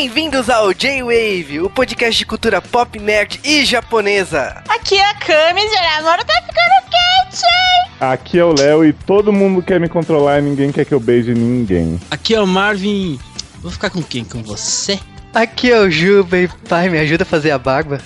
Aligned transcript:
Bem-vindos 0.00 0.48
ao 0.48 0.72
J-Wave, 0.72 1.60
o 1.60 1.68
podcast 1.68 2.18
de 2.18 2.24
cultura 2.24 2.62
pop, 2.62 2.98
nerd 2.98 3.38
e 3.44 3.66
japonesa. 3.66 4.62
Aqui 4.66 4.96
é 4.96 5.10
a 5.10 5.14
Camis 5.14 5.70
e 5.70 5.76
a 5.76 6.00
namoro 6.00 6.24
tá 6.24 6.40
ficando 6.40 6.88
quente. 6.88 7.44
Aqui 8.00 8.38
é 8.38 8.44
o 8.46 8.54
Léo 8.58 8.82
e 8.82 8.94
todo 8.94 9.30
mundo 9.30 9.60
quer 9.60 9.78
me 9.78 9.90
controlar 9.90 10.38
e 10.38 10.42
ninguém 10.42 10.72
quer 10.72 10.86
que 10.86 10.94
eu 10.94 10.98
beije 10.98 11.34
ninguém. 11.34 12.00
Aqui 12.10 12.34
é 12.34 12.40
o 12.40 12.46
Marvin. 12.46 13.20
Vou 13.60 13.70
ficar 13.70 13.90
com 13.90 14.02
quem? 14.02 14.24
Com 14.24 14.42
você? 14.42 14.98
Aqui 15.32 15.70
é 15.70 15.78
o 15.78 15.90
Juba 15.90 16.38
e 16.38 16.48
pai, 16.68 16.88
me 16.88 16.98
ajuda 16.98 17.22
a 17.22 17.26
fazer 17.26 17.52
a 17.52 17.58
barba. 17.58 18.00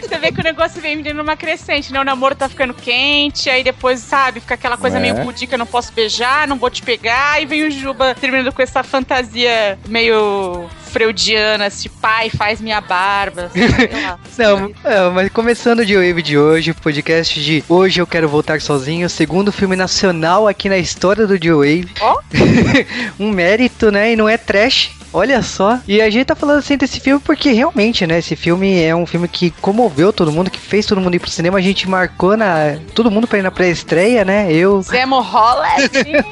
Você 0.00 0.18
vê 0.18 0.32
que 0.32 0.40
o 0.40 0.44
negócio 0.44 0.80
vem 0.80 0.96
vindo 0.96 1.14
numa 1.14 1.36
crescente, 1.36 1.92
né? 1.92 2.00
O 2.00 2.04
namoro 2.04 2.34
tá 2.34 2.48
ficando 2.48 2.74
quente, 2.74 3.48
aí 3.48 3.62
depois, 3.62 4.00
sabe, 4.00 4.40
fica 4.40 4.54
aquela 4.54 4.76
coisa 4.76 4.98
É. 4.98 5.00
meio 5.00 5.16
pudica, 5.24 5.56
não 5.56 5.66
posso 5.66 5.92
beijar, 5.92 6.48
não 6.48 6.56
vou 6.56 6.70
te 6.70 6.82
pegar, 6.82 7.40
e 7.40 7.46
vem 7.46 7.66
o 7.66 7.70
Juba 7.70 8.14
terminando 8.14 8.52
com 8.52 8.60
essa 8.60 8.82
fantasia 8.82 9.78
meio 9.86 10.68
freudiana, 10.90 11.70
se 11.70 11.88
pai 11.88 12.30
faz 12.30 12.60
minha 12.60 12.80
barba, 12.80 13.50
sei 13.52 13.68
lá. 14.02 14.18
Não, 14.38 14.72
é, 14.84 15.10
mas 15.10 15.28
começando 15.30 15.80
o 15.80 15.84
J-Wave 15.84 16.22
de 16.22 16.38
hoje, 16.38 16.70
o 16.70 16.74
podcast 16.74 17.38
de 17.42 17.62
Hoje 17.68 18.00
Eu 18.00 18.06
Quero 18.06 18.28
Voltar 18.28 18.60
Sozinho, 18.60 19.08
segundo 19.08 19.52
filme 19.52 19.76
nacional 19.76 20.48
aqui 20.48 20.68
na 20.68 20.78
história 20.78 21.26
do 21.26 21.38
J-Wave. 21.38 21.90
Ó. 22.00 22.18
um 23.20 23.30
mérito, 23.30 23.90
né? 23.90 24.12
E 24.12 24.16
não 24.16 24.28
é 24.28 24.38
trash. 24.38 24.92
Olha 25.12 25.42
só. 25.42 25.78
E 25.86 26.00
a 26.00 26.10
gente 26.10 26.26
tá 26.26 26.34
falando 26.34 26.58
assim 26.58 26.76
desse 26.76 27.00
filme 27.00 27.20
porque 27.24 27.52
realmente, 27.52 28.06
né? 28.06 28.18
Esse 28.18 28.36
filme 28.36 28.82
é 28.82 28.94
um 28.94 29.06
filme 29.06 29.26
que 29.26 29.50
comoveu 29.50 30.12
todo 30.12 30.32
mundo, 30.32 30.50
que 30.50 30.58
fez 30.58 30.86
todo 30.86 31.00
mundo 31.00 31.14
ir 31.14 31.18
pro 31.18 31.30
cinema. 31.30 31.58
A 31.58 31.62
gente 31.62 31.88
marcou 31.88 32.36
na. 32.36 32.76
Todo 32.94 33.10
mundo 33.10 33.26
pra 33.26 33.38
ir 33.38 33.42
na 33.42 33.50
pré-estreia, 33.50 34.24
né? 34.24 34.52
Eu. 34.52 34.82
Zé 34.82 35.06
Morrolezinho. 35.06 36.24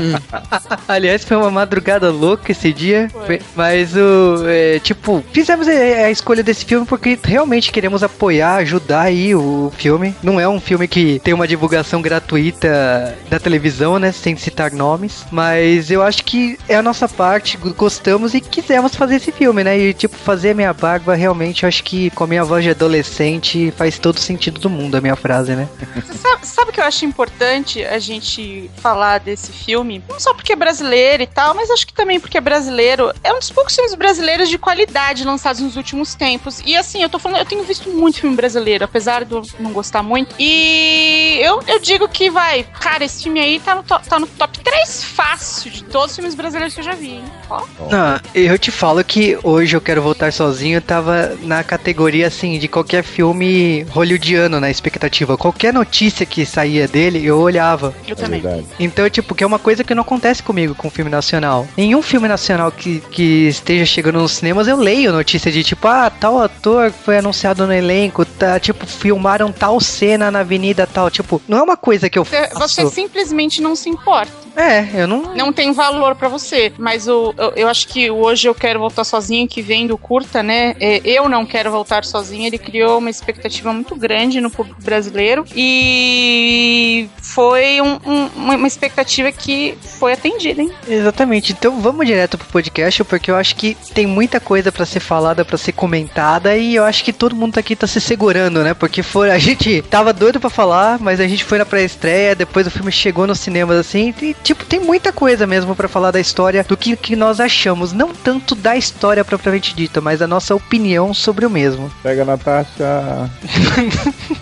Aliás, 0.86 1.24
foi 1.24 1.36
uma 1.36 1.50
madrugada 1.50 2.10
louca 2.10 2.52
esse 2.52 2.72
dia. 2.72 3.08
Foi. 3.26 3.40
Mas 3.56 3.96
o. 3.96 4.44
é, 4.46 4.78
tipo, 4.80 5.24
fizemos 5.32 5.66
a, 5.66 5.72
a 5.72 6.10
escolha 6.10 6.42
desse 6.42 6.64
filme 6.64 6.86
porque 6.86 7.18
realmente 7.22 7.72
queremos 7.72 8.02
apoiar, 8.02 8.56
ajudar 8.56 9.02
aí 9.02 9.34
o 9.34 9.72
filme. 9.76 10.14
Não 10.22 10.38
é 10.38 10.48
um 10.48 10.60
filme 10.60 10.86
que 10.86 11.18
tem 11.20 11.32
uma 11.32 11.48
divulgação 11.48 12.02
gratuita 12.02 13.16
da 13.30 13.38
televisão, 13.38 13.98
né? 13.98 14.12
Sem 14.12 14.36
citar 14.36 14.72
nomes. 14.72 15.24
Mas 15.30 15.90
eu 15.90 16.02
acho 16.02 16.24
que 16.24 16.58
é 16.68 16.76
a 16.76 16.82
nossa 16.82 17.08
parte, 17.08 17.56
gostamos 17.56 17.93
e 18.34 18.40
quisemos 18.40 18.94
fazer 18.94 19.16
esse 19.16 19.30
filme, 19.32 19.62
né? 19.64 19.78
E 19.78 19.94
tipo, 19.94 20.16
fazer 20.16 20.50
a 20.50 20.54
minha 20.54 20.72
barba, 20.72 21.14
realmente, 21.14 21.62
eu 21.62 21.68
acho 21.68 21.82
que 21.84 22.10
com 22.10 22.24
a 22.24 22.26
minha 22.26 22.44
voz 22.44 22.62
de 22.64 22.70
adolescente 22.70 23.72
faz 23.76 23.98
todo 23.98 24.18
sentido 24.18 24.60
do 24.60 24.70
mundo 24.70 24.96
a 24.96 25.00
minha 25.00 25.16
frase, 25.16 25.54
né? 25.54 25.68
Sabe 26.42 26.70
o 26.70 26.72
que 26.72 26.80
eu 26.80 26.84
acho 26.84 27.04
importante 27.04 27.84
a 27.84 27.98
gente 27.98 28.70
falar 28.76 29.18
desse 29.18 29.50
filme? 29.52 30.02
Não 30.08 30.18
só 30.20 30.34
porque 30.34 30.52
é 30.52 30.56
brasileiro 30.56 31.22
e 31.22 31.26
tal, 31.26 31.54
mas 31.54 31.70
acho 31.70 31.86
que 31.86 31.92
também 31.92 32.18
porque 32.20 32.38
é 32.38 32.40
brasileiro. 32.40 33.12
É 33.22 33.32
um 33.32 33.38
dos 33.38 33.50
poucos 33.50 33.74
filmes 33.74 33.94
brasileiros 33.94 34.48
de 34.48 34.58
qualidade 34.58 35.24
lançados 35.24 35.60
nos 35.60 35.76
últimos 35.76 36.14
tempos. 36.14 36.60
E 36.64 36.76
assim, 36.76 37.02
eu 37.02 37.08
tô 37.08 37.18
falando, 37.18 37.38
eu 37.40 37.46
tenho 37.46 37.62
visto 37.64 37.88
muito 37.90 38.20
filme 38.20 38.36
brasileiro, 38.36 38.84
apesar 38.84 39.24
de 39.24 39.32
eu 39.32 39.42
não 39.58 39.72
gostar 39.72 40.02
muito. 40.02 40.34
E 40.38 41.38
eu, 41.40 41.60
eu 41.66 41.78
digo 41.80 42.08
que 42.08 42.30
vai, 42.30 42.62
cara, 42.80 43.04
esse 43.04 43.22
filme 43.24 43.40
aí 43.40 43.60
tá 43.60 43.74
no, 43.74 43.82
to- 43.82 44.00
tá 44.08 44.18
no 44.18 44.26
top 44.26 44.58
3 44.60 45.04
fácil 45.04 45.70
de 45.70 45.84
todos 45.84 46.10
os 46.10 46.16
filmes 46.16 46.34
brasileiros 46.34 46.74
que 46.74 46.80
eu 46.80 46.84
já 46.84 46.92
vi, 46.92 47.12
hein? 47.14 47.24
Ó. 47.50 47.62
Não, 47.90 48.20
eu 48.34 48.58
te 48.58 48.70
falo 48.70 49.02
que 49.04 49.38
hoje 49.42 49.76
eu 49.76 49.80
quero 49.80 50.02
voltar 50.02 50.32
sozinho, 50.32 50.76
eu 50.78 50.82
tava 50.82 51.36
na 51.42 51.62
categoria 51.62 52.26
assim 52.26 52.58
de 52.58 52.68
qualquer 52.68 53.02
filme 53.02 53.84
hollywoodiano 53.90 54.60
na 54.60 54.70
expectativa. 54.70 55.36
Qualquer 55.36 55.72
notícia 55.72 56.26
que 56.26 56.44
saía 56.46 56.86
dele, 56.88 57.24
eu 57.24 57.38
olhava. 57.38 57.94
Eu 58.06 58.12
É 58.12 58.16
também. 58.16 58.66
Então, 58.78 59.08
tipo, 59.08 59.34
que 59.34 59.42
é 59.44 59.46
uma 59.46 59.58
coisa 59.58 59.84
que 59.84 59.94
não 59.94 60.02
acontece 60.02 60.42
comigo 60.42 60.74
com 60.74 60.90
filme 60.90 61.10
nacional. 61.10 61.66
Nenhum 61.76 62.02
filme 62.02 62.28
nacional 62.28 62.70
que, 62.70 63.00
que 63.10 63.48
esteja 63.48 63.84
chegando 63.84 64.18
nos 64.18 64.32
cinemas, 64.32 64.68
eu 64.68 64.76
leio 64.76 65.12
notícia 65.12 65.50
de 65.50 65.62
tipo, 65.62 65.86
ah, 65.88 66.10
tal 66.10 66.40
ator 66.40 66.90
foi 66.92 67.18
anunciado 67.18 67.66
no 67.66 67.72
elenco, 67.72 68.24
tá, 68.24 68.58
tipo, 68.60 68.86
filmaram 68.86 69.52
tal 69.52 69.80
cena 69.80 70.30
na 70.30 70.40
avenida 70.40 70.86
tal. 70.86 71.10
Tipo, 71.10 71.40
não 71.48 71.58
é 71.58 71.62
uma 71.62 71.76
coisa 71.76 72.08
que 72.10 72.18
eu 72.18 72.24
Você, 72.24 72.48
faço. 72.48 72.58
você 72.74 72.86
simplesmente 72.90 73.60
não 73.62 73.74
se 73.76 73.88
importa. 73.88 74.32
É, 74.56 74.86
eu 74.94 75.08
não. 75.08 75.34
não 75.34 75.52
tem 75.52 75.72
valor 75.72 76.14
pra 76.14 76.28
você. 76.28 76.72
Mas 76.78 77.08
o, 77.08 77.34
eu, 77.36 77.52
eu 77.56 77.68
acho 77.74 77.88
que 77.88 78.08
hoje 78.08 78.46
eu 78.48 78.54
quero 78.54 78.78
voltar 78.78 79.02
sozinho, 79.02 79.48
que 79.48 79.60
vem 79.60 79.86
do 79.86 79.98
curta, 79.98 80.42
né? 80.44 80.76
É, 80.78 81.00
eu 81.04 81.28
não 81.28 81.44
quero 81.44 81.72
voltar 81.72 82.04
sozinho. 82.04 82.46
Ele 82.46 82.56
criou 82.56 82.98
uma 82.98 83.10
expectativa 83.10 83.72
muito 83.72 83.96
grande 83.96 84.40
no 84.40 84.48
público 84.48 84.80
brasileiro 84.80 85.44
e 85.54 87.08
foi 87.20 87.80
um- 87.80 87.98
um- 88.06 88.54
uma 88.54 88.66
expectativa 88.68 89.32
que 89.32 89.76
foi 89.98 90.12
atendida, 90.12 90.62
hein? 90.62 90.70
Exatamente. 90.86 91.52
Então 91.52 91.80
vamos 91.80 92.06
direto 92.06 92.38
pro 92.38 92.46
podcast, 92.48 93.02
porque 93.04 93.28
eu 93.30 93.36
acho 93.36 93.56
que 93.56 93.76
tem 93.92 94.06
muita 94.06 94.38
coisa 94.38 94.70
pra 94.70 94.86
ser 94.86 95.00
falada, 95.00 95.44
pra 95.44 95.58
ser 95.58 95.72
comentada, 95.72 96.56
e 96.56 96.76
eu 96.76 96.84
acho 96.84 97.02
que 97.04 97.12
todo 97.12 97.34
mundo 97.34 97.58
aqui 97.58 97.74
tá 97.74 97.86
se 97.86 98.00
segurando, 98.00 98.62
né? 98.62 98.72
Porque 98.74 99.02
foi, 99.02 99.30
a 99.30 99.38
gente 99.38 99.82
tava 99.82 100.12
doido 100.12 100.38
pra 100.38 100.48
falar, 100.50 100.98
mas 101.00 101.18
a 101.20 101.26
gente 101.26 101.42
foi 101.44 101.58
na 101.58 101.66
pré-estreia, 101.66 102.34
depois 102.36 102.66
o 102.66 102.70
filme 102.70 102.92
chegou 102.92 103.26
nos 103.26 103.40
cinemas 103.40 103.76
assim, 103.78 104.14
e 104.22 104.34
tipo, 104.44 104.64
tem 104.64 104.78
muita 104.78 105.12
coisa 105.12 105.46
mesmo 105.46 105.74
pra 105.74 105.88
falar 105.88 106.10
da 106.12 106.20
história, 106.20 106.62
do 106.62 106.76
que, 106.76 106.96
que 106.96 107.16
nós 107.16 107.40
achamos, 107.40 107.63
não 107.92 108.12
tanto 108.12 108.54
da 108.54 108.76
história 108.76 109.24
propriamente 109.24 109.74
dita, 109.74 110.00
mas 110.00 110.20
a 110.20 110.26
nossa 110.26 110.54
opinião 110.54 111.14
sobre 111.14 111.46
o 111.46 111.50
mesmo. 111.50 111.90
Pega 112.02 112.22
a 112.22 112.24
Natasha. 112.24 113.30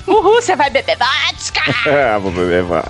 Uhul, 0.06 0.40
você 0.40 0.56
vai 0.56 0.70
beber 0.70 0.96
vodka! 0.96 1.62
É, 1.86 2.18
vou 2.18 2.32
beber 2.32 2.62
vai. 2.62 2.82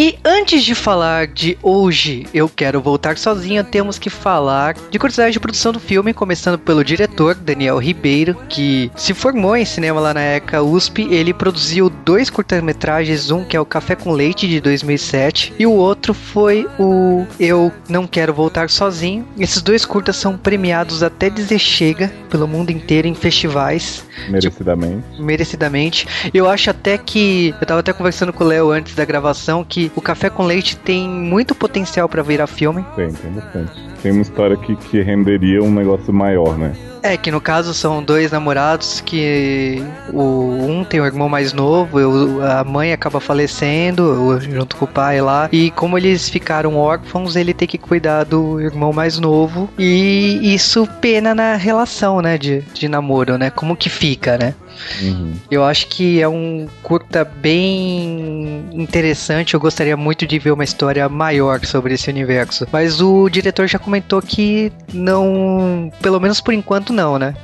E 0.00 0.16
antes 0.24 0.62
de 0.62 0.76
falar 0.76 1.26
de 1.26 1.58
hoje 1.60 2.24
eu 2.32 2.48
quero 2.48 2.80
voltar 2.80 3.18
sozinho, 3.18 3.64
temos 3.64 3.98
que 3.98 4.08
falar 4.08 4.76
de 4.92 4.96
curiosidade 4.96 5.32
de 5.32 5.40
produção 5.40 5.72
do 5.72 5.80
filme, 5.80 6.14
começando 6.14 6.56
pelo 6.56 6.84
diretor 6.84 7.34
Daniel 7.34 7.78
Ribeiro, 7.78 8.36
que 8.48 8.92
se 8.94 9.12
formou 9.12 9.56
em 9.56 9.64
cinema 9.64 9.98
lá 9.98 10.14
na 10.14 10.20
ECA 10.20 10.62
USP. 10.62 11.08
Ele 11.10 11.34
produziu 11.34 11.90
dois 11.90 12.30
curta-metragens, 12.30 13.32
um 13.32 13.44
que 13.44 13.56
é 13.56 13.60
o 13.60 13.66
Café 13.66 13.96
com 13.96 14.12
Leite 14.12 14.46
de 14.46 14.60
2007 14.60 15.54
e 15.58 15.66
o 15.66 15.72
outro 15.72 16.14
foi 16.14 16.64
o 16.78 17.26
Eu 17.40 17.72
Não 17.88 18.06
Quero 18.06 18.32
Voltar 18.32 18.70
Sozinho. 18.70 19.26
Esses 19.36 19.60
dois 19.60 19.84
curtas 19.84 20.14
são 20.14 20.38
premiados 20.38 21.02
até 21.02 21.28
dizer 21.28 21.58
chega 21.58 22.12
pelo 22.30 22.46
mundo 22.46 22.70
inteiro 22.70 23.08
em 23.08 23.16
festivais 23.16 24.04
Merecidamente. 24.28 25.20
merecidamente. 25.20 26.06
Eu 26.32 26.48
acho 26.48 26.70
até 26.70 26.96
que. 26.96 27.52
Eu 27.60 27.66
tava 27.66 27.80
até 27.80 27.92
conversando 27.92 28.32
com 28.32 28.44
o 28.44 28.46
Léo 28.46 28.70
antes 28.70 28.94
da 28.94 29.04
gravação 29.04 29.64
que 29.64 29.87
o 29.94 30.00
Café 30.00 30.30
com 30.30 30.44
Leite 30.44 30.76
tem 30.76 31.08
muito 31.08 31.54
potencial 31.54 32.08
pra 32.08 32.22
virar 32.22 32.46
filme. 32.46 32.84
Tem, 32.96 33.12
tem 33.12 33.32
bastante. 33.32 33.72
Tem 34.02 34.12
uma 34.12 34.22
história 34.22 34.56
que, 34.56 34.76
que 34.76 35.00
renderia 35.02 35.62
um 35.62 35.72
negócio 35.72 36.12
maior, 36.12 36.56
né? 36.56 36.72
É, 37.00 37.16
que 37.16 37.30
no 37.30 37.40
caso 37.40 37.72
são 37.72 38.02
dois 38.02 38.32
namorados 38.32 39.00
que 39.00 39.80
o 40.12 40.66
um 40.68 40.84
tem 40.84 41.00
um 41.00 41.06
irmão 41.06 41.28
mais 41.28 41.52
novo, 41.52 41.96
o- 41.98 42.42
a 42.42 42.64
mãe 42.64 42.92
acaba 42.92 43.20
falecendo 43.20 44.38
junto 44.40 44.74
com 44.76 44.84
o 44.84 44.88
pai 44.88 45.20
lá, 45.20 45.48
e 45.52 45.70
como 45.70 45.96
eles 45.96 46.28
ficaram 46.28 46.76
órfãos, 46.76 47.36
ele 47.36 47.54
tem 47.54 47.68
que 47.68 47.78
cuidar 47.78 48.24
do 48.24 48.60
irmão 48.60 48.92
mais 48.92 49.16
novo, 49.18 49.70
e 49.78 50.40
isso 50.54 50.88
pena 51.00 51.36
na 51.36 51.54
relação, 51.54 52.20
né, 52.20 52.36
de, 52.36 52.62
de 52.74 52.88
namoro, 52.88 53.38
né, 53.38 53.48
como 53.48 53.76
que 53.76 53.88
fica, 53.88 54.36
né. 54.36 54.54
Uhum. 55.02 55.32
Eu 55.50 55.64
acho 55.64 55.88
que 55.88 56.20
é 56.22 56.28
um 56.28 56.68
curta 56.84 57.24
bem 57.24 58.64
interessante. 58.72 59.54
Eu 59.54 59.60
gostaria 59.60 59.96
muito 59.96 60.26
de 60.26 60.38
ver 60.38 60.52
uma 60.52 60.62
história 60.62 61.08
maior 61.08 61.64
sobre 61.64 61.94
esse 61.94 62.08
universo. 62.08 62.66
Mas 62.72 63.00
o 63.00 63.28
diretor 63.28 63.66
já 63.66 63.78
comentou 63.88 64.20
que 64.20 64.70
não. 64.92 65.90
Pelo 66.02 66.20
menos 66.20 66.40
por 66.42 66.52
enquanto, 66.52 66.92
não, 66.92 67.18
né? 67.18 67.34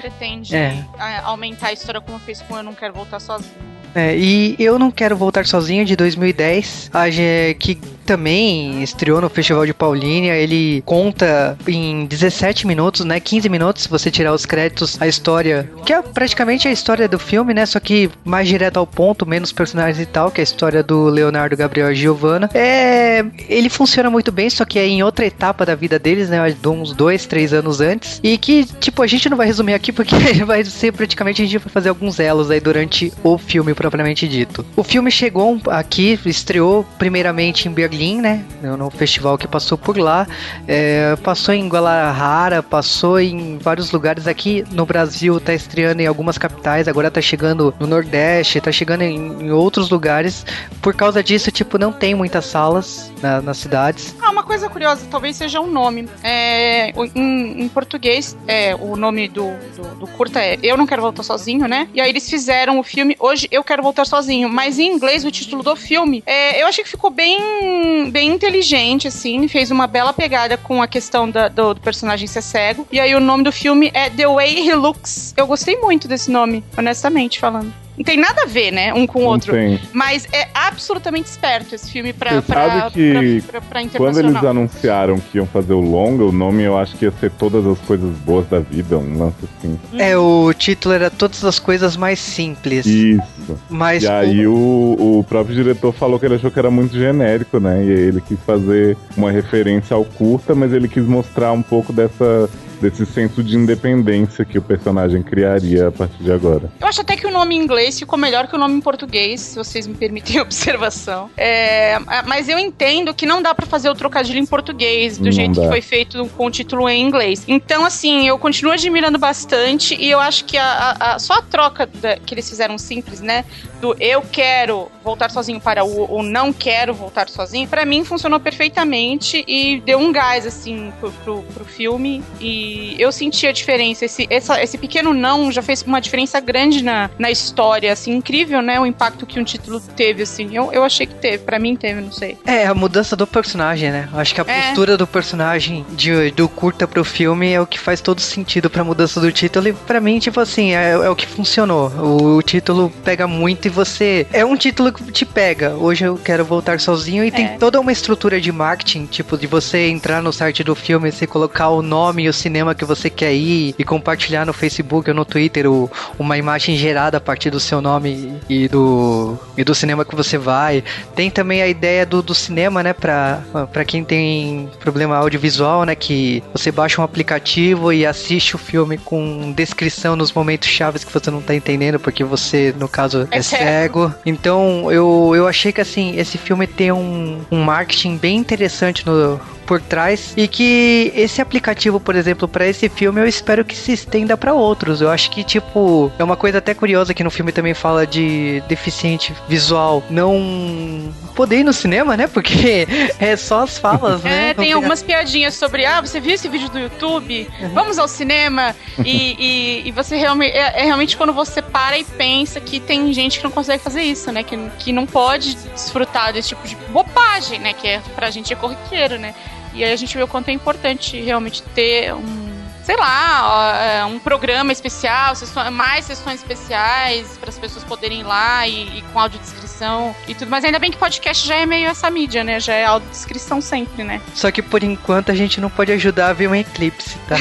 Pretende 0.00 0.54
É. 0.54 0.84
aumentar 1.22 1.68
a 1.68 1.72
história 1.72 2.00
como 2.00 2.18
fez 2.18 2.42
com 2.42 2.56
Eu 2.56 2.62
Não 2.62 2.74
Quero 2.74 2.92
Voltar 2.92 3.20
Sozinho. 3.20 3.73
É, 3.94 4.16
e 4.16 4.56
Eu 4.58 4.78
Não 4.78 4.90
Quero 4.90 5.16
Voltar 5.16 5.46
Sozinho, 5.46 5.84
de 5.84 5.94
2010, 5.96 6.90
a 6.92 7.08
ge- 7.10 7.56
que 7.58 7.76
também 8.04 8.82
estreou 8.82 9.20
no 9.20 9.28
Festival 9.30 9.64
de 9.64 9.72
Paulínia. 9.72 10.34
Ele 10.36 10.82
conta 10.84 11.56
em 11.66 12.04
17 12.06 12.66
minutos, 12.66 13.04
né? 13.04 13.18
15 13.18 13.48
minutos, 13.48 13.84
se 13.84 13.88
você 13.88 14.10
tirar 14.10 14.32
os 14.34 14.44
créditos, 14.44 15.00
a 15.00 15.06
história, 15.08 15.70
que 15.86 15.92
é 15.92 16.02
praticamente 16.02 16.68
a 16.68 16.72
história 16.72 17.08
do 17.08 17.18
filme, 17.18 17.54
né? 17.54 17.64
Só 17.64 17.80
que 17.80 18.10
mais 18.24 18.46
direto 18.48 18.78
ao 18.78 18.86
ponto, 18.86 19.24
menos 19.26 19.52
personagens 19.52 19.98
e 20.00 20.06
tal, 20.06 20.30
que 20.30 20.40
é 20.40 20.42
a 20.42 20.44
história 20.44 20.82
do 20.82 21.04
Leonardo, 21.04 21.56
Gabriel 21.56 21.90
e 21.92 21.94
Giovanna. 21.94 22.50
É, 22.52 23.24
ele 23.48 23.68
funciona 23.70 24.10
muito 24.10 24.30
bem, 24.30 24.50
só 24.50 24.64
que 24.64 24.78
é 24.78 24.86
em 24.86 25.02
outra 25.02 25.24
etapa 25.24 25.64
da 25.64 25.74
vida 25.74 25.98
deles, 25.98 26.28
né? 26.28 26.38
De 26.50 26.68
uns 26.68 26.92
dois, 26.92 27.24
três 27.26 27.52
anos 27.54 27.80
antes. 27.80 28.20
E 28.22 28.36
que, 28.36 28.64
tipo, 28.80 29.02
a 29.02 29.06
gente 29.06 29.30
não 29.30 29.36
vai 29.36 29.46
resumir 29.46 29.72
aqui 29.74 29.92
porque 29.92 30.14
vai 30.44 30.62
ser 30.64 30.92
praticamente 30.92 31.40
a 31.40 31.44
gente 31.46 31.58
vai 31.58 31.70
fazer 31.72 31.88
alguns 31.88 32.18
elos 32.20 32.50
aí 32.50 32.60
durante 32.60 33.12
o 33.22 33.38
filme 33.38 33.72
propriamente 33.84 34.26
dito. 34.26 34.64
O 34.74 34.82
filme 34.82 35.10
chegou 35.10 35.60
aqui, 35.66 36.18
estreou 36.24 36.86
primeiramente 36.96 37.68
em 37.68 37.70
Berlim, 37.70 38.18
né? 38.18 38.42
No 38.62 38.88
festival 38.88 39.36
que 39.36 39.46
passou 39.46 39.76
por 39.76 39.98
lá. 39.98 40.26
É, 40.66 41.14
passou 41.16 41.52
em 41.52 41.68
Guadalajara, 41.68 42.62
passou 42.62 43.20
em 43.20 43.58
vários 43.58 43.92
lugares 43.92 44.26
aqui 44.26 44.64
no 44.70 44.86
Brasil, 44.86 45.38
tá 45.38 45.52
estreando 45.52 46.00
em 46.00 46.06
algumas 46.06 46.38
capitais, 46.38 46.88
agora 46.88 47.10
tá 47.10 47.20
chegando 47.20 47.74
no 47.78 47.86
Nordeste, 47.86 48.58
tá 48.58 48.72
chegando 48.72 49.02
em, 49.02 49.16
em 49.42 49.50
outros 49.50 49.90
lugares. 49.90 50.46
Por 50.80 50.94
causa 50.94 51.22
disso, 51.22 51.50
tipo, 51.50 51.76
não 51.76 51.92
tem 51.92 52.14
muitas 52.14 52.46
salas 52.46 53.12
na, 53.20 53.42
nas 53.42 53.58
cidades. 53.58 54.16
Ah, 54.18 54.30
uma 54.30 54.44
coisa 54.44 54.66
curiosa, 54.70 55.06
talvez 55.10 55.36
seja 55.36 55.60
um 55.60 55.70
nome. 55.70 56.08
É, 56.22 56.88
em, 57.14 57.64
em, 57.64 57.68
português, 57.68 58.34
é, 58.48 58.74
o 58.74 58.96
nome 58.96 59.28
do, 59.28 59.50
do, 59.76 59.94
do, 59.96 60.06
curta 60.06 60.40
é 60.40 60.58
Eu 60.62 60.78
Não 60.78 60.86
Quero 60.86 61.02
Voltar 61.02 61.22
Sozinho, 61.22 61.68
né? 61.68 61.86
E 61.92 62.00
aí 62.00 62.08
eles 62.08 62.30
fizeram 62.30 62.78
o 62.78 62.82
filme 62.82 63.14
Hoje 63.18 63.46
Eu 63.50 63.62
Quero 63.62 63.73
Voltar 63.82 64.04
Sozinho. 64.04 64.48
Mas 64.48 64.78
em 64.78 64.92
inglês, 64.92 65.24
o 65.24 65.30
título 65.30 65.62
do 65.62 65.76
filme, 65.76 66.22
é, 66.26 66.62
eu 66.62 66.66
achei 66.66 66.84
que 66.84 66.90
ficou 66.90 67.10
bem, 67.10 68.10
bem 68.10 68.30
inteligente, 68.30 69.08
assim. 69.08 69.46
Fez 69.48 69.70
uma 69.70 69.86
bela 69.86 70.12
pegada 70.12 70.56
com 70.56 70.82
a 70.82 70.86
questão 70.86 71.28
da, 71.30 71.48
do, 71.48 71.74
do 71.74 71.80
personagem 71.80 72.26
ser 72.26 72.42
cego. 72.42 72.86
E 72.90 73.00
aí 73.00 73.14
o 73.14 73.20
nome 73.20 73.44
do 73.44 73.52
filme 73.52 73.90
é 73.94 74.08
The 74.10 74.26
Way 74.26 74.68
He 74.68 74.74
Looks. 74.74 75.34
Eu 75.36 75.46
gostei 75.46 75.76
muito 75.76 76.08
desse 76.08 76.30
nome, 76.30 76.64
honestamente 76.76 77.38
falando. 77.38 77.83
Não 77.96 78.04
tem 78.04 78.16
nada 78.16 78.42
a 78.42 78.46
ver, 78.46 78.72
né? 78.72 78.92
Um 78.92 79.06
com 79.06 79.20
o 79.20 79.24
outro. 79.24 79.52
Tem. 79.52 79.80
Mas 79.92 80.26
é 80.32 80.48
absolutamente 80.52 81.28
esperto 81.28 81.74
esse 81.74 81.90
filme 81.90 82.12
pra, 82.12 82.40
Você 82.40 82.52
pra, 82.52 82.68
sabe 82.68 82.92
que 82.92 83.42
pra, 83.42 83.60
pra, 83.60 83.82
pra 83.82 83.98
Quando 83.98 84.18
eles 84.18 84.36
anunciaram 84.36 85.18
que 85.18 85.38
iam 85.38 85.46
fazer 85.46 85.72
o 85.72 85.80
longa, 85.80 86.24
o 86.24 86.32
nome 86.32 86.62
eu 86.62 86.76
acho 86.76 86.96
que 86.96 87.04
ia 87.04 87.12
ser 87.12 87.30
Todas 87.30 87.66
as 87.66 87.78
Coisas 87.80 88.10
Boas 88.18 88.46
da 88.48 88.58
Vida, 88.58 88.98
um 88.98 89.18
lance 89.18 89.36
assim. 89.44 89.78
É, 89.98 90.16
o 90.16 90.52
título 90.52 90.94
era 90.94 91.10
Todas 91.10 91.44
as 91.44 91.58
Coisas 91.58 91.96
Mais 91.96 92.18
Simples. 92.18 92.84
Isso. 92.86 93.58
Mas 93.68 94.02
e 94.02 94.08
aí 94.08 94.46
o, 94.46 95.18
o 95.18 95.24
próprio 95.28 95.54
diretor 95.54 95.92
falou 95.92 96.18
que 96.18 96.26
ele 96.26 96.34
achou 96.34 96.50
que 96.50 96.58
era 96.58 96.70
muito 96.70 96.96
genérico, 96.96 97.60
né? 97.60 97.84
E 97.84 97.90
aí 97.90 98.00
ele 98.00 98.20
quis 98.20 98.38
fazer 98.40 98.96
uma 99.16 99.30
referência 99.30 99.94
ao 99.94 100.04
curta, 100.04 100.54
mas 100.54 100.72
ele 100.72 100.88
quis 100.88 101.04
mostrar 101.04 101.52
um 101.52 101.62
pouco 101.62 101.92
dessa 101.92 102.48
desse 102.84 103.06
senso 103.06 103.42
de 103.42 103.56
independência 103.56 104.44
que 104.44 104.58
o 104.58 104.62
personagem 104.62 105.22
criaria 105.22 105.88
a 105.88 105.92
partir 105.92 106.22
de 106.22 106.30
agora. 106.30 106.70
Eu 106.78 106.86
acho 106.86 107.00
até 107.00 107.16
que 107.16 107.26
o 107.26 107.30
nome 107.30 107.56
em 107.56 107.58
inglês 107.58 107.98
ficou 107.98 108.18
melhor 108.18 108.46
que 108.46 108.54
o 108.54 108.58
nome 108.58 108.74
em 108.74 108.80
português, 108.80 109.40
se 109.40 109.56
vocês 109.56 109.86
me 109.86 109.94
permitem 109.94 110.38
a 110.38 110.42
observação. 110.44 111.30
É, 111.34 111.98
mas 112.26 112.48
eu 112.48 112.58
entendo 112.58 113.14
que 113.14 113.24
não 113.24 113.40
dá 113.40 113.54
para 113.54 113.64
fazer 113.64 113.88
o 113.88 113.94
trocadilho 113.94 114.38
em 114.38 114.44
português 114.44 115.16
do 115.16 115.24
não 115.24 115.32
jeito 115.32 115.54
dá. 115.54 115.62
que 115.62 115.68
foi 115.68 115.80
feito 115.80 116.26
com 116.36 116.46
o 116.46 116.50
título 116.50 116.86
em 116.88 117.00
inglês. 117.00 117.42
Então, 117.48 117.86
assim, 117.86 118.28
eu 118.28 118.38
continuo 118.38 118.72
admirando 118.72 119.18
bastante 119.18 119.96
e 119.98 120.10
eu 120.10 120.20
acho 120.20 120.44
que 120.44 120.58
a, 120.58 120.64
a, 120.66 121.14
a 121.14 121.18
só 121.18 121.34
a 121.34 121.42
troca 121.42 121.86
da, 121.86 122.16
que 122.16 122.34
eles 122.34 122.48
fizeram 122.48 122.76
simples, 122.76 123.20
né? 123.20 123.46
Do 123.80 123.96
eu 123.98 124.22
quero 124.22 124.88
voltar 125.02 125.30
sozinho 125.30 125.60
para 125.60 125.84
o, 125.84 126.18
o 126.18 126.22
não 126.22 126.52
quero 126.52 126.92
voltar 126.92 127.28
sozinho, 127.28 127.66
para 127.66 127.84
mim 127.86 128.04
funcionou 128.04 128.40
perfeitamente 128.40 129.42
e 129.46 129.80
deu 129.80 129.98
um 129.98 130.12
gás, 130.12 130.46
assim, 130.46 130.92
pro, 131.00 131.12
pro, 131.12 131.42
pro 131.54 131.64
filme 131.64 132.22
e 132.40 132.73
eu 132.98 133.12
senti 133.12 133.46
a 133.46 133.52
diferença. 133.52 134.04
Esse, 134.04 134.26
essa, 134.30 134.62
esse 134.62 134.78
pequeno 134.78 135.12
não 135.12 135.50
já 135.50 135.62
fez 135.62 135.82
uma 135.82 136.00
diferença 136.00 136.40
grande 136.40 136.82
na, 136.82 137.10
na 137.18 137.30
história, 137.30 137.92
assim, 137.92 138.12
incrível, 138.12 138.62
né? 138.62 138.78
O 138.80 138.86
impacto 138.86 139.26
que 139.26 139.38
um 139.38 139.44
título 139.44 139.80
teve, 139.80 140.22
assim. 140.22 140.54
Eu, 140.54 140.72
eu 140.72 140.82
achei 140.82 141.06
que 141.06 141.14
teve, 141.14 141.38
para 141.38 141.58
mim 141.58 141.76
teve, 141.76 142.00
não 142.00 142.12
sei. 142.12 142.36
É, 142.46 142.66
a 142.66 142.74
mudança 142.74 143.16
do 143.16 143.26
personagem, 143.26 143.90
né? 143.90 144.08
Acho 144.14 144.34
que 144.34 144.40
a 144.40 144.44
é. 144.46 144.62
postura 144.62 144.96
do 144.96 145.06
personagem 145.06 145.84
de, 145.90 146.30
do 146.32 146.48
curta 146.48 146.86
pro 146.86 147.04
filme 147.04 147.52
é 147.52 147.60
o 147.60 147.66
que 147.66 147.78
faz 147.78 148.00
todo 148.00 148.20
sentido 148.20 148.68
pra 148.68 148.84
mudança 148.84 149.20
do 149.20 149.30
título. 149.30 149.68
E 149.68 149.72
pra 149.72 150.00
mim, 150.00 150.18
tipo 150.18 150.40
assim, 150.40 150.74
é, 150.74 150.90
é 150.90 151.08
o 151.08 151.16
que 151.16 151.26
funcionou. 151.26 151.88
O, 151.90 152.36
o, 152.36 152.42
título 152.42 152.92
pega 153.04 153.26
muito 153.26 153.66
e 153.66 153.68
você. 153.68 154.26
É 154.32 154.44
um 154.44 154.56
título 154.56 154.92
que 154.92 155.12
te 155.12 155.24
pega. 155.24 155.74
Hoje 155.74 156.04
eu 156.04 156.16
quero 156.16 156.44
voltar 156.44 156.80
sozinho 156.80 157.24
e 157.24 157.28
é. 157.28 157.30
tem 157.30 157.58
toda 157.58 157.80
uma 157.80 157.92
estrutura 157.92 158.40
de 158.40 158.50
marketing, 158.52 159.06
tipo, 159.06 159.36
de 159.36 159.46
você 159.46 159.88
entrar 159.88 160.22
no 160.22 160.32
site 160.32 160.62
do 160.64 160.74
filme, 160.74 161.10
você 161.10 161.26
colocar 161.26 161.68
o 161.68 161.82
nome 161.82 162.24
e 162.24 162.28
o 162.28 162.32
cinema 162.32 162.53
cinema 162.54 162.72
que 162.72 162.84
você 162.84 163.10
quer 163.10 163.34
ir 163.34 163.74
e 163.76 163.82
compartilhar 163.82 164.46
no 164.46 164.52
Facebook 164.52 165.10
ou 165.10 165.16
no 165.16 165.24
Twitter 165.24 165.68
o, 165.68 165.90
uma 166.16 166.38
imagem 166.38 166.76
gerada 166.76 167.16
a 167.16 167.20
partir 167.20 167.50
do 167.50 167.58
seu 167.58 167.80
nome 167.80 168.38
e 168.48 168.68
do, 168.68 169.36
e 169.58 169.64
do 169.64 169.74
cinema 169.74 170.04
que 170.04 170.14
você 170.14 170.38
vai. 170.38 170.84
Tem 171.16 171.30
também 171.30 171.62
a 171.62 171.66
ideia 171.66 172.06
do, 172.06 172.22
do 172.22 172.32
cinema, 172.32 172.80
né, 172.80 172.92
pra, 172.92 173.42
pra 173.72 173.84
quem 173.84 174.04
tem 174.04 174.70
problema 174.78 175.16
audiovisual, 175.16 175.84
né, 175.84 175.96
que 175.96 176.44
você 176.52 176.70
baixa 176.70 177.00
um 177.00 177.04
aplicativo 177.04 177.92
e 177.92 178.06
assiste 178.06 178.54
o 178.54 178.58
filme 178.58 178.98
com 178.98 179.52
descrição 179.52 180.14
nos 180.14 180.32
momentos 180.32 180.68
chaves 180.68 181.02
que 181.02 181.12
você 181.12 181.32
não 181.32 181.42
tá 181.42 181.56
entendendo, 181.56 181.98
porque 181.98 182.22
você, 182.22 182.72
no 182.78 182.88
caso, 182.88 183.26
é, 183.32 183.38
é 183.38 183.42
cego. 183.42 184.14
Então, 184.24 184.92
eu, 184.92 185.32
eu 185.34 185.48
achei 185.48 185.72
que, 185.72 185.80
assim, 185.80 186.16
esse 186.16 186.38
filme 186.38 186.68
tem 186.68 186.92
um, 186.92 187.40
um 187.50 187.64
marketing 187.64 188.16
bem 188.16 188.36
interessante 188.36 189.04
no, 189.04 189.40
por 189.64 189.80
trás 189.80 190.32
e 190.36 190.46
que 190.46 191.12
esse 191.14 191.40
aplicativo, 191.40 191.98
por 191.98 192.14
exemplo, 192.14 192.46
para 192.46 192.66
esse 192.66 192.88
filme 192.88 193.20
eu 193.20 193.26
espero 193.26 193.64
que 193.64 193.76
se 193.76 193.92
estenda 193.92 194.36
para 194.36 194.52
outros. 194.54 195.00
Eu 195.00 195.10
acho 195.10 195.30
que 195.30 195.42
tipo 195.42 196.12
é 196.18 196.24
uma 196.24 196.36
coisa 196.36 196.58
até 196.58 196.74
curiosa 196.74 197.14
que 197.14 197.24
no 197.24 197.30
filme 197.30 197.52
também 197.52 197.74
fala 197.74 198.06
de 198.06 198.62
deficiente 198.68 199.34
visual 199.48 200.02
não 200.10 201.12
poder 201.34 201.60
ir 201.60 201.64
no 201.64 201.72
cinema, 201.72 202.16
né? 202.16 202.26
Porque 202.26 202.86
é 203.18 203.36
só 203.36 203.62
as 203.62 203.78
falas, 203.78 204.22
né? 204.22 204.50
É, 204.50 204.54
tem 204.54 204.72
algumas 204.72 205.02
piadinhas 205.02 205.54
sobre 205.54 205.84
ah, 205.84 206.00
você 206.00 206.20
viu 206.20 206.34
esse 206.34 206.48
vídeo 206.48 206.68
do 206.68 206.78
YouTube? 206.78 207.48
Uhum. 207.60 207.68
Vamos 207.70 207.98
ao 207.98 208.08
cinema 208.08 208.74
e, 209.04 209.36
e, 209.38 209.88
e 209.88 209.92
você 209.92 210.16
realmente 210.16 210.56
é, 210.56 210.82
é, 210.82 210.84
realmente 210.84 211.16
quando 211.16 211.32
você 211.32 211.60
para 211.60 211.98
e 211.98 212.04
pensa 212.04 212.60
que 212.60 212.78
tem 212.80 213.12
gente 213.12 213.38
que 213.38 213.44
não 213.44 213.50
consegue 213.50 213.82
fazer 213.82 214.02
isso, 214.02 214.30
né? 214.30 214.42
Que, 214.42 214.56
que 214.78 214.92
não 214.92 215.06
pode 215.06 215.54
desfrutar 215.54 216.32
desse 216.32 216.48
tipo 216.48 216.66
de 216.66 216.76
bobagem, 216.90 217.58
né? 217.58 217.72
Que 217.72 217.88
é 217.88 218.02
pra 218.14 218.30
gente 218.30 218.52
é 218.52 218.56
corriqueiro, 218.56 219.18
né? 219.18 219.34
E 219.74 219.84
aí 219.84 219.92
a 219.92 219.96
gente 219.96 220.16
vê 220.16 220.22
o 220.22 220.28
quanto 220.28 220.48
é 220.48 220.52
importante 220.52 221.20
realmente 221.20 221.62
ter 221.74 222.14
um, 222.14 222.54
sei 222.84 222.96
lá, 222.96 223.82
é, 223.82 224.04
um 224.04 224.18
programa 224.18 224.70
especial, 224.70 225.34
sessões, 225.34 225.70
mais 225.70 226.04
sessões 226.04 226.40
especiais 226.40 227.38
para 227.38 227.48
as 227.48 227.58
pessoas 227.58 227.82
poderem 227.82 228.20
ir 228.20 228.24
lá 228.24 228.68
e, 228.68 228.98
e, 228.98 229.02
com 229.12 229.18
audiodescrição 229.18 230.14
e 230.28 230.34
tudo. 230.34 230.50
Mas 230.50 230.64
ainda 230.64 230.78
bem 230.78 230.90
que 230.90 230.98
podcast 230.98 231.46
já 231.46 231.56
é 231.56 231.66
meio 231.66 231.88
essa 231.88 232.10
mídia, 232.10 232.44
né? 232.44 232.60
Já 232.60 232.74
é 232.74 232.84
audiodescrição 232.84 233.60
sempre, 233.60 234.04
né? 234.04 234.20
Só 234.34 234.50
que 234.50 234.60
por 234.60 234.84
enquanto 234.84 235.32
a 235.32 235.34
gente 235.34 235.60
não 235.60 235.70
pode 235.70 235.90
ajudar 235.92 236.28
a 236.28 236.32
ver 236.34 236.46
um 236.46 236.54
eclipse, 236.54 237.18
tá? 237.26 237.36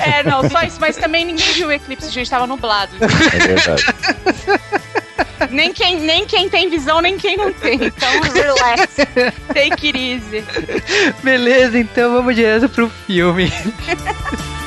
é, 0.04 0.22
não, 0.22 0.48
só 0.48 0.62
isso. 0.62 0.78
Mas 0.80 0.96
também 0.96 1.24
ninguém 1.24 1.52
viu 1.52 1.68
o 1.68 1.72
eclipse, 1.72 2.08
a 2.08 2.10
gente 2.10 2.24
estava 2.24 2.46
nublado. 2.46 2.96
É 3.00 3.46
verdade. 3.46 3.84
nem, 5.50 5.72
quem, 5.72 6.00
nem 6.00 6.26
quem 6.26 6.48
tem 6.48 6.68
visão, 6.68 7.00
nem 7.00 7.16
quem 7.16 7.36
não 7.36 7.52
tem. 7.52 7.74
Então, 7.74 8.20
relax. 8.20 8.96
Take 9.48 9.88
it 9.88 9.98
easy. 9.98 10.44
Beleza, 11.22 11.78
então 11.78 12.12
vamos 12.12 12.34
direto 12.34 12.68
pro 12.68 12.90
filme. 13.06 13.52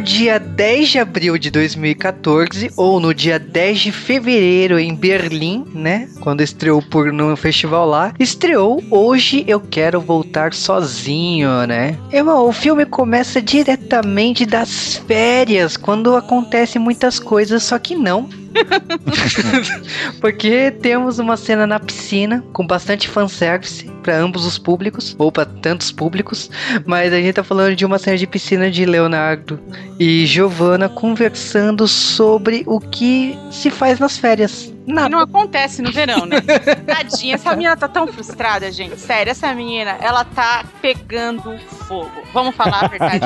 no 0.00 0.06
dia 0.06 0.38
10 0.38 0.88
de 0.88 0.98
abril 0.98 1.36
de 1.36 1.50
2014 1.50 2.70
ou 2.74 2.98
no 2.98 3.12
dia 3.12 3.38
10 3.38 3.80
de 3.80 3.92
fevereiro 3.92 4.78
em 4.78 4.94
Berlim, 4.94 5.66
né? 5.74 6.08
Quando 6.20 6.40
estreou 6.40 6.80
por 6.80 7.12
no 7.12 7.36
festival 7.36 7.86
lá, 7.86 8.14
estreou 8.18 8.82
Hoje 8.90 9.44
Eu 9.46 9.60
Quero 9.60 10.00
Voltar 10.00 10.54
Sozinho, 10.54 11.66
né? 11.66 11.98
Irmão, 12.10 12.48
o 12.48 12.52
filme 12.52 12.86
começa 12.86 13.42
diretamente 13.42 14.46
das 14.46 14.96
férias, 15.06 15.76
quando 15.76 16.16
acontece 16.16 16.78
muitas 16.78 17.18
coisas, 17.18 17.62
só 17.62 17.78
que 17.78 17.94
não. 17.94 18.26
Porque 20.20 20.70
temos 20.70 21.18
uma 21.18 21.36
cena 21.36 21.66
na 21.66 21.78
piscina 21.78 22.44
com 22.52 22.66
bastante 22.66 23.08
fanservice 23.08 23.90
para 24.02 24.16
ambos 24.16 24.46
os 24.46 24.58
públicos, 24.58 25.14
ou 25.18 25.30
para 25.30 25.44
tantos 25.44 25.92
públicos, 25.92 26.50
mas 26.86 27.12
a 27.12 27.16
gente 27.16 27.34
tá 27.34 27.44
falando 27.44 27.76
de 27.76 27.84
uma 27.84 27.98
cena 27.98 28.16
de 28.16 28.26
piscina 28.26 28.70
de 28.70 28.84
Leonardo 28.84 29.60
e 29.98 30.24
Giovanna 30.26 30.88
conversando 30.88 31.86
sobre 31.86 32.62
o 32.66 32.80
que 32.80 33.38
se 33.50 33.70
faz 33.70 33.98
nas 33.98 34.16
férias. 34.16 34.72
Nada. 34.92 35.06
Que 35.06 35.12
não 35.12 35.20
acontece 35.20 35.82
no 35.82 35.92
verão, 35.92 36.26
né? 36.26 36.40
Tadinha, 36.86 37.34
essa 37.34 37.50
menina 37.50 37.76
tá 37.76 37.88
tão 37.88 38.06
frustrada, 38.06 38.70
gente. 38.70 38.98
Sério, 39.00 39.30
essa 39.30 39.52
menina, 39.54 39.96
ela 40.00 40.24
tá 40.24 40.64
pegando 40.80 41.58
fogo. 41.86 42.22
Vamos 42.32 42.54
falar 42.54 42.84
a 42.84 42.88
verdade. 42.88 43.24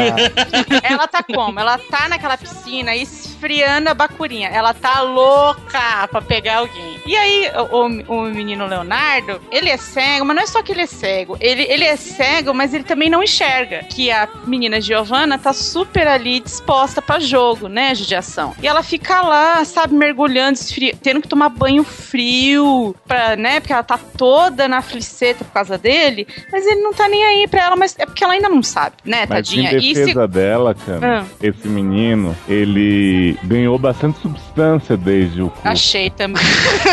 ela 0.83 1.06
tá 1.06 1.23
como? 1.23 1.61
Ela 1.61 1.78
tá 1.78 2.09
naquela 2.09 2.37
piscina, 2.38 2.97
esfriando 2.97 3.90
a 3.90 3.94
bacurinha. 3.94 4.49
Ela 4.49 4.73
tá 4.73 5.02
louca 5.02 6.09
pra 6.11 6.23
pegar 6.23 6.59
alguém. 6.59 7.00
E 7.06 7.14
aí, 7.16 7.50
o, 7.71 8.14
o, 8.14 8.23
menino 8.23 8.66
Leonardo, 8.66 9.40
ele 9.50 9.68
é 9.68 9.76
cego, 9.76 10.25
mas 10.25 10.37
não 10.37 10.42
é 10.42 10.47
só 10.47 10.62
que 10.62 10.73
ele 10.73 10.83
é 10.83 10.87
cego. 10.87 11.37
Ele, 11.40 11.62
ele 11.62 11.85
é 11.85 11.97
cego, 11.97 12.54
mas 12.54 12.73
ele 12.73 12.85
também 12.85 13.11
não 13.11 13.23
enxerga. 13.23 13.85
Que 13.85 14.11
a 14.11 14.26
menina 14.47 14.80
Giovanna 14.80 15.38
tá 15.38 15.52
super 15.52 16.09
ali 16.09 16.40
disposta 16.40 17.02
para 17.02 17.21
jogo, 17.21 17.68
né, 17.68 17.94
judiação. 17.94 18.54
E 18.62 18.66
ela 18.66 18.83
fica 18.83 19.21
lá, 19.21 19.62
sabe, 19.64 19.94
mergulhando, 19.94 20.54
esfri... 20.54 20.97
tendo 21.02 21.21
que 21.21 21.28
tomar 21.28 21.50
banho 21.56 21.84
frio, 21.84 22.94
pra, 23.06 23.37
né, 23.37 23.61
porque 23.61 23.73
ela 23.73 23.82
tá 23.82 23.99
toda 23.99 24.68
na 24.68 24.82
fliceta 24.82 25.44
por 25.44 25.52
causa 25.52 25.78
dele, 25.78 26.26
mas 26.50 26.66
ele 26.66 26.80
não 26.80 26.92
tá 26.92 27.08
nem 27.08 27.25
aí 27.25 27.49
pra 27.49 27.64
ela, 27.64 27.76
mas 27.76 27.94
é 27.99 28.06
porque 28.06 28.23
ela 28.23 28.34
ainda 28.34 28.49
não 28.49 28.62
sabe, 28.62 28.96
né, 29.04 29.20
mas 29.20 29.28
tadinha. 29.28 29.73
Em 29.73 29.92
defesa 29.94 30.23
se... 30.23 30.28
dela, 30.28 30.75
cara, 30.75 31.23
ah. 31.23 31.25
esse 31.42 31.68
menino, 31.68 32.37
ele 32.49 33.38
ganhou 33.44 33.78
bastante 33.78 34.20
substância 34.20 34.96
desde 34.96 35.42
o 35.42 35.50
curso. 35.50 35.68
Achei 35.68 36.11
também. 36.11 36.42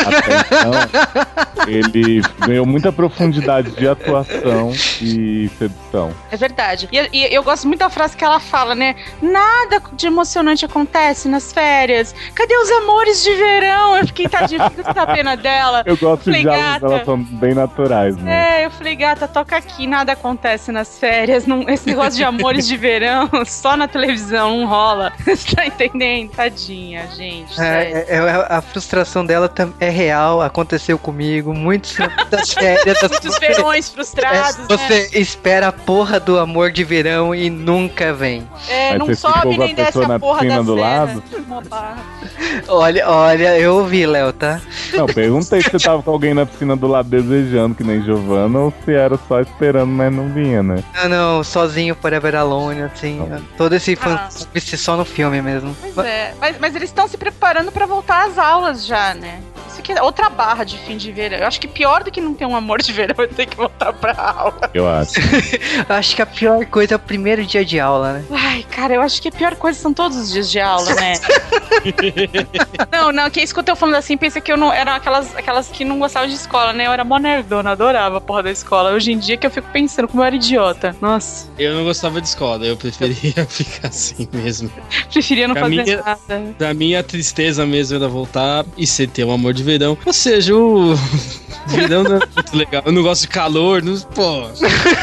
Até 0.06 0.58
então, 0.58 0.72
ele 1.68 2.22
ganhou 2.40 2.66
muita 2.66 2.92
profundidade 2.92 3.72
de 3.72 3.88
atuação 3.88 4.72
e 5.02 5.50
sedução. 5.58 6.14
É 6.32 6.38
verdade. 6.38 6.90
E, 6.92 7.10
e, 7.12 7.34
eu 7.34 7.44
gosto 7.44 7.68
muito 7.68 7.80
da 7.80 7.90
frase 7.90 8.16
que 8.16 8.24
ela 8.24 8.40
fala, 8.40 8.76
né? 8.76 8.96
Nada 9.22 9.82
de 9.94 10.08
emocionante 10.08 10.66
acontece 10.66 11.28
nas 11.28 11.52
férias. 11.52 12.14
Cadê 12.34 12.56
os 12.58 12.72
amores 12.72 13.24
de 13.24 13.34
verão? 13.34 13.98
Eu 13.98 14.08
fiquei 14.08 14.28
tadinha, 14.28 14.51
fico 14.58 14.94
com 14.94 15.00
a 15.00 15.08
pena 15.08 15.36
dela. 15.36 15.84
Eu 15.86 15.98
gosto 15.98 16.26
falei, 16.26 16.42
de 16.42 16.46
gata, 16.46 16.86
elas 16.86 17.06
são 17.06 17.22
bem 17.22 17.54
naturais, 17.54 18.16
né? 18.18 18.62
É, 18.62 18.66
eu 18.66 18.72
falei, 18.72 18.96
gata, 18.96 19.28
toca 19.28 19.58
aqui, 19.58 19.88
nada 19.88 20.14
acontece 20.14 20.72
nas 20.72 20.98
férias. 20.98 21.46
Não, 21.46 21.68
esse 21.70 21.88
negócio 21.88 22.16
de 22.16 22.24
amores 22.24 22.68
de 22.68 22.78
verão, 22.78 23.30
só 23.46 23.76
na 23.76 23.88
televisão, 23.88 24.62
não 24.62 24.68
rola. 24.68 25.12
Você 25.26 25.56
tá 25.56 25.66
entendendo? 25.66 26.32
Tadinha, 26.32 27.08
gente. 27.16 27.60
É, 27.60 28.06
é, 28.08 28.16
é, 28.16 28.20
a 28.50 28.62
frustração 28.62 29.26
dela 29.26 29.52
é 29.80 29.90
real, 29.90 30.42
aconteceu 30.42 30.98
comigo. 30.98 31.54
Muitos 31.54 31.98
das 32.30 32.54
férias. 32.54 32.98
Muitos 33.10 33.40
verões 33.40 33.90
frustrados. 33.90 34.60
É, 34.60 34.78
você 34.78 35.00
né? 35.00 35.08
espera 35.14 35.68
a 35.68 35.72
porra 35.72 36.20
do 36.20 36.40
amor 36.40 36.72
de 36.72 36.84
verão 36.84 37.34
e 37.34 37.50
nunca 37.50 38.14
vem. 38.14 38.48
É, 38.70 38.92
Mas 38.92 39.00
não 39.00 39.16
sobe 39.16 39.58
nem 39.58 39.74
desce 39.74 40.04
a 40.04 40.20
porra 40.20 40.46
da 40.46 40.62
do 40.62 40.76
lado. 40.76 41.24
olha, 42.68 43.10
olha, 43.10 43.58
eu 43.58 43.76
ouvi, 43.76 44.06
Léo, 44.06 44.31
tá? 44.32 44.62
Não, 44.94 45.06
perguntei 45.06 45.62
se 45.62 45.70
você 45.70 45.80
tava 45.86 46.02
com 46.04 46.12
alguém 46.12 46.34
na 46.34 46.46
piscina 46.46 46.76
do 46.76 46.88
lado 46.88 47.10
desejando, 47.10 47.76
que 47.76 47.84
nem 47.84 48.02
Giovanna, 48.04 48.60
ou 48.60 48.74
se 48.84 48.94
era 48.94 49.18
só 49.28 49.40
esperando, 49.42 49.92
mas 49.92 50.14
não 50.14 50.30
vinha, 50.30 50.62
né? 50.62 50.84
Não, 50.96 51.10
não, 51.10 51.44
sozinho 51.44 51.96
Forever 51.96 52.36
Alone, 52.36 52.84
assim. 52.84 53.22
Ah. 53.32 53.40
Todo 53.58 53.74
esse 53.74 53.98
ah. 54.02 54.30
só 54.78 54.98
no 54.98 55.06
filme 55.06 55.42
mesmo. 55.42 55.76
Pois 55.94 56.08
é, 56.08 56.34
mas, 56.40 56.58
mas 56.60 56.76
eles 56.76 56.90
estão 56.90 57.08
se 57.08 57.18
preparando 57.18 57.72
para 57.72 57.86
voltar 57.86 58.28
às 58.28 58.38
aulas 58.38 58.86
já, 58.86 59.14
né? 59.14 59.42
Isso 59.72 59.80
aqui 59.80 59.94
é 59.94 60.02
outra 60.02 60.30
barra 60.30 60.66
de 60.66 60.78
fim 60.80 60.98
de 60.98 61.12
verão. 61.14 61.38
Eu 61.38 61.48
acho 61.48 61.60
que 61.60 61.68
pior 61.68 62.04
do 62.04 62.12
que 62.12 62.20
não 62.20 62.34
ter 62.34 62.46
um 62.46 62.56
amor 62.56 62.82
de 62.82 62.92
verão 62.92 63.16
é 63.24 63.28
ter 63.28 63.46
que 63.46 63.56
voltar 63.56 63.94
pra 63.94 64.14
aula. 64.14 64.70
Eu 64.74 64.88
acho. 64.88 65.14
eu 65.88 65.96
acho 65.96 66.14
que 66.14 66.22
a 66.22 66.26
pior 66.26 66.66
coisa 66.66 66.96
é 66.96 66.98
o 66.98 67.00
primeiro 67.00 67.46
dia 67.46 67.64
de 67.64 67.80
aula, 67.80 68.14
né? 68.14 68.26
Ai, 68.32 68.66
cara, 68.70 68.96
eu 68.96 69.02
acho 69.02 69.22
que 69.22 69.30
a 69.30 69.32
pior 69.32 69.56
coisa 69.56 69.80
são 69.80 69.94
todos 69.94 70.18
os 70.18 70.32
dias 70.32 70.52
de 70.52 70.60
aula, 70.60 70.94
né? 70.96 71.14
não, 72.92 73.14
não, 73.14 73.30
que 73.30 73.40
é 73.40 73.44
isso 73.44 73.54
que 73.54 73.70
eu 73.70 73.76
falando 73.76 73.96
assim, 73.96 74.18
pensa 74.22 74.40
que 74.40 74.52
eu 74.52 74.56
não. 74.56 74.72
Eram 74.72 74.94
aquelas, 74.94 75.36
aquelas 75.36 75.68
que 75.68 75.84
não 75.84 75.98
gostavam 75.98 76.30
de 76.30 76.36
escola, 76.36 76.72
né? 76.72 76.86
Eu 76.86 76.92
era 76.92 77.04
mó 77.04 77.18
nerdona, 77.18 77.72
adorava 77.72 78.18
a 78.20 78.22
porra 78.22 78.44
da 78.44 78.52
escola. 78.52 78.92
Hoje 78.92 79.12
em 79.12 79.18
dia 79.18 79.36
que 79.36 79.48
eu 79.48 79.52
fico 79.52 79.68
pensando 79.74 80.08
como 80.08 80.22
eu 80.22 80.28
era 80.28 80.36
idiota. 80.36 80.96
Nossa. 81.02 81.50
Eu 81.58 81.74
não 81.74 81.84
gostava 81.84 82.22
de 82.22 82.28
escola, 82.28 82.64
eu 82.64 82.78
preferia 82.78 83.46
ficar 83.50 83.88
assim 83.88 84.30
mesmo. 84.32 84.72
Preferia 85.12 85.48
não 85.48 85.56
pra 85.56 85.64
fazer 85.64 85.84
minha, 85.84 85.98
nada. 85.98 86.56
Pra 86.58 86.74
mim, 86.74 86.94
a 86.94 87.02
tristeza 87.04 87.66
mesmo 87.66 87.98
era 87.98 88.08
voltar 88.08 88.64
e 88.78 88.86
ser 88.86 89.10
ter 89.10 89.24
um 89.26 89.32
amor 89.32 89.54
de 89.54 89.64
verão. 89.64 89.98
Ou 90.06 90.14
seja, 90.14 90.56
o. 90.56 90.94
verão 91.68 92.04
não 92.04 92.18
é 92.18 92.20
muito 92.20 92.56
legal. 92.56 92.84
Eu 92.86 92.92
não 92.92 93.02
gosto 93.02 93.22
de 93.22 93.28
calor, 93.30 93.82
não. 93.82 94.00
Pô. 94.00 94.44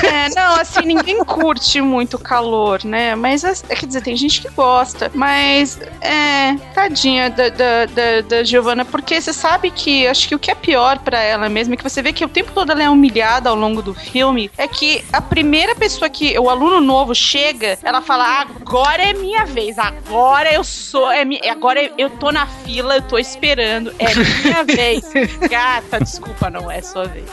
É, 0.07 0.29
não, 0.35 0.61
assim, 0.61 0.83
ninguém 0.85 1.25
curte 1.25 1.81
muito 1.81 2.19
calor, 2.19 2.85
né? 2.85 3.17
Mas, 3.17 3.43
quer 3.63 3.87
dizer, 3.87 4.03
tem 4.03 4.17
gente 4.17 4.43
que 4.43 4.49
gosta. 4.51 5.11
Mas, 5.13 5.81
é. 6.01 6.55
Tadinha 6.73 7.31
da, 7.31 7.49
da, 7.49 7.87
da, 7.87 8.21
da 8.29 8.45
Giovanna, 8.45 8.85
porque 8.85 9.08
você 9.15 9.33
sabe 9.33 9.71
que 9.71 10.07
acho 10.07 10.29
que 10.29 10.35
o 10.35 10.39
que 10.39 10.51
é 10.51 10.55
pior 10.55 10.99
para 10.99 11.21
ela 11.21 11.49
mesmo 11.49 11.75
é 11.75 11.77
que 11.77 11.83
você 11.83 12.03
vê 12.03 12.13
que 12.13 12.25
o 12.25 12.29
tempo 12.29 12.53
todo 12.53 12.73
ela 12.73 12.83
é 12.83 12.91
humilhada 12.91 13.49
ao 13.49 13.57
longo 13.57 13.83
do 13.83 13.95
filme. 13.95 14.51
É 14.57 14.67
que 14.67 15.05
a 15.13 15.21
primeira 15.21 15.75
pessoa 15.75 16.09
que 16.09 16.39
o 16.39 16.51
aluno 16.51 16.81
novo 16.81 17.15
chega, 17.15 17.79
ela 17.83 18.01
fala: 18.01 18.41
agora 18.41 19.03
é 19.03 19.13
minha 19.13 19.45
vez, 19.45 19.79
agora 19.79 20.53
eu 20.53 20.65
sou, 20.65 21.11
é, 21.11 21.25
agora 21.51 21.91
eu 21.97 22.11
tô 22.11 22.31
na 22.31 22.47
fila, 22.47 22.97
eu 22.97 23.03
tô 23.03 23.19
esperando, 23.19 23.93
é 23.99 24.15
minha 24.15 24.65
vez. 24.67 25.05
Gata, 25.49 26.01
desculpa, 26.01 26.51
não 26.51 26.71
é 26.71 26.83
sua 26.83 27.05
vez. 27.07 27.27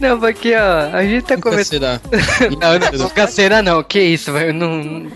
Não, 0.00 0.18
porque 0.18 0.54
ó, 0.54 0.96
a 0.96 1.02
gente 1.04 1.24
tá 1.24 1.36
começando. 1.36 1.66
não, 2.60 2.78
não, 2.78 3.04
nunca 3.04 3.26
será 3.26 3.62
não, 3.62 3.82
que 3.82 4.00
isso, 4.00 4.32
velho. 4.32 4.52
Não... 4.52 5.10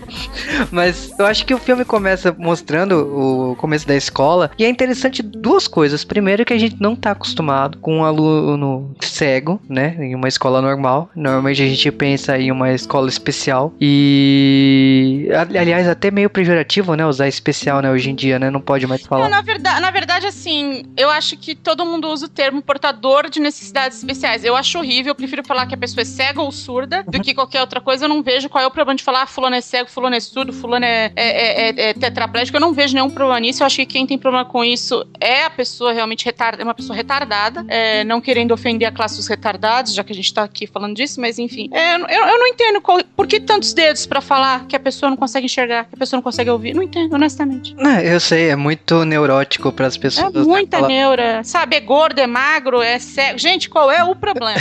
Mas 0.71 1.11
eu 1.17 1.25
acho 1.25 1.45
que 1.45 1.53
o 1.53 1.57
filme 1.57 1.85
começa 1.85 2.35
mostrando 2.37 3.51
o 3.51 3.55
começo 3.55 3.87
da 3.87 3.95
escola 3.95 4.51
e 4.57 4.65
é 4.65 4.69
interessante 4.69 5.21
duas 5.21 5.67
coisas. 5.67 6.00
Primeiro, 6.03 6.45
que 6.45 6.53
a 6.53 6.57
gente 6.57 6.77
não 6.79 6.95
tá 6.95 7.11
acostumado 7.11 7.77
com 7.79 7.97
um 7.99 8.05
aluno 8.05 8.93
cego, 9.01 9.61
né? 9.67 9.95
Em 9.99 10.15
uma 10.15 10.27
escola 10.27 10.61
normal. 10.61 11.09
Normalmente 11.15 11.61
a 11.61 11.67
gente 11.67 11.91
pensa 11.91 12.37
em 12.37 12.51
uma 12.51 12.71
escola 12.71 13.09
especial. 13.09 13.73
E. 13.79 15.27
Aliás, 15.59 15.87
até 15.87 16.11
meio 16.11 16.29
pejorativo, 16.29 16.95
né? 16.95 17.05
Usar 17.05 17.27
especial, 17.27 17.81
né? 17.81 17.91
Hoje 17.91 18.09
em 18.09 18.15
dia, 18.15 18.37
né? 18.37 18.49
Não 18.49 18.61
pode 18.61 18.85
mais 18.87 19.05
falar. 19.05 19.23
Não, 19.23 19.29
na, 19.29 19.41
verdade, 19.41 19.81
na 19.81 19.91
verdade, 19.91 20.27
assim, 20.27 20.83
eu 20.97 21.09
acho 21.09 21.37
que 21.37 21.55
todo 21.55 21.85
mundo 21.85 22.07
usa 22.09 22.25
o 22.25 22.29
termo 22.29 22.61
portador 22.61 23.29
de 23.29 23.39
necessidades 23.39 23.97
especiais. 23.97 24.43
Eu 24.43 24.55
acho 24.55 24.77
horrível, 24.77 25.11
eu 25.11 25.15
prefiro 25.15 25.43
falar 25.45 25.65
que 25.65 25.75
a 25.75 25.77
pessoa 25.77 26.01
é 26.01 26.05
cega 26.05 26.41
ou 26.41 26.51
surda 26.51 27.03
do 27.07 27.19
que 27.21 27.33
qualquer 27.33 27.61
outra 27.61 27.79
coisa. 27.79 28.05
Eu 28.05 28.09
não 28.09 28.21
vejo 28.21 28.49
qual 28.49 28.63
é 28.63 28.67
o 28.67 28.71
problema 28.71 28.95
de 28.95 29.03
falar 29.03 29.23
ah, 29.23 29.27
fulano 29.27 29.55
é 29.55 29.61
cego, 29.61 29.89
fulano 29.89 30.15
é 30.15 30.19
surdo, 30.19 30.51
fulano 30.51 30.85
é, 30.85 31.11
é, 31.15 31.69
é, 31.69 31.89
é 31.89 31.93
tetraplégico. 31.93 32.57
Eu 32.57 32.61
não 32.61 32.73
vejo 32.73 32.93
nenhum 32.93 33.09
problema 33.09 33.39
nisso. 33.39 33.61
Eu 33.61 33.67
acho 33.67 33.75
que 33.75 33.85
quem 33.85 34.07
tem 34.07 34.17
problema 34.17 34.45
com 34.45 34.63
isso 34.63 35.05
é 35.19 35.45
a 35.45 35.49
pessoa 35.49 35.90
realmente 35.93 36.25
retardada, 36.25 36.61
é 36.61 36.65
uma 36.65 36.73
pessoa 36.73 36.95
retardada, 36.95 37.65
é, 37.67 38.03
não 38.03 38.21
querendo 38.21 38.53
ofender 38.53 38.87
a 38.87 38.91
classe 38.91 39.15
dos 39.15 39.27
retardados, 39.27 39.93
já 39.93 40.03
que 40.03 40.11
a 40.11 40.15
gente 40.15 40.33
tá 40.33 40.43
aqui 40.43 40.67
falando 40.67 40.95
disso, 40.95 41.19
mas 41.19 41.39
enfim. 41.39 41.69
É, 41.73 41.95
eu, 41.95 42.25
eu 42.25 42.39
não 42.39 42.47
entendo 42.47 42.81
qual, 42.81 42.99
por 43.15 43.27
que 43.27 43.39
tantos 43.39 43.73
dedos 43.73 44.05
para 44.05 44.21
falar 44.21 44.65
que 44.67 44.75
a 44.75 44.79
pessoa 44.79 45.09
não 45.09 45.17
consegue 45.17 45.45
enxergar, 45.45 45.85
que 45.85 45.95
a 45.95 45.97
pessoa 45.97 46.17
não 46.17 46.23
consegue 46.23 46.49
ouvir. 46.49 46.73
Não 46.73 46.83
entendo, 46.83 47.13
honestamente. 47.13 47.75
eu 48.03 48.19
sei, 48.19 48.49
é 48.49 48.55
muito 48.55 49.03
neurótico 49.05 49.71
para 49.71 49.87
as 49.87 49.97
pessoas. 49.97 50.35
É 50.35 50.39
muita 50.39 50.77
falar... 50.77 50.87
neura, 50.87 51.43
sabe? 51.43 51.75
É 51.75 51.79
gordo, 51.79 52.19
é 52.19 52.27
magro, 52.27 52.81
é 52.81 52.99
cego. 52.99 53.37
Gente, 53.37 53.69
qual 53.69 53.91
é 53.91 54.03
o 54.03 54.15
problema? 54.15 54.59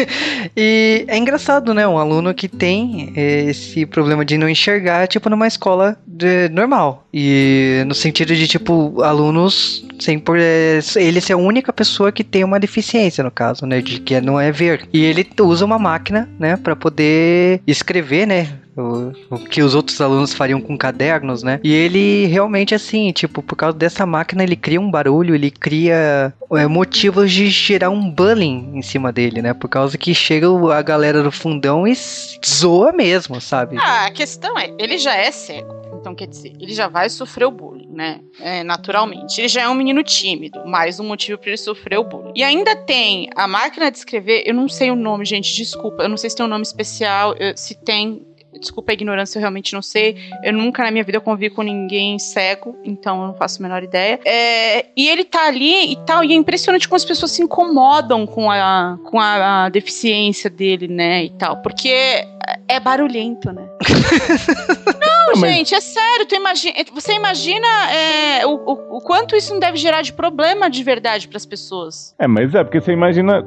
e 0.56 1.04
é 1.08 1.16
engraçado, 1.16 1.74
né? 1.74 1.86
Um 1.86 1.98
aluno 1.98 2.34
que 2.34 2.48
tem 2.48 3.12
esse 3.16 3.86
problema 3.86 4.24
de 4.24 4.36
não 4.36 4.48
enxergar, 4.48 5.06
tipo, 5.06 5.28
numa 5.28 5.46
escola 5.46 5.96
de, 6.06 6.48
normal. 6.48 7.06
E 7.12 7.82
no 7.86 7.94
sentido 7.94 8.34
de, 8.34 8.46
tipo, 8.46 9.02
alunos 9.02 9.84
sem 9.98 10.18
por 10.18 10.38
ele 10.96 11.20
ser 11.20 11.34
a 11.34 11.36
única 11.36 11.72
pessoa 11.72 12.12
que 12.12 12.24
tem 12.24 12.44
uma 12.44 12.60
deficiência 12.60 13.24
no 13.24 13.30
caso, 13.30 13.66
né, 13.66 13.80
de 13.80 14.00
que 14.00 14.20
não 14.20 14.40
é 14.40 14.50
ver. 14.52 14.88
E 14.92 15.04
ele 15.04 15.26
usa 15.40 15.64
uma 15.64 15.78
máquina, 15.78 16.28
né, 16.38 16.56
para 16.56 16.76
poder 16.76 17.60
escrever, 17.66 18.26
né, 18.26 18.48
o, 18.76 19.12
o, 19.34 19.38
que 19.38 19.62
os 19.62 19.74
outros 19.74 20.00
alunos 20.00 20.32
fariam 20.32 20.60
com 20.60 20.76
cadernos, 20.76 21.42
né? 21.42 21.60
E 21.62 21.72
ele 21.72 22.26
realmente, 22.26 22.74
assim, 22.74 23.12
tipo, 23.12 23.42
por 23.42 23.56
causa 23.56 23.76
dessa 23.76 24.06
máquina, 24.06 24.42
ele 24.42 24.56
cria 24.56 24.80
um 24.80 24.90
barulho, 24.90 25.34
ele 25.34 25.50
cria 25.50 26.32
é, 26.52 26.66
motivos 26.66 27.30
de 27.32 27.48
gerar 27.48 27.90
um 27.90 28.10
bullying 28.10 28.72
em 28.74 28.82
cima 28.82 29.12
dele, 29.12 29.42
né? 29.42 29.54
Por 29.54 29.68
causa 29.68 29.98
que 29.98 30.14
chega 30.14 30.46
a 30.74 30.82
galera 30.82 31.22
do 31.22 31.32
fundão 31.32 31.86
e 31.86 31.94
zoa 31.94 32.92
mesmo, 32.92 33.40
sabe? 33.40 33.76
Ah, 33.78 34.06
a 34.06 34.10
questão 34.10 34.58
é, 34.58 34.70
ele 34.78 34.98
já 34.98 35.14
é 35.14 35.30
cego. 35.30 35.80
Então, 36.00 36.14
quer 36.14 36.26
dizer, 36.26 36.54
ele 36.58 36.72
já 36.72 36.88
vai 36.88 37.10
sofrer 37.10 37.44
o 37.44 37.50
bullying, 37.50 37.90
né? 37.92 38.20
É, 38.40 38.64
naturalmente. 38.64 39.38
Ele 39.38 39.48
já 39.48 39.62
é 39.62 39.68
um 39.68 39.74
menino 39.74 40.02
tímido, 40.02 40.64
mais 40.66 40.98
um 40.98 41.06
motivo 41.06 41.38
para 41.38 41.50
ele 41.50 41.58
sofrer 41.58 41.98
o 41.98 42.04
bullying. 42.04 42.32
E 42.34 42.42
ainda 42.42 42.74
tem 42.74 43.28
a 43.36 43.46
máquina 43.46 43.90
de 43.90 43.98
escrever, 43.98 44.42
eu 44.46 44.54
não 44.54 44.66
sei 44.66 44.90
o 44.90 44.96
nome, 44.96 45.26
gente, 45.26 45.54
desculpa, 45.54 46.02
eu 46.02 46.08
não 46.08 46.16
sei 46.16 46.30
se 46.30 46.36
tem 46.36 46.46
um 46.46 46.48
nome 46.48 46.62
especial, 46.62 47.34
se 47.54 47.74
tem, 47.74 48.26
Desculpa 48.58 48.92
a 48.92 48.94
ignorância, 48.94 49.38
eu 49.38 49.40
realmente 49.40 49.72
não 49.72 49.82
sei. 49.82 50.16
Eu 50.42 50.52
nunca 50.52 50.82
na 50.82 50.90
minha 50.90 51.04
vida 51.04 51.20
convivi 51.20 51.50
com 51.50 51.62
ninguém 51.62 52.18
cego, 52.18 52.76
então 52.84 53.20
eu 53.20 53.28
não 53.28 53.34
faço 53.34 53.60
a 53.60 53.62
menor 53.62 53.82
ideia. 53.82 54.18
É, 54.24 54.86
e 54.96 55.08
ele 55.08 55.24
tá 55.24 55.46
ali 55.46 55.92
e 55.92 55.96
tal, 56.04 56.24
e 56.24 56.32
é 56.32 56.36
impressionante 56.36 56.88
como 56.88 56.96
as 56.96 57.04
pessoas 57.04 57.30
se 57.32 57.42
incomodam 57.42 58.26
com 58.26 58.50
a, 58.50 58.98
com 59.04 59.20
a, 59.20 59.64
a 59.64 59.68
deficiência 59.68 60.50
dele, 60.50 60.88
né, 60.88 61.24
e 61.24 61.30
tal. 61.30 61.62
Porque 61.62 61.90
é 62.68 62.80
barulhento, 62.80 63.52
né? 63.52 63.68
não, 65.34 65.40
não, 65.40 65.48
gente, 65.48 65.74
é 65.74 65.80
sério. 65.80 66.26
Imagina, 66.32 66.74
você 66.92 67.12
imagina 67.14 67.66
é, 67.90 68.46
o, 68.46 68.50
o, 68.50 68.96
o, 68.96 69.00
quanto 69.00 69.36
isso 69.36 69.52
não 69.52 69.60
deve 69.60 69.76
gerar 69.76 70.02
de 70.02 70.12
problema 70.12 70.70
de 70.70 70.82
verdade 70.82 71.28
para 71.28 71.36
as 71.36 71.46
pessoas. 71.46 72.14
É, 72.18 72.26
mas 72.26 72.54
é, 72.54 72.64
porque 72.64 72.80
você 72.80 72.92
imagina 72.92 73.44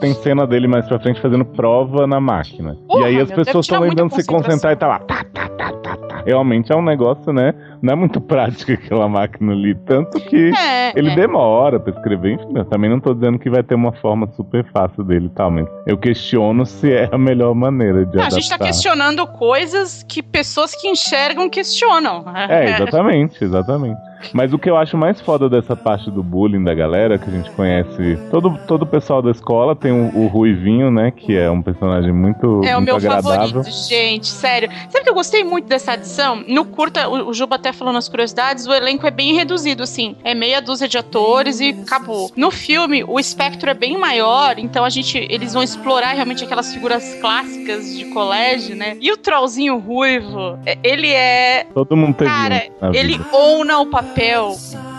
tem 0.00 0.14
cena 0.14 0.46
dele 0.46 0.68
mais 0.68 0.86
pra 0.86 0.98
frente 0.98 1.20
fazendo 1.20 1.44
prova 1.44 2.06
na 2.06 2.20
máquina. 2.20 2.76
Porra, 2.86 3.00
e 3.00 3.04
aí 3.04 3.20
as 3.20 3.30
pessoas 3.30 3.64
estão 3.64 3.88
tentando 3.88 4.14
se 4.14 4.26
concentrar 4.26 4.72
e 4.72 4.76
tá 4.76 4.86
lá. 4.86 4.98
Tá, 5.00 5.24
tá, 5.32 5.48
tá, 5.48 5.72
tá, 5.72 5.96
tá. 5.96 6.22
realmente 6.24 6.72
é 6.72 6.76
um 6.76 6.82
negócio, 6.82 7.32
né? 7.32 7.54
Não 7.82 7.92
é 7.92 7.96
muito 7.96 8.20
prático 8.20 8.72
aquela 8.72 9.08
máquina 9.08 9.52
ali. 9.52 9.74
Tanto 9.74 10.18
que 10.20 10.52
É, 10.56 10.92
ele 10.98 11.10
é. 11.10 11.14
demora 11.14 11.78
pra 11.80 11.92
escrever. 11.92 12.32
Enfim, 12.34 12.52
eu 12.56 12.64
também 12.64 12.90
não 12.90 13.00
tô 13.00 13.14
dizendo 13.14 13.38
que 13.38 13.48
vai 13.50 13.62
ter 13.62 13.74
uma 13.74 13.92
forma 13.92 14.26
super 14.36 14.64
fácil 14.72 15.04
dele 15.04 15.26
e 15.26 15.30
tal, 15.30 15.50
mas 15.50 15.66
eu 15.86 15.96
questiono 15.98 16.64
se 16.66 16.92
é 16.92 17.08
a 17.12 17.18
melhor 17.18 17.54
maneira 17.54 18.04
de 18.06 18.16
Não, 18.16 18.22
a 18.22 18.26
adaptar. 18.26 18.40
gente 18.40 18.48
tá 18.50 18.58
questionando 18.58 19.26
coisas 19.26 20.02
que 20.08 20.22
pessoas 20.22 20.74
que 20.74 20.88
enxergam 20.88 21.48
questionam. 21.48 22.24
É, 22.48 22.70
exatamente, 22.74 23.42
exatamente. 23.44 24.00
Mas 24.32 24.52
o 24.52 24.58
que 24.58 24.68
eu 24.68 24.76
acho 24.76 24.96
mais 24.96 25.20
foda 25.20 25.48
dessa 25.48 25.76
parte 25.76 26.10
do 26.10 26.22
bullying 26.22 26.64
da 26.64 26.74
galera, 26.74 27.18
que 27.18 27.28
a 27.28 27.32
gente 27.32 27.50
conhece. 27.50 28.18
Todo, 28.30 28.58
todo 28.66 28.82
o 28.82 28.86
pessoal 28.86 29.20
da 29.20 29.30
escola 29.30 29.76
tem 29.76 29.92
o, 29.92 30.16
o 30.18 30.26
Ruivinho, 30.26 30.90
né? 30.90 31.10
Que 31.10 31.36
é 31.36 31.50
um 31.50 31.60
personagem 31.62 32.12
muito, 32.12 32.62
É 32.64 32.72
o 32.74 32.80
muito 32.80 32.86
meu 32.86 32.96
agradável. 32.96 33.30
favorito, 33.52 33.70
gente, 33.88 34.26
sério. 34.26 34.70
Sabe 34.88 35.04
que 35.04 35.10
eu 35.10 35.14
gostei 35.14 35.44
muito 35.44 35.68
dessa 35.68 35.92
adição? 35.92 36.42
No 36.48 36.64
curta, 36.64 37.08
o, 37.08 37.28
o 37.28 37.34
Juba 37.34 37.58
até 37.66 37.72
falou 37.72 37.92
nas 37.92 38.08
curiosidades, 38.08 38.66
o 38.66 38.72
elenco 38.72 39.06
é 39.06 39.10
bem 39.10 39.34
reduzido, 39.34 39.82
assim. 39.82 40.14
É 40.22 40.34
meia 40.34 40.60
dúzia 40.62 40.86
de 40.86 40.96
atores 40.96 41.58
e 41.58 41.70
acabou. 41.70 42.30
No 42.36 42.50
filme, 42.52 43.02
o 43.02 43.18
espectro 43.18 43.68
é 43.68 43.74
bem 43.74 43.98
maior, 43.98 44.56
então 44.58 44.84
a 44.84 44.88
gente. 44.90 45.18
Eles 45.28 45.52
vão 45.52 45.62
explorar 45.62 46.12
realmente 46.12 46.44
aquelas 46.44 46.72
figuras 46.72 47.02
clássicas 47.20 47.96
de 47.96 48.04
colégio, 48.06 48.76
né? 48.76 48.96
E 49.00 49.10
o 49.10 49.16
trollzinho 49.16 49.78
ruivo, 49.78 50.58
é- 50.64 50.78
ele 50.84 51.10
é. 51.12 51.66
Todo 51.74 51.96
mundo 51.96 52.14
teve 52.14 52.30
Cara, 52.30 52.68
na 52.80 52.90
Ele 52.94 53.18
vida. 53.18 53.26
owna 53.32 53.78
o 53.80 53.86
papel. 53.86 54.56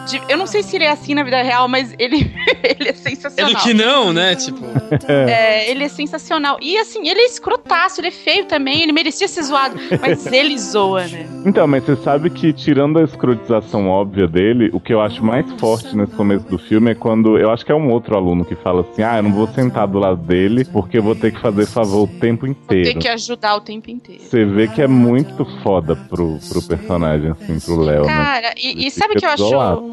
De- 0.07 0.21
eu 0.29 0.37
não 0.37 0.47
sei 0.47 0.63
se 0.63 0.75
ele 0.75 0.85
é 0.85 0.89
assim 0.91 1.13
na 1.13 1.23
vida 1.23 1.41
real, 1.41 1.67
mas 1.67 1.93
ele, 1.99 2.17
ele 2.63 2.89
é 2.89 2.91
É 2.91 2.93
sensacional. 2.93 3.53
do 3.53 3.59
que 3.59 3.73
não, 3.73 4.13
né? 4.13 4.35
Tipo, 4.35 4.59
É, 5.07 5.69
ele 5.69 5.83
é 5.83 5.89
sensacional. 5.89 6.57
E 6.61 6.77
assim, 6.77 7.07
ele 7.07 7.19
é 7.21 7.25
escrotaço, 7.25 7.99
ele 8.01 8.07
é 8.07 8.11
feio 8.11 8.45
também, 8.45 8.81
ele 8.83 8.91
merecia 8.91 9.27
ser 9.27 9.43
zoado. 9.43 9.75
Mas 10.01 10.25
ele 10.31 10.57
zoa, 10.57 11.05
né? 11.07 11.27
Então, 11.45 11.67
mas 11.67 11.83
você 11.83 11.95
sabe 11.97 12.29
que, 12.29 12.51
tirando 12.53 12.99
a 12.99 13.03
escrotização 13.03 13.87
óbvia 13.87 14.27
dele, 14.27 14.69
o 14.73 14.79
que 14.79 14.93
eu 14.93 15.01
acho 15.01 15.23
mais 15.23 15.45
forte 15.59 15.95
nesse 15.95 16.13
começo 16.13 16.45
do 16.47 16.57
filme 16.57 16.91
é 16.91 16.95
quando. 16.95 17.37
Eu 17.37 17.51
acho 17.51 17.65
que 17.65 17.71
é 17.71 17.75
um 17.75 17.89
outro 17.91 18.15
aluno 18.15 18.43
que 18.45 18.55
fala 18.55 18.81
assim: 18.81 19.03
ah, 19.03 19.17
eu 19.17 19.23
não 19.23 19.33
vou 19.33 19.47
sentar 19.47 19.87
do 19.87 19.99
lado 19.99 20.17
dele 20.21 20.65
porque 20.65 20.97
eu 20.97 21.03
vou 21.03 21.15
ter 21.15 21.31
que 21.33 21.39
fazer 21.39 21.65
favor 21.65 22.03
o 22.03 22.07
tempo 22.19 22.41
Tem 22.45 22.51
inteiro. 22.51 22.99
que 22.99 23.07
ajudar 23.07 23.55
o 23.55 23.61
tempo 23.61 23.89
inteiro. 23.89 24.21
Você 24.23 24.45
vê 24.45 24.67
que 24.67 24.81
é 24.81 24.87
muito 24.87 25.45
foda 25.63 25.95
pro, 25.95 26.37
pro 26.49 26.61
personagem, 26.61 27.31
assim, 27.31 27.59
pro 27.59 27.79
Léo, 27.81 28.01
né? 28.05 28.07
Cara, 28.07 28.53
e, 28.57 28.71
Ele 28.71 28.87
e 28.87 28.91
sabe 28.91 29.15
que 29.15 29.25
eu 29.25 29.29
acho. 29.29 29.43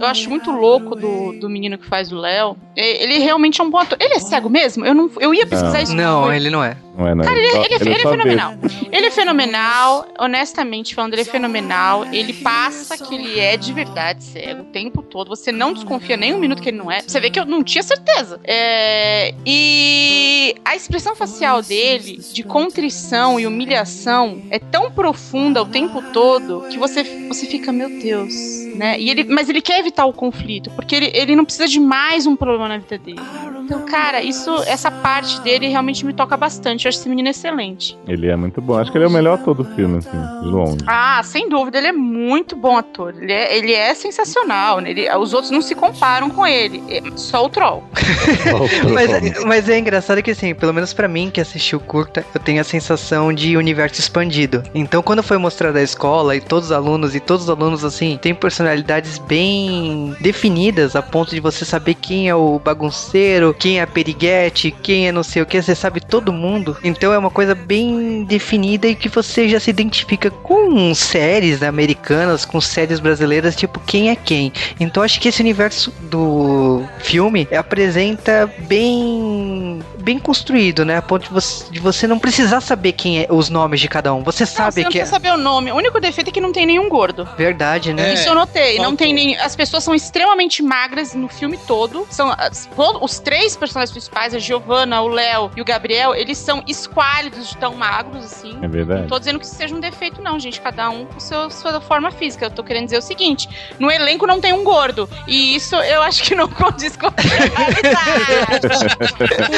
Eu 0.04 0.10
acho 0.10 0.28
muito 0.28 0.50
louco 0.50 0.94
do, 0.94 1.32
do 1.40 1.48
menino 1.48 1.76
que 1.78 1.86
faz 1.86 2.12
o 2.12 2.16
Léo? 2.16 2.56
Ele 2.76 3.18
realmente 3.18 3.60
é 3.60 3.64
um 3.64 3.70
bom 3.70 3.78
ator. 3.78 3.96
Ele 4.00 4.14
é 4.14 4.18
cego 4.18 4.48
mesmo? 4.48 4.84
Eu, 4.84 4.94
não, 4.94 5.10
eu 5.18 5.34
ia 5.34 5.46
pesquisar 5.46 5.78
Não. 5.78 5.82
isso. 5.82 5.94
Não, 5.94 6.32
ele 6.32 6.50
não 6.50 6.62
é. 6.62 6.76
Não 6.96 7.08
é, 7.08 7.14
não. 7.14 7.24
Cara, 7.24 7.38
ele, 7.38 7.50
só- 7.50 7.64
ele, 7.64 7.74
ele 7.74 7.74
é 7.92 7.96
vê. 7.96 8.02
fenomenal. 8.02 8.54
Ele 8.92 9.06
é 9.06 9.10
fenomenal, 9.10 10.06
honestamente 10.18 10.94
falando, 10.94 11.14
ele 11.14 11.22
é 11.22 11.24
fenomenal. 11.24 12.04
Ele 12.12 12.32
passa 12.34 12.96
que 12.96 13.14
ele 13.14 13.40
é 13.40 13.56
de 13.56 13.72
verdade 13.72 14.22
cego 14.22 14.62
o 14.62 14.66
tempo 14.66 15.02
todo. 15.02 15.28
Você 15.28 15.50
não 15.50 15.72
desconfia 15.72 16.16
nem 16.16 16.32
um 16.32 16.38
minuto 16.38 16.62
que 16.62 16.68
ele 16.68 16.76
não 16.78 16.90
é. 16.90 17.00
Você 17.02 17.18
vê 17.20 17.30
que 17.30 17.38
eu 17.40 17.44
não 17.44 17.62
tinha 17.64 17.82
certeza. 17.82 18.40
É, 18.44 19.34
e 19.44 20.54
a 20.64 20.76
expressão 20.76 21.16
facial 21.16 21.62
dele, 21.62 22.18
de 22.32 22.42
contrição 22.42 23.40
e 23.40 23.46
humilhação, 23.46 24.42
é 24.50 24.58
tão 24.58 24.90
profunda 24.90 25.62
o 25.62 25.66
tempo 25.66 26.00
todo 26.12 26.64
que 26.70 26.78
você, 26.78 27.02
você 27.28 27.46
fica, 27.46 27.72
meu 27.72 27.88
Deus, 27.88 28.32
né? 28.76 28.98
E 29.00 29.10
ele, 29.10 29.24
mas 29.24 29.48
ele 29.48 29.60
quer 29.60 29.80
evitar 29.80 30.04
o 30.04 30.12
conflito, 30.12 30.70
porque 30.70 30.94
ele, 30.94 31.10
ele 31.14 31.34
não 31.36 31.44
precisa 31.44 31.66
de 31.66 31.80
mais 31.80 32.26
um 32.26 32.36
problema 32.36 32.68
na 32.68 32.78
vida 32.78 32.98
dele. 32.98 33.20
Então, 33.64 33.84
cara, 33.86 34.22
isso, 34.22 34.54
essa 34.66 34.90
parte 34.90 35.40
dele 35.40 35.68
realmente 35.68 36.04
me 36.04 36.12
toca 36.12 36.36
bastante. 36.36 36.84
Eu 36.84 36.90
acho 36.90 36.98
esse 36.98 37.08
menino 37.08 37.28
excelente. 37.28 37.98
Ele 38.06 38.28
é 38.28 38.36
muito 38.36 38.60
bom. 38.60 38.78
Acho 38.78 38.92
que 38.92 38.98
ele 38.98 39.04
é 39.04 39.08
o 39.08 39.10
melhor 39.10 39.34
ator 39.34 39.54
do 39.54 39.64
filme, 39.64 39.98
assim, 39.98 40.10
de 40.42 40.48
longe. 40.48 40.78
Ah, 40.86 41.20
sem 41.24 41.48
dúvida, 41.48 41.78
ele 41.78 41.86
é 41.88 41.92
muito 41.92 42.54
bom 42.54 42.76
ator. 42.76 43.14
Ele 43.18 43.32
é, 43.32 43.56
ele 43.56 43.72
é 43.72 43.94
sensacional. 43.94 44.80
né? 44.80 44.90
Ele, 44.90 45.10
os 45.16 45.32
outros 45.32 45.50
não 45.50 45.62
se 45.62 45.74
comparam 45.74 46.28
com 46.28 46.46
ele. 46.46 46.82
É 46.88 47.02
Só 47.16 47.44
o 47.44 47.48
Troll. 47.48 47.82
Mas, 48.92 49.44
mas 49.44 49.68
é 49.68 49.78
engraçado 49.78 50.22
que, 50.22 50.30
assim, 50.30 50.54
pelo 50.54 50.72
menos 50.72 50.92
pra 50.92 51.08
mim 51.08 51.30
que 51.32 51.40
assistiu 51.40 51.80
curta, 51.80 52.24
eu 52.34 52.40
tenho 52.40 52.60
a 52.60 52.64
sensação 52.64 53.32
de 53.32 53.56
universo 53.56 54.00
expandido. 54.00 54.62
Então, 54.74 55.02
quando 55.02 55.22
foi 55.22 55.38
mostrada 55.38 55.78
a 55.78 55.82
escola 55.82 56.36
e 56.36 56.40
todos 56.40 56.66
os 56.66 56.72
alunos, 56.72 57.14
e 57.14 57.20
todos 57.20 57.44
os 57.44 57.50
alunos, 57.50 57.84
assim, 57.84 58.18
têm 58.20 58.34
personalidades 58.34 59.18
bem 59.18 60.14
definidas, 60.20 60.94
a 60.96 61.02
ponto 61.02 61.30
de 61.30 61.40
você 61.40 61.64
saber 61.64 61.94
quem 61.94 62.28
é 62.28 62.34
o 62.34 62.58
bagunceiro, 62.58 63.53
quem 63.58 63.80
é 63.80 63.86
periguete, 63.86 64.70
quem 64.82 65.08
é 65.08 65.12
não 65.12 65.22
sei 65.22 65.42
o 65.42 65.46
que, 65.46 65.60
você 65.60 65.74
sabe 65.74 66.00
todo 66.00 66.32
mundo. 66.32 66.76
Então, 66.82 67.12
é 67.12 67.18
uma 67.18 67.30
coisa 67.30 67.54
bem 67.54 68.24
definida 68.24 68.86
e 68.86 68.94
que 68.94 69.08
você 69.08 69.48
já 69.48 69.60
se 69.60 69.70
identifica 69.70 70.30
com 70.30 70.94
séries 70.94 71.62
americanas, 71.62 72.44
com 72.44 72.60
séries 72.60 73.00
brasileiras, 73.00 73.56
tipo, 73.56 73.80
quem 73.80 74.10
é 74.10 74.16
quem. 74.16 74.52
Então, 74.78 75.02
acho 75.02 75.20
que 75.20 75.28
esse 75.28 75.40
universo 75.40 75.92
do 76.10 76.82
filme 76.98 77.48
apresenta 77.56 78.50
bem 78.68 79.80
bem 80.04 80.18
construído, 80.18 80.84
né? 80.84 80.98
A 80.98 81.02
ponto 81.02 81.24
de 81.24 81.30
você, 81.30 81.70
de 81.72 81.80
você 81.80 82.06
não 82.06 82.18
precisar 82.18 82.60
saber 82.60 82.92
quem 82.92 83.20
é 83.22 83.26
os 83.30 83.48
nomes 83.48 83.80
de 83.80 83.88
cada 83.88 84.12
um. 84.14 84.22
Você 84.22 84.44
Não, 84.44 84.52
sabe 84.52 84.72
você 84.74 84.82
não 84.84 84.90
que 84.90 84.98
é 84.98 85.00
precisa 85.00 85.16
saber 85.16 85.32
o 85.32 85.36
nome. 85.36 85.72
O 85.72 85.76
único 85.76 85.98
defeito 86.00 86.28
é 86.28 86.32
que 86.32 86.40
não 86.40 86.52
tem 86.52 86.66
nenhum 86.66 86.88
gordo. 86.88 87.26
verdade, 87.36 87.92
né? 87.92 88.10
É. 88.10 88.14
Isso 88.14 88.28
eu 88.28 88.34
notei. 88.34 88.76
Não 88.76 88.84
faltou. 88.84 88.98
tem 88.98 89.14
nem. 89.14 89.36
As 89.38 89.56
pessoas 89.56 89.82
são 89.82 89.94
extremamente 89.94 90.62
magras 90.62 91.14
no 91.14 91.28
filme 91.28 91.58
todo. 91.66 92.06
São 92.10 92.30
as- 92.36 92.68
os 93.00 93.18
três 93.18 93.56
personagens 93.56 93.90
principais, 93.90 94.34
a 94.34 94.38
Giovanna, 94.38 95.00
o 95.00 95.08
Léo 95.08 95.50
e 95.56 95.60
o 95.60 95.64
Gabriel, 95.64 96.14
eles 96.14 96.36
são 96.38 96.62
esquálidos 96.66 97.48
de 97.48 97.56
tão 97.56 97.74
magros 97.74 98.24
assim. 98.24 98.58
É 98.62 98.68
verdade. 98.68 99.00
Não 99.02 99.08
tô 99.08 99.18
dizendo 99.18 99.38
que 99.38 99.46
isso 99.46 99.54
seja 99.54 99.74
um 99.74 99.80
defeito, 99.80 100.20
não, 100.20 100.38
gente. 100.38 100.60
Cada 100.60 100.90
um 100.90 101.06
com 101.06 101.18
seu, 101.18 101.50
sua 101.50 101.80
forma 101.80 102.10
física. 102.10 102.46
Eu 102.46 102.50
tô 102.50 102.62
querendo 102.62 102.84
dizer 102.84 102.98
o 102.98 103.02
seguinte: 103.02 103.48
no 103.78 103.90
elenco 103.90 104.26
não 104.26 104.40
tem 104.40 104.52
um 104.52 104.62
gordo. 104.62 105.08
E 105.26 105.54
isso 105.56 105.74
eu 105.76 106.02
acho 106.02 106.22
que 106.22 106.34
não 106.34 106.48
condiz 106.52 106.96
com 106.96 107.06
a 107.06 107.12
realidade. 107.16 108.54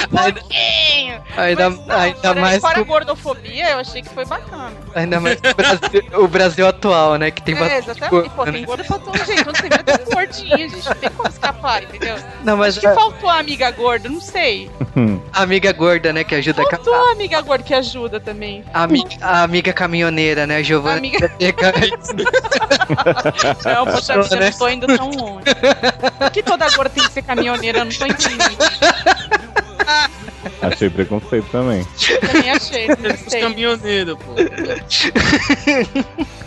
pouquinho. 0.40 1.22
Ainda, 1.36 1.70
Mas, 1.70 1.86
não, 1.86 1.96
ainda 1.96 2.20
fora, 2.20 2.40
mais 2.40 2.60
fora 2.60 2.80
a 2.80 2.82
gordofobia, 2.82 3.70
eu 3.70 3.78
achei 3.78 4.02
que 4.02 4.08
foi 4.08 4.24
bacana. 4.24 4.72
ainda 4.94 5.20
mais 5.20 5.38
o 5.38 5.54
Brasil, 5.54 6.10
o 6.24 6.28
Brasil 6.28 6.66
atual, 6.66 7.16
né? 7.16 7.30
Que 7.30 7.42
tem 7.42 7.54
é, 7.54 7.58
bastante 7.58 7.90
exatamente. 7.90 8.30
Pô, 8.30 8.36
gordo, 8.36 8.52
tem 8.52 8.60
né? 8.60 8.66
gordo 8.66 8.84
pra 8.84 8.98
todo 8.98 9.24
jeito. 9.24 9.52
Vira 9.62 9.82
tem 9.82 9.94
um 10.06 10.10
gordinho, 10.14 10.68
gente. 10.70 10.86
Não 10.88 10.94
tem 10.94 11.10
como 11.10 11.28
escapar, 11.28 11.82
entendeu? 11.82 12.16
Não, 12.44 12.56
mas 12.56 12.78
Acho 12.78 12.86
que 12.88 12.94
faltou 12.94 13.28
a 13.28 13.38
amiga 13.38 13.70
gorda, 13.70 14.08
não 14.08 14.20
sei. 14.20 14.70
a 15.32 15.42
amiga 15.42 15.72
gorda, 15.72 16.12
né? 16.12 16.24
Que 16.24 16.34
ajuda 16.34 16.62
a 16.62 16.70
Faltou 16.70 16.94
a 16.94 17.12
amiga 17.12 17.40
gorda 17.40 17.64
que 17.64 17.74
ajuda 17.74 18.18
também. 18.20 18.64
A 18.72 18.82
amiga, 18.84 19.08
a 19.20 19.42
amiga 19.42 19.72
caminhoneira, 19.72 20.46
né? 20.46 20.56
A 20.56 20.62
Giovana. 20.62 20.96
Amiga- 20.98 21.30
Não, 23.64 23.74
Não, 23.86 23.92
poxa 23.92 24.16
né? 24.16 24.50
não 24.50 24.58
tô 24.58 24.68
indo 24.68 24.86
tão 24.86 25.10
longe. 25.10 25.44
Por 26.18 26.30
que 26.30 26.42
toda 26.42 26.68
gorda 26.70 26.90
tem 26.90 27.04
que 27.04 27.12
ser 27.12 27.22
caminhoneira? 27.22 27.78
Eu 27.80 27.84
não 27.84 27.92
tô 27.92 28.06
entendendo. 28.06 28.56
Achei 30.66 30.90
preconceito 30.90 31.46
também. 31.50 31.86
Também 32.20 32.50
achei, 32.50 32.88
os 33.26 33.34
caminhoneiros, 33.34 34.16
pô. 34.16 34.34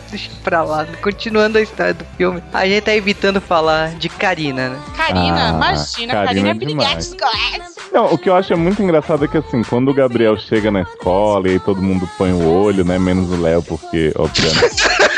Deixa 0.10 0.32
pra 0.44 0.64
lá. 0.64 0.88
Continuando 1.02 1.58
a 1.60 1.62
história 1.62 1.94
do 1.94 2.04
filme, 2.18 2.42
a 2.52 2.66
gente 2.66 2.82
tá 2.84 2.96
evitando 2.96 3.40
falar 3.40 3.90
de 3.96 4.10
Karina, 4.10 4.70
né? 4.70 4.80
Karina, 4.98 5.46
Ah, 5.46 5.50
imagina, 5.50 6.14
Karina 6.14 6.26
Karina 6.26 6.48
é 6.48 6.52
é 6.52 6.54
demais. 6.56 7.16
Não, 7.94 8.14
o 8.14 8.18
que 8.18 8.30
eu 8.30 8.36
acho 8.36 8.52
é 8.52 8.56
muito 8.56 8.82
engraçado 8.82 9.26
é 9.26 9.28
que 9.28 9.38
assim, 9.38 9.62
quando 9.64 9.90
o 9.90 9.94
Gabriel 9.94 10.36
chega 10.38 10.72
na 10.72 10.82
escola 10.82 11.48
e 11.48 11.52
aí 11.52 11.60
todo 11.60 11.82
mundo 11.82 12.10
põe 12.18 12.32
o 12.34 12.48
olho, 12.48 12.84
né? 12.84 12.98
Menos 12.98 13.30
o 13.32 13.40
Léo, 13.40 13.62
porque, 13.62 14.12
obviamente. 14.16 15.09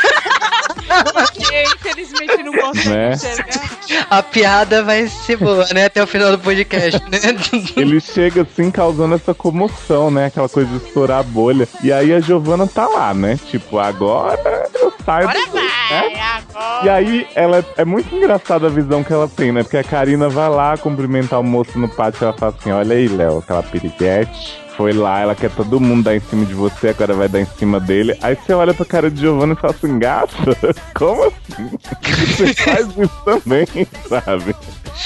Não 2.44 2.52
consegue 2.54 2.90
Né? 2.90 3.12
enxergar. 3.14 4.08
A 4.10 4.24
piada 4.24 4.84
vai 4.84 5.08
ser 5.08 5.38
boa, 5.38 5.66
né? 5.74 5.86
Até 5.86 6.02
o 6.04 6.08
final 6.08 6.32
do 6.32 6.40
podcast, 6.40 7.02
né? 7.10 7.20
ele 7.78 8.00
chega 8.00 8.42
assim 8.44 8.70
causando 8.72 9.16
essa 9.16 9.34
comoção, 9.34 10.10
né? 10.12 10.26
Aquela 10.28 10.50
coisa 10.50 10.70
de 10.70 10.86
estourar 10.86 11.20
a 11.20 11.24
bolha. 11.24 11.68
E 11.84 11.92
aí 11.92 12.14
a 12.14 12.20
Giovana 12.20 12.68
tá 12.68 12.88
lá, 12.88 13.14
né? 13.14 13.38
Tipo, 13.50 13.80
agora 13.80 14.70
eu 14.76 14.94
saio 15.06 15.28
Agora 15.30 15.46
do. 15.46 15.52
vai, 15.52 16.10
né? 16.14 16.22
agora. 16.22 16.86
E 16.86 16.90
aí, 16.90 17.28
ela 17.36 17.58
é, 17.60 17.66
é 17.78 17.86
muito 17.86 18.14
engraçada 18.16 18.68
a 18.68 18.70
visão 18.70 19.04
que 19.04 19.12
ela 19.14 19.28
tem, 19.28 19.52
né? 19.52 19.64
Porque 19.64 19.78
a 19.78 19.84
Karina 19.84 20.30
vai 20.30 20.50
lá 20.50 20.78
cumprimentar 20.78 21.40
o 21.40 21.44
moço 21.44 21.78
no 21.78 21.90
pátio 21.90 22.24
e 22.24 22.26
ela 22.26 22.34
fala 22.34 22.54
assim: 22.58 22.72
Olha 22.72 22.96
aí, 22.96 23.08
Léo, 23.08 23.40
aquela 23.40 23.64
piriguete. 23.64 24.61
Foi 24.76 24.94
lá, 24.94 25.20
ela 25.20 25.36
quer 25.36 25.52
todo 25.52 25.80
mundo 25.80 26.06
dar 26.06 26.16
em 26.16 26.20
cima 26.20 26.46
de 26.46 26.54
você, 26.54 26.90
agora 26.90 27.14
vai 27.14 27.28
dar 27.28 27.42
em 27.42 27.46
cima 27.46 27.80
dele. 27.80 28.18
Aí 28.22 28.36
você 28.36 28.54
olha 28.54 28.74
pra 28.74 28.86
cara 28.86 29.12
de 29.12 29.20
Giovanna 29.20 29.54
e 29.54 29.56
fala 29.56 29.74
assim: 29.74 30.00
Gata, 30.00 30.34
como 30.96 31.24
assim? 31.24 31.70
Você 32.02 32.54
faz 32.64 32.88
isso 32.88 33.22
também, 33.26 33.68
sabe? 34.08 34.56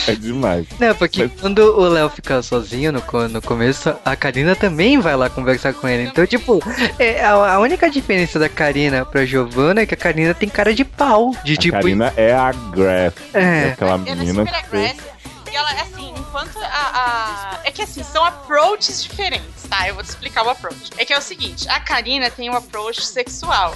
É 0.07 0.13
demais. 0.13 0.67
Não, 0.79 0.93
porque 0.95 1.29
quando 1.39 1.59
o 1.59 1.87
Léo 1.87 2.09
fica 2.09 2.41
sozinho 2.41 2.91
no, 2.91 3.01
no 3.29 3.41
começo, 3.41 3.95
a 4.03 4.15
Karina 4.15 4.55
também 4.55 4.99
vai 4.99 5.15
lá 5.15 5.29
conversar 5.29 5.73
com 5.73 5.87
ele. 5.87 6.03
Então, 6.09 6.25
tipo, 6.25 6.59
é, 6.99 7.23
a, 7.23 7.53
a 7.53 7.59
única 7.59 7.89
diferença 7.89 8.37
da 8.37 8.49
Karina 8.49 9.05
pra 9.05 9.25
Giovanna 9.25 9.81
é 9.81 9.85
que 9.85 9.93
a 9.93 9.97
Karina 9.97 10.33
tem 10.33 10.49
cara 10.49 10.73
de 10.73 10.83
pau. 10.83 11.31
De 11.43 11.53
A 11.53 11.57
tipo. 11.57 11.77
Karina 11.77 12.13
é 12.17 12.33
agressiva. 12.33 13.13
É. 13.33 13.69
aquela 13.69 13.91
Ela 13.91 14.01
é 14.07 14.15
menina 14.15 14.45
super 14.45 14.69
que. 14.69 15.15
E 15.51 15.55
ela, 15.55 15.71
assim, 15.81 15.94
a, 16.37 17.55
a- 17.55 17.59
É 17.63 17.71
que 17.71 17.81
assim, 17.81 18.03
são 18.03 18.23
approaches 18.23 19.01
diferentes, 19.03 19.63
tá? 19.69 19.87
Eu 19.87 19.95
vou 19.95 20.03
te 20.03 20.09
explicar 20.09 20.45
o 20.45 20.49
approach. 20.49 20.91
É 20.97 21.05
que 21.05 21.13
é 21.13 21.17
o 21.17 21.21
seguinte: 21.21 21.67
a 21.69 21.79
Karina 21.79 22.29
tem 22.29 22.49
um 22.49 22.55
approach 22.55 23.05
sexual. 23.05 23.75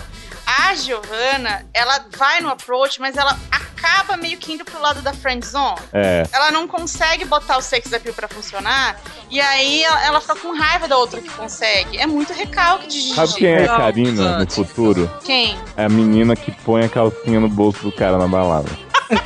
A 0.58 0.76
Giovanna, 0.76 1.66
ela 1.74 2.06
vai 2.18 2.42
no 2.42 2.50
approach, 2.50 3.00
mas 3.00 3.16
ela 3.16 3.38
acaba 3.52 4.18
meio 4.18 4.38
que 4.38 4.54
indo 4.54 4.66
pro 4.66 4.82
lado 4.82 5.02
da 5.02 5.14
friend 5.14 5.46
zone. 5.46 5.80
É. 5.94 6.24
Ela 6.32 6.52
não 6.52 6.68
consegue 6.68 7.26
botar 7.26 7.58
o 7.58 7.62
sex 7.62 7.94
appeal 7.94 8.14
pra 8.16 8.28
funcionar, 8.28 9.00
e 9.30 9.40
aí 9.40 9.84
ela, 9.84 10.06
ela 10.06 10.22
fica 10.22 10.36
com 10.36 10.54
raiva 10.56 10.88
da 10.88 10.98
outra 10.98 11.22
que 11.22 11.30
consegue. 11.30 11.98
É 11.98 12.08
muito 12.08 12.34
recalque 12.34 12.88
de 12.88 13.00
Gigi. 13.00 13.16
Sabe 13.16 13.34
quem 13.36 13.48
é 13.50 13.66
a 13.66 13.78
Karina 13.78 14.40
no 14.40 14.52
futuro? 14.52 15.12
Quem? 15.24 15.58
É 15.78 15.86
a 15.86 15.90
menina 15.90 16.36
que 16.36 16.52
põe 16.52 16.84
a 16.84 16.90
calcinha 16.90 17.40
no 17.40 17.50
bolso 17.50 17.82
do 17.84 17.92
cara 17.92 18.18
na 18.18 18.28
balada. 18.28 18.70
É, 19.10 19.16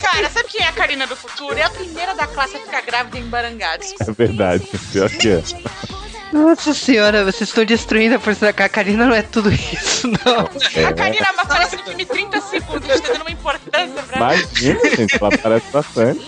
Cara, 0.00 0.28
sabe 0.30 0.48
quem 0.48 0.64
é 0.64 0.68
a 0.68 0.72
Karina 0.72 1.06
do 1.06 1.14
futuro? 1.14 1.56
É 1.56 1.62
a 1.62 1.70
primeira 1.70 2.12
da 2.14 2.26
classe 2.26 2.56
a 2.56 2.60
ficar 2.60 2.80
grávida 2.82 3.18
em 3.18 3.28
Barangados. 3.28 3.94
é 4.00 4.12
verdade, 4.12 4.66
pior 4.92 5.08
que 5.10 5.28
é. 5.28 5.42
Nossa 6.32 6.74
senhora, 6.74 7.24
vocês 7.24 7.48
estão 7.48 7.64
destruindo 7.64 8.16
a 8.16 8.18
personagem. 8.18 8.64
A 8.64 8.68
Karina 8.68 9.06
não 9.06 9.14
é 9.14 9.22
tudo 9.22 9.50
isso, 9.52 10.08
não. 10.08 10.48
É. 10.74 10.84
A 10.84 10.92
Karina 10.92 11.26
aparece 11.36 11.76
no 11.76 11.82
filme 11.84 12.04
30 12.04 12.40
segundos, 12.42 12.90
a 12.90 12.94
gente 12.94 13.06
tá 13.06 13.12
dando 13.12 13.22
uma 13.22 13.30
importância 13.30 14.02
pra 14.06 14.16
ela. 14.16 14.34
Imagina, 14.34 14.96
gente, 14.96 15.16
ela 15.20 15.38
parece 15.38 15.72
bastante. 15.72 16.26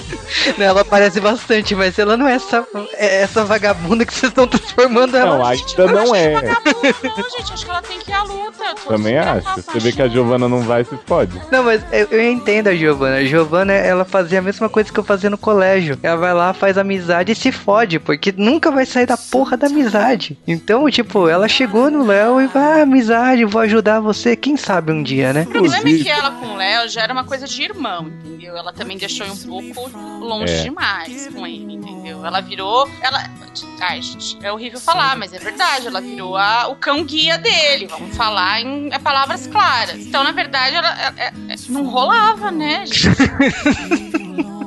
Ela 0.58 0.84
parece 0.84 1.20
bastante, 1.20 1.74
mas 1.74 1.98
ela 1.98 2.16
não 2.16 2.26
é 2.26 2.34
essa, 2.34 2.66
é 2.94 3.22
essa 3.22 3.44
vagabunda 3.44 4.06
que 4.06 4.14
vocês 4.14 4.30
estão 4.30 4.46
transformando 4.46 5.16
ela. 5.16 5.38
Não, 5.38 5.46
ainda 5.46 5.86
não 5.86 6.14
é. 6.14 6.34
Vagabunda, 6.34 6.94
não, 7.02 7.30
gente, 7.30 7.52
acho 7.52 7.64
que 7.64 7.70
ela 7.70 7.82
tem 7.82 7.98
que 7.98 8.10
ir 8.10 8.14
à 8.14 8.22
luta. 8.22 8.74
Também 8.86 9.18
acho. 9.18 9.62
Você 9.62 9.78
vê 9.78 9.92
que 9.92 10.02
a 10.02 10.08
Giovana 10.08 10.48
não 10.48 10.62
vai, 10.62 10.84
se 10.84 10.96
fode. 11.06 11.40
Não, 11.50 11.62
mas 11.62 11.82
eu, 11.92 12.08
eu 12.10 12.30
entendo 12.30 12.68
a 12.68 12.74
Giovana. 12.74 13.16
A 13.16 13.24
Giovana, 13.24 13.72
ela 13.72 14.04
fazia 14.04 14.38
a 14.38 14.42
mesma 14.42 14.68
coisa 14.68 14.92
que 14.92 14.98
eu 14.98 15.04
fazia 15.04 15.28
no 15.28 15.38
colégio. 15.38 15.98
Ela 16.02 16.16
vai 16.16 16.32
lá, 16.32 16.54
faz 16.54 16.78
amizade 16.78 17.32
e 17.32 17.34
se 17.34 17.52
fode, 17.52 17.98
porque 17.98 18.32
nunca 18.36 18.70
vai 18.70 18.86
sair 18.86 19.06
da 19.06 19.16
porra 19.16 19.56
da 19.56 19.66
amizade. 19.66 19.89
Então, 20.46 20.88
tipo, 20.90 21.28
ela 21.28 21.48
chegou 21.48 21.90
no 21.90 22.04
Léo 22.04 22.40
e 22.40 22.46
vai, 22.46 22.80
ah, 22.80 22.82
amizade, 22.82 23.44
vou 23.44 23.60
ajudar 23.62 24.00
você, 24.00 24.36
quem 24.36 24.56
sabe 24.56 24.92
um 24.92 25.02
dia, 25.02 25.32
né? 25.32 25.42
O 25.42 25.46
problema 25.52 25.88
é 25.88 25.94
que 25.94 26.08
ela 26.08 26.30
com 26.32 26.46
o 26.46 26.56
Léo 26.56 26.88
já 26.88 27.02
era 27.02 27.12
uma 27.12 27.24
coisa 27.24 27.46
de 27.46 27.62
irmão, 27.62 28.08
entendeu? 28.24 28.56
Ela 28.56 28.72
também 28.72 28.96
deixou 28.96 29.26
um 29.26 29.36
pouco 29.36 29.90
longe 30.20 30.52
É. 30.52 30.62
demais 30.62 31.28
com 31.28 31.46
ele, 31.46 31.74
entendeu? 31.74 32.24
Ela 32.24 32.40
virou. 32.40 32.88
Ela. 33.00 33.24
Ai, 33.80 34.00
gente, 34.02 34.38
é 34.42 34.52
horrível 34.52 34.78
falar, 34.78 35.16
mas 35.16 35.32
é 35.32 35.38
verdade. 35.38 35.86
Ela 35.86 36.00
virou 36.00 36.36
a, 36.36 36.68
o 36.68 36.76
cão 36.76 37.02
guia 37.04 37.36
dele. 37.38 37.86
Vamos 37.86 38.16
falar 38.16 38.60
em 38.60 38.92
é, 38.92 38.98
palavras 38.98 39.46
claras. 39.46 39.98
Então, 39.98 40.22
na 40.22 40.30
verdade, 40.32 40.76
ela, 40.76 40.88
é- 41.16 41.32
é- 41.48 41.49
não 41.68 41.86
rolava, 41.86 42.50
né? 42.50 42.84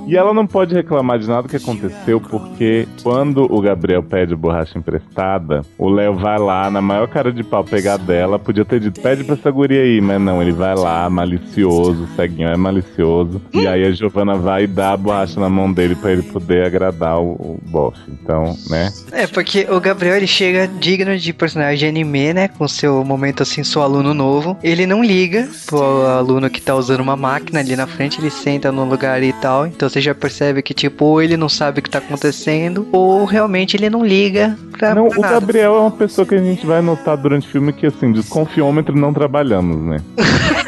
E 0.06 0.18
ela 0.18 0.34
não 0.34 0.46
pode 0.46 0.76
reclamar 0.76 1.18
de 1.18 1.28
nada 1.28 1.48
que 1.48 1.56
aconteceu, 1.56 2.20
porque 2.20 2.88
quando 3.02 3.52
o 3.52 3.62
Gabriel 3.62 4.04
pede 4.04 4.36
borracha 4.36 4.78
emprestada, 4.78 5.62
o 5.78 5.90
Léo 5.90 6.16
vai 6.16 6.38
lá, 6.38 6.70
na 6.70 6.82
maior 6.82 7.08
cara 7.08 7.32
de 7.32 7.44
pau 7.44 7.64
pegar 7.64 7.98
dela, 7.98 8.38
podia 8.38 8.66
ter 8.66 8.80
dito, 8.80 9.00
pede 9.00 9.24
pra 9.24 9.36
essa 9.36 9.50
guria 9.50 9.82
aí, 9.82 10.02
mas 10.02 10.20
não, 10.20 10.42
ele 10.42 10.52
vai 10.52 10.76
lá, 10.76 11.10
malicioso, 11.10 12.04
o 12.04 12.16
ceguinho 12.16 12.50
é 12.50 12.58
malicioso, 12.58 13.42
e 13.54 13.66
aí 13.66 13.86
a 13.86 13.92
Giovana 13.92 14.36
vai 14.36 14.66
e 14.66 14.68
dá 14.68 14.92
a 14.92 14.98
borracha 14.98 15.40
na 15.40 15.50
mão 15.50 15.72
dele 15.72 15.96
pra 15.96 16.12
ele 16.12 16.24
poder 16.24 16.66
agradar 16.66 17.20
o, 17.20 17.32
o 17.32 17.60
bofe. 17.64 18.02
Então, 18.10 18.58
né? 18.70 18.92
É, 19.12 19.26
porque 19.26 19.66
o 19.70 19.80
Gabriel 19.80 20.18
ele 20.18 20.28
chega 20.28 20.68
digno 20.68 21.18
de 21.18 21.34
personagem 21.34 21.80
de 21.80 21.86
anime, 21.86 22.34
né? 22.34 22.48
Com 22.50 22.68
seu 22.68 23.04
momento 23.04 23.44
assim, 23.44 23.64
sou 23.64 23.82
aluno 23.82 24.14
novo. 24.14 24.58
Ele 24.62 24.86
não 24.86 25.04
liga 25.04 25.50
pro 25.66 26.06
aluno 26.06 26.50
que 26.50 26.62
tá 26.62 26.76
usando 26.76 26.83
uma 26.90 27.16
máquina 27.16 27.60
ali 27.60 27.76
na 27.76 27.88
frente, 27.88 28.20
ele 28.20 28.30
senta 28.30 28.72
no 28.72 28.84
lugar 28.86 29.22
e 29.24 29.34
tal. 29.34 29.66
Então 29.68 29.88
você 29.90 30.02
já 30.02 30.14
percebe 30.16 30.62
que, 30.62 30.74
tipo, 30.74 31.06
ou 31.06 31.22
ele 31.22 31.38
não 31.38 31.50
sabe 31.50 31.80
o 31.80 31.84
que 31.84 31.90
tá 31.90 32.00
acontecendo, 32.00 32.88
ou 32.92 33.26
realmente 33.26 33.76
ele 33.78 33.90
não 33.90 34.06
liga 34.06 34.58
pra, 34.78 34.94
Não, 34.96 35.08
pra 35.10 35.18
o 35.20 35.22
nada. 35.22 35.34
Gabriel 35.40 35.76
é 35.76 35.80
uma 35.80 35.92
pessoa 35.92 36.26
que 36.26 36.36
a 36.36 36.42
gente 36.44 36.66
vai 36.66 36.82
notar 36.82 37.16
durante 37.18 37.48
o 37.48 37.50
filme 37.52 37.72
que, 37.74 37.86
assim, 37.86 38.12
desconfiômetro 38.12 38.96
não 38.98 39.14
trabalhamos, 39.14 39.78
né? 39.82 39.98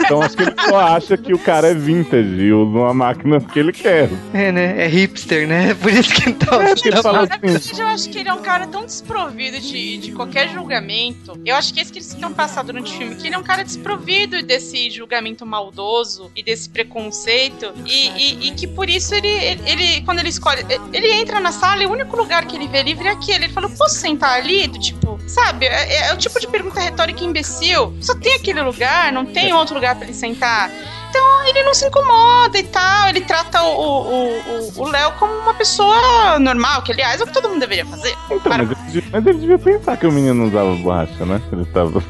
Então 0.06 0.22
acho 0.22 0.38
que 0.38 0.44
ele 0.44 0.54
só 0.70 0.78
acha 0.80 1.18
que 1.18 1.34
o 1.34 1.40
cara 1.40 1.70
é 1.70 1.74
vintage 1.74 2.30
e 2.40 2.54
usa 2.54 2.78
uma 2.78 2.94
máquina 2.94 3.40
que 3.42 3.58
ele 3.58 3.72
quer. 3.72 4.08
É, 4.34 4.52
né? 4.52 4.76
É 4.78 4.88
hipster, 4.88 5.48
né? 5.48 5.74
Por 5.82 5.92
isso 5.92 6.14
que 6.14 6.30
ele 6.30 6.34
tá 6.38 6.56
É, 6.64 6.76
porque 6.76 6.90
ele 6.90 7.00
usando. 7.00 7.14
fala 7.16 7.28
assim, 7.56 7.82
eu 7.82 7.88
acho 7.88 8.10
que 8.10 8.20
ele 8.20 8.30
é 8.30 8.34
um 8.34 8.42
cara 8.42 8.68
tão 8.68 8.86
desprovido 8.86 9.60
de, 9.60 9.98
de 9.98 10.12
qualquer 10.12 10.50
julgamento. 10.50 11.40
Eu 11.44 11.56
acho 11.56 11.74
que 11.74 11.80
é 11.80 11.84
isso 11.84 11.92
que 11.92 11.98
eles 11.98 12.14
tentam 12.14 12.32
passar 12.34 12.64
durante 12.64 12.94
o 12.94 12.98
filme, 12.98 13.16
que 13.16 13.28
ele 13.28 13.36
é 13.36 13.38
um 13.38 13.44
cara 13.44 13.64
desprovido 13.64 14.44
desse 14.44 14.92
julgamento 14.92 15.44
maldoso 15.46 16.05
e 16.36 16.44
desse 16.44 16.70
preconceito. 16.70 17.72
E, 17.86 18.08
e- 18.10 18.48
e 18.48 18.52
que 18.52 18.68
por 18.68 18.90
isso 18.90 19.14
ele, 19.16 19.28
ele, 19.28 20.02
quando 20.02 20.20
ele 20.20 20.30
escolhe. 20.30 20.66
Ele 20.94 21.12
entra 21.14 21.40
na 21.40 21.52
sala 21.52 21.84
e 21.84 21.86
o 21.86 21.92
único 21.92 22.16
lugar 22.16 22.46
que 22.46 22.56
ele 22.56 22.68
vê 22.68 22.84
livre 22.84 23.08
é 23.08 23.12
aquele. 23.12 23.46
Ele 23.46 23.54
fala: 23.54 23.70
posso 23.70 23.96
sentar 23.96 24.38
ali? 24.40 24.68
Do 24.68 24.80
tipo, 24.80 25.20
sabe? 25.28 25.66
É, 25.68 26.08
é 26.08 26.14
o 26.14 26.18
tipo 26.18 26.40
de 26.40 26.48
pergunta 26.48 26.80
retórica 26.80 27.24
imbecil. 27.24 27.96
Só 28.02 28.16
tem 28.16 28.34
aquele 28.36 28.62
lugar, 28.62 29.12
não 29.12 29.26
tem 29.26 29.54
outro 29.54 29.76
lugar 29.76 29.96
pra 29.96 30.06
ele 30.06 30.14
sentar. 30.14 30.70
Então 31.18 31.46
ele 31.48 31.64
não 31.64 31.74
se 31.74 31.86
incomoda 31.88 32.58
e 32.60 32.64
tal. 32.64 33.08
Ele 33.10 33.22
trata 33.22 33.64
o- 33.64 34.86
Léo 34.90 35.14
como 35.14 35.34
uma 35.34 35.54
pessoa 35.54 36.38
normal, 36.40 36.82
que 36.82 36.92
aliás 36.92 37.22
é 37.22 37.24
o 37.24 37.28
que 37.28 37.34
todo 37.34 37.48
mundo 37.50 37.60
deveria 37.62 37.86
fazer. 37.86 38.14
Então, 38.30 38.52
mas, 38.58 38.72
ele, 38.72 38.76
devia- 38.88 39.04
mas 39.12 39.26
ele 39.26 39.38
devia 39.40 39.60
pensar 39.60 39.96
que 39.98 40.06
o 40.08 40.12
menino 40.12 40.34
não 40.34 40.48
usava 40.48 40.76
borracha, 40.76 41.26
né? 41.26 41.42
Ele 41.52 41.66
tava. 41.66 42.04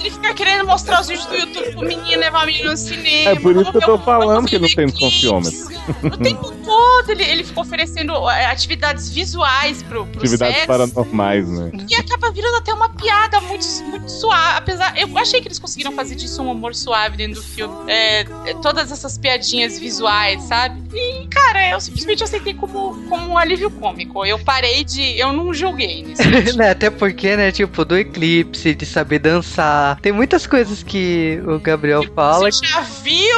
Ele 0.00 0.10
fica 0.10 0.34
querendo 0.34 0.66
mostrar 0.66 1.00
os 1.00 1.08
vídeos 1.08 1.26
do 1.26 1.34
YouTube 1.36 1.70
pro 1.72 1.86
menino, 1.86 2.20
levar 2.20 2.42
o 2.42 2.46
menino 2.46 2.70
no 2.70 2.76
cinema. 2.76 3.30
É 3.30 3.34
por 3.36 3.56
isso 3.56 3.70
que 3.70 3.76
eu 3.78 3.82
tô 3.82 3.98
falando 3.98 4.46
que 4.46 4.58
não 4.58 4.68
tem 4.68 4.86
desconfiômetro. 4.86 5.76
O 6.02 6.10
tempo 6.18 6.50
todo 6.64 7.10
ele, 7.10 7.22
ele 7.24 7.44
ficou 7.44 7.62
oferecendo 7.62 8.12
é, 8.30 8.46
atividades 8.46 9.08
visuais 9.08 9.82
pro, 9.82 10.04
pro 10.06 10.18
Atividades 10.20 10.54
sexo. 10.56 10.66
paranormais, 10.68 11.48
né? 11.48 11.70
E 11.88 11.94
acaba 11.94 12.30
virando 12.30 12.56
até 12.56 12.74
uma 12.74 12.88
piada 12.88 13.40
muito, 13.40 13.64
muito 13.84 14.10
suave. 14.10 14.58
Apesar, 14.58 14.92
eu 14.98 15.16
achei 15.16 15.40
que 15.40 15.45
eles 15.46 15.58
conseguiram 15.58 15.92
fazer 15.92 16.14
disso 16.14 16.42
um 16.42 16.50
humor 16.50 16.74
suave 16.74 17.16
dentro 17.16 17.40
do 17.40 17.46
filme. 17.46 17.90
É, 17.90 18.20
é, 18.20 18.26
todas 18.62 18.90
essas 18.92 19.16
piadinhas 19.16 19.78
visuais, 19.78 20.42
sabe? 20.44 20.82
E, 20.92 21.26
cara, 21.28 21.70
eu 21.70 21.80
simplesmente 21.80 22.22
aceitei 22.22 22.54
como, 22.54 22.94
como 23.08 23.32
um 23.32 23.38
alívio 23.38 23.70
cômico. 23.70 24.24
Eu 24.24 24.38
parei 24.38 24.84
de. 24.84 25.18
Eu 25.18 25.32
não 25.32 25.52
julguei 25.54 26.02
nisso. 26.02 26.22
Né, 26.56 26.70
Até 26.70 26.90
porque, 26.90 27.36
né, 27.36 27.52
tipo, 27.52 27.84
do 27.84 27.96
eclipse, 27.96 28.74
de 28.74 28.86
saber 28.86 29.18
dançar. 29.18 30.00
Tem 30.00 30.12
muitas 30.12 30.46
coisas 30.46 30.82
que 30.82 31.40
o 31.46 31.58
Gabriel 31.58 32.02
fala. 32.14 32.50
Você 32.50 32.64
já 32.66 32.80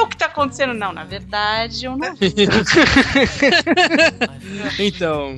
o 0.03 0.07
que 0.09 0.17
tá 0.17 0.27
acontecendo? 0.27 0.75
Não, 0.75 0.93
na 0.93 1.05
verdade, 1.05 1.85
eu 1.87 1.97
não 1.97 2.15
vi. 2.17 2.35
Então, 4.79 5.35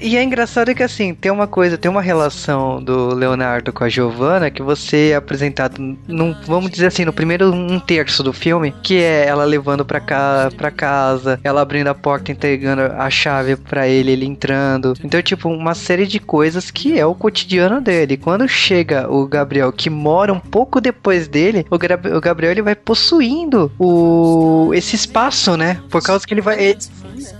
E 0.00 0.16
é 0.16 0.22
engraçado 0.22 0.74
que, 0.74 0.82
assim, 0.82 1.14
tem 1.14 1.30
uma 1.30 1.46
coisa, 1.46 1.78
tem 1.78 1.90
uma 1.90 2.02
relação 2.02 2.82
do 2.82 3.14
Leonardo 3.14 3.72
com 3.72 3.84
a 3.84 3.88
Giovanna 3.88 4.50
que 4.50 4.62
você 4.62 5.10
é 5.12 5.16
apresentado, 5.16 5.80
num, 6.06 6.34
vamos 6.46 6.70
dizer 6.70 6.86
assim, 6.86 7.04
no 7.04 7.12
primeiro 7.12 7.52
um 7.52 7.78
terço 7.78 8.22
do 8.22 8.32
filme, 8.32 8.74
que 8.82 8.96
é 9.02 9.26
ela 9.26 9.44
levando 9.44 9.84
pra, 9.84 10.00
cá, 10.00 10.50
pra 10.56 10.70
casa, 10.70 11.38
ela 11.44 11.60
abrindo 11.60 11.88
a 11.88 11.94
porta, 11.94 12.32
entregando 12.32 12.82
a 12.82 13.08
chave 13.10 13.56
pra 13.56 13.86
ele, 13.88 14.10
ele 14.12 14.26
entrando. 14.26 14.94
Então, 15.02 15.20
tipo, 15.22 15.48
uma 15.48 15.74
série 15.74 16.06
de 16.06 16.18
coisas 16.18 16.70
que 16.70 16.98
é 16.98 17.06
o 17.06 17.14
cotidiano 17.14 17.80
dele. 17.80 18.16
Quando 18.16 18.48
chega 18.48 19.10
o 19.10 19.26
Gabriel, 19.26 19.72
que 19.72 19.88
mora 19.90 20.32
um 20.32 20.40
pouco 20.40 20.80
depois 20.80 21.28
dele, 21.28 21.64
o, 21.70 21.78
Gra- 21.78 22.00
o 22.16 22.20
Gabriel 22.20 22.52
ele 22.52 22.62
vai 22.62 22.74
possuindo 22.74 23.63
o, 23.78 24.70
esse 24.74 24.96
espaço, 24.96 25.56
né? 25.56 25.80
Por 25.90 26.02
causa 26.02 26.26
que 26.26 26.32
ele 26.34 26.40
vai. 26.40 26.62
ele- 26.62 26.78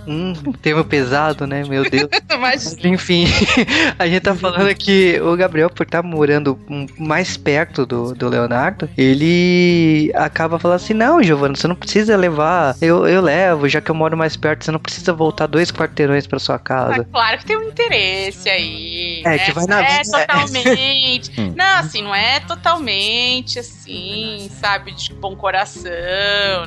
Hum, 0.07 0.33
termo 0.61 0.83
pesado, 0.83 1.45
né? 1.47 1.63
Meu 1.67 1.89
Deus. 1.89 2.07
Mas 2.39 2.77
Enfim, 2.83 3.25
a 3.97 4.07
gente 4.07 4.21
tá 4.21 4.35
falando 4.35 4.73
que 4.75 5.19
o 5.21 5.35
Gabriel, 5.35 5.69
por 5.69 5.83
estar 5.85 6.03
morando 6.03 6.59
um- 6.69 6.85
mais 6.97 7.37
perto 7.37 7.85
do, 7.85 8.13
do 8.13 8.29
Leonardo, 8.29 8.89
ele 8.97 10.11
acaba 10.15 10.59
falando 10.59 10.75
assim: 10.77 10.93
Não, 10.93 11.21
Giovanna, 11.23 11.55
você 11.55 11.67
não 11.67 11.75
precisa 11.75 12.15
levar, 12.17 12.75
eu, 12.81 13.07
eu 13.07 13.21
levo, 13.21 13.67
já 13.69 13.81
que 13.81 13.89
eu 13.89 13.95
moro 13.95 14.17
mais 14.17 14.35
perto, 14.35 14.65
você 14.65 14.71
não 14.71 14.79
precisa 14.79 15.13
voltar 15.13 15.47
dois 15.47 15.71
quarteirões 15.71 16.27
pra 16.27 16.39
sua 16.39 16.55
é 16.55 16.59
casa. 16.59 17.07
claro 17.11 17.37
que 17.39 17.45
tem 17.45 17.57
um 17.57 17.63
interesse 17.63 18.49
aí. 18.49 19.21
É, 19.25 19.29
né? 19.29 19.37
que 19.39 19.51
vai 19.51 19.65
na- 19.65 19.83
É 19.85 20.01
é. 20.01 20.01
totalmente. 20.03 21.31
Hum. 21.39 21.53
não, 21.55 21.79
assim, 21.79 22.01
não 22.01 22.13
é 22.13 22.39
totalmente 22.41 23.59
assim, 23.59 24.49
sabe, 24.59 24.91
de 24.91 25.13
bom 25.13 25.35
coração, 25.35 25.89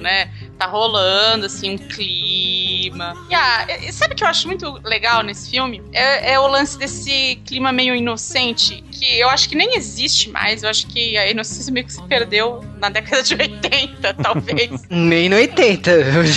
né? 0.01 0.29
Tá 0.59 0.67
rolando, 0.67 1.47
assim, 1.47 1.71
um 1.75 1.79
clima. 1.79 3.15
E 3.31 3.35
ah, 3.35 3.67
e- 3.83 3.93
sabe 3.93 4.15
o 4.15 4.17
que 4.17 4.25
eu 4.25 4.29
acho 4.29 4.47
muito 4.49 4.81
legal 4.85 5.23
nesse 5.23 5.51
filme? 5.51 5.83
É, 5.93 6.33
é 6.33 6.41
o 6.41 6.47
lance 6.47 6.77
desse 6.77 7.37
clima 7.47 7.71
meio 7.73 7.95
inocente, 7.95 8.83
que 8.91 9.19
eu 9.19 9.29
acho 9.29 9.49
que 9.49 9.55
nem 9.55 9.77
existe 9.77 10.31
mais. 10.31 10.63
Eu 10.63 10.71
acho 10.71 10.87
que 10.89 11.17
a 11.17 11.31
inocência 11.31 11.73
meio 11.73 11.87
que 11.87 11.93
se 11.93 12.03
perdeu 12.03 12.65
na 12.79 12.89
década 12.89 13.23
de 13.23 13.35
80, 13.35 14.15
talvez. 14.23 14.83
Nem 14.91 15.29
no 15.29 15.37
80. 15.37 15.91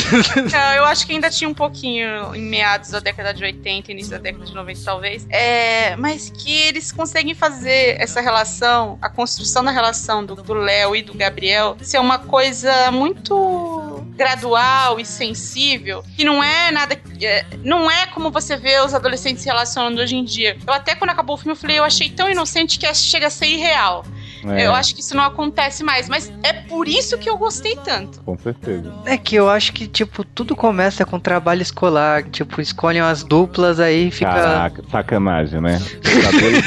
Não, 0.51 0.73
eu 0.75 0.85
acho 0.85 1.05
que 1.07 1.13
ainda 1.13 1.29
tinha 1.29 1.49
um 1.49 1.53
pouquinho 1.53 2.35
em 2.35 2.41
meados 2.41 2.91
da 2.91 2.99
década 2.99 3.33
de 3.33 3.43
80, 3.43 3.91
início 3.91 4.11
da 4.11 4.17
década 4.17 4.45
de 4.45 4.53
90, 4.53 4.79
talvez. 4.83 5.25
É, 5.29 5.95
mas 5.95 6.29
que 6.29 6.51
eles 6.51 6.91
conseguem 6.91 7.33
fazer 7.33 7.99
essa 7.99 8.21
relação, 8.21 8.99
a 9.01 9.09
construção 9.09 9.63
da 9.63 9.71
relação 9.71 10.23
do 10.23 10.53
Léo 10.53 10.95
e 10.95 11.01
do 11.01 11.13
Gabriel, 11.13 11.75
ser 11.81 11.99
uma 11.99 12.19
coisa 12.19 12.91
muito 12.91 14.05
gradual 14.21 14.99
e 14.99 15.05
sensível, 15.05 16.03
que 16.15 16.23
não 16.23 16.43
é 16.43 16.69
nada. 16.69 16.95
É, 17.19 17.43
não 17.63 17.89
é 17.89 18.05
como 18.05 18.29
você 18.29 18.55
vê 18.55 18.79
os 18.79 18.93
adolescentes 18.93 19.41
se 19.41 19.49
relacionando 19.49 19.99
hoje 19.99 20.15
em 20.15 20.23
dia. 20.23 20.55
Eu 20.65 20.73
até 20.73 20.93
quando 20.93 21.09
acabou 21.09 21.35
o 21.35 21.37
filme, 21.39 21.53
eu 21.53 21.55
falei, 21.55 21.79
eu 21.79 21.83
achei 21.83 22.07
tão 22.07 22.29
inocente 22.29 22.77
que 22.77 22.93
chega 22.93 23.27
a 23.27 23.29
ser 23.31 23.47
irreal. 23.47 24.05
É. 24.45 24.65
Eu 24.65 24.73
acho 24.73 24.95
que 24.95 25.01
isso 25.01 25.15
não 25.15 25.23
acontece 25.23 25.83
mais, 25.83 26.09
mas 26.09 26.31
é 26.43 26.53
por 26.53 26.87
isso 26.87 27.17
que 27.17 27.29
eu 27.29 27.37
gostei 27.37 27.75
tanto. 27.75 28.21
Com 28.21 28.37
certeza. 28.37 28.91
É 29.05 29.17
que 29.17 29.35
eu 29.35 29.49
acho 29.49 29.73
que, 29.73 29.87
tipo, 29.87 30.23
tudo 30.23 30.55
começa 30.55 31.05
com 31.05 31.19
trabalho 31.19 31.61
escolar. 31.61 32.23
Tipo, 32.23 32.61
escolhem 32.61 33.01
as 33.01 33.23
duplas, 33.23 33.79
aí 33.79 34.11
fica. 34.11 34.31
Caraca, 34.31 34.83
sacanagem, 34.89 35.61
né? 35.61 35.79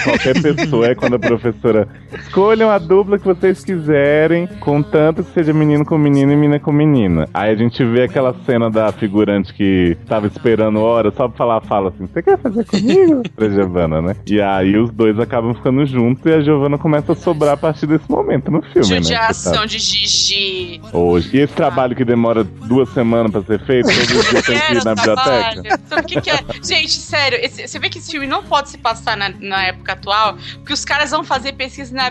qualquer 0.04 0.40
pessoa 0.40 0.86
é 0.86 0.94
quando 0.94 1.14
a 1.14 1.18
professora. 1.18 1.88
Escolham 2.12 2.70
a 2.70 2.78
dupla 2.78 3.18
que 3.18 3.24
vocês 3.24 3.64
quiserem, 3.64 4.46
contanto 4.60 5.22
que 5.22 5.32
seja 5.32 5.52
menino 5.52 5.84
com 5.84 5.98
menino 5.98 6.32
e 6.32 6.36
menina 6.36 6.60
com 6.60 6.72
menina. 6.72 7.28
Aí 7.32 7.52
a 7.52 7.56
gente 7.56 7.84
vê 7.84 8.04
aquela 8.04 8.34
cena 8.44 8.70
da 8.70 8.92
figurante 8.92 9.52
que 9.52 9.96
tava 10.06 10.26
esperando 10.26 10.80
hora 10.80 11.10
só 11.10 11.28
pra 11.28 11.36
falar, 11.36 11.60
fala 11.62 11.88
assim: 11.88 12.06
Você 12.06 12.22
quer 12.22 12.38
fazer 12.38 12.64
comigo? 12.64 13.22
pra 13.34 13.48
Giovana, 13.48 14.00
né? 14.00 14.16
E 14.26 14.40
aí 14.40 14.76
os 14.76 14.90
dois 14.90 15.18
acabam 15.18 15.54
ficando 15.54 15.84
juntos 15.86 16.24
e 16.26 16.32
a 16.32 16.40
Giovana 16.40 16.78
começa 16.78 17.12
a 17.12 17.16
sobrar 17.16 17.56
partir 17.64 17.86
desse 17.86 18.10
momento 18.10 18.50
no 18.50 18.60
filme, 18.60 18.86
Judiação 18.86 19.52
né? 19.52 19.58
Tá... 19.60 19.64
de 19.64 19.78
Gigi. 19.78 20.82
Hoje. 20.92 21.30
E 21.32 21.40
esse 21.40 21.54
trabalho 21.54 21.96
que 21.96 22.04
demora 22.04 22.44
duas 22.44 22.90
semanas 22.90 23.32
pra 23.32 23.42
ser 23.42 23.64
feito, 23.64 23.88
todo 23.88 24.06
dia 24.06 24.42
tem 24.42 24.58
que 24.60 24.72
ir 24.74 24.84
na 24.84 24.94
biblioteca. 24.94 25.80
Sabe 25.88 26.02
o 26.02 26.04
que, 26.04 26.20
que, 26.20 26.30
é? 26.30 26.44
Gente, 26.62 26.92
sério, 26.92 27.38
esse, 27.40 27.66
você 27.66 27.78
vê 27.78 27.88
que 27.88 27.98
esse 27.98 28.10
filme 28.10 28.26
não 28.26 28.44
pode 28.44 28.68
se 28.68 28.76
passar 28.76 29.16
na, 29.16 29.30
na 29.40 29.64
época 29.64 29.94
atual, 29.94 30.36
porque 30.56 30.74
os 30.74 30.84
caras 30.84 31.10
vão 31.10 31.24
fazer 31.24 31.52
pesquisa 31.52 31.94
na 31.94 32.10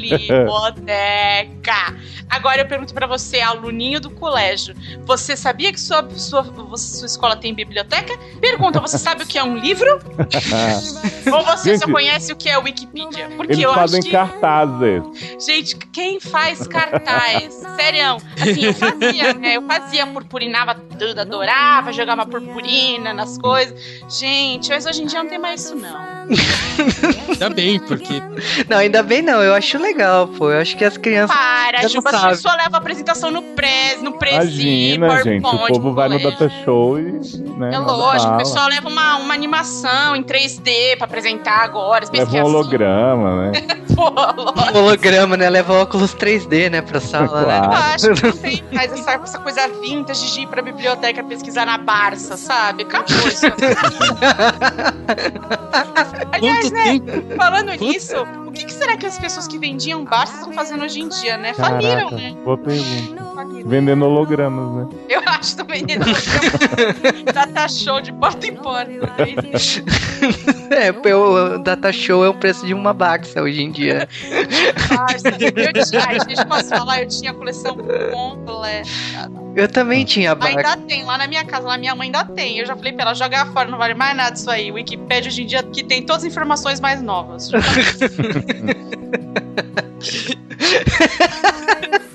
biblioteca. 0.00 1.94
Agora 2.28 2.62
eu 2.62 2.66
pergunto 2.66 2.92
para 2.92 3.06
você, 3.06 3.40
aluninho 3.40 4.00
do 4.00 4.10
colégio, 4.10 4.74
você 5.04 5.36
sabia 5.36 5.72
que 5.72 5.80
sua, 5.80 6.08
sua, 6.10 6.44
sua 6.76 7.06
escola 7.06 7.36
tem 7.36 7.54
biblioteca? 7.54 8.16
Pergunta, 8.40 8.80
você 8.80 8.98
sabe 8.98 9.22
o 9.22 9.26
que 9.26 9.38
é 9.38 9.44
um 9.44 9.56
livro? 9.56 10.00
Ou 11.32 11.44
você 11.44 11.72
Gente, 11.72 11.84
só 11.84 11.92
conhece 11.92 12.32
o 12.32 12.36
que 12.36 12.48
é 12.48 12.58
Wikipedia? 12.58 13.28
Porque 13.36 13.52
eles 13.52 13.64
eu 13.64 13.74
fazem 13.74 14.00
acho 14.00 14.08
que... 14.08 14.12
cartazes. 14.12 15.02
Gente, 15.44 15.76
quem 15.92 16.20
faz 16.20 16.66
cartaz? 16.66 17.54
Sério. 17.76 18.16
Assim, 18.40 18.64
eu 18.64 18.74
fazia, 18.74 19.34
né? 19.34 19.56
Eu 19.56 19.62
fazia, 19.62 20.06
purpurinava 20.06 20.74
tudo, 20.74 21.20
adorava 21.20 21.92
jogar 21.92 22.14
uma 22.14 22.26
purpurina 22.26 23.12
nas 23.12 23.38
coisas. 23.38 23.74
Gente, 24.08 24.70
mas 24.70 24.86
hoje 24.86 25.02
em 25.02 25.06
dia 25.06 25.22
não 25.22 25.30
tem 25.30 25.38
mais 25.38 25.64
isso, 25.64 25.74
não. 25.74 26.23
ainda 27.28 27.50
bem, 27.50 27.80
porque. 27.80 28.22
Não, 28.68 28.78
ainda 28.78 29.02
bem 29.02 29.22
não. 29.22 29.42
Eu 29.42 29.54
acho 29.54 29.78
legal, 29.78 30.28
pô. 30.28 30.50
Eu 30.50 30.60
acho 30.60 30.76
que 30.76 30.84
as 30.84 30.96
crianças. 30.96 31.36
Para, 31.36 31.88
Juba, 31.88 32.10
as 32.10 32.36
pessoas 32.36 32.56
levam 32.56 32.74
a 32.74 32.78
apresentação 32.78 33.30
no 33.30 33.42
press, 33.42 34.02
no 34.02 34.12
presi, 34.12 34.94
Imagina, 34.94 35.22
gente. 35.22 35.46
O 35.46 35.66
povo 35.66 35.92
vai 35.92 36.08
no 36.08 36.18
data 36.18 36.50
show 36.64 36.98
e. 36.98 37.12
Né, 37.56 37.74
é 37.74 37.78
lógico, 37.78 38.32
o 38.32 38.36
pessoal 38.36 38.68
leva 38.68 38.88
uma, 38.88 39.16
uma 39.16 39.34
animação 39.34 40.16
em 40.16 40.22
3D 40.22 40.96
pra 40.96 41.06
apresentar 41.06 41.62
agora. 41.62 42.06
Leva 42.12 42.36
um 42.36 42.44
holograma, 42.44 43.42
né? 43.42 43.52
pô, 43.94 44.12
holograma, 44.78 45.36
né? 45.36 45.50
Leva 45.50 45.74
óculos 45.74 46.14
3D, 46.14 46.70
né, 46.70 46.82
pra 46.82 47.00
sala, 47.00 47.42
né? 47.42 47.44
claro. 47.44 47.68
né? 47.68 47.68
Eu 47.68 47.72
acho 47.72 48.10
que 48.10 48.20
você 48.20 48.62
faz 48.74 48.92
essa, 48.92 49.12
essa 49.12 49.38
coisa 49.38 49.68
vintage 49.80 50.32
de 50.32 50.40
ir 50.42 50.46
pra 50.46 50.62
biblioteca 50.62 51.22
pesquisar 51.22 51.66
na 51.66 51.78
Barça, 51.78 52.36
sabe? 52.36 52.84
Acabou 52.84 53.28
isso. 53.28 53.46
Aliás, 56.32 56.70
né? 56.70 57.00
Falando 57.36 57.72
nisso, 57.72 58.16
o 58.46 58.52
que, 58.52 58.64
que, 58.64 58.72
será 58.72 58.96
que 58.96 59.06
as 59.06 59.18
pessoas 59.18 59.46
que 59.46 59.58
vendiam 59.58 60.04
Barça 60.04 60.36
estão 60.36 60.52
fazendo 60.52 60.84
hoje 60.84 61.00
em 61.00 61.08
dia, 61.08 61.36
né? 61.36 61.52
Caraca, 61.54 61.82
Faliram, 61.82 62.10
né? 62.10 62.34
Boa 62.44 62.58
pergunta. 62.58 63.24
Vendendo 63.66 64.04
hologramas, 64.04 64.76
né? 64.76 64.98
Eu 65.08 65.20
acho 65.20 65.38
que 65.38 65.44
estão 65.46 65.66
vendendo 65.66 66.02
hologramas. 66.02 67.22
data 67.34 67.68
show 67.68 68.00
de 68.00 68.12
porta 68.12 68.46
em 68.46 68.54
porta. 68.54 68.92
é, 70.74 71.14
o 71.14 71.58
data 71.58 71.92
show 71.92 72.24
é 72.24 72.28
o 72.28 72.34
preço 72.34 72.66
de 72.66 72.74
uma 72.74 72.92
Barça 72.92 73.42
hoje 73.42 73.62
em 73.62 73.70
dia. 73.70 74.08
Barça, 74.88 75.28
eu 75.28 75.38
tinha, 75.38 75.72
deixa 75.72 76.42
eu 76.42 76.46
posso 76.46 76.68
falar, 76.68 77.02
eu 77.02 77.08
tinha 77.08 77.30
a 77.30 77.34
coleção 77.34 77.76
completa. 77.76 79.43
Eu 79.56 79.68
também 79.68 80.04
tinha 80.04 80.34
Barça. 80.34 80.56
Ainda 80.56 80.76
tem, 80.88 81.04
lá 81.04 81.16
na 81.16 81.26
minha 81.26 81.44
casa, 81.44 81.68
lá 81.68 81.78
minha 81.78 81.94
mãe 81.94 82.06
ainda 82.06 82.24
tem. 82.24 82.58
Eu 82.58 82.66
já 82.66 82.74
falei 82.74 82.92
pra 82.92 83.02
ela, 83.02 83.14
jogar 83.14 83.46
fora, 83.52 83.70
não 83.70 83.78
vale 83.78 83.94
mais 83.94 84.16
nada 84.16 84.36
isso 84.36 84.50
aí. 84.50 84.70
O 84.70 84.74
Wikipedia 84.74 85.30
hoje 85.30 85.42
em 85.42 85.46
dia 85.46 85.62
que 85.62 85.84
tem 85.84 86.02
todas 86.02 86.24
as 86.24 86.30
informações 86.30 86.80
mais 86.80 87.00
novas. 87.00 87.50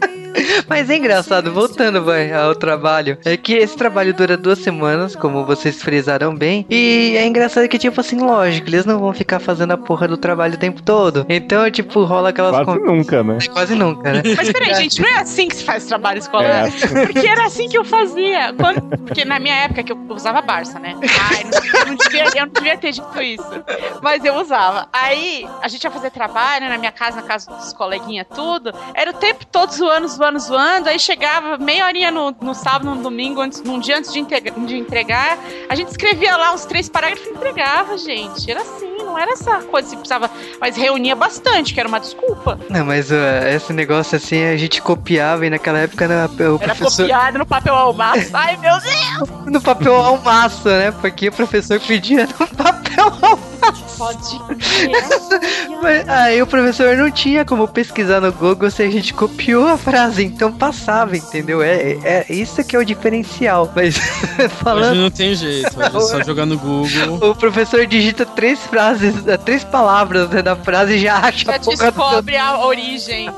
Mas 0.68 0.90
é 0.90 0.98
engraçado, 0.98 1.52
voltando 1.52 2.04
vai, 2.04 2.32
ao 2.32 2.56
trabalho, 2.56 3.18
é 3.26 3.36
que 3.36 3.54
esse 3.54 3.76
trabalho 3.76 4.14
dura 4.14 4.38
duas 4.38 4.60
semanas, 4.60 5.16
como 5.16 5.46
vocês 5.46 5.82
frisaram 5.82 6.36
bem, 6.36 6.66
e 6.70 7.16
é 7.18 7.26
engraçado 7.26 7.68
que, 7.68 7.78
tipo 7.78 8.00
assim, 8.00 8.18
lógico, 8.18 8.70
eles 8.70 8.86
não 8.86 9.00
vão 9.00 9.14
ficar 9.14 9.40
fazendo 9.40 9.72
a 9.72 9.78
porra 9.78 10.08
do 10.08 10.18
trabalho 10.18 10.56
o 10.56 10.58
tempo 10.58 10.82
todo. 10.82 11.26
Então, 11.30 11.70
tipo, 11.72 12.04
rola 12.04 12.30
aquelas... 12.30 12.64
Quase 12.64 12.80
nunca, 12.82 13.24
né? 13.24 13.38
É, 13.42 13.48
quase 13.48 13.76
nunca, 13.76 14.14
né? 14.14 14.22
Mas 14.36 14.52
peraí, 14.52 14.76
gente, 14.76 15.02
não 15.02 15.10
é 15.10 15.20
assim 15.20 15.48
que 15.48 15.56
se 15.56 15.64
faz 15.64 15.86
trabalho 15.86 16.20
escolar? 16.20 16.46
É 16.46 16.62
assim. 16.62 16.88
Porque 17.06 17.28
era 17.28 17.46
assim 17.46 17.68
que 17.68 17.78
eu 17.78 17.84
fazia. 17.84 18.54
Quando... 18.54 18.82
Porque 19.00 19.26
na 19.26 19.40
minha 19.40 19.56
época 19.56 19.84
que 19.84 19.92
eu 19.92 19.98
usava 20.10 20.42
Barça, 20.42 20.80
né? 20.80 20.96
Ai, 21.32 21.44
não, 21.44 21.80
eu, 21.80 21.86
não 21.88 21.96
devia, 21.96 22.24
eu 22.24 22.46
não 22.46 22.54
devia 22.54 22.78
ter 22.78 22.92
dito 22.92 23.22
isso. 23.22 23.64
Mas 24.02 24.24
eu 24.24 24.36
usava. 24.36 24.88
Aí, 24.92 25.48
a 25.62 25.68
gente 25.68 25.84
ia 25.84 25.92
fazer 25.92 26.12
trabalho 26.12 26.70
na 26.70 26.78
minha 26.78 26.92
casa, 26.92 27.18
na 27.18 27.24
casa 27.24 27.50
dos 27.52 27.74
coleguinhas, 27.74 28.28
tudo. 28.34 28.74
Era 28.94 29.12
o 29.12 29.14
tempo 29.14 29.46
todo 29.46 29.72
zoando, 29.72 30.08
zoando, 30.20 30.40
zoando 30.40 30.90
aí 30.90 31.00
chegava 31.00 31.58
meia 31.58 31.86
horinha 31.86 32.12
no, 32.12 32.36
no 32.42 32.54
sábado, 32.54 32.94
no 32.94 33.02
domingo, 33.02 33.42
antes, 33.42 33.62
num 33.64 33.80
dia 33.80 33.98
antes 33.98 34.12
de, 34.12 34.22
de 34.22 34.78
entregar, 34.78 35.40
a 35.70 35.76
gente 35.76 35.90
escrevia 35.90 36.36
lá 36.36 36.54
uns 36.54 36.66
três 36.66 36.90
parágrafos 36.90 37.26
e 37.26 37.32
entregava, 37.32 37.98
gente. 37.98 38.52
Era 38.52 38.62
assim, 38.62 38.98
não 38.98 39.18
era 39.18 39.32
essa 39.32 39.62
coisa 39.64 39.90
que 39.90 39.96
precisava, 39.96 40.30
mas 40.60 40.76
reunia 40.76 41.16
bastante, 41.16 41.74
que 41.74 41.80
era 41.80 41.88
uma 41.88 42.00
desculpa. 42.00 42.60
Não, 42.70 42.86
mas 42.86 43.10
uh, 43.10 43.16
esse 43.56 43.72
negócio 43.72 44.18
assim, 44.18 44.44
a 44.44 44.58
gente 44.58 44.82
copiava 44.82 45.46
e 45.46 45.50
naquela 45.50 45.80
época 45.80 46.08
né, 46.08 46.26
o 46.26 46.60
era 46.62 46.76
professor... 46.76 47.04
copiado 47.04 47.40
no 47.40 47.46
papel 47.46 47.76
almaço. 47.76 48.30
Ai, 48.34 48.58
meu 48.58 48.74
Deus! 48.80 49.46
no 49.48 49.62
papel 49.62 49.96
almaço, 49.96 50.68
né? 50.68 50.92
Porque 50.92 51.30
o 51.30 51.32
professor 51.32 51.80
pedia 51.80 52.28
no 52.28 52.48
papel 52.48 53.06
almaço. 53.06 53.49
Pode 54.00 54.40
Mas, 55.82 56.08
aí 56.08 56.42
o 56.42 56.48
professor 56.48 56.96
não 56.96 57.12
tinha 57.12 57.44
como 57.44 57.68
pesquisar 57.68 58.22
no 58.22 58.32
Google 58.32 58.72
se 58.72 58.82
a 58.82 58.90
gente 58.90 59.14
copiou 59.14 59.68
a 59.68 59.78
frase, 59.78 60.24
então 60.24 60.54
passava, 60.54 61.18
entendeu? 61.18 61.62
É, 61.62 61.74
é, 61.76 62.26
é 62.30 62.34
isso 62.34 62.64
que 62.64 62.78
é 62.78 62.80
o 62.80 62.86
diferencial. 62.86 63.70
Mas 63.76 63.98
falando. 64.64 64.92
Hoje 64.92 65.02
não 65.02 65.12
tem 65.12 65.36
jeito, 65.36 65.82
é 65.82 65.90
só 66.00 66.24
jogar 66.24 66.46
no 66.46 66.58
Google. 66.58 67.30
O 67.30 67.36
professor 67.36 67.86
digita 67.86 68.26
três 68.26 68.66
frases, 68.66 69.16
três 69.44 69.66
palavras 69.66 70.30
né, 70.30 70.42
da 70.42 70.56
frase 70.56 70.94
e 70.94 71.00
já 71.00 71.18
acha 71.18 71.46
já 71.46 71.56
a 71.56 71.58
descobre 71.58 72.38
do... 72.38 72.42
a 72.42 72.66
origem. 72.66 73.30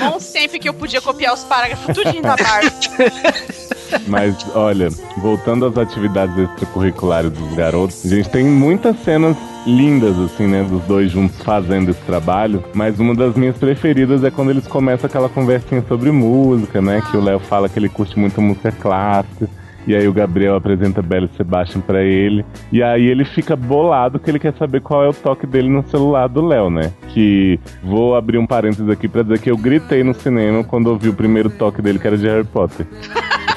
Bom 0.00 0.20
sempre 0.20 0.58
que 0.58 0.68
eu 0.68 0.74
podia 0.74 1.00
copiar 1.00 1.32
os 1.32 1.44
parágrafos 1.44 1.94
tudinho 1.94 2.22
da 2.22 2.36
parte. 2.36 2.90
Mas, 4.06 4.36
olha, 4.54 4.88
voltando 5.18 5.66
às 5.66 5.76
atividades 5.76 6.36
extracurriculares 6.38 7.30
dos 7.30 7.54
garotos, 7.54 8.04
a 8.04 8.08
gente 8.08 8.28
tem 8.28 8.44
muitas 8.44 8.96
cenas 9.00 9.36
lindas, 9.66 10.18
assim, 10.18 10.46
né? 10.46 10.62
Dos 10.62 10.82
dois 10.84 11.10
juntos 11.10 11.42
fazendo 11.42 11.90
esse 11.90 12.00
trabalho. 12.02 12.62
Mas 12.74 12.98
uma 12.98 13.14
das 13.14 13.34
minhas 13.34 13.56
preferidas 13.56 14.22
é 14.24 14.30
quando 14.30 14.50
eles 14.50 14.66
começam 14.66 15.06
aquela 15.06 15.28
conversinha 15.28 15.82
sobre 15.88 16.10
música, 16.10 16.80
né? 16.80 17.02
Que 17.10 17.16
o 17.16 17.22
Léo 17.22 17.38
fala 17.38 17.68
que 17.68 17.78
ele 17.78 17.88
curte 17.88 18.18
muito 18.18 18.40
música 18.40 18.72
clássica. 18.72 19.48
E 19.86 19.94
aí 19.94 20.08
o 20.08 20.12
Gabriel 20.12 20.56
apresenta 20.56 21.02
Belo 21.02 21.28
Sebastian 21.36 21.80
para 21.82 22.02
ele. 22.02 22.44
E 22.72 22.82
aí 22.82 23.04
ele 23.04 23.24
fica 23.24 23.54
bolado 23.54 24.18
que 24.18 24.30
ele 24.30 24.38
quer 24.38 24.54
saber 24.54 24.80
qual 24.80 25.04
é 25.04 25.08
o 25.08 25.12
toque 25.12 25.46
dele 25.46 25.68
no 25.68 25.82
celular 25.88 26.26
do 26.26 26.44
Léo, 26.44 26.70
né? 26.70 26.90
Que 27.08 27.60
vou 27.82 28.16
abrir 28.16 28.38
um 28.38 28.46
parênteses 28.46 28.88
aqui 28.88 29.06
para 29.06 29.22
dizer 29.22 29.40
que 29.40 29.50
eu 29.50 29.58
gritei 29.58 30.02
no 30.02 30.14
cinema 30.14 30.64
quando 30.64 30.86
ouvi 30.86 31.10
o 31.10 31.14
primeiro 31.14 31.50
toque 31.50 31.82
dele, 31.82 31.98
que 31.98 32.06
era 32.06 32.16
de 32.16 32.26
Harry 32.26 32.44
Potter. 32.44 32.86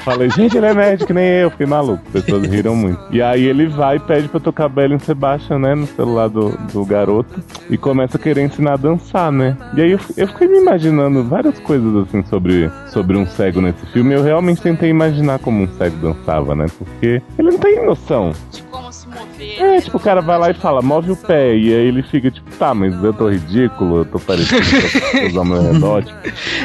Falei, 0.08 0.30
gente, 0.30 0.56
ele 0.56 0.64
é 0.64 0.72
nerd 0.72 1.04
que 1.04 1.12
nem 1.12 1.26
eu. 1.26 1.50
Fiquei 1.50 1.66
maluco. 1.66 2.02
As 2.06 2.24
pessoas 2.24 2.46
riram 2.46 2.74
muito. 2.74 2.98
E 3.10 3.20
aí 3.20 3.44
ele 3.44 3.66
vai 3.66 3.96
e 3.96 4.00
pede 4.00 4.26
pra 4.26 4.40
tocar 4.40 4.66
Belen 4.66 4.98
Sebastian, 4.98 5.58
né? 5.58 5.74
No 5.74 5.86
celular 5.86 6.28
do, 6.28 6.56
do 6.72 6.82
garoto. 6.82 7.42
E 7.68 7.76
começa 7.76 8.16
a 8.16 8.20
querer 8.20 8.42
ensinar 8.42 8.72
a 8.72 8.76
dançar, 8.76 9.30
né? 9.30 9.54
E 9.76 9.82
aí 9.82 9.90
eu, 9.90 10.00
eu 10.16 10.26
fiquei 10.28 10.48
me 10.48 10.60
imaginando 10.60 11.22
várias 11.24 11.60
coisas 11.60 11.94
assim 12.06 12.24
sobre, 12.24 12.70
sobre 12.90 13.18
um 13.18 13.26
cego 13.26 13.60
nesse 13.60 13.84
filme. 13.92 14.14
Eu 14.14 14.22
realmente 14.22 14.62
tentei 14.62 14.88
imaginar 14.88 15.40
como 15.40 15.64
um 15.64 15.68
cego 15.76 15.96
dançava, 15.98 16.54
né? 16.54 16.64
Porque 16.78 17.22
ele 17.38 17.50
não 17.50 17.58
tem 17.58 17.84
noção. 17.84 18.32
De 18.50 18.62
como 18.62 18.90
se 18.90 19.06
mover. 19.08 19.60
É, 19.60 19.80
tipo, 19.80 19.98
o 19.98 20.00
cara 20.00 20.22
vai 20.22 20.38
lá 20.38 20.50
e 20.50 20.54
fala, 20.54 20.80
move 20.80 21.12
o 21.12 21.16
pé. 21.16 21.54
E 21.54 21.74
aí 21.74 21.86
ele 21.86 22.02
fica 22.02 22.30
tipo, 22.30 22.50
tá, 22.56 22.72
mas 22.72 22.94
eu 23.04 23.12
tô 23.12 23.28
ridículo, 23.28 23.98
eu 23.98 24.04
tô 24.06 24.18
parecendo 24.18 24.62
que 24.62 25.16
eu 25.16 25.20
tô 25.20 25.26
usando 25.26 25.78
meu 25.80 25.98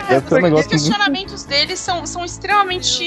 É, 0.10 0.20
porque 0.20 0.54
os 0.54 0.68
questionamentos 0.68 1.44
muito... 1.44 1.50
dele 1.50 1.76
são, 1.76 2.06
são 2.06 2.24
extremamente 2.24 3.04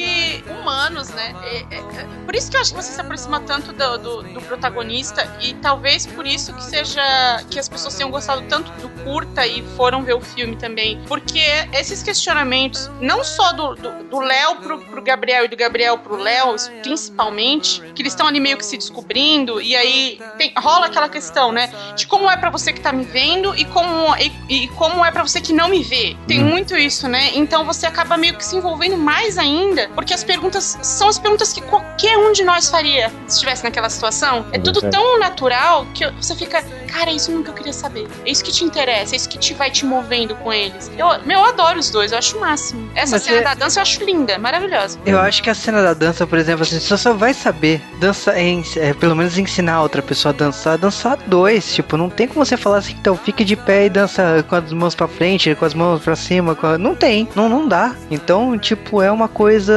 humanos, 0.51 1.09
né? 1.11 1.35
É, 1.45 1.57
é, 1.77 1.79
é, 1.79 2.07
por 2.25 2.35
isso 2.35 2.51
que 2.51 2.57
eu 2.57 2.61
acho 2.61 2.75
que 2.75 2.83
você 2.83 2.93
se 2.93 3.01
aproxima 3.01 3.41
tanto 3.41 3.73
do, 3.73 3.99
do, 3.99 4.23
do, 4.23 4.41
protagonista 4.43 5.29
e 5.41 5.55
talvez 5.55 6.07
por 6.07 6.27
isso 6.27 6.53
que 6.55 6.63
seja 6.63 7.03
que 7.51 7.59
as 7.59 7.69
pessoas 7.69 7.95
tenham 7.95 8.11
gostado 8.11 8.43
tanto 8.43 8.71
do 8.81 8.89
curta 9.05 9.47
e 9.47 9.63
foram 9.77 10.03
ver 10.03 10.15
o 10.15 10.21
filme 10.21 10.57
também, 10.57 11.01
porque 11.07 11.41
esses 11.73 12.03
questionamentos, 12.03 12.91
não 13.01 13.25
só 13.25 13.53
do 13.53 14.21
Léo 14.21 14.57
pro, 14.57 14.79
pro 14.81 15.03
Gabriel 15.03 15.45
e 15.45 15.49
do 15.49 15.57
Gabriel 15.57 15.99
pro 15.99 16.17
Léo, 16.17 16.55
principalmente, 16.83 17.81
que 17.95 18.03
eles 18.03 18.13
estão 18.13 18.27
ali 18.27 18.41
meio 18.41 18.57
que 18.57 18.65
se 18.65 18.77
descobrindo, 18.77 19.61
e 19.61 19.75
aí 19.77 20.21
tem, 20.39 20.53
rola 20.57 20.87
aquela 20.87 21.09
questão, 21.09 21.53
né? 21.53 21.71
De 21.95 22.07
como 22.07 22.31
é 22.31 22.37
para 22.37 22.51
você 22.51 22.73
que 22.73 22.81
tá 22.81 22.93
me 22.93 23.05
vendo 23.05 23.55
e 23.57 23.65
como, 23.65 24.15
e, 24.17 24.33
e 24.49 24.69
como 24.69 25.05
é 25.05 25.11
para 25.11 25.23
você 25.23 25.41
que 25.41 25.53
não 25.53 25.69
me 25.69 25.83
vê. 25.83 26.17
Tem 26.27 26.43
hum. 26.43 26.49
muito 26.49 26.77
isso, 26.77 27.09
né? 27.09 27.31
Então 27.35 27.65
você 27.65 27.87
acaba 27.87 28.17
meio 28.17 28.35
que 28.35 28.45
se 28.45 28.57
envolvendo 28.57 28.97
mais 28.97 29.39
ainda, 29.39 29.89
porque 29.95 30.13
as 30.17 30.25
perguntas 30.25 30.79
são 30.81 31.09
as 31.09 31.19
perguntas 31.19 31.53
que 31.53 31.61
qualquer 31.61 32.17
um 32.17 32.33
de 32.33 32.43
nós 32.43 32.71
faria 32.71 33.11
se 33.27 33.35
estivesse 33.35 33.63
naquela 33.63 33.91
situação. 33.91 34.47
É 34.51 34.59
tudo 34.59 34.81
tão 34.91 35.19
natural 35.19 35.85
que 35.93 36.11
você 36.13 36.35
fica, 36.35 36.65
cara, 36.97 37.11
é 37.11 37.15
isso 37.15 37.43
que 37.43 37.51
eu 37.51 37.55
queria 37.55 37.73
saber. 37.73 38.07
É 38.25 38.31
isso 38.31 38.43
que 38.43 38.51
te 38.51 38.65
interessa, 38.65 39.15
é 39.15 39.17
isso 39.17 39.29
que 39.29 39.39
te 39.39 39.53
vai 39.53 39.71
te 39.71 39.85
movendo 39.85 40.35
com 40.37 40.53
eles. 40.53 40.91
Eu, 40.97 41.07
meu, 41.25 41.41
eu 41.41 41.45
adoro 41.45 41.79
os 41.79 41.91
dois, 41.91 42.13
eu 42.13 42.19
acho 42.19 42.37
o 42.39 42.41
máximo. 42.41 42.89
Essa 42.95 43.17
Mas 43.17 43.23
cena 43.23 43.39
é... 43.39 43.43
da 43.43 43.55
dança 43.55 43.79
eu 43.79 43.83
acho 43.83 44.03
linda, 44.03 44.39
maravilhosa. 44.39 44.99
Eu 45.05 45.19
acho 45.19 45.43
que 45.43 45.51
a 45.51 45.55
cena 45.55 45.83
da 45.83 45.93
dança, 45.93 46.27
por 46.27 46.39
exemplo, 46.39 46.63
assim, 46.63 46.81
você 46.81 46.97
só 46.97 47.13
vai 47.13 47.35
saber 47.35 47.83
dançar, 48.01 48.39
em, 48.39 48.65
é, 48.77 48.95
pelo 48.95 49.15
menos 49.15 49.37
ensinar 49.37 49.83
outra 49.83 50.01
pessoa 50.01 50.33
a 50.33 50.37
dançar, 50.37 50.79
dançar 50.79 51.19
dois. 51.27 51.75
Tipo, 51.75 51.97
não 51.97 52.09
tem 52.09 52.27
como 52.27 52.45
você 52.45 52.57
falar 52.57 52.79
assim, 52.79 52.97
então 52.99 53.17
fique 53.17 53.45
de 53.45 53.57
pé 53.57 53.87
e 53.87 53.91
dança 53.91 54.45
com 54.49 54.55
as 54.55 54.73
mãos 54.73 54.95
pra 54.95 55.07
frente, 55.07 55.55
com 55.55 55.65
as 55.65 55.75
mãos 55.75 56.03
pra 56.03 56.17
cima. 56.17 56.57
A... 56.63 56.79
Não 56.79 56.95
tem, 56.95 57.29
não, 57.35 57.49
não 57.49 57.69
dá. 57.69 57.95
Então, 58.11 58.59
tipo, 58.59 59.03
é 59.03 59.11
uma 59.11 59.29
coisa 59.29 59.75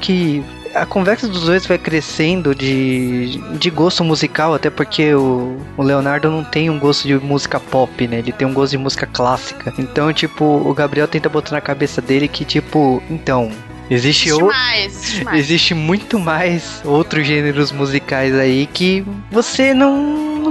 que 0.00 0.44
a 0.74 0.86
conversa 0.86 1.28
dos 1.28 1.44
dois 1.44 1.66
vai 1.66 1.78
crescendo 1.78 2.54
de, 2.54 3.38
de 3.58 3.70
gosto 3.70 4.04
musical, 4.04 4.54
até 4.54 4.70
porque 4.70 5.14
o, 5.14 5.56
o 5.76 5.82
Leonardo 5.82 6.30
não 6.30 6.44
tem 6.44 6.70
um 6.70 6.78
gosto 6.78 7.06
de 7.06 7.14
música 7.16 7.60
pop, 7.60 8.06
né? 8.06 8.18
Ele 8.18 8.32
tem 8.32 8.46
um 8.46 8.52
gosto 8.52 8.72
de 8.72 8.78
música 8.78 9.06
clássica. 9.06 9.72
Então, 9.78 10.12
tipo, 10.12 10.44
o 10.44 10.72
Gabriel 10.74 11.08
tenta 11.08 11.28
botar 11.28 11.52
na 11.52 11.60
cabeça 11.60 12.00
dele 12.00 12.28
que, 12.28 12.44
tipo, 12.44 13.02
então, 13.10 13.50
Existe, 13.90 14.28
existe, 14.28 14.42
o... 14.42 14.46
mais, 14.46 14.96
existe, 14.96 15.24
mais. 15.24 15.38
existe 15.38 15.74
muito 15.74 16.18
mais 16.18 16.80
outros 16.84 17.26
gêneros 17.26 17.70
musicais 17.72 18.34
aí 18.34 18.66
que 18.66 19.04
você 19.30 19.74
não, 19.74 19.96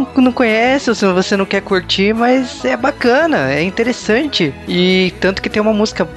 não, 0.05 0.07
não 0.15 0.31
conhece, 0.31 0.89
ou 0.89 0.95
você 0.95 1.35
não 1.35 1.45
quer 1.45 1.61
curtir, 1.61 2.13
mas 2.13 2.63
é 2.63 2.77
bacana, 2.77 3.51
é 3.51 3.63
interessante. 3.63 4.53
E 4.67 5.13
tanto 5.19 5.41
que 5.41 5.49
tem 5.49 5.61
uma 5.61 5.73
música 5.73 6.07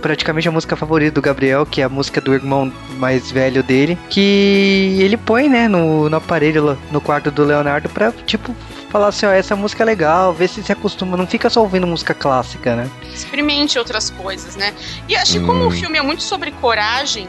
praticamente 0.00 0.48
a 0.48 0.52
música 0.52 0.76
favorita 0.76 1.12
do 1.12 1.22
Gabriel, 1.22 1.66
que 1.66 1.80
é 1.80 1.84
a 1.84 1.88
música 1.88 2.20
do 2.20 2.34
irmão 2.34 2.72
mais 2.96 3.30
velho 3.30 3.62
dele, 3.62 3.98
que 4.08 4.98
ele 5.00 5.16
põe, 5.16 5.48
né, 5.48 5.68
no, 5.68 6.08
no 6.08 6.16
aparelho 6.16 6.78
no 6.90 7.00
quarto 7.00 7.30
do 7.30 7.44
Leonardo 7.44 7.88
pra, 7.88 8.12
tipo, 8.26 8.54
falar 8.90 9.08
assim, 9.08 9.26
ó, 9.26 9.30
essa 9.30 9.54
música 9.54 9.82
é 9.82 9.86
legal, 9.86 10.32
ver 10.32 10.48
se 10.48 10.62
se 10.62 10.72
acostuma, 10.72 11.16
não 11.16 11.26
fica 11.26 11.48
só 11.50 11.60
ouvindo 11.60 11.86
música 11.86 12.14
clássica, 12.14 12.74
né? 12.74 12.90
Experimente 13.12 13.78
outras 13.78 14.10
coisas, 14.10 14.56
né? 14.56 14.74
E 15.08 15.16
acho 15.16 15.32
que 15.32 15.38
hum. 15.38 15.46
como 15.46 15.66
o 15.66 15.70
filme 15.70 15.98
é 15.98 16.02
muito 16.02 16.22
sobre 16.22 16.50
coragem 16.52 17.28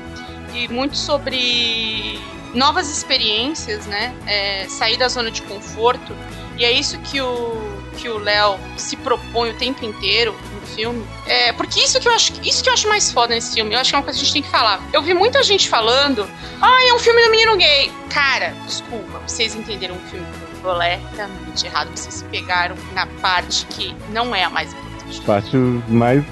e 0.53 0.67
muito 0.67 0.97
sobre 0.97 2.19
novas 2.53 2.89
experiências, 2.89 3.85
né? 3.85 4.13
É, 4.25 4.65
sair 4.67 4.97
da 4.97 5.07
zona 5.07 5.31
de 5.31 5.41
conforto, 5.43 6.15
e 6.57 6.65
é 6.65 6.71
isso 6.71 6.97
que 6.99 7.21
o 7.21 7.79
que 7.99 8.07
o 8.07 8.17
Léo 8.17 8.57
se 8.77 8.95
propõe 8.95 9.49
o 9.49 9.53
tempo 9.55 9.83
inteiro, 9.83 10.33
filme. 10.79 11.05
É, 11.27 11.51
porque 11.53 11.79
isso 11.79 11.99
que 11.99 12.07
eu 12.07 12.13
acho 12.13 12.33
isso 12.43 12.63
que 12.63 12.69
eu 12.69 12.73
acho 12.73 12.87
mais 12.87 13.11
foda 13.11 13.35
nesse 13.35 13.53
filme. 13.53 13.73
Eu 13.73 13.79
acho 13.79 13.89
que 13.89 13.95
é 13.95 13.99
uma 13.99 14.03
coisa 14.03 14.17
que 14.17 14.23
a 14.23 14.25
gente 14.25 14.33
tem 14.33 14.43
que 14.43 14.49
falar. 14.49 14.81
Eu 14.93 15.01
vi 15.01 15.13
muita 15.13 15.43
gente 15.43 15.67
falando, 15.67 16.27
ah, 16.61 16.87
é 16.87 16.93
um 16.93 16.99
filme 16.99 17.21
do 17.23 17.31
menino 17.31 17.57
gay. 17.57 17.91
Cara, 18.09 18.53
desculpa, 18.65 19.19
vocês 19.27 19.55
entenderam 19.55 19.95
o 19.95 19.99
filme 20.09 20.25
completamente 20.61 21.65
errado. 21.65 21.89
Vocês 21.95 22.23
pegaram 22.31 22.75
na 22.93 23.05
parte 23.21 23.65
que 23.67 23.95
não 24.11 24.33
é 24.33 24.43
a 24.43 24.49
mais 24.49 24.73
importante. 24.73 25.21
Parte 25.21 25.57
mais. 25.89 26.23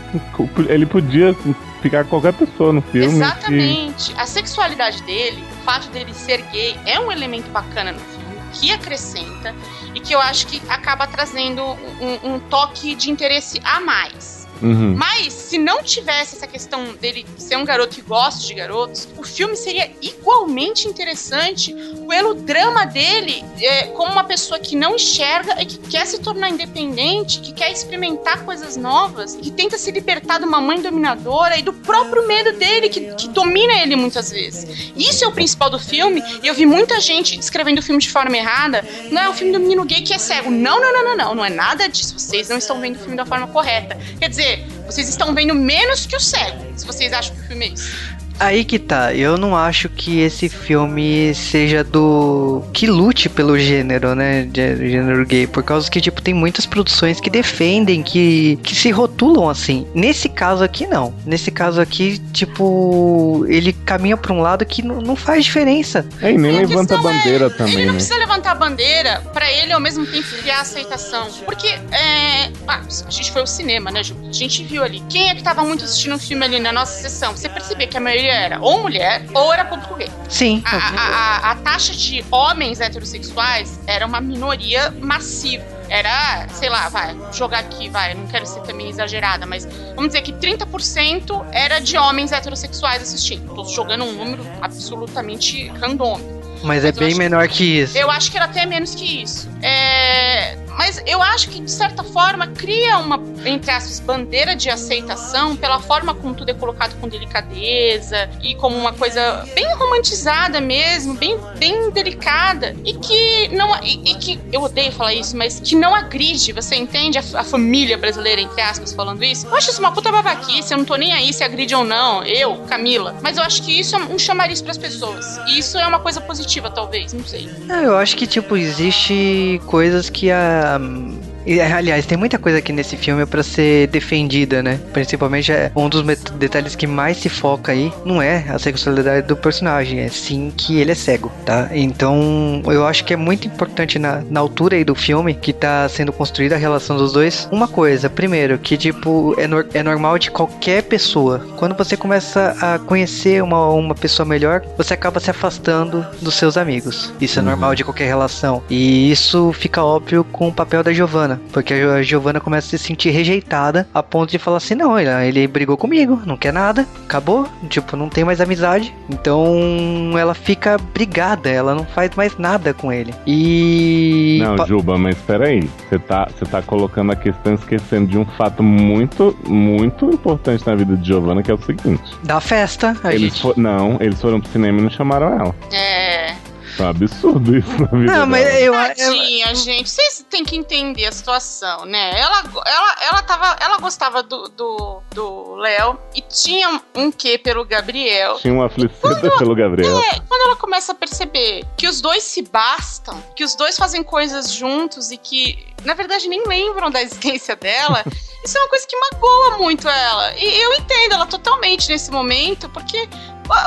Ele 0.69 0.85
podia 0.85 1.35
ficar 1.81 2.05
qualquer 2.05 2.33
pessoa 2.33 2.71
no 2.71 2.81
filme. 2.81 3.07
Exatamente. 3.07 4.13
Que... 4.13 4.19
A 4.19 4.25
sexualidade 4.25 5.01
dele, 5.03 5.43
o 5.51 5.63
fato 5.63 5.87
dele 5.89 6.13
ser 6.13 6.41
gay, 6.51 6.77
é 6.85 6.99
um 6.99 7.11
elemento 7.11 7.49
bacana 7.49 7.91
no 7.91 7.99
filme 7.99 8.27
que 8.53 8.71
acrescenta 8.71 9.53
e 9.93 9.99
que 9.99 10.13
eu 10.13 10.19
acho 10.19 10.47
que 10.47 10.61
acaba 10.69 11.05
trazendo 11.07 11.63
um, 11.63 12.33
um 12.33 12.39
toque 12.39 12.95
de 12.95 13.11
interesse 13.11 13.59
a 13.63 13.79
mais. 13.79 14.36
Uhum. 14.61 14.95
Mas, 14.95 15.33
se 15.33 15.57
não 15.57 15.83
tivesse 15.83 16.35
essa 16.35 16.47
questão 16.47 16.93
dele 16.95 17.25
ser 17.37 17.57
um 17.57 17.65
garoto 17.65 17.95
que 17.95 18.01
gosta 18.01 18.45
de 18.45 18.53
garotos, 18.53 19.07
o 19.17 19.23
filme 19.23 19.55
seria 19.55 19.91
igualmente 20.01 20.87
interessante 20.87 21.75
pelo 22.07 22.33
drama 22.33 22.85
dele 22.85 23.43
é, 23.59 23.87
como 23.87 24.11
uma 24.11 24.23
pessoa 24.23 24.59
que 24.59 24.75
não 24.75 24.95
enxerga 24.95 25.61
e 25.61 25.65
que 25.65 25.77
quer 25.77 26.05
se 26.05 26.19
tornar 26.19 26.49
independente, 26.49 27.39
que 27.39 27.53
quer 27.53 27.71
experimentar 27.71 28.43
coisas 28.43 28.77
novas, 28.77 29.35
que 29.35 29.51
tenta 29.51 29.77
se 29.77 29.91
libertar 29.91 30.39
de 30.39 30.45
uma 30.45 30.61
mãe 30.61 30.81
dominadora 30.81 31.57
e 31.57 31.61
do 31.61 31.73
próprio 31.73 32.27
medo 32.27 32.53
dele, 32.57 32.89
que, 32.89 33.13
que 33.15 33.27
domina 33.27 33.73
ele 33.81 33.95
muitas 33.95 34.31
vezes. 34.31 34.91
Isso 34.95 35.23
é 35.23 35.27
o 35.27 35.31
principal 35.31 35.69
do 35.69 35.79
filme, 35.79 36.23
e 36.41 36.47
eu 36.47 36.53
vi 36.53 36.65
muita 36.65 36.99
gente 36.99 37.37
descrevendo 37.37 37.79
o 37.79 37.83
filme 37.83 38.01
de 38.01 38.09
forma 38.09 38.35
errada. 38.35 38.83
Não 39.11 39.21
é 39.21 39.29
o 39.29 39.33
filme 39.33 39.53
do 39.53 39.59
menino 39.59 39.85
gay 39.85 40.01
que 40.01 40.13
é 40.13 40.17
cego. 40.17 40.49
Não, 40.49 40.79
não, 40.79 40.93
não, 40.93 41.03
não, 41.03 41.17
não. 41.17 41.35
Não 41.35 41.45
é 41.45 41.49
nada 41.49 41.87
disso. 41.87 42.17
Vocês 42.17 42.49
não 42.49 42.57
estão 42.57 42.79
vendo 42.79 42.95
o 42.95 42.99
filme 42.99 43.15
da 43.15 43.25
forma 43.25 43.47
correta. 43.47 43.97
Quer 44.19 44.29
dizer, 44.29 44.46
vocês 44.85 45.09
estão 45.09 45.33
vendo 45.33 45.53
menos 45.53 46.05
que 46.05 46.15
o 46.15 46.19
cego, 46.19 46.63
se 46.75 46.85
vocês 46.85 47.11
acham 47.13 47.35
que 47.35 47.41
o 47.41 47.47
filme 47.47 47.65
é 47.65 47.69
isso. 47.69 48.17
Aí 48.39 48.63
que 48.63 48.77
tá, 48.77 49.13
eu 49.13 49.37
não 49.37 49.55
acho 49.55 49.89
que 49.89 50.19
esse 50.19 50.47
filme 50.47 51.33
seja 51.33 51.83
do. 51.83 52.63
que 52.71 52.85
lute 52.85 53.29
pelo 53.29 53.57
gênero, 53.57 54.13
né? 54.13 54.43
De, 54.43 54.89
gênero 54.89 55.25
gay. 55.25 55.47
Por 55.47 55.63
causa 55.63 55.89
que, 55.89 55.99
tipo, 55.99 56.21
tem 56.21 56.33
muitas 56.33 56.65
produções 56.65 57.19
que 57.19 57.29
defendem, 57.29 58.03
que, 58.03 58.59
que 58.63 58.75
se 58.75 58.91
rotulam 58.91 59.49
assim. 59.49 59.87
Nesse 59.93 60.29
caso 60.29 60.63
aqui, 60.63 60.85
não. 60.85 61.13
Nesse 61.25 61.49
caso 61.49 61.81
aqui, 61.81 62.19
tipo, 62.31 63.43
ele 63.47 63.73
caminha 63.73 64.15
pra 64.15 64.31
um 64.33 64.41
lado 64.41 64.65
que 64.65 64.83
não, 64.83 65.15
faz 65.15 65.45
diferença. 65.45 66.05
É, 66.21 66.31
e 66.31 66.37
nem 66.37 66.51
levanta 66.51 66.95
a 66.95 67.01
bandeira 67.01 67.47
é, 67.47 67.49
também. 67.49 67.73
Ele 67.73 67.85
não 67.85 67.93
né? 67.93 67.97
precisa 67.97 68.17
levantar 68.17 68.51
a 68.51 68.55
bandeira 68.55 69.21
pra 69.33 69.51
ele 69.51 69.73
ao 69.73 69.79
mesmo 69.79 70.05
tempo 70.05 70.27
criar 70.39 70.61
aceitação. 70.61 71.27
Porque, 71.43 71.67
é. 71.67 72.51
Ah, 72.67 72.81
a 73.05 73.09
gente 73.09 73.31
foi 73.31 73.41
ao 73.41 73.47
cinema, 73.47 73.89
né, 73.89 74.03
Ju? 74.03 74.15
A 74.29 74.31
gente 74.31 74.63
viu 74.63 74.83
ali. 74.83 75.01
Quem 75.09 75.29
é 75.29 75.35
que 75.35 75.41
tava 75.41 75.63
muito 75.63 75.83
assistindo 75.83 76.11
o 76.11 76.15
um 76.15 76.19
filme 76.19 76.45
ali 76.45 76.59
na 76.59 76.71
nossa 76.71 77.01
sessão? 77.01 77.35
Você 77.35 77.49
percebeu 77.49 77.87
que 77.87 77.97
a 77.97 77.99
maioria 77.99 78.26
era 78.27 78.59
ou 78.59 78.81
mulher 78.81 79.23
ou 79.33 79.53
era 79.53 79.65
público 79.65 79.95
gay. 79.95 80.09
Sim. 80.29 80.61
A, 80.65 80.77
a, 80.77 80.79
a, 80.79 81.51
a 81.51 81.55
taxa 81.55 81.93
de 81.93 82.23
homens 82.31 82.79
heterossexuais 82.79 83.79
era 83.87 84.05
uma 84.05 84.21
minoria 84.21 84.91
massiva 84.91 85.77
era, 85.89 86.47
sei 86.49 86.69
lá, 86.69 86.89
vai, 86.89 87.15
jogar 87.31 87.59
aqui, 87.59 87.89
vai, 87.89 88.13
não 88.13 88.27
quero 88.27 88.45
ser 88.45 88.61
também 88.61 88.89
exagerada, 88.89 89.45
mas 89.45 89.65
vamos 89.95 90.07
dizer 90.07 90.21
que 90.21 90.33
30% 90.33 91.45
era 91.51 91.79
de 91.79 91.97
homens 91.97 92.31
heterossexuais 92.31 93.01
assistindo. 93.01 93.53
Tô 93.53 93.65
jogando 93.65 94.03
um 94.03 94.11
número 94.11 94.45
absolutamente 94.61 95.67
randômico. 95.69 96.37
Mas, 96.63 96.83
mas 96.83 96.85
é 96.85 96.91
bem 96.91 97.15
menor 97.15 97.47
que, 97.47 97.57
que, 97.57 97.79
isso. 97.81 97.97
Eu 97.97 98.09
acho 98.09 98.31
que 98.31 98.37
era 98.37 98.45
até 98.45 98.65
menos 98.65 98.95
que 98.95 99.21
isso. 99.21 99.49
É, 99.61 100.57
mas 100.77 101.01
eu 101.07 101.21
acho 101.23 101.49
que, 101.49 101.59
de 101.59 101.71
certa 101.71 102.03
forma, 102.03 102.45
cria 102.47 102.99
uma, 102.99 103.19
entre 103.43 103.71
aspas, 103.71 103.99
bandeira 103.99 104.55
de 104.55 104.69
aceitação 104.69 105.55
pela 105.55 105.79
forma 105.79 106.13
como 106.13 106.35
tudo 106.35 106.49
é 106.49 106.53
colocado 106.53 106.95
com 107.01 107.09
delicadeza 107.09 108.29
e 108.43 108.53
como 108.53 108.77
uma 108.77 108.93
coisa 108.93 109.43
bem 109.55 109.67
romantizada 109.75 110.61
mesmo, 110.61 111.15
bem, 111.15 111.37
bem 111.57 111.89
delicada. 111.89 112.75
E 112.85 112.93
que 112.93 113.47
não. 113.49 113.75
E, 113.81 114.11
e 114.11 114.15
que. 114.15 114.39
Eu 114.51 114.61
odeio 114.61 114.91
falar 114.91 115.15
isso, 115.15 115.35
mas 115.35 115.59
que 115.59 115.75
não 115.75 115.95
agride, 115.95 116.53
você 116.53 116.75
entende? 116.75 117.17
A, 117.17 117.23
a, 117.39 117.43
família 117.43 117.97
brasileira, 117.97 118.39
entre 118.39 118.61
aspas, 118.61 118.93
falando 118.93 119.23
isso. 119.23 119.47
Eu 119.47 119.55
acho 119.55 119.71
isso 119.71 119.79
uma 119.79 119.91
puta 119.91 120.11
babaquice, 120.11 120.73
eu 120.73 120.77
não 120.77 120.85
tô 120.85 120.95
nem 120.95 121.11
aí 121.11 121.33
se 121.33 121.43
agride 121.43 121.73
ou 121.73 121.83
não. 121.83 122.23
Eu, 122.23 122.55
Camila. 122.69 123.15
Mas 123.23 123.37
eu 123.37 123.43
acho 123.43 123.63
que 123.63 123.79
isso 123.79 123.95
é 123.95 123.99
um 123.99 124.19
chamariz 124.19 124.61
para 124.61 124.71
as 124.71 124.77
pessoas. 124.77 125.39
E 125.47 125.57
isso 125.57 125.77
é 125.79 125.87
uma 125.87 125.99
coisa 125.99 126.21
positiva, 126.21 126.69
talvez, 126.69 127.13
não 127.13 127.25
sei. 127.25 127.49
eu 127.83 127.97
acho 127.97 128.15
que, 128.15 128.27
tipo, 128.27 128.55
existe 128.55 129.59
coisas 129.65 130.09
que 130.09 130.29
a 130.29 130.66
um, 130.67 131.21
E, 131.47 131.61
aliás, 131.61 132.05
tem 132.05 132.17
muita 132.17 132.37
coisa 132.37 132.57
aqui 132.57 132.73
nesse 132.73 132.97
filme 132.97 133.25
para 133.25 133.41
ser 133.41 133.87
defendida, 133.87 134.61
né? 134.61 134.81
Principalmente 134.91 135.49
é 135.49 135.71
um 135.73 135.87
dos 135.87 136.03
detalhes 136.33 136.75
que 136.75 136.85
mais 136.85 137.15
se 137.17 137.29
foca 137.29 137.71
aí 137.71 137.91
não 138.03 138.21
é 138.21 138.43
a 138.49 138.59
sexualidade 138.59 139.25
do 139.25 139.35
personagem, 139.35 140.01
é 140.01 140.09
sim 140.09 140.51
que 140.55 140.77
ele 140.77 140.91
é 140.91 140.95
cego, 140.95 141.31
tá? 141.45 141.69
Então, 141.71 142.61
eu 142.65 142.85
acho 142.85 143.05
que 143.05 143.13
é 143.13 143.15
muito 143.15 143.47
importante 143.47 143.97
na, 143.97 144.21
na 144.29 144.41
altura 144.41 144.75
aí 144.75 144.83
do 144.83 144.93
filme 144.93 145.33
que 145.33 145.53
tá 145.53 145.87
sendo 145.87 146.11
construída 146.11 146.55
a 146.55 146.57
relação 146.57 146.97
dos 146.97 147.13
dois. 147.13 147.47
Uma 147.49 147.67
coisa, 147.67 148.09
primeiro, 148.09 148.59
que 148.59 148.75
tipo, 148.75 149.33
é, 149.37 149.47
no, 149.47 149.63
é 149.73 149.81
normal 149.81 150.19
de 150.19 150.29
qualquer 150.29 150.83
pessoa. 150.83 151.39
Quando 151.55 151.77
você 151.77 151.95
começa 151.95 152.57
a 152.59 152.77
conhecer 152.77 153.41
uma, 153.41 153.69
uma 153.69 153.95
pessoa 153.95 154.25
melhor, 154.25 154.61
você 154.77 154.93
acaba 154.93 155.21
se 155.21 155.31
afastando 155.31 156.05
dos 156.21 156.33
seus 156.33 156.57
amigos. 156.57 157.13
Isso 157.21 157.39
é 157.39 157.41
uhum. 157.41 157.47
normal 157.47 157.73
de 157.73 157.85
qualquer 157.85 158.07
relação. 158.07 158.61
E 158.69 159.09
isso 159.09 159.53
fica 159.53 159.81
óbvio 159.81 160.25
com 160.25 160.49
o 160.49 160.53
papel 160.53 160.83
da 160.83 160.91
Giovanna 160.91 161.36
Porque 161.51 161.73
a 161.73 162.01
Giovanna 162.01 162.39
começa 162.39 162.67
a 162.67 162.69
se 162.71 162.77
sentir 162.79 163.09
rejeitada 163.11 163.87
a 163.93 164.01
ponto 164.03 164.29
de 164.31 164.37
falar 164.39 164.57
assim: 164.57 164.75
não, 164.75 164.99
ele, 164.99 165.09
ele 165.27 165.47
brigou 165.47 165.77
comigo, 165.77 166.21
não 166.25 166.37
quer 166.37 166.53
nada, 166.53 166.85
acabou. 167.05 167.47
Tipo, 167.69 167.95
não 167.95 168.09
tem 168.09 168.23
mais 168.23 168.41
amizade. 168.41 168.93
Então 169.09 170.17
ela 170.17 170.33
fica 170.33 170.77
brigada, 170.93 171.49
ela 171.49 171.73
não 171.75 171.85
faz 171.85 172.11
mais 172.15 172.37
nada 172.37 172.73
com 172.73 172.91
ele. 172.91 173.13
E. 173.25 174.39
Não, 174.41 174.65
Juba, 174.67 174.97
mas 174.97 175.17
peraí. 175.19 175.69
Você 175.89 175.99
tá, 175.99 176.27
você 176.27 176.45
tá 176.45 176.61
colocando 176.61 177.11
a 177.11 177.15
questão 177.15 177.53
esquecendo 177.53 178.07
de 178.07 178.17
um 178.17 178.25
fato 178.25 178.61
muito, 178.63 179.37
muito 179.47 180.05
importante 180.09 180.65
na 180.65 180.75
vida 180.75 180.95
de 180.95 181.07
Giovanna, 181.07 181.41
que 181.43 181.51
é 181.51 181.53
o 181.53 181.61
seguinte: 181.61 182.01
da 182.23 182.39
festa, 182.39 182.95
a 183.03 183.13
eles 183.13 183.33
gente. 183.33 183.41
for- 183.41 183.57
não, 183.57 183.97
eles 183.99 184.19
foram 184.21 184.39
pro 184.41 184.51
cinema 184.51 184.79
e 184.79 184.83
não 184.83 184.89
chamaram 184.89 185.27
ela. 185.33 185.55
É. 185.73 186.35
É 186.79 186.83
um 186.83 186.89
absurdo 186.89 187.57
isso 187.57 187.69
na 187.81 187.87
vida 187.87 188.17
Não, 188.17 188.25
mas 188.27 188.45
dela. 188.45 188.59
eu, 188.59 188.73
eu, 188.73 188.95
Tadinha, 188.95 189.55
gente. 189.55 189.89
Vocês 189.89 190.25
têm 190.29 190.43
que 190.43 190.55
entender 190.55 191.05
a 191.05 191.11
situação, 191.11 191.85
né? 191.85 192.19
Ela, 192.19 192.43
ela, 192.65 192.95
ela, 193.01 193.21
tava, 193.23 193.55
ela 193.59 193.77
gostava 193.79 194.21
do 194.23 194.47
do 194.49 195.01
do 195.13 195.55
Léo 195.55 195.99
e 196.15 196.21
tinha 196.21 196.81
um 196.95 197.11
quê 197.11 197.37
pelo 197.37 197.65
Gabriel. 197.65 198.35
Tinha 198.35 198.53
uma 198.53 198.67
aflicida 198.67 199.31
pelo 199.37 199.55
Gabriel. 199.55 199.97
É, 199.97 200.19
quando 200.27 200.41
ela 200.41 200.55
começa 200.55 200.91
a 200.91 200.95
perceber 200.95 201.65
que 201.75 201.87
os 201.87 202.01
dois 202.01 202.23
se 202.23 202.43
bastam, 202.43 203.21
que 203.35 203.43
os 203.43 203.55
dois 203.55 203.77
fazem 203.77 204.03
coisas 204.03 204.51
juntos 204.51 205.11
e 205.11 205.17
que, 205.17 205.67
na 205.83 205.93
verdade, 205.93 206.27
nem 206.27 206.43
lembram 206.47 206.91
da 206.91 207.01
existência 207.01 207.55
dela, 207.55 208.03
isso 208.45 208.57
é 208.57 208.61
uma 208.61 208.69
coisa 208.69 208.85
que 208.87 208.95
magoa 208.95 209.57
muito 209.57 209.87
ela. 209.87 210.35
E 210.35 210.61
eu 210.61 210.73
entendo 210.73 211.13
ela 211.13 211.25
totalmente 211.25 211.89
nesse 211.89 212.11
momento, 212.11 212.69
porque 212.69 213.09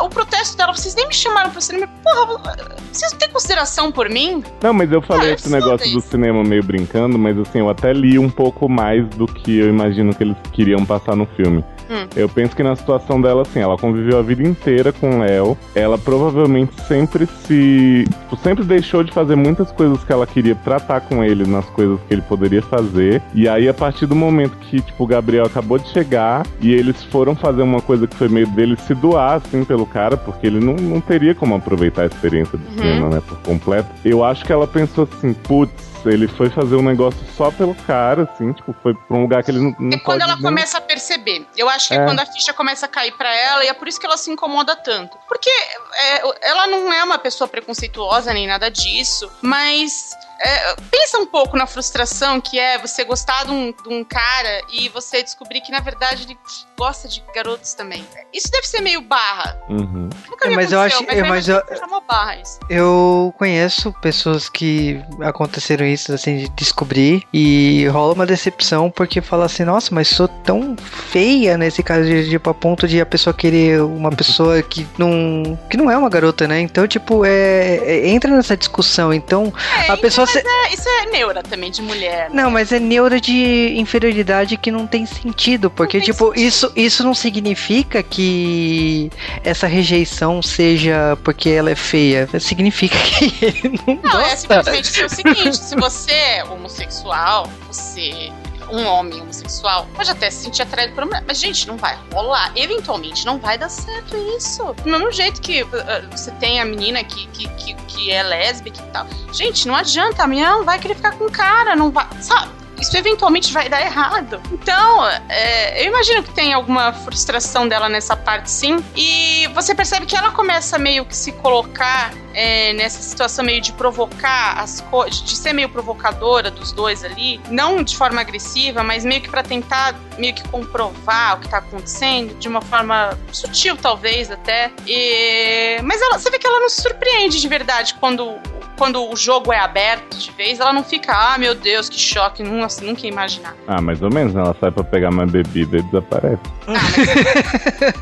o 0.03 0.09
protesto 0.09 0.57
dela, 0.57 0.73
vocês 0.75 0.95
nem 0.95 1.09
me 1.09 1.15
chamaram 1.15 1.51
pro 1.51 1.61
cinema. 1.61 1.89
Porra, 2.03 2.57
vocês 2.93 3.13
não 3.13 3.19
têm 3.19 3.29
consideração 3.31 3.91
por 3.93 4.09
mim? 4.09 4.43
Não, 4.63 4.73
mas 4.73 4.91
eu 4.93 5.01
falei 5.03 5.31
Ah, 5.31 5.35
esse 5.35 5.49
negócio 5.51 5.79
foda 5.79 5.91
do 5.93 5.99
isso. 5.99 6.09
cinema 6.09 6.43
meio 6.45 6.63
brincando, 6.63 7.19
mas 7.19 7.39
assim, 7.39 7.59
eu 7.61 7.69
até 7.71 7.93
li 7.93 8.19
um 8.19 8.29
pouco 8.31 8.69
mais 8.69 9.07
do 9.11 9.27
que 9.27 9.59
eu 9.59 9.69
imagino 9.69 10.15
que 10.15 10.23
eles 10.25 10.37
queriam 10.53 10.85
passar 10.85 11.17
no 11.17 11.27
filme. 11.27 11.65
Hum. 11.91 12.07
Eu 12.15 12.29
penso 12.29 12.55
que 12.55 12.63
na 12.63 12.77
situação 12.77 13.21
dela, 13.21 13.43
assim, 13.43 13.59
ela 13.61 13.77
conviveu 13.77 14.19
a 14.19 14.23
vida 14.23 14.43
inteira 14.47 14.93
com 14.93 15.17
o 15.17 15.19
Léo. 15.21 15.59
Ela 15.75 15.99
provavelmente 15.99 16.73
sempre 16.83 17.27
se. 17.27 18.05
tipo, 18.09 18.37
sempre 18.37 18.65
deixou 18.65 19.03
de 19.03 19.13
fazer 19.13 19.35
muitas 19.37 19.73
coisas 19.73 20.03
que 20.05 20.13
ela 20.13 20.27
queria 20.27 20.55
tratar 20.55 21.01
com 21.01 21.25
ele 21.25 21.47
nas 21.47 21.65
coisas 21.67 21.99
que 22.07 22.15
ele 22.15 22.23
poderia 22.23 22.63
fazer. 22.63 23.21
E 23.35 23.49
aí, 23.49 23.69
a 23.69 23.75
partir 23.75 24.07
do 24.07 24.15
momento 24.15 24.57
que, 24.59 24.81
tipo, 24.81 25.03
o 25.05 25.07
Gabriel 25.07 25.47
acabou 25.47 25.79
de 25.79 25.89
chegar 25.89 26.47
e 26.61 26.73
eles 26.73 27.03
foram 27.05 27.35
fazer 27.35 27.63
uma 27.63 27.81
coisa 27.81 28.07
que 28.07 28.15
foi 28.15 28.29
meio 28.29 28.47
dele 28.49 28.77
se 28.87 28.95
doar, 28.95 29.35
assim, 29.45 29.65
pelo 29.65 29.85
cara, 29.87 30.17
porque 30.17 30.47
ele 30.47 30.61
não, 30.65 30.75
não 30.75 31.01
teria 31.01 31.35
como 31.35 31.55
aproveitar 31.57 32.03
a 32.03 32.07
experiência 32.07 32.57
do 32.57 32.65
Uhum. 32.71 32.77
cinema, 32.79 33.09
né, 33.09 33.23
por 33.27 33.39
completo. 33.39 33.89
Eu 34.05 34.23
acho 34.25 34.45
que 34.45 34.53
ela 34.53 34.67
pensou 34.67 35.09
assim, 35.13 35.33
putz. 35.33 35.90
Ele 36.07 36.27
foi 36.29 36.49
fazer 36.51 36.77
um 36.77 36.83
negócio 36.83 37.21
só 37.37 37.51
pelo 37.51 37.75
cara, 37.75 38.29
assim, 38.33 38.53
tipo, 38.53 38.75
foi 38.83 38.95
pra 38.95 39.17
um 39.17 39.23
lugar 39.23 39.43
que 39.43 39.51
ele 39.51 39.59
não, 39.61 39.75
não 39.79 39.97
É 39.97 40.01
quando 40.01 40.23
ela 40.23 40.35
nem- 40.35 40.43
começa 40.43 40.79
a 40.79 40.81
perceber. 40.81 41.47
Eu 41.57 41.69
acho 41.69 41.89
que 41.89 41.95
é. 41.95 41.99
É. 41.99 42.05
quando 42.05 42.21
a 42.21 42.27
ficha 42.27 42.53
começa 42.53 42.87
a 42.87 42.89
cair 42.89 43.13
pra 43.13 43.35
ela 43.35 43.65
e 43.65 43.69
é 43.69 43.75
por 43.75 43.87
isso 43.89 44.01
que 44.01 44.07
ela 44.07 44.17
se 44.17 44.31
incomoda 44.31 44.75
tanto. 44.77 45.17
Porque 45.29 45.51
é, 45.51 46.49
ela 46.51 46.67
não 46.67 46.93
é 46.93 47.03
uma 47.05 47.19
pessoa 47.19 47.47
preconceituosa 47.49 48.33
nem 48.33 48.47
nada 48.47 48.71
disso, 48.71 49.31
mas 49.43 50.11
é, 50.43 50.75
pensa 50.91 51.19
um 51.19 51.27
pouco 51.27 51.57
na 51.57 51.67
frustração 51.67 52.41
que 52.41 52.59
é 52.59 52.79
você 52.79 53.05
gostar 53.05 53.45
de 53.45 53.51
um, 53.51 53.73
de 53.73 53.89
um 53.89 54.03
cara 54.05 54.63
e 54.73 54.89
você 54.89 55.23
descobrir 55.23 55.61
que 55.61 55.71
na 55.71 55.81
verdade 55.81 56.25
ele 56.25 56.39
gosta 56.79 57.07
de 57.09 57.23
garotos 57.35 57.75
também. 57.75 58.07
Isso 58.33 58.51
deve 58.51 58.67
ser 58.67 58.81
meio 58.81 59.01
barra. 59.03 59.57
Uhum. 59.69 60.09
Nunca 60.29 60.47
É, 60.47 60.51
me 60.51 60.57
mas 60.57 60.73
eu 60.73 60.81
acho- 60.81 61.05
mas 61.29 61.49
eu- 61.49 61.63
seja 61.69 61.87
uma 61.87 62.01
barra 62.01 62.37
isso. 62.37 62.59
Eu 62.71 63.35
conheço 63.39 63.93
pessoas 64.01 64.49
que 64.49 65.01
aconteceram 65.21 65.85
isso, 65.87 66.13
assim, 66.13 66.39
de 66.39 66.49
descobrir 66.51 67.23
e 67.33 67.87
rola 67.89 68.15
uma 68.15 68.27
decepção 68.27 68.91
porque 68.91 69.21
fala 69.21 69.45
assim, 69.47 69.65
nossa, 69.65 69.95
mas 69.95 70.09
sou 70.09 70.27
tão 70.29 70.75
feia 71.11 71.59
nesse 71.59 71.83
caso, 71.83 72.05
de, 72.07 72.31
tipo, 72.31 72.49
a 72.49 72.55
ponto 72.55 72.89
de 72.89 73.01
a 73.01 73.07
pessoa 73.07 73.35
querer 73.35 73.83
uma 73.83 74.11
pessoa 74.11 74.63
que 74.63 74.87
não, 74.97 75.59
que 75.69 75.77
não 75.77 75.91
é 75.91 75.97
uma 75.97 76.09
garota, 76.09 76.49
né? 76.49 76.61
Então, 76.61 76.87
tipo, 76.89 77.25
é, 77.25 77.77
é- 77.77 78.09
entra 78.09 78.31
nessa 78.35 78.57
discussão. 78.57 79.13
Então, 79.13 79.53
É, 79.87 79.91
a 79.93 79.97
pessoa 79.97 80.27
se- 80.33 80.39
é, 80.47 80.75
isso 80.75 80.89
é 80.89 81.07
neura 81.07 81.43
também 81.43 81.71
de 81.71 81.83
mulher. 81.83 82.31
né? 82.31 82.43
Não, 82.43 82.51
mas 82.51 82.73
é 82.73 82.79
neura 82.79 83.21
de 83.21 83.75
inferioridade 83.77 84.57
que 84.57 84.71
não 84.71 84.87
tem 84.87 85.05
sentido, 85.07 85.71
porque 85.71 85.99
tem 85.99 86.07
tipo, 86.07 86.27
sentido. 86.29 86.47
isso 86.47 86.73
isso 86.77 87.05
não 87.05 87.15
significa 87.15 88.03
que 88.03 89.11
essa 89.45 89.67
rejeição 89.67 90.43
seja 90.43 91.17
porque 91.25 91.49
ela 91.51 91.71
é 91.71 91.75
feia, 91.75 92.29
significa 92.39 92.97
que 93.19 93.35
ele 93.45 93.81
não, 93.87 93.95
Não, 94.03 94.21
é 94.21 94.23
gosta. 94.31 94.37
simplesmente 94.37 94.87
ser 94.89 95.05
o 95.05 95.09
seguinte: 95.09 95.57
se 95.57 95.77
você 95.77 96.13
é 96.13 96.45
homossexual, 96.45 97.49
você. 97.67 98.31
Um 98.73 98.87
homem 98.87 99.21
homossexual 99.21 99.87
pode 99.95 100.11
até 100.11 100.31
se 100.31 100.45
sentir 100.45 100.63
atraído 100.63 100.95
por 100.95 101.03
uma 101.03 101.09
mulher, 101.09 101.25
mas, 101.27 101.39
gente, 101.39 101.67
não 101.67 101.77
vai 101.77 101.99
rolar. 102.13 102.53
Eventualmente 102.55 103.27
não 103.27 103.39
vai 103.39 103.59
dar 103.59 103.69
certo 103.69 104.17
isso. 104.37 104.63
Do 104.83 104.91
mesmo 104.91 105.11
jeito 105.13 105.41
que 105.41 105.63
uh, 105.63 105.67
uh, 105.67 106.11
você 106.11 106.31
tem 106.33 106.61
a 106.61 106.65
menina 106.65 107.03
que, 107.03 107.27
que, 107.29 107.49
que, 107.49 107.75
que 107.75 108.11
é 108.11 108.23
lésbica 108.23 108.81
e 108.81 108.87
tal. 108.91 109.07
Gente, 109.33 109.67
não 109.67 109.75
adianta, 109.75 110.23
a 110.23 110.27
menina 110.27 110.51
não 110.51 110.65
vai 110.65 110.79
querer 110.79 110.95
ficar 110.95 111.13
com 111.13 111.25
o 111.25 111.31
cara, 111.31 111.75
não 111.75 111.91
vai. 111.91 112.07
Sabe? 112.21 112.61
Isso 112.81 112.97
eventualmente 112.97 113.53
vai 113.53 113.69
dar 113.69 113.83
errado. 113.83 114.41
Então, 114.51 115.07
é, 115.29 115.83
eu 115.83 115.89
imagino 115.89 116.23
que 116.23 116.33
tem 116.33 116.55
alguma 116.55 116.93
frustração 116.93 117.69
dela 117.69 117.89
nessa 117.89 118.17
parte, 118.17 118.51
sim. 118.51 118.83
E 118.97 119.47
você 119.49 119.75
percebe 119.75 120.07
que 120.07 120.17
ela 120.17 120.31
começa 120.31 120.79
meio 120.79 121.05
que 121.05 121.15
se 121.15 121.31
colocar 121.33 122.11
é, 122.35 122.73
nessa 122.73 123.03
situação 123.03 123.45
meio 123.45 123.61
de 123.61 123.73
provocar 123.73 124.59
as 124.59 124.81
coisas, 124.83 125.23
de 125.23 125.37
ser 125.37 125.53
meio 125.53 125.69
provocadora 125.69 126.51
dos 126.51 126.73
dois 126.73 127.05
ali, 127.05 127.41
não 127.51 127.83
de 127.83 127.97
forma 127.97 128.21
agressiva, 128.21 128.83
mas 128.83 129.05
meio 129.05 129.21
que 129.21 129.29
pra 129.29 129.43
tentar 129.43 129.95
meio 130.19 130.35
que 130.35 130.47
comprovar 130.49 131.37
o 131.37 131.41
que 131.41 131.49
tá 131.49 131.59
acontecendo 131.59 132.35
de 132.39 132.49
uma 132.49 132.61
forma 132.61 133.19
sutil, 133.33 133.77
talvez 133.77 134.31
até. 134.31 134.71
E... 134.87 135.79
Mas 135.83 136.01
ela, 136.01 136.19
você 136.19 136.31
vê 136.31 136.39
que 136.39 136.47
ela 136.47 136.61
não 136.61 136.69
se 136.69 136.83
surpreende 136.83 137.41
de 137.41 137.49
verdade 137.49 137.95
quando 137.95 138.39
quando 138.77 139.11
o 139.13 139.15
jogo 139.15 139.53
é 139.53 139.59
aberto 139.59 140.17
de 140.17 140.31
vez, 140.31 140.59
ela 140.59 140.73
não 140.73 140.83
fica, 140.83 141.13
ah, 141.13 141.37
meu 141.37 141.55
Deus, 141.55 141.91
que 141.91 142.01
choque, 142.01 142.43
nossa, 142.43 142.83
nunca 142.83 143.03
ia 143.03 143.11
imaginar. 143.13 143.55
Ah, 143.69 143.79
mais 143.79 144.01
ou 144.01 144.09
menos, 144.11 144.33
né? 144.33 144.41
Ela 144.41 144.57
sai 144.59 144.71
pra 144.71 144.83
pegar 144.83 145.11
mais 145.11 145.31
bebida 145.31 145.77
e 145.77 145.83
desaparece. 145.83 146.41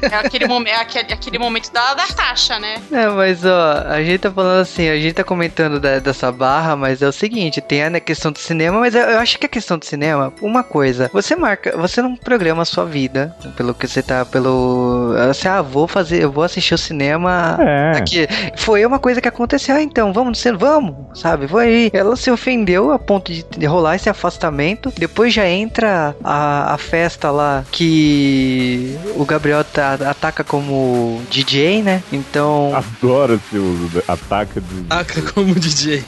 É 0.02 0.14
aquele, 0.14 0.46
momen- 0.46 0.72
é 0.72 0.76
aquele, 0.76 1.12
aquele 1.12 1.36
momento 1.36 1.72
da, 1.72 1.94
da 1.94 2.06
taxa, 2.06 2.60
né? 2.60 2.80
Não, 2.92 3.16
mas 3.16 3.44
ó, 3.44 3.82
a 3.88 4.00
gente 4.04 4.17
tá 4.18 4.30
falando 4.30 4.60
assim, 4.60 4.88
a 4.88 4.96
gente 4.96 5.14
tá 5.14 5.24
comentando 5.24 5.80
da- 5.80 5.98
dessa 5.98 6.30
barra, 6.32 6.76
mas 6.76 7.02
é 7.02 7.08
o 7.08 7.12
seguinte, 7.12 7.60
tem 7.60 7.84
a 7.84 7.90
né, 7.90 8.00
questão 8.00 8.30
do 8.32 8.38
cinema, 8.38 8.78
mas 8.80 8.94
eu, 8.94 9.18
acho 9.18 9.38
que 9.38 9.46
a 9.46 9.48
questão 9.48 9.78
do 9.78 9.84
cinema, 9.84 10.32
uma 10.42 10.62
coisa, 10.62 11.10
você 11.12 11.34
marca, 11.36 11.76
você 11.76 12.00
não 12.02 12.16
programa 12.16 12.62
a 12.62 12.64
sua 12.64 12.84
vida, 12.84 13.34
pelo 13.56 13.74
que 13.74 13.86
você 13.86 14.02
tá, 14.02 14.24
pelo, 14.24 15.14
assim, 15.30 15.48
ah, 15.48 15.62
vou 15.62 15.86
fazer, 15.88 16.22
eu 16.22 16.30
vou 16.30 16.44
assistir 16.44 16.74
o 16.74 16.78
cinema 16.78 17.56
É. 17.60 17.98
aqui. 17.98 18.26
Foi 18.56 18.84
uma 18.84 18.98
coisa 18.98 19.20
que 19.20 19.28
aconteceu, 19.28 19.74
ah, 19.76 19.82
então, 19.82 20.12
vamos 20.12 20.44
no 20.44 20.58
vamos, 20.58 20.94
sabe, 21.20 21.46
foi 21.48 21.66
aí. 21.66 21.90
Ela 21.92 22.16
se 22.16 22.30
ofendeu 22.30 22.90
a 22.92 22.98
ponto 22.98 23.32
de, 23.32 23.44
de 23.44 23.66
rolar 23.66 23.96
esse 23.96 24.08
afastamento, 24.08 24.92
depois 24.96 25.32
já 25.32 25.46
entra 25.48 26.14
a, 26.24 26.74
a 26.74 26.78
festa 26.78 27.30
lá, 27.30 27.64
que 27.70 28.98
o 29.16 29.24
Gabriel 29.24 29.64
tá- 29.64 29.94
ataca 30.08 30.42
como 30.44 31.22
DJ, 31.30 31.82
né, 31.82 32.02
então... 32.12 32.72
Adoro 32.74 33.34
esse 33.34 33.56
uso. 33.58 34.02
Ataca 34.08 34.58
de. 34.58 34.84
Taca 34.84 35.20
como 35.20 35.54
DJ. 35.54 36.02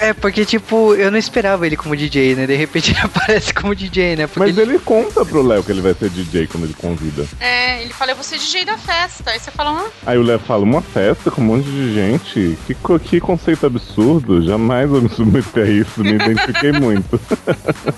É, 0.00 0.12
porque, 0.12 0.44
tipo, 0.44 0.96
eu 0.96 1.12
não 1.12 1.18
esperava 1.18 1.64
ele 1.64 1.76
como 1.76 1.96
DJ, 1.96 2.34
né? 2.34 2.44
De 2.44 2.56
repente 2.56 2.90
ele 2.90 2.98
aparece 3.06 3.54
como 3.54 3.72
DJ, 3.72 4.16
né? 4.16 4.26
Porque 4.26 4.52
Mas 4.52 4.58
ele 4.58 4.80
conta 4.80 5.24
pro 5.24 5.46
Léo 5.46 5.62
que 5.62 5.70
ele 5.70 5.80
vai 5.80 5.94
ser 5.94 6.10
DJ 6.10 6.48
quando 6.48 6.64
ele 6.64 6.74
convida. 6.74 7.24
É, 7.38 7.82
ele 7.82 7.92
fala, 7.92 8.10
eu 8.10 8.16
vou 8.16 8.24
ser 8.24 8.38
DJ 8.38 8.64
da 8.64 8.76
festa. 8.76 9.30
Aí 9.30 9.38
você 9.38 9.52
fala, 9.52 9.70
ah, 9.70 9.90
Aí 10.04 10.18
o 10.18 10.22
Léo 10.22 10.40
fala, 10.40 10.64
uma 10.64 10.82
festa 10.82 11.30
com 11.30 11.40
um 11.40 11.44
monte 11.44 11.70
de 11.70 11.94
gente? 11.94 12.58
Que, 12.66 12.76
que 13.04 13.20
conceito 13.20 13.64
absurdo. 13.64 14.42
Jamais 14.42 14.90
eu 14.90 15.00
me 15.00 15.08
submeter 15.08 15.64
a 15.64 15.70
isso, 15.70 16.02
me 16.02 16.14
identifiquei 16.14 16.72
muito. 16.80 17.20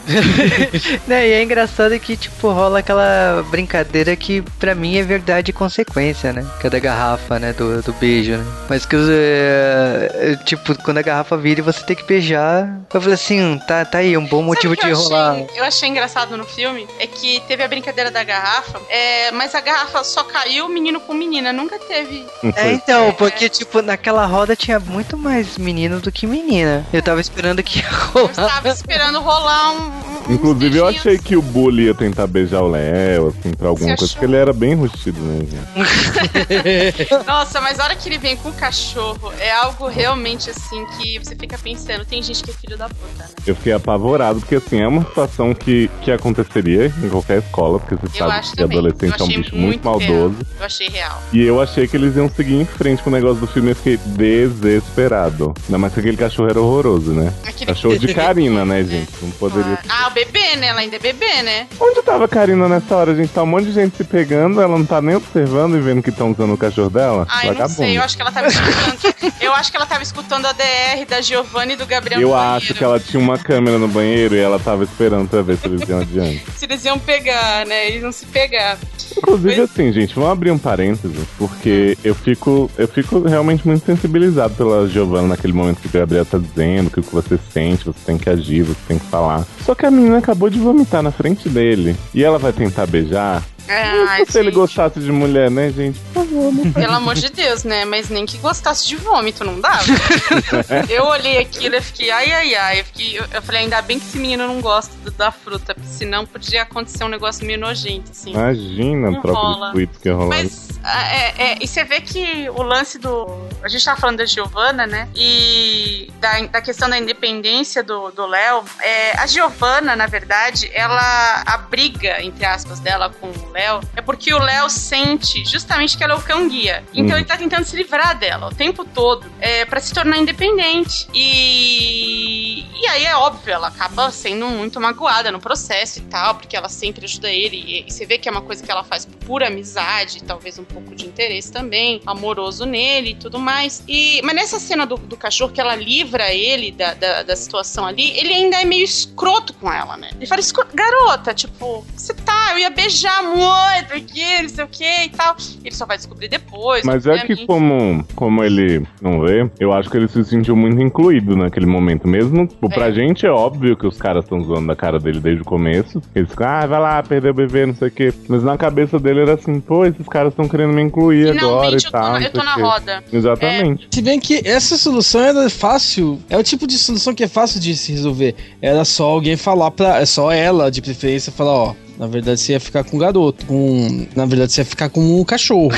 né, 1.09 1.27
e 1.27 1.33
é 1.33 1.43
engraçado 1.43 1.99
que, 1.99 2.19
tipo, 2.19 2.51
rola 2.51 2.81
aquela 2.81 3.43
brincadeira 3.51 4.15
que 4.15 4.43
pra 4.59 4.75
mim 4.75 4.97
é 4.99 5.03
verdade 5.03 5.51
e 5.51 5.55
consequência, 5.55 6.35
né? 6.35 6.47
Que 6.61 6.67
é 6.67 6.71
da 6.71 6.79
garrafa, 6.79 7.39
né? 7.39 7.55
Do, 7.55 7.81
do 7.83 7.93
beijo, 7.95 8.33
né? 8.33 8.45
Mas 8.69 8.85
que, 8.85 8.97
é, 8.97 9.38
é, 9.39 10.37
tipo, 10.45 10.75
quando 10.83 10.99
a 10.99 11.03
garrafa 11.03 11.37
vira 11.37 11.61
e 11.61 11.63
você 11.63 11.85
tem 11.85 11.97
que 11.97 12.03
beijar. 12.05 12.69
Eu 12.93 13.01
falei 13.01 13.15
assim, 13.15 13.41
hum, 13.41 13.59
tá, 13.59 13.85
tá 13.85 13.99
aí, 13.99 14.17
um 14.17 14.25
bom 14.27 14.43
motivo 14.43 14.75
de 14.75 14.81
que 14.83 14.89
eu 14.89 14.97
rolar. 14.97 15.33
Achei, 15.33 15.49
eu 15.57 15.65
achei 15.65 15.89
engraçado 15.89 16.37
no 16.37 16.45
filme 16.45 16.87
é 16.99 17.07
que 17.07 17.41
teve 17.47 17.63
a 17.63 17.69
brincadeira 17.69 18.11
da 18.11 18.23
garrafa, 18.25 18.81
é, 18.89 19.31
mas 19.33 19.55
a 19.55 19.61
garrafa 19.61 20.03
só 20.05 20.25
caiu 20.25 20.69
menino 20.69 21.01
com 21.01 21.15
menina, 21.15 21.53
nunca 21.53 21.79
teve. 21.79 22.27
É, 22.57 22.73
então, 22.73 23.13
porque, 23.13 23.49
tipo, 23.49 23.83
naquela 23.83 24.27
roda 24.27 24.57
tinha 24.57 24.79
muito 24.81 25.17
mais 25.17 25.57
menino 25.59 26.01
do 26.01 26.11
que 26.13 26.27
menina. 26.27 26.85
Eu 26.93 27.03
tava 27.03 27.21
esperando 27.21 27.63
que 27.63 27.79
ia 27.81 27.85
Eu 27.89 27.97
rolar. 28.27 28.31
estava 28.31 28.69
esperando 28.69 29.21
rolar 29.21 29.71
um- 29.73 30.08
Inclusive, 30.29 30.77
eu 30.77 30.87
achei 30.87 31.19
que 31.19 31.37
o 31.37 31.43
Bully 31.43 31.85
ia 31.85 31.95
tentar 31.95 32.27
beijar 32.27 32.63
o 32.63 32.69
Léo, 32.69 33.29
assim, 33.29 33.51
pra 33.55 33.69
alguma 33.69 33.97
coisa, 33.97 34.13
porque 34.13 34.27
ele 34.27 34.37
era 34.37 34.53
bem 34.53 34.75
rustido, 34.75 35.21
né, 35.21 35.41
gente? 35.41 37.09
Nossa, 37.27 37.61
mas 37.61 37.81
a 37.81 37.85
hora 37.85 37.97
que 37.97 38.09
ele 38.09 38.19
vem 38.19 38.37
com 38.37 38.51
o 38.51 38.53
cachorro, 38.53 39.33
é 39.39 39.51
algo 39.51 39.87
realmente 39.89 40.51
assim 40.51 40.85
que 40.97 41.19
você 41.19 41.35
fica 41.35 41.57
pensando, 41.59 42.05
tem 42.05 42.23
gente 42.23 42.43
que 42.43 42.51
é 42.51 42.55
filho 42.55 42.77
da 42.77 42.89
puta, 42.89 43.25
né? 43.25 43.29
Eu 43.47 43.55
fiquei 43.57 43.73
apavorado, 43.73 44.41
porque 44.41 44.57
assim, 44.57 44.81
é 44.81 44.89
uma 44.89 45.03
situação 45.03 45.55
que, 45.55 45.91
que 46.03 46.11
aconteceria 46.11 46.93
em 47.03 47.09
qualquer 47.09 47.39
escola, 47.39 47.79
porque 47.79 47.95
você 47.95 48.23
eu 48.23 48.29
sabe 48.29 48.51
que 48.51 48.57
também. 48.57 48.79
adolescente 48.79 49.21
é 49.21 49.25
um 49.25 49.29
bicho 49.29 49.57
muito, 49.57 49.61
muito 49.61 49.85
maldoso. 49.85 50.37
Real. 50.37 50.57
Eu 50.59 50.67
achei 50.67 50.89
real. 50.89 51.23
E 51.33 51.43
eu 51.43 51.61
achei 51.61 51.89
que 51.89 51.97
eles 51.97 52.17
iam 52.17 52.29
seguir 52.29 52.55
em 52.55 52.65
frente 52.65 53.03
com 53.03 53.11
o 53.11 53.13
negócio 53.13 53.41
do 53.41 53.47
filme, 53.47 53.71
eu 53.71 53.77
fiquei 53.77 53.97
desesperado. 53.97 55.55
Ainda 55.67 55.79
mais 55.79 55.93
que 55.93 56.01
aquele 56.01 56.17
cachorro 56.17 56.51
era 56.51 56.61
horroroso, 56.61 57.13
né? 57.13 57.33
Aquele... 57.45 57.67
Cachorro 57.67 57.99
de 57.99 58.13
Karina, 58.15 58.65
né, 58.65 58.83
gente? 58.85 59.11
Não 59.23 59.31
poderia. 59.33 59.79
Ah, 59.89 59.99
ah, 60.05 60.09
o 60.09 60.15
bebê, 60.25 60.57
né? 60.57 60.69
Ela 60.69 60.81
ainda 60.81 60.97
é 60.97 60.99
bebê, 60.99 61.43
né? 61.43 61.67
Onde 61.81 62.03
tava 62.03 62.25
a 62.25 62.29
Karina 62.29 62.69
nessa 62.69 62.97
hora, 62.97 63.15
gente? 63.15 63.29
Tá 63.29 63.43
um 63.43 63.47
monte 63.47 63.67
de 63.67 63.73
gente 63.73 63.97
se 63.97 64.05
pegando, 64.05 64.61
ela 64.61 64.77
não 64.77 64.85
tá 64.85 65.01
nem 65.01 65.15
observando 65.15 65.77
e 65.77 65.81
vendo 65.81 66.03
que 66.03 66.11
estão 66.11 66.33
usando 66.33 66.53
o 66.53 66.59
cachorro 66.59 66.91
dela? 66.91 67.27
Ai, 67.29 67.53
não 67.53 67.69
sei, 67.69 67.97
eu 67.97 68.03
acho 68.03 68.17
que 68.17 68.23
ela 68.23 68.33
tava 68.33 68.49
escutando. 68.49 69.35
eu 69.41 69.53
acho 69.53 69.71
que 69.71 69.77
ela 69.77 69.87
tava 69.87 70.03
escutando 70.03 70.47
a 70.47 70.53
DR 70.53 71.07
da 71.09 71.21
Giovanni 71.21 71.75
e 71.75 71.77
do 71.77 71.87
Gabriel 71.87 72.21
Eu 72.21 72.35
acho 72.35 72.75
que 72.75 72.83
ela 72.83 72.99
tinha 72.99 73.21
uma 73.21 73.39
câmera 73.39 73.79
no 73.79 73.89
banheiro 73.89 74.35
e 74.35 74.39
ela 74.39 74.59
tava 74.59 74.85
esperando 74.85 75.29
pra 75.29 75.43
ver 75.43 75.57
se 75.57 75.67
eles 75.67 75.89
iam 75.89 76.01
adiante. 76.01 76.45
se 76.57 76.65
eles 76.65 76.85
iam 76.85 76.99
pegar, 76.99 77.67
né? 77.67 77.89
Eles 77.89 78.03
iam 78.03 78.13
se 78.13 78.27
pegar. 78.27 78.79
Inclusive, 79.17 79.61
Mas... 79.61 79.71
assim, 79.71 79.93
gente, 79.93 80.15
vamos 80.15 80.31
abrir 80.31 80.51
um 80.51 80.59
parênteses, 80.59 81.27
porque 81.37 81.97
eu 82.05 82.15
fico, 82.15 82.71
eu 82.77 82.89
fico 82.89 83.21
realmente 83.21 83.67
muito 83.67 83.85
sensibilizado 83.85 84.55
pela 84.55 84.89
Giovanna 84.89 85.29
naquele 85.29 85.53
momento 85.53 85.81
que 85.81 85.89
o 85.89 85.91
Gabriel 85.91 86.25
tá 86.25 86.39
dizendo 86.39 86.91
que 86.91 87.01
o 87.01 87.03
que 87.03 87.13
você 87.13 87.39
sente, 87.53 87.85
você 87.85 87.99
tem 88.05 88.19
que 88.19 88.29
agir, 88.29 88.63
você 88.63 88.81
tem 88.87 88.99
que 88.99 89.07
falar. 89.07 89.45
Só 89.65 89.75
que 89.75 89.87
a 89.87 89.91
menina 90.09 90.19
acabou 90.19 90.49
de 90.49 90.59
vomitar 90.59 91.03
na 91.03 91.11
frente 91.11 91.49
dele. 91.49 91.95
E 92.15 92.25
ela 92.25 92.39
vai 92.39 92.53
tentar 92.53 92.87
beijar. 92.87 93.45
Ai, 93.69 94.25
se 94.25 94.33
gente. 94.33 94.39
ele 94.39 94.51
gostasse 94.51 94.99
de 94.99 95.13
mulher, 95.13 95.51
né, 95.51 95.71
gente? 95.71 95.99
Por 95.99 96.25
favor, 96.25 96.53
né? 96.53 96.73
Pelo 96.73 96.95
amor 96.95 97.15
de 97.15 97.29
Deus, 97.29 97.65
né? 97.65 97.85
Mas 97.85 98.09
nem 98.09 98.25
que 98.25 98.39
gostasse 98.39 98.87
de 98.87 98.97
vômito, 98.97 99.45
não 99.45 99.61
dava. 99.61 99.85
eu 100.89 101.05
olhei 101.05 101.39
aquilo 101.39 101.77
e 101.77 101.81
fiquei, 101.81 102.11
ai, 102.11 102.33
ai, 102.33 102.55
ai. 102.55 102.81
Eu, 102.81 102.85
fiquei, 102.87 103.19
eu, 103.19 103.43
falei, 103.43 103.63
ainda 103.63 103.81
bem 103.83 103.99
que 103.99 104.07
esse 104.07 104.19
menino 104.19 104.47
não 104.47 104.61
gosta 104.61 104.95
do, 105.05 105.11
da 105.11 105.31
fruta, 105.31 105.75
porque 105.75 105.89
senão 105.89 106.25
podia 106.25 106.63
acontecer 106.63 107.05
um 107.05 107.09
negócio 107.09 107.47
meio 107.47 107.59
nojento, 107.59 108.11
assim. 108.11 108.31
Imagina 108.31 109.11
a 109.11 109.21
troca 109.21 109.39
rola. 109.39 109.67
de 109.67 109.73
tweets 109.73 109.99
que 109.99 110.09
ia 110.09 110.15
rolar. 110.15 110.29
Mas, 110.29 110.69
é, 110.85 111.53
é, 111.53 111.59
e 111.61 111.69
você 111.69 111.85
vê 111.85 112.01
que 112.01 112.49
o 112.51 112.63
lance 112.63 112.99
do. 112.99 113.49
A 113.63 113.69
gente 113.69 113.85
tava 113.85 114.01
falando 114.01 114.19
da 114.19 114.27
Giovanna, 114.27 114.87
né? 114.87 115.09
E 115.15 116.11
da, 116.21 116.41
da 116.47 116.63
questão 116.63 116.89
da 116.89 116.99
independência 116.99 117.83
do 117.83 118.27
Léo. 118.27 118.65
É, 118.83 119.19
a 119.19 119.27
Giovanna, 119.27 119.95
na 119.95 120.07
verdade, 120.07 120.71
ela. 120.73 121.43
A 121.45 121.59
briga, 121.59 122.23
entre 122.23 122.45
aspas, 122.45 122.81
dela 122.81 123.13
com 123.21 123.27
o 123.27 123.51
Léo 123.51 123.58
é 123.97 124.01
porque 124.01 124.33
o 124.33 124.39
Léo 124.39 124.71
sente 124.71 125.45
justamente 125.45 125.99
que 125.99 126.05
ela 126.05 126.15
é 126.15 126.17
o 126.17 126.23
cão 126.23 126.49
guia. 126.49 126.85
Então 126.95 127.17
hum. 127.17 127.19
ele 127.19 127.25
tá 127.25 127.37
tentando 127.37 127.65
se 127.65 127.75
livrar 127.75 128.17
dela 128.17 128.49
o 128.49 128.55
tempo 128.55 128.85
todo 128.85 129.27
é, 129.41 129.65
para 129.65 129.81
se 129.81 129.93
tornar 129.93 130.19
independente. 130.19 131.09
E, 131.13 132.65
e 132.81 132.87
aí 132.87 133.05
é 133.05 133.17
óbvio, 133.17 133.53
ela 133.53 133.69
acaba 133.69 134.11
sendo 134.13 134.47
muito 134.47 134.81
magoada 134.81 135.33
no 135.33 135.41
processo 135.41 135.99
e 135.99 136.03
tal, 136.03 136.37
porque 136.37 136.57
ela 136.57 136.69
sempre 136.69 137.05
ajuda 137.05 137.31
ele. 137.31 137.57
E, 137.57 137.89
e 137.89 137.91
você 137.91 138.07
vê 138.07 138.17
que 138.17 138.29
é 138.29 138.33
uma 138.33 138.43
coisa 138.43 138.63
que 138.63 138.71
ela 138.71 138.85
faz 138.85 139.05
por 139.05 139.19
pura 139.19 139.49
amizade, 139.49 140.23
talvez 140.23 140.59
um 140.59 140.65
pouco 140.65 140.95
de 140.95 141.07
interesse 141.07 141.51
também, 141.51 142.01
amoroso 142.07 142.65
nele 142.65 143.11
e 143.11 143.15
tudo 143.15 143.39
mais. 143.39 143.83
E, 143.89 144.21
mas 144.23 144.35
nessa 144.35 144.61
cena 144.61 144.87
do, 144.87 144.97
do 144.97 145.17
cachorro 145.17 145.53
que 145.53 145.61
ela 145.61 145.75
livra 145.75 146.33
ele 146.33 146.71
da, 146.71 146.95
da, 146.95 147.23
da, 147.25 147.37
situação 147.37 147.87
ali, 147.87 148.17
ele 148.19 148.33
ainda 148.33 148.61
é 148.61 148.65
meio 148.65 148.85
escroto 148.85 149.53
com 149.55 149.73
ela, 149.73 149.97
né? 149.97 150.11
Ele 150.15 150.27
fala, 150.27 150.41
garota, 150.73 151.35
tipo, 151.35 151.85
você 151.97 152.15
tá, 152.15 152.53
eu 152.53 152.59
ia 152.59 152.71
beijar 152.71 153.23
muito 153.23 153.48
aqui, 153.49 154.43
não 154.43 154.49
sei 154.49 154.65
o 154.65 154.69
que 154.69 155.05
e 155.05 155.09
tal. 155.11 155.37
Ele 155.65 155.75
só 155.75 155.87
vai 155.87 155.97
descobrir 155.97 156.29
depois. 156.29 156.85
Mas 156.85 157.07
é 157.07 157.19
que 157.19 157.47
como, 157.47 158.05
como 158.15 158.43
ele 158.43 158.87
não 159.01 159.21
vê, 159.21 159.49
eu 159.59 159.73
acho 159.73 159.91
que 159.91 159.97
ele 159.97 160.09
se 160.09 160.25
sentiu 160.25 160.57
muito 160.57 160.81
incluído 160.81 161.37
naquele 161.37 161.67
momento. 161.67 162.07
Mesmo 162.07 162.47
tipo, 162.47 162.67
é. 162.67 162.75
pra 162.75 162.91
gente 162.91 163.27
é 163.27 163.31
óbvio 163.31 163.77
que 163.77 163.87
os 163.87 163.99
caras 163.99 164.25
estão 164.25 164.43
zoando 164.43 164.69
da 164.69 164.77
cara 164.77 164.99
dele 164.99 165.21
desde 165.21 165.43
o 165.43 165.45
começo. 165.45 166.03
Eles 166.15 166.31
ficam, 166.31 166.47
ah, 166.49 166.67
vai 166.67 166.81
lá, 166.81 167.03
perdeu 167.03 167.31
o 167.31 167.35
bebê, 167.35 167.67
não 167.67 167.75
sei 167.75 167.89
o 167.89 167.91
quê. 167.91 168.15
Mas 168.29 168.43
na 168.43 168.57
cabeça 168.57 168.99
dele 168.99 169.21
era 169.21 169.35
assim, 169.35 169.61
pô, 169.61 169.85
esses 169.85 170.07
caras 170.07 170.33
estão 170.33 170.49
querendo 170.49 170.73
me 170.73 170.83
incluir 170.83 171.33
Finalmente 171.33 171.47
agora 171.47 171.77
e 171.77 171.91
tal. 171.91 172.21
Eu 172.21 172.31
tô, 172.31 172.39
eu 172.39 172.45
tô 172.45 172.45
na 172.45 172.55
roda. 172.55 173.05
Exatamente. 173.13 173.87
É. 173.87 173.95
Se 173.95 174.03
bem 174.03 174.21
que 174.21 174.41
essa 174.45 174.77
solução 174.77 175.21
era 175.21 175.51
fácil, 175.51 176.19
é 176.29 176.37
o 176.37 176.43
tipo 176.43 176.67
de 176.67 176.79
solução 176.79 177.15
que 177.15 177.25
é 177.25 177.29
fácil 177.29 177.61
de 177.61 177.77
se 177.77 177.93
resolver. 177.93 178.35
Era 178.61 178.85
só 178.85 179.09
alguém 179.09 179.37
falar 179.37 179.71
pra. 179.71 180.01
É 180.01 180.07
só 180.07 180.31
ela, 180.31 180.71
de 180.71 180.81
preferência, 180.81 181.33
falar, 181.33 181.53
ó. 181.53 181.75
Na 181.99 182.07
verdade, 182.07 182.41
você 182.41 182.53
ia 182.53 182.61
ficar 182.61 182.85
com 182.85 182.97
um 182.97 183.01
garoto. 183.01 183.45
Com... 183.45 184.07
Na 184.15 184.25
verdade, 184.25 184.53
você 184.53 184.61
ia 184.61 184.65
ficar 184.65 184.89
com 184.89 185.01
um 185.01 185.25
cachorro. 185.25 185.71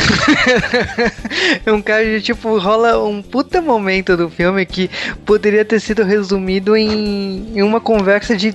um 1.67 1.81
cara 1.81 2.21
tipo, 2.21 2.59
rola 2.59 3.03
um 3.03 3.23
puta 3.23 3.63
momento 3.63 4.17
do 4.19 4.29
filme 4.29 4.67
que 4.67 4.91
poderia 5.25 5.65
ter 5.65 5.81
sido 5.81 6.05
resumido 6.05 6.77
em, 6.77 7.47
em 7.55 7.63
uma 7.63 7.81
conversa 7.81 8.37
de 8.37 8.55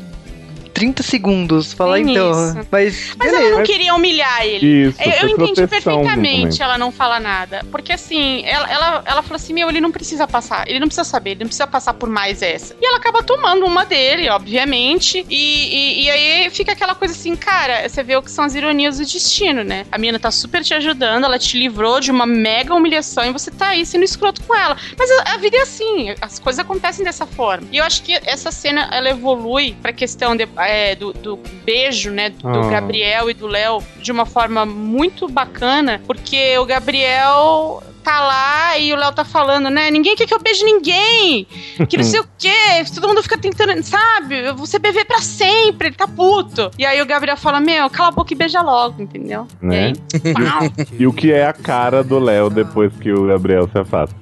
30 0.75 1.01
segundos. 1.01 1.73
Falar 1.73 1.99
então. 1.99 2.31
Mas, 2.69 3.15
mas 3.17 3.33
ela 3.33 3.57
não 3.57 3.63
queria 3.63 3.95
humilhar 3.95 4.45
ele. 4.45 4.89
Isso, 4.89 5.01
eu, 5.01 5.11
eu 5.11 5.29
entendi 5.29 5.65
perfeitamente 5.65 6.61
ela 6.61 6.77
não 6.77 6.91
fala 6.91 7.19
nada. 7.19 7.65
Porque 7.71 7.93
assim, 7.93 8.43
ela, 8.45 8.69
ela, 8.69 9.03
ela 9.05 9.23
falou 9.23 9.37
assim: 9.37 9.53
meu, 9.53 9.69
ele 9.69 9.79
não 9.79 9.91
precisa 9.91 10.27
passar. 10.27 10.67
Ele 10.67 10.79
não 10.79 10.87
precisa 10.87 11.05
saber, 11.05 11.31
ele 11.31 11.39
não 11.41 11.47
precisa 11.47 11.65
passar 11.65 11.93
por 11.93 12.09
mais 12.09 12.41
essa. 12.41 12.75
E 12.79 12.85
ela 12.85 12.97
acaba 12.97 13.23
tomando 13.23 13.65
uma 13.65 13.85
dele, 13.85 14.29
obviamente. 14.29 15.25
E, 15.29 15.35
e, 15.35 16.03
e 16.03 16.09
aí 16.09 16.49
fica 16.49 16.73
aquela 16.73 16.93
coisa 16.93 17.13
assim, 17.13 17.35
cara, 17.35 17.87
você 17.87 18.03
vê 18.03 18.17
o 18.17 18.21
que 18.21 18.29
são 18.29 18.43
as 18.43 18.53
ironias 18.53 18.97
do 18.97 19.05
destino, 19.05 19.63
né? 19.63 19.85
A 19.91 19.97
menina 19.97 20.19
tá 20.19 20.29
super 20.29 20.61
te 20.61 20.73
ajudando, 20.73 21.23
ela 21.23 21.39
te 21.39 21.57
livrou 21.57 22.01
de 22.01 22.11
uma 22.11 22.25
mega 22.25 22.73
humilhação 22.75 23.23
e 23.25 23.31
você 23.31 23.49
tá 23.49 23.69
aí 23.69 23.85
sendo 23.85 24.03
escroto 24.03 24.43
com 24.43 24.53
ela. 24.53 24.75
Mas 24.97 25.09
a, 25.09 25.35
a 25.35 25.37
vida 25.37 25.55
é 25.55 25.61
assim, 25.61 26.13
as 26.19 26.37
coisas 26.37 26.59
acontecem 26.59 27.05
dessa 27.05 27.25
forma. 27.25 27.65
E 27.71 27.77
eu 27.77 27.85
acho 27.85 28.03
que 28.03 28.13
essa 28.25 28.51
cena 28.51 28.89
ela 28.91 29.09
evolui 29.09 29.75
pra 29.81 29.93
questão 29.93 30.35
de 30.35 30.45
é, 30.67 30.95
do, 30.95 31.13
do, 31.13 31.39
beijo, 31.63 32.11
né, 32.11 32.29
do 32.29 32.47
ah. 32.47 32.69
Gabriel 32.69 33.29
e 33.29 33.33
do 33.33 33.47
Léo 33.47 33.83
de 33.97 34.11
uma 34.11 34.25
forma 34.25 34.65
muito 34.65 35.27
bacana, 35.27 36.01
porque 36.05 36.57
o 36.57 36.65
Gabriel 36.65 37.81
tá 38.05 38.21
lá 38.21 38.77
e 38.77 38.93
o 38.93 38.95
Léo 38.95 39.11
tá 39.11 39.25
falando, 39.25 39.69
né? 39.71 39.89
Ninguém 39.89 40.15
quer 40.15 40.27
que 40.27 40.33
eu 40.33 40.39
beije 40.39 40.63
ninguém. 40.63 41.47
Que 41.89 41.97
não 41.97 42.03
sei 42.03 42.19
o 42.19 42.27
quê. 42.37 42.85
Todo 42.93 43.07
mundo 43.07 43.23
fica 43.23 43.37
tentando, 43.37 43.81
sabe? 43.81 44.53
Você 44.53 44.77
beber 44.77 45.05
pra 45.05 45.19
sempre. 45.19 45.87
Ele 45.87 45.95
tá 45.95 46.07
puto. 46.07 46.69
E 46.77 46.85
aí 46.85 47.01
o 47.01 47.05
Gabriel 47.05 47.35
fala: 47.35 47.59
Meu, 47.59 47.89
cala 47.89 48.09
a 48.09 48.11
boca 48.11 48.31
e 48.31 48.37
beija 48.37 48.61
logo, 48.61 49.01
entendeu? 49.01 49.47
Né? 49.59 49.93
E, 50.23 50.29
aí, 50.29 50.71
e 50.99 51.07
o 51.07 51.11
que 51.11 51.31
é 51.31 51.47
a 51.47 51.53
cara 51.53 52.03
do 52.03 52.19
Léo 52.19 52.49
depois 52.49 52.93
que 52.95 53.11
o 53.11 53.25
Gabriel 53.25 53.67
se 53.71 53.79
afasta? 53.79 54.15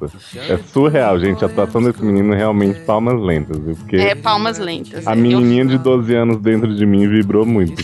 É 0.47 0.57
surreal, 0.71 1.19
gente. 1.19 1.43
A 1.43 1.47
atuação 1.47 1.83
desse 1.83 2.03
menino 2.03 2.33
realmente 2.33 2.79
palmas 2.81 3.19
lentas. 3.19 3.59
Viu? 3.59 3.75
Porque 3.75 3.97
é, 3.97 4.15
palmas 4.15 4.57
lentas. 4.57 5.05
A 5.05 5.11
é. 5.11 5.15
menininha 5.15 5.65
de 5.65 5.77
12 5.77 6.15
anos 6.15 6.39
dentro 6.39 6.73
de 6.73 6.85
mim 6.85 7.07
vibrou 7.09 7.45
muito. 7.45 7.83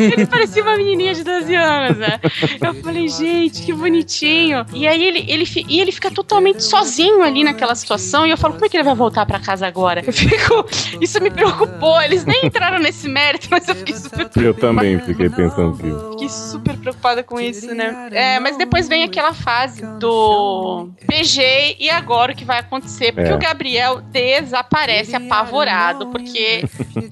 ele 0.00 0.26
parecia 0.26 0.62
uma 0.62 0.76
menininha 0.76 1.14
de 1.14 1.22
12 1.22 1.54
anos, 1.54 1.98
né? 1.98 2.18
Eu 2.60 2.74
falei, 2.74 3.08
gente, 3.08 3.62
que 3.62 3.72
bonitinho. 3.72 4.64
E 4.72 4.86
aí 4.86 4.93
ele, 5.02 5.24
ele, 5.28 5.44
e 5.68 5.80
ele 5.80 5.92
fica 5.92 6.10
totalmente 6.10 6.62
sozinho 6.62 7.22
ali 7.22 7.44
naquela 7.44 7.74
situação. 7.74 8.26
E 8.26 8.30
eu 8.30 8.36
falo, 8.36 8.54
como 8.54 8.66
é 8.66 8.68
que 8.68 8.76
ele 8.76 8.84
vai 8.84 8.94
voltar 8.94 9.26
pra 9.26 9.38
casa 9.38 9.66
agora? 9.66 10.02
Eu 10.06 10.12
fico. 10.12 10.66
Isso 11.00 11.20
me 11.22 11.30
preocupou. 11.30 12.00
Eles 12.02 12.24
nem 12.24 12.46
entraram 12.46 12.78
nesse 12.78 13.08
mérito, 13.08 13.48
mas 13.50 13.68
eu 13.68 13.74
fiquei 13.74 13.96
super 13.96 14.28
preocupada. 14.28 14.46
Eu 14.46 14.54
também 14.54 14.98
fiquei 15.00 15.28
pensando 15.28 15.76
que. 15.76 16.10
Fiquei 16.12 16.28
super 16.28 16.76
preocupada 16.76 17.22
com 17.22 17.40
isso, 17.40 17.74
né? 17.74 18.08
É, 18.12 18.40
mas 18.40 18.56
depois 18.56 18.88
vem 18.88 19.04
aquela 19.04 19.32
fase 19.32 19.82
do 19.98 20.88
PG 21.06 21.76
e 21.78 21.90
agora 21.90 22.32
o 22.32 22.36
que 22.36 22.44
vai 22.44 22.58
acontecer? 22.58 23.12
Porque 23.12 23.30
é. 23.30 23.34
o 23.34 23.38
Gabriel 23.38 24.00
desaparece 24.00 25.16
apavorado, 25.16 26.08
porque 26.08 26.64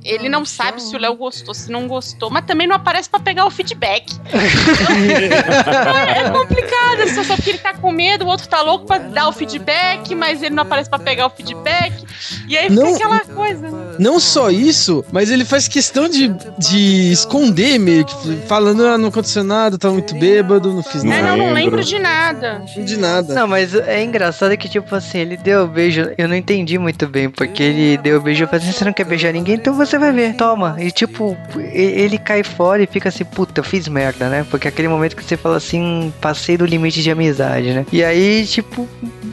ele 0.05 0.29
não 0.29 0.45
sabe 0.45 0.83
se 0.83 0.95
o 0.95 0.99
Léo 0.99 1.17
gostou, 1.17 1.55
se 1.55 1.71
não 1.71 1.87
gostou 1.87 2.23
mas 2.31 2.45
também 2.45 2.67
não 2.67 2.77
aparece 2.77 3.09
para 3.09 3.21
pegar 3.21 3.47
o 3.47 3.51
feedback. 3.51 4.13
é 4.33 6.31
complicado 6.31 7.09
situação, 7.09 7.37
porque 7.37 7.51
ele 7.51 7.59
tá 7.59 7.72
com 7.73 7.93
medo, 7.93 8.25
o 8.25 8.29
outro 8.29 8.49
tá 8.49 8.63
louco 8.63 8.87
pra 8.87 8.99
dar 8.99 9.29
o 9.29 9.33
feedback, 9.33 10.15
mas 10.15 10.43
ele 10.43 10.55
não 10.55 10.63
aparece 10.63 10.89
para 10.89 10.99
pegar 10.99 11.27
o 11.27 11.31
feedback. 11.31 12.05
E 12.49 12.57
aí 12.57 12.69
fica 12.69 12.83
não, 12.83 12.95
aquela 12.95 13.21
coisa. 13.21 13.71
Né? 13.71 13.97
Não 13.99 14.21
só 14.21 14.51
isso, 14.51 15.05
mas 15.13 15.31
ele 15.31 15.45
faz 15.45 15.69
questão 15.69 16.09
de, 16.09 16.29
de 16.59 17.13
esconder 17.13 17.79
meio 17.79 18.05
que, 18.05 18.37
falando, 18.47 18.87
ah, 18.87 18.99
não 18.99 19.09
aconteceu 19.09 19.45
nada, 19.45 19.79
tá 19.79 19.91
muito 19.91 20.15
bêbado, 20.15 20.73
não 20.73 20.83
fiz 20.83 21.03
nada. 21.03 21.19
É, 21.19 21.23
não, 21.23 21.37
não 21.37 21.53
lembro 21.53 21.83
de 21.83 21.99
nada. 21.99 22.63
De 22.77 22.97
nada. 22.97 23.35
Não, 23.35 23.47
mas 23.47 23.75
é 23.75 24.03
engraçado 24.03 24.57
que, 24.57 24.69
tipo 24.69 24.95
assim, 24.95 25.19
ele 25.19 25.37
deu 25.37 25.65
o 25.65 25.69
beijo, 25.69 26.11
eu 26.17 26.29
não 26.29 26.37
entendi 26.37 26.79
muito 26.79 27.07
bem, 27.09 27.31
porque 27.31 27.63
ele 27.63 27.97
deu 27.99 28.19
o 28.19 28.21
beijo 28.21 28.45
e 28.45 28.47
falou 28.47 28.63
assim, 28.63 28.73
você 28.73 28.85
não 28.85 28.93
quer 28.93 29.05
beijar 29.05 29.33
ninguém, 29.33 29.55
então 29.55 29.75
você 29.75 29.99
vai 29.99 30.13
ver, 30.13 30.35
toma. 30.35 30.77
E 30.79 30.91
tipo, 30.91 31.37
ele 31.57 32.19
cai 32.19 32.43
fora 32.43 32.83
e 32.83 32.87
fica 32.87 33.09
assim, 33.09 33.25
puta, 33.25 33.61
eu 33.61 33.65
fiz 33.65 33.89
merda, 33.89 34.29
né? 34.29 34.47
Porque 34.51 34.69
é 34.69 34.71
aquele 34.71 34.89
momento 34.89 35.17
que 35.17 35.25
você 35.25 35.37
fala 35.37 35.57
assim, 35.57 36.13
passei 36.21 36.57
do 36.57 36.67
limite 36.67 37.03
de 37.03 37.11
amizade, 37.11 37.62
né? 37.63 37.87
E 37.93 38.03
aí, 38.03 38.47
tipo, 38.47 38.89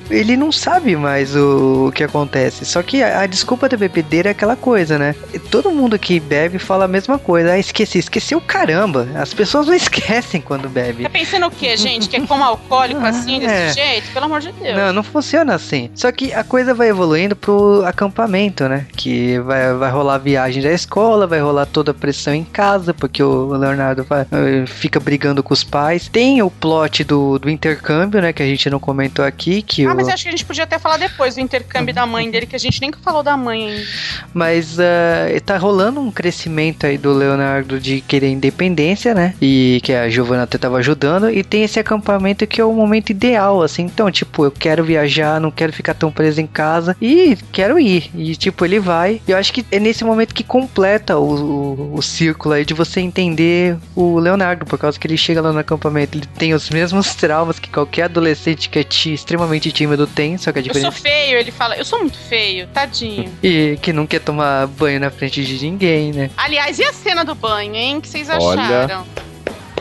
ele 0.09 0.35
não 0.35 0.51
sabe 0.51 0.95
mais 0.95 1.35
o, 1.35 1.87
o 1.87 1.91
que 1.91 2.03
acontece. 2.03 2.65
Só 2.65 2.81
que 2.81 3.01
a, 3.03 3.21
a, 3.21 3.25
desculpa 3.25 3.69
da 3.69 3.77
bebedeira 3.77 4.29
é 4.29 4.31
aquela 4.31 4.55
coisa, 4.55 4.97
né? 4.97 5.15
Todo 5.51 5.71
mundo 5.71 5.97
que 5.97 6.19
bebe 6.19 6.59
fala 6.59 6.85
a 6.85 6.87
mesma 6.87 7.17
coisa. 7.17 7.53
Ah, 7.53 7.59
esqueci, 7.59 7.99
esqueceu 7.99 8.41
caramba. 8.41 9.07
As 9.15 9.33
pessoas 9.33 9.67
não 9.67 9.73
esquecem 9.75 10.41
quando 10.41 10.69
bebe. 10.69 11.03
Tá 11.03 11.09
pensando 11.09 11.47
o 11.47 11.51
quê, 11.51 11.77
gente? 11.77 12.09
Que 12.09 12.17
é 12.17 12.25
como 12.25 12.43
alcoólico 12.43 13.01
assim, 13.05 13.39
desse 13.39 13.79
é. 13.79 13.85
jeito? 13.85 14.11
Pelo 14.11 14.25
amor 14.25 14.41
de 14.41 14.51
Deus. 14.51 14.75
Não, 14.75 14.93
não 14.93 15.03
funciona 15.03 15.53
assim. 15.53 15.89
Só 15.93 16.11
que 16.11 16.33
a 16.33 16.43
coisa 16.43 16.73
vai 16.73 16.89
evoluindo 16.89 17.35
pro 17.35 17.83
acampamento, 17.85 18.67
né? 18.67 18.85
Que 18.95 19.39
vai, 19.39 19.73
vai 19.73 19.91
rolar 19.91 20.15
a 20.15 20.19
viagem 20.19 20.63
da 20.63 20.71
escola, 20.71 21.27
vai 21.27 21.39
rolar 21.39 21.65
toda 21.65 21.91
a 21.91 21.93
pressão 21.93 22.33
em 22.33 22.43
casa, 22.43 22.93
porque 22.93 23.21
o 23.21 23.53
Leonardo 23.53 24.03
vai, 24.03 24.25
fica 24.65 24.99
brigando 24.99 25.43
com 25.43 25.53
os 25.53 25.63
pais. 25.63 26.07
Tem 26.07 26.41
o 26.41 26.49
plot 26.49 27.03
do, 27.03 27.37
do 27.37 27.49
intercâmbio, 27.49 28.21
né? 28.21 28.33
Que 28.33 28.43
a 28.43 28.45
gente 28.45 28.69
não 28.69 28.79
comentou 28.79 29.23
aqui. 29.23 29.61
Que 29.61 29.85
ah, 29.85 29.93
o... 29.93 29.98
mas 29.99 30.13
acho 30.13 30.23
que 30.23 30.29
a 30.29 30.31
gente 30.31 30.45
podia 30.45 30.63
até 30.63 30.79
falar 30.79 30.97
depois 30.97 31.35
do 31.35 31.41
intercâmbio 31.41 31.93
da 31.93 32.05
mãe 32.05 32.29
dele, 32.29 32.45
que 32.45 32.55
a 32.55 32.59
gente 32.59 32.79
nem 32.81 32.91
falou 33.03 33.21
da 33.21 33.35
mãe 33.35 33.69
ainda. 33.69 33.87
Mas 34.33 34.77
uh, 34.77 35.41
tá 35.45 35.57
rolando 35.57 35.99
um 35.99 36.11
crescimento 36.11 36.85
aí 36.85 36.97
do 36.97 37.13
Leonardo 37.13 37.79
de 37.79 38.01
querer 38.01 38.29
independência, 38.29 39.13
né? 39.13 39.33
E 39.41 39.79
que 39.83 39.93
a 39.93 40.09
Giovanna 40.09 40.43
até 40.43 40.57
tava 40.57 40.77
ajudando. 40.77 41.29
E 41.29 41.43
tem 41.43 41.63
esse 41.63 41.79
acampamento 41.79 42.47
que 42.47 42.61
é 42.61 42.65
o 42.65 42.73
momento 42.73 43.09
ideal, 43.09 43.61
assim. 43.61 43.83
Então, 43.83 44.09
tipo, 44.11 44.45
eu 44.45 44.51
quero 44.51 44.83
viajar, 44.83 45.39
não 45.39 45.51
quero 45.51 45.73
ficar 45.73 45.93
tão 45.93 46.11
preso 46.11 46.39
em 46.41 46.47
casa. 46.47 46.95
E 47.01 47.37
quero 47.51 47.79
ir. 47.79 48.09
E, 48.15 48.35
tipo, 48.35 48.63
ele 48.65 48.79
vai. 48.79 49.21
Eu 49.27 49.37
acho 49.37 49.51
que 49.51 49.65
é 49.71 49.79
nesse 49.79 50.03
momento 50.03 50.33
que 50.33 50.43
completa 50.43 51.17
o, 51.17 51.35
o, 51.35 51.95
o 51.95 52.01
círculo 52.01 52.55
aí 52.55 52.65
de 52.65 52.73
você 52.73 53.01
entender 53.01 53.77
o 53.95 54.19
Leonardo, 54.19 54.65
por 54.65 54.77
causa 54.77 54.99
que 54.99 55.07
ele 55.07 55.17
chega 55.17 55.41
lá 55.41 55.51
no 55.51 55.59
acampamento, 55.59 56.17
ele 56.17 56.25
tem 56.37 56.53
os 56.53 56.69
mesmos 56.69 57.15
traumas 57.15 57.59
que 57.59 57.69
qualquer 57.69 58.03
adolescente 58.03 58.69
que 58.69 58.79
é 58.79 58.85
extremamente 59.13 59.71
tímido 59.71 59.88
tem, 60.07 60.37
só 60.37 60.51
que 60.51 60.59
a 60.59 60.61
diferença... 60.61 60.87
Eu 60.87 60.91
sou 60.91 61.01
feio, 61.01 61.37
ele 61.37 61.51
fala, 61.51 61.75
eu 61.75 61.85
sou 61.85 61.99
muito 61.99 62.17
feio, 62.17 62.67
tadinho. 62.67 63.31
E 63.41 63.77
que 63.81 63.93
não 63.93 64.05
quer 64.05 64.19
tomar 64.19 64.67
banho 64.67 64.99
na 64.99 65.09
frente 65.09 65.43
de 65.43 65.65
ninguém, 65.65 66.11
né? 66.11 66.29
Aliás, 66.37 66.79
e 66.79 66.83
a 66.83 66.93
cena 66.93 67.23
do 67.23 67.35
banho, 67.35 67.75
hein? 67.75 68.01
que 68.01 68.07
vocês 68.07 68.29
acharam? 68.29 69.05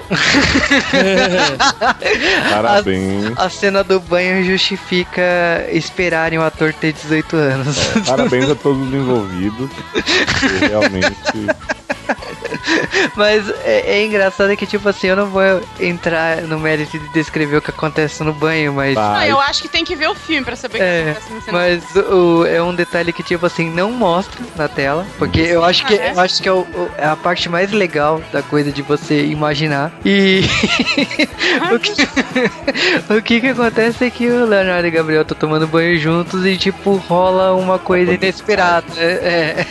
parabéns. 2.51 3.37
A, 3.37 3.45
a, 3.45 3.51
cena 3.51 3.85
do 3.85 4.01
banho 4.01 4.43
justifica 4.45 5.23
esperarem 5.71 6.39
o 6.39 6.43
ator 6.43 6.73
ter 6.73 6.95
18 6.95 7.37
anos. 7.37 7.97
É, 7.97 8.01
parabéns 8.01 8.51
a 8.51 8.55
todos 8.55 8.89
os 8.89 8.95
envolvidos. 8.95 9.71
realmente 10.61 11.13
Mas 13.15 13.49
é, 13.65 13.99
é, 13.99 14.05
engraçado 14.05 14.57
que, 14.57 14.67
tipo 14.67 14.89
assim, 14.89 15.09
eu 15.09 15.17
não 15.17 15.27
vou 15.27 15.43
entrar 15.81 16.43
no 16.43 16.59
mérito 16.59 16.99
de 16.99 17.09
descrever 17.09 17.57
o 17.57 17.63
que 17.63 17.71
acontece 17.71 18.23
no 18.23 18.33
banho, 18.33 18.73
mas. 18.73 18.95
Não, 18.95 19.23
eu 19.23 19.41
acho 19.41 19.63
que 19.63 19.69
tem 19.69 19.85
que 19.85 19.95
ver 19.95 20.09
o 20.09 20.15
filme 20.15 20.45
pra 20.45 20.57
saber 20.57 20.79
o 20.79 20.83
é, 20.83 21.03
que 21.03 21.11
acontece 21.11 21.33
no 21.33 21.41
cinema. 21.43 21.59
Mas 21.59 21.97
o, 21.97 22.47
é 22.47 22.63
um 22.63 22.75
detalhe 22.75 23.13
que, 23.13 23.23
tipo 23.23 23.47
assim, 23.47 23.71
não 23.71 23.91
mostra 23.93 24.41
na 24.57 24.69
tela. 24.69 25.07
Porque 25.19 25.41
eu 25.41 25.65
acho 25.65 25.87
que, 25.87 25.95
eu 25.95 26.21
acho 26.21 26.43
que 26.43 26.49
é, 26.49 26.53
o, 26.53 26.67
é 26.97 27.07
a 27.07 27.17
parte 27.17 27.49
mais 27.49 27.73
legal 27.73 28.23
da 28.33 28.43
coisa 28.43 28.71
de 28.71 28.83
você 28.83 29.25
imaginar. 29.25 29.93
E. 30.05 30.43
o, 31.73 31.79
que, 31.79 31.93
o 33.19 33.23
que 33.23 33.41
que 33.41 33.49
acontece 33.49 34.05
é 34.05 34.11
que 34.11 34.29
o 34.29 34.47
Leonardo 34.47 34.87
e 34.87 34.91
o 34.91 34.93
Gabriel 34.93 35.23
estão 35.23 35.37
tomando 35.37 35.67
banho 35.67 35.99
juntos 35.99 36.45
e, 36.45 36.57
tipo, 36.57 36.97
rola 36.97 37.55
uma 37.55 37.79
coisa 37.79 38.13
inesperada. 38.13 38.87
É. 38.99 39.67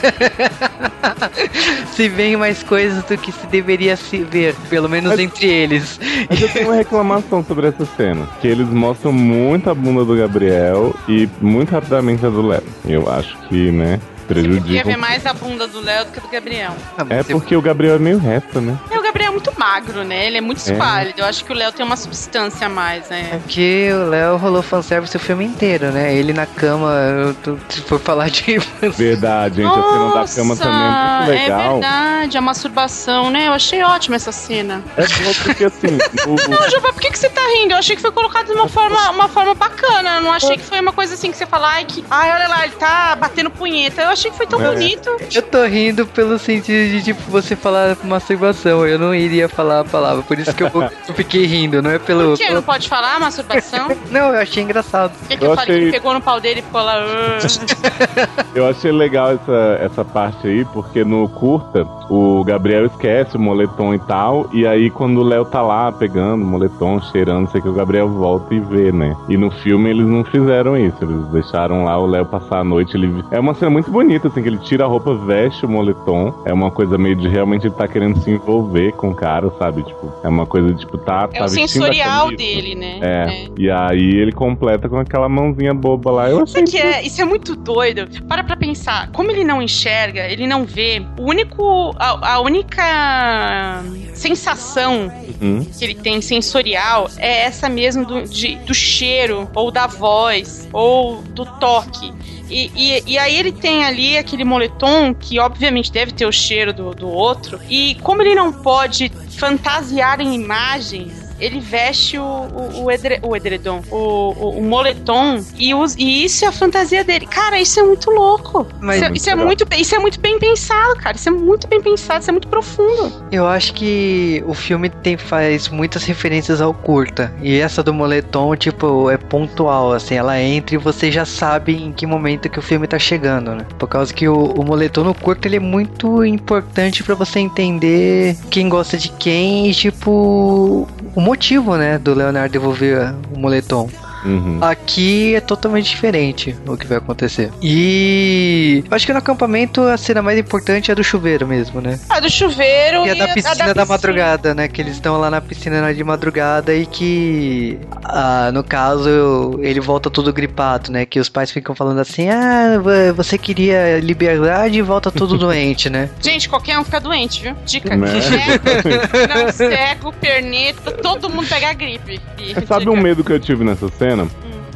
se 1.94 2.08
vem 2.10 2.36
mais 2.38 2.64
coisas 2.88 3.04
do 3.04 3.18
que 3.18 3.32
se 3.32 3.46
deveria 3.48 3.96
se 3.98 4.24
ver, 4.24 4.56
pelo 4.70 4.88
menos 4.88 5.12
mas, 5.12 5.20
entre 5.20 5.48
eles. 5.48 6.00
Mas 6.30 6.42
eu 6.42 6.50
tenho 6.50 6.68
uma 6.68 6.76
reclamação 6.76 7.44
sobre 7.44 7.68
essa 7.68 7.86
cena, 7.98 8.28
que 8.40 8.48
eles 8.48 8.68
mostram 8.70 9.12
muito 9.12 9.70
a 9.70 9.76
bunda 9.76 10.06
do 10.06 10.16
Gabriel 10.16 10.96
e 11.08 11.28
muito 11.42 11.72
rapidamente 11.72 12.26
a 12.26 12.30
do 12.30 12.48
Léo. 12.48 12.64
Eu 12.86 13.12
acho 13.12 13.38
que, 13.50 13.72
né, 13.72 14.00
prejudica. 14.28 14.62
Você 14.62 14.68
queria 14.68 14.84
ver 14.86 14.98
mais 14.98 15.26
a 15.26 15.34
bunda 15.34 15.68
do 15.68 15.82
Léo 15.82 16.06
do 16.06 16.12
que 16.12 16.20
do 16.22 16.30
Gabriel. 16.30 16.74
É 17.10 17.24
porque 17.24 17.56
o 17.56 17.62
Gabriel 17.62 17.96
é 17.96 18.00
meio 18.00 18.18
reto, 18.18 18.62
né? 18.62 18.78
É 18.90 18.97
muito 19.38 19.54
magro, 19.58 20.04
né? 20.04 20.26
Ele 20.26 20.38
é 20.38 20.42
muito 20.42 20.58
esquálido. 20.58 21.20
É. 21.20 21.24
Eu 21.24 21.26
acho 21.26 21.46
que 21.46 21.52
o 21.52 21.56
Léo 21.56 21.72
tem 21.72 21.86
uma 21.86 21.96
substância 21.96 22.66
a 22.66 22.70
mais, 22.70 23.08
né? 23.10 23.30
É 23.34 23.40
que 23.48 23.90
o 23.92 24.10
Léo 24.10 24.38
rolou 24.38 24.64
fanservice 24.64 25.16
o 25.16 25.20
filme 25.20 25.46
inteiro, 25.46 25.92
né? 25.92 26.14
Ele 26.14 26.34
na 26.34 26.46
cama, 26.46 27.36
se 27.70 27.82
for 27.82 28.00
falar 28.00 28.30
de. 28.30 28.58
Verdade, 28.98 29.58
gente. 29.58 29.66
Nossa, 29.66 30.20
a 30.20 30.28
cena 30.28 30.56
da 30.56 30.64
cama 30.64 30.72
também 30.72 30.88
é 30.88 31.18
muito 31.18 31.42
legal. 31.42 31.60
É 31.60 31.72
verdade, 31.72 32.38
a 32.38 32.42
masturbação, 32.42 33.30
né? 33.30 33.48
Eu 33.48 33.54
achei 33.54 33.84
ótima 33.84 34.16
essa 34.16 34.32
cena. 34.32 34.84
É 34.98 35.08
bom 35.08 35.34
porque 35.44 35.66
assim. 35.66 35.98
o... 36.26 36.36
Não, 36.50 36.70
Juba, 36.70 36.94
por 36.94 37.02
que, 37.02 37.12
que 37.12 37.20
você 37.20 37.30
tá 37.30 37.42
rindo? 37.56 37.74
Eu 37.74 37.78
achei 37.78 37.96
que 37.96 38.02
foi 38.02 38.12
colocado 38.12 38.48
de 38.48 38.54
uma 38.54 38.68
forma, 38.68 39.12
uma 39.12 39.28
forma 39.28 39.54
bacana. 39.54 40.16
Eu 40.16 40.22
não 40.22 40.32
achei 40.32 40.58
que 40.58 40.64
foi 40.64 40.80
uma 40.80 40.94
coisa 40.94 41.14
assim 41.14 41.32
que 41.32 41.38
você 41.38 41.46
fala, 41.46 41.70
ai, 41.70 41.86
que. 41.86 42.04
Ai, 42.10 42.32
olha 42.32 42.48
lá, 42.48 42.66
ele 42.66 42.76
tá 42.76 43.16
batendo 43.16 43.50
punheta. 43.50 44.02
Eu 44.02 44.10
achei 44.10 44.32
que 44.32 44.38
foi 44.38 44.48
tão 44.48 44.62
é. 44.62 44.70
bonito. 44.70 45.10
Eu 45.34 45.42
tô 45.42 45.64
rindo 45.66 46.06
pelo 46.08 46.40
sentido 46.40 46.90
de, 46.90 47.04
tipo, 47.04 47.22
você 47.30 47.56
falar 47.56 47.98
masturbação. 48.04 48.86
Eu 48.86 48.98
não 48.98 49.14
iria 49.28 49.48
falar 49.48 49.82
a 49.82 49.86
palavra, 49.86 50.24
por 50.24 50.38
isso 50.40 50.54
que 50.54 50.64
eu, 50.64 50.72
eu 51.08 51.14
fiquei 51.14 51.46
rindo, 51.46 51.82
não 51.82 51.92
é 51.92 52.00
pelo. 52.00 52.32
Por 52.32 52.38
que? 52.38 52.50
Não 52.54 52.64
pode 52.64 52.88
falar 52.88 53.20
masturbação? 53.20 53.90
não, 54.10 54.34
eu 54.34 54.42
achei 54.42 54.64
engraçado. 54.64 55.14
O 55.24 55.28
que, 55.28 55.38
que 55.38 55.44
eu, 55.44 55.50
eu 55.50 55.54
achei... 55.54 55.66
falei? 55.66 55.86
Que 55.86 55.92
pegou 55.92 56.14
no 56.14 56.22
pau 56.22 56.40
dele 56.40 56.60
e 56.62 56.64
ficou 56.64 56.82
lá. 56.82 56.98
eu 58.56 58.68
achei 58.68 58.92
legal 58.92 59.32
essa, 59.32 59.78
essa 59.82 60.06
parte 60.06 60.48
aí, 60.48 60.66
porque 60.66 61.04
no 61.04 61.28
curta, 61.30 61.86
o 62.10 62.44
Gabriel 62.44 62.86
esquece 62.86 63.38
o 63.38 63.40
moletom 63.40 63.94
e 63.94 64.00
tal, 64.00 64.50
e 64.52 64.66
aí 64.66 64.90
quando 64.90 65.20
o 65.20 65.24
Léo 65.24 65.46
tá 65.46 65.62
lá 65.62 65.92
pegando 65.92 66.44
o 66.44 66.48
moletom, 66.48 67.00
cheirando, 67.02 67.50
sei 67.52 67.62
que 67.62 67.70
o 67.70 67.74
Gabriel 67.74 68.10
volta 68.10 68.54
e 68.54 68.60
vê, 68.60 68.92
né? 68.92 69.16
E 69.30 69.38
no 69.38 69.52
filme 69.52 69.90
eles 69.90 70.08
não 70.08 70.24
fizeram 70.24 70.78
isso, 70.78 70.98
eles 71.02 71.26
deixaram 71.28 71.86
lá 71.86 71.98
o 71.98 72.06
Léo 72.06 72.26
passar 72.26 72.60
a 72.60 72.64
noite. 72.64 72.96
Ele... 72.96 73.24
É 73.32 73.40
uma 73.40 73.54
cena 73.54 73.72
muito 73.72 73.92
bonita, 73.92 74.28
assim, 74.28 74.42
que 74.42 74.50
ele 74.50 74.58
tira 74.58 74.86
a 74.86 74.88
roupa, 74.88 75.14
veste 75.14 75.66
o 75.66 75.70
moletom. 75.70 76.34
É 76.46 76.54
uma 76.54 76.72
coisa 76.72 76.98
meio 76.98 77.16
de 77.16 77.28
realmente 77.28 77.68
ele 77.68 77.76
tá 77.76 77.88
querendo 77.88 78.20
se 78.20 78.32
envolver 78.32 78.94
com 78.94 79.10
o 79.10 79.16
cara, 79.18 79.52
sabe? 79.58 79.84
Tipo, 79.84 80.14
é 80.24 80.28
uma 80.28 80.46
coisa 80.46 80.74
tipo, 80.76 80.98
tá. 80.98 81.28
É 81.34 81.40
tá 81.40 81.46
o 81.46 81.50
sensorial 81.50 82.30
dele, 82.30 82.76
né? 82.76 83.00
É. 83.02 83.34
é. 83.34 83.48
E 83.58 83.70
aí 83.70 84.16
ele 84.16 84.32
completa 84.32 84.88
com 84.88 84.98
aquela 84.98 85.28
mãozinha 85.28 85.74
boba 85.74 86.12
lá. 86.12 86.30
Eu 86.30 86.44
achei. 86.44 86.64
Isso, 86.64 86.72
que 86.72 86.78
é, 86.78 87.02
isso 87.02 87.22
é 87.22 87.26
muito 87.26 87.56
doido. 87.56 88.08
Para 88.28 88.44
pra 88.44 88.56
pensar. 88.56 89.12
Como 89.12 89.32
ele 89.32 89.44
não 89.44 89.62
enxerga, 89.62 90.26
ele 90.28 90.48
não 90.48 90.66
vê. 90.66 91.04
O 91.18 91.24
único. 91.24 91.94
A, 91.98 92.36
a 92.36 92.40
única 92.40 93.84
sensação 94.14 95.12
uhum. 95.42 95.66
que 95.66 95.84
ele 95.84 95.96
tem 95.96 96.22
sensorial 96.22 97.10
é 97.18 97.44
essa 97.44 97.68
mesmo 97.70 98.06
do, 98.06 98.24
de, 98.24 98.56
do 98.58 98.74
cheiro, 98.74 99.50
ou 99.54 99.72
da 99.72 99.88
voz, 99.88 100.68
ou 100.72 101.22
do 101.22 101.46
toque. 101.46 102.14
E, 102.50 102.72
e, 102.76 103.04
e, 103.06 103.18
aí 103.18 103.36
ele 103.38 103.52
tem 103.52 103.84
ali 103.84 104.18
aquele 104.18 104.44
moletom 104.44 105.14
que 105.14 105.40
obviamente 105.40 105.92
deve 105.92 106.12
ter 106.14 106.26
o 106.26 106.32
cheiro 106.32 106.74
do, 106.74 106.92
do 106.92 107.10
outro. 107.10 107.60
E 107.70 107.96
como 107.96 108.22
ele 108.22 108.36
não 108.36 108.54
pode 108.54 109.12
fantasiar 109.38 110.22
em 110.22 110.34
imagens, 110.34 111.27
ele 111.40 111.60
veste 111.60 112.18
o, 112.18 112.24
o, 112.24 112.84
o, 112.84 112.92
edre, 112.92 113.20
o 113.22 113.36
edredom, 113.36 113.82
o, 113.92 113.96
o, 113.96 114.50
o 114.60 114.64
moletom, 114.64 115.44
e, 115.58 115.74
os, 115.74 115.96
e 115.96 116.26
isso 116.26 116.46
é 116.46 116.48
a 116.48 116.52
fantasia 116.52 117.04
dele. 117.04 117.26
Cara, 117.28 117.60
isso 117.60 117.80
é 117.80 117.84
muito 117.84 118.10
louco. 118.10 118.68
Mas, 118.80 118.98
isso, 118.98 119.06
é, 119.06 119.14
isso 119.14 119.30
é 119.30 119.36
muito, 119.36 119.66
isso 119.78 119.96
é 119.96 120.00
muito 120.00 120.20
bem 120.20 120.40
pensado, 120.40 120.96
cara. 120.98 121.16
Isso 121.16 121.30
é 121.30 121.32
muito 121.32 121.68
bem 121.68 121.82
pensado, 121.82 122.22
isso 122.22 122.30
é 122.30 122.34
muito 122.34 122.48
profundo. 122.48 123.12
Eu 123.32 123.48
acho 123.48 123.74
que 123.74 124.44
o 124.48 124.54
filme 124.54 124.90
tem, 124.90 125.18
faz 125.18 125.70
muitas 125.70 126.04
referências 126.04 126.62
ao 126.62 126.74
curta. 126.74 127.34
E 127.42 127.60
essa 127.60 127.84
do 127.84 127.94
moletom, 127.94 128.56
tipo, 128.56 129.10
é 129.10 129.18
pontual, 129.18 129.94
assim, 129.94 130.16
ela 130.16 130.40
entra 130.40 130.76
e 130.76 130.78
você 130.78 131.12
já 131.12 131.26
sabe 131.26 131.76
em 131.76 131.92
que 131.92 132.06
momento 132.06 132.50
que 132.50 132.60
o 132.60 132.62
filme 132.62 132.88
tá 132.88 132.98
chegando, 132.98 133.54
né? 133.54 133.66
Por 133.78 133.88
causa 133.88 134.14
que 134.14 134.28
o, 134.28 134.46
o 134.46 134.64
moletom 134.64 135.04
no 135.04 135.14
curto 135.14 135.46
ele 135.46 135.58
é 135.58 135.60
muito 135.60 136.24
importante 136.24 137.04
para 137.04 137.16
você 137.16 137.40
entender 137.40 138.38
quem 138.50 138.70
gosta 138.70 138.98
de 138.98 139.10
quem 139.10 139.70
e, 139.70 139.74
tipo, 139.74 140.88
o 141.16 141.22
motivo, 141.28 141.76
né, 141.76 142.00
do 142.00 142.14
Leonardo 142.14 142.54
devolver 142.54 143.14
o 143.36 143.38
moletom. 143.38 143.90
Uhum. 144.26 144.60
Aqui 144.62 145.36
é 145.36 145.42
totalmente 145.42 145.90
diferente 145.90 146.56
o 146.66 146.76
que 146.76 146.86
vai 146.86 146.98
acontecer. 146.98 147.52
E 147.62 148.84
acho 148.90 149.06
que 149.06 149.14
no 149.14 149.20
acampamento 149.20 149.82
a 149.82 149.98
cena 149.98 150.22
mais 150.22 150.40
importante 150.40 150.92
é 150.92 150.96
do 150.96 151.04
chuveiro 151.04 151.48
mesmo, 151.48 151.82
né? 151.82 152.00
A 152.10 152.20
do 152.20 152.30
chuveiro 152.30 153.06
e, 153.06 153.08
e 153.08 153.10
a 153.12 153.14
da 153.14 153.34
piscina, 153.34 153.52
a 153.52 153.56
da, 153.56 153.66
piscina. 153.66 153.74
da 153.74 153.86
madrugada, 153.86 154.56
né? 154.56 154.68
Que 154.68 154.82
eles 154.82 154.94
estão 154.94 155.18
lá 155.18 155.30
na 155.30 155.42
piscina 155.42 155.94
de 155.94 156.04
madrugada 156.04 156.74
e 156.74 156.86
que, 156.86 157.80
ah, 158.04 158.52
no 158.54 158.64
caso, 158.64 159.60
ele 159.62 159.80
volta 159.80 160.10
tudo 160.10 160.34
gripado, 160.34 160.92
né? 160.92 161.06
Que 161.06 161.20
os 161.20 161.30
pais 161.30 161.52
ficam 161.52 161.76
falando 161.76 162.00
assim: 162.00 162.30
ah, 162.30 162.82
você 163.16 163.38
queria 163.38 164.00
liberdade 164.00 164.80
e 164.80 164.82
volta 164.82 165.12
tudo 165.12 165.38
doente, 165.40 165.90
né? 165.90 166.10
Gente, 166.22 166.50
qualquer 166.50 166.80
um 166.80 166.84
fica 166.84 167.00
doente, 167.00 167.42
viu? 167.42 167.56
Dica. 167.66 167.96
Né? 167.96 168.08
Cego, 168.22 169.36
não 169.46 169.52
cego, 169.52 170.14
perneta, 170.14 170.92
todo 170.92 171.30
mundo 171.30 171.48
pega 171.48 171.74
gripe. 171.74 172.20
E, 172.38 172.54
Sabe 172.66 172.86
dica. 172.86 172.92
um 172.92 173.02
medo 173.02 173.24
que 173.24 173.32
eu 173.32 173.40
tive 173.40 173.64
nessa 173.64 173.88
cena? 173.90 174.07
Hum. 174.16 174.28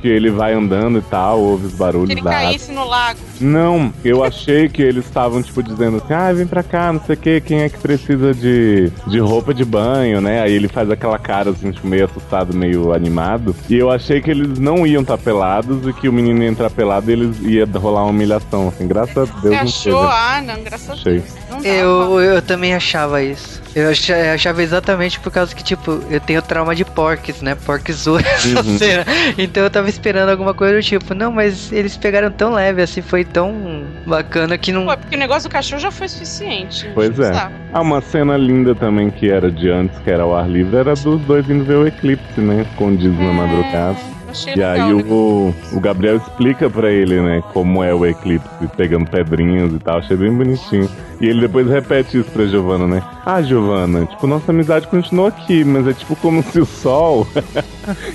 que 0.02 0.08
ele 0.08 0.32
vai 0.32 0.54
andando 0.54 0.98
e 0.98 1.02
tal, 1.04 1.40
ouve 1.40 1.68
os 1.68 1.74
barulhos 1.74 2.08
Que 2.08 2.14
ele 2.16 2.22
da 2.24 2.32
caísse 2.32 2.72
no 2.72 2.88
lago. 2.88 3.20
Não, 3.40 3.94
eu 4.04 4.24
achei 4.24 4.68
que 4.68 4.82
eles 4.82 5.06
estavam, 5.06 5.42
tipo, 5.44 5.62
dizendo 5.62 5.98
assim, 5.98 6.14
ah, 6.14 6.34
vem 6.34 6.48
pra 6.48 6.64
cá, 6.64 6.92
não 6.92 7.00
sei 7.06 7.16
o 7.16 7.18
que, 7.20 7.42
quem 7.42 7.62
é 7.62 7.70
que 7.70 7.78
precisa 7.78 8.34
de, 8.34 8.92
de 9.06 9.20
roupa 9.20 9.54
de 9.54 9.64
banho, 9.64 10.20
né? 10.20 10.42
Aí 10.42 10.54
ele 10.54 10.68
faz 10.68 10.90
aquela 10.90 11.20
cara, 11.20 11.52
assim, 11.52 11.72
tipo, 11.72 11.88
meio 11.88 12.06
assustado, 12.06 12.52
meio 12.56 12.94
animado. 12.94 13.56
E 13.70 13.76
eu 13.78 13.92
achei 13.92 14.22
que 14.22 14.32
eles 14.32 14.58
não 14.58 14.86
iam 14.88 15.04
estar 15.04 15.20
pelados 15.20 15.88
e 15.88 15.94
que 15.94 16.10
o 16.10 16.14
menino 16.14 16.42
ia 16.44 16.50
entrar 16.50 16.72
pelado 16.72 17.10
e 17.10 17.14
eles 17.14 17.40
ia 17.42 17.66
rolar 17.66 18.02
uma 18.04 18.10
humilhação, 18.10 18.68
assim. 18.70 18.88
Graças 18.88 19.18
a 19.18 19.40
Deus 19.40 19.42
Você 19.42 19.50
não 19.50 19.58
achou? 19.62 20.02
teve. 20.02 20.14
Ah, 20.14 20.42
não, 20.46 20.64
graças 20.64 20.90
a. 21.00 21.04
Deus. 21.04 21.24
Não 21.50 21.62
dá, 21.62 21.68
Eu, 21.70 22.20
eu 22.20 22.42
também 22.42 22.74
achava 22.74 23.22
isso. 23.22 23.61
Eu 23.76 23.90
acha- 23.90 24.18
eu 24.18 24.34
achava 24.34 24.62
exatamente 24.62 25.20
por 25.20 25.32
causa 25.32 25.56
que, 25.56 25.64
tipo, 25.64 26.04
eu 26.10 26.20
tenho 26.20 26.42
trauma 26.42 26.76
de 26.76 26.84
porques, 26.84 27.42
né? 27.42 27.56
Essa 27.56 28.10
Uhum. 28.12 28.78
cena. 28.78 29.06
Então 29.38 29.64
eu 29.64 29.70
tava 29.70 29.90
esperando 29.90 30.30
alguma 30.30 30.54
coisa 30.54 30.76
do 30.76 30.84
tipo, 30.84 31.14
não, 31.14 31.32
mas 31.32 31.72
eles 31.72 31.96
pegaram 31.96 32.30
tão 32.32 32.54
leve, 32.54 32.82
assim, 32.82 33.02
foi 33.02 33.24
tão 33.24 33.84
bacana 34.06 34.58
que 34.58 34.72
não. 34.72 34.86
Pô, 34.86 34.98
porque 34.98 35.16
o 35.16 35.20
negócio 35.20 35.48
do 35.50 35.52
cachorro 35.54 35.82
já 35.82 35.92
foi 35.92 36.08
suficiente. 36.10 36.90
Pois 36.94 37.18
é. 37.20 37.32
Tá. 37.32 37.52
Ah, 37.74 37.82
uma 37.82 38.02
cena 38.02 38.36
linda 38.36 38.76
também 38.76 39.10
que 39.10 39.30
era 39.30 39.50
de 39.50 39.70
antes, 39.70 39.98
que 40.00 40.10
era 40.10 40.24
ao 40.24 40.36
ar 40.36 40.50
livre, 40.50 40.76
era 40.78 40.94
dos 40.94 41.22
dois 41.22 41.50
indo 41.50 41.64
ver 41.64 41.76
o 41.78 41.88
eclipse, 41.88 42.42
né? 42.42 42.64
Escondidos 42.70 43.18
na 43.20 43.32
madrugada. 43.34 43.96
Achei 44.32 44.54
E 44.54 44.56
legal, 44.56 44.88
aí 44.88 44.94
né? 44.96 45.04
o, 45.10 45.54
o 45.74 45.80
Gabriel 45.80 46.16
explica 46.18 46.70
pra 46.70 46.90
ele, 46.90 47.22
né, 47.22 47.44
como 47.54 47.84
é 47.84 47.94
o 47.94 48.06
eclipse, 48.06 48.50
pegando 48.76 49.10
pedrinhas 49.10 49.72
e 49.74 49.80
tal, 49.80 50.00
achei 50.00 50.16
bem 50.18 50.34
bonitinho. 50.34 50.90
E 51.20 51.28
ele 51.28 51.42
depois 51.42 51.68
repete 51.68 52.18
isso 52.18 52.32
pra 52.32 52.46
Giovana, 52.48 52.88
né? 52.88 53.04
Ah, 53.26 53.42
Giovana, 53.42 54.06
tipo, 54.06 54.26
nossa 54.26 54.52
amizade 54.52 54.88
continua 54.88 55.28
aqui, 55.28 55.64
mas 55.64 55.86
é 55.88 55.94
tipo 55.94 56.16
como 56.16 56.42
se 56.50 56.60
o 56.60 56.66
sol. 56.66 57.28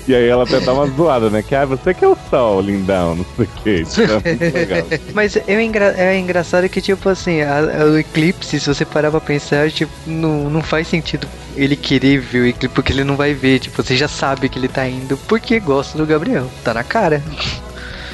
E 0.07 0.15
aí 0.15 0.27
ela 0.27 0.43
até 0.43 0.59
dá 0.59 0.73
uma 0.73 0.87
zoada, 0.87 1.29
né? 1.29 1.41
Que 1.43 1.53
ah, 1.55 1.65
você 1.65 1.93
que 1.93 2.03
é 2.03 2.07
o 2.07 2.17
sol, 2.29 2.61
lindão, 2.61 3.15
não 3.15 3.25
sei 3.35 3.45
o 3.45 3.49
que. 3.63 3.85
Então, 4.01 4.21
é 4.23 4.29
muito 4.35 4.53
legal. 4.57 4.87
Mas 5.13 5.35
é, 5.35 5.61
engra- 5.63 5.93
é 5.97 6.17
engraçado 6.17 6.67
que, 6.69 6.81
tipo 6.81 7.09
assim, 7.09 7.41
a- 7.41 7.59
a- 7.81 7.85
o 7.85 7.97
eclipse, 7.97 8.59
se 8.59 8.67
você 8.67 8.85
parar 8.85 9.11
pra 9.11 9.19
pensar, 9.21 9.69
tipo, 9.71 9.91
não, 10.05 10.49
não 10.49 10.61
faz 10.61 10.87
sentido 10.87 11.27
ele 11.55 11.75
querer 11.75 12.19
ver 12.19 12.39
o 12.39 12.45
eclipse, 12.47 12.69
porque 12.75 12.93
ele 12.93 13.03
não 13.03 13.15
vai 13.15 13.33
ver. 13.33 13.59
Tipo, 13.59 13.81
você 13.83 13.95
já 13.97 14.07
sabe 14.07 14.47
que 14.49 14.57
ele 14.59 14.67
tá 14.67 14.87
indo 14.87 15.17
porque 15.27 15.59
gosta 15.59 15.97
do 15.97 16.05
Gabriel. 16.05 16.49
Tá 16.63 16.73
na 16.73 16.83
cara. 16.83 17.21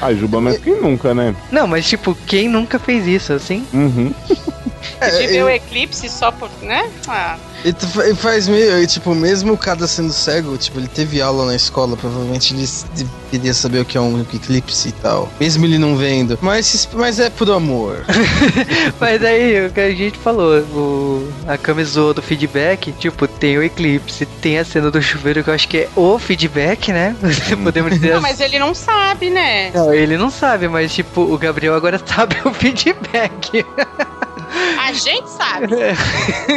Ah, 0.00 0.12
Juba, 0.12 0.40
mas 0.40 0.58
quem 0.58 0.80
nunca, 0.80 1.14
né? 1.14 1.34
Não, 1.52 1.66
mas, 1.66 1.86
tipo, 1.88 2.14
quem 2.26 2.48
nunca 2.48 2.78
fez 2.78 3.06
isso, 3.06 3.32
assim? 3.32 3.64
Uhum. 3.72 4.12
De 5.10 5.26
ver 5.26 5.44
o 5.44 5.48
eclipse 5.48 6.08
só 6.08 6.30
por, 6.30 6.50
né? 6.62 6.90
Ah, 7.08 7.36
ele 7.64 8.14
faz 8.14 8.46
meio, 8.46 8.78
e, 8.82 8.86
tipo, 8.86 9.14
mesmo 9.14 9.54
o 9.54 9.56
cara 9.56 9.86
sendo 9.86 10.12
cego, 10.12 10.56
tipo, 10.58 10.78
ele 10.78 10.86
teve 10.86 11.22
aula 11.22 11.46
na 11.46 11.56
escola, 11.56 11.96
provavelmente 11.96 12.52
ele 12.52 12.68
deveria 13.30 13.54
saber 13.54 13.80
o 13.80 13.84
que 13.86 13.96
é 13.96 14.00
um 14.00 14.20
eclipse 14.20 14.90
e 14.90 14.92
tal. 14.92 15.32
Mesmo 15.40 15.64
ele 15.64 15.78
não 15.78 15.96
vendo. 15.96 16.38
Mas, 16.42 16.86
mas 16.92 17.18
é 17.18 17.30
por 17.30 17.50
amor. 17.50 18.04
Mas 19.00 19.24
aí, 19.24 19.66
o 19.66 19.70
que 19.70 19.80
a 19.80 19.90
gente 19.90 20.18
falou, 20.18 20.60
o, 20.60 21.32
a 21.48 21.56
camisola 21.56 22.12
do 22.12 22.20
feedback, 22.20 22.92
tipo, 22.92 23.26
tem 23.26 23.56
o 23.56 23.62
eclipse, 23.62 24.26
tem 24.26 24.58
a 24.58 24.64
cena 24.64 24.90
do 24.90 25.00
chuveiro 25.00 25.42
que 25.42 25.48
eu 25.50 25.54
acho 25.54 25.68
que 25.68 25.78
é 25.78 25.88
o 25.96 26.18
feedback, 26.18 26.92
né? 26.92 27.16
Podemos 27.62 27.92
dizer 27.92 28.10
não, 28.10 28.14
assim. 28.18 28.22
mas 28.22 28.40
ele 28.40 28.58
não 28.58 28.74
sabe, 28.74 29.30
né? 29.30 29.70
Não, 29.72 29.92
ele 29.92 30.16
não 30.16 30.30
sabe, 30.30 30.68
mas 30.68 30.92
tipo, 30.92 31.22
o 31.22 31.38
Gabriel 31.38 31.74
agora 31.74 32.00
sabe 32.04 32.36
o 32.44 32.52
feedback. 32.52 33.64
A 34.78 34.92
gente 34.92 35.28
sabe. 35.30 35.68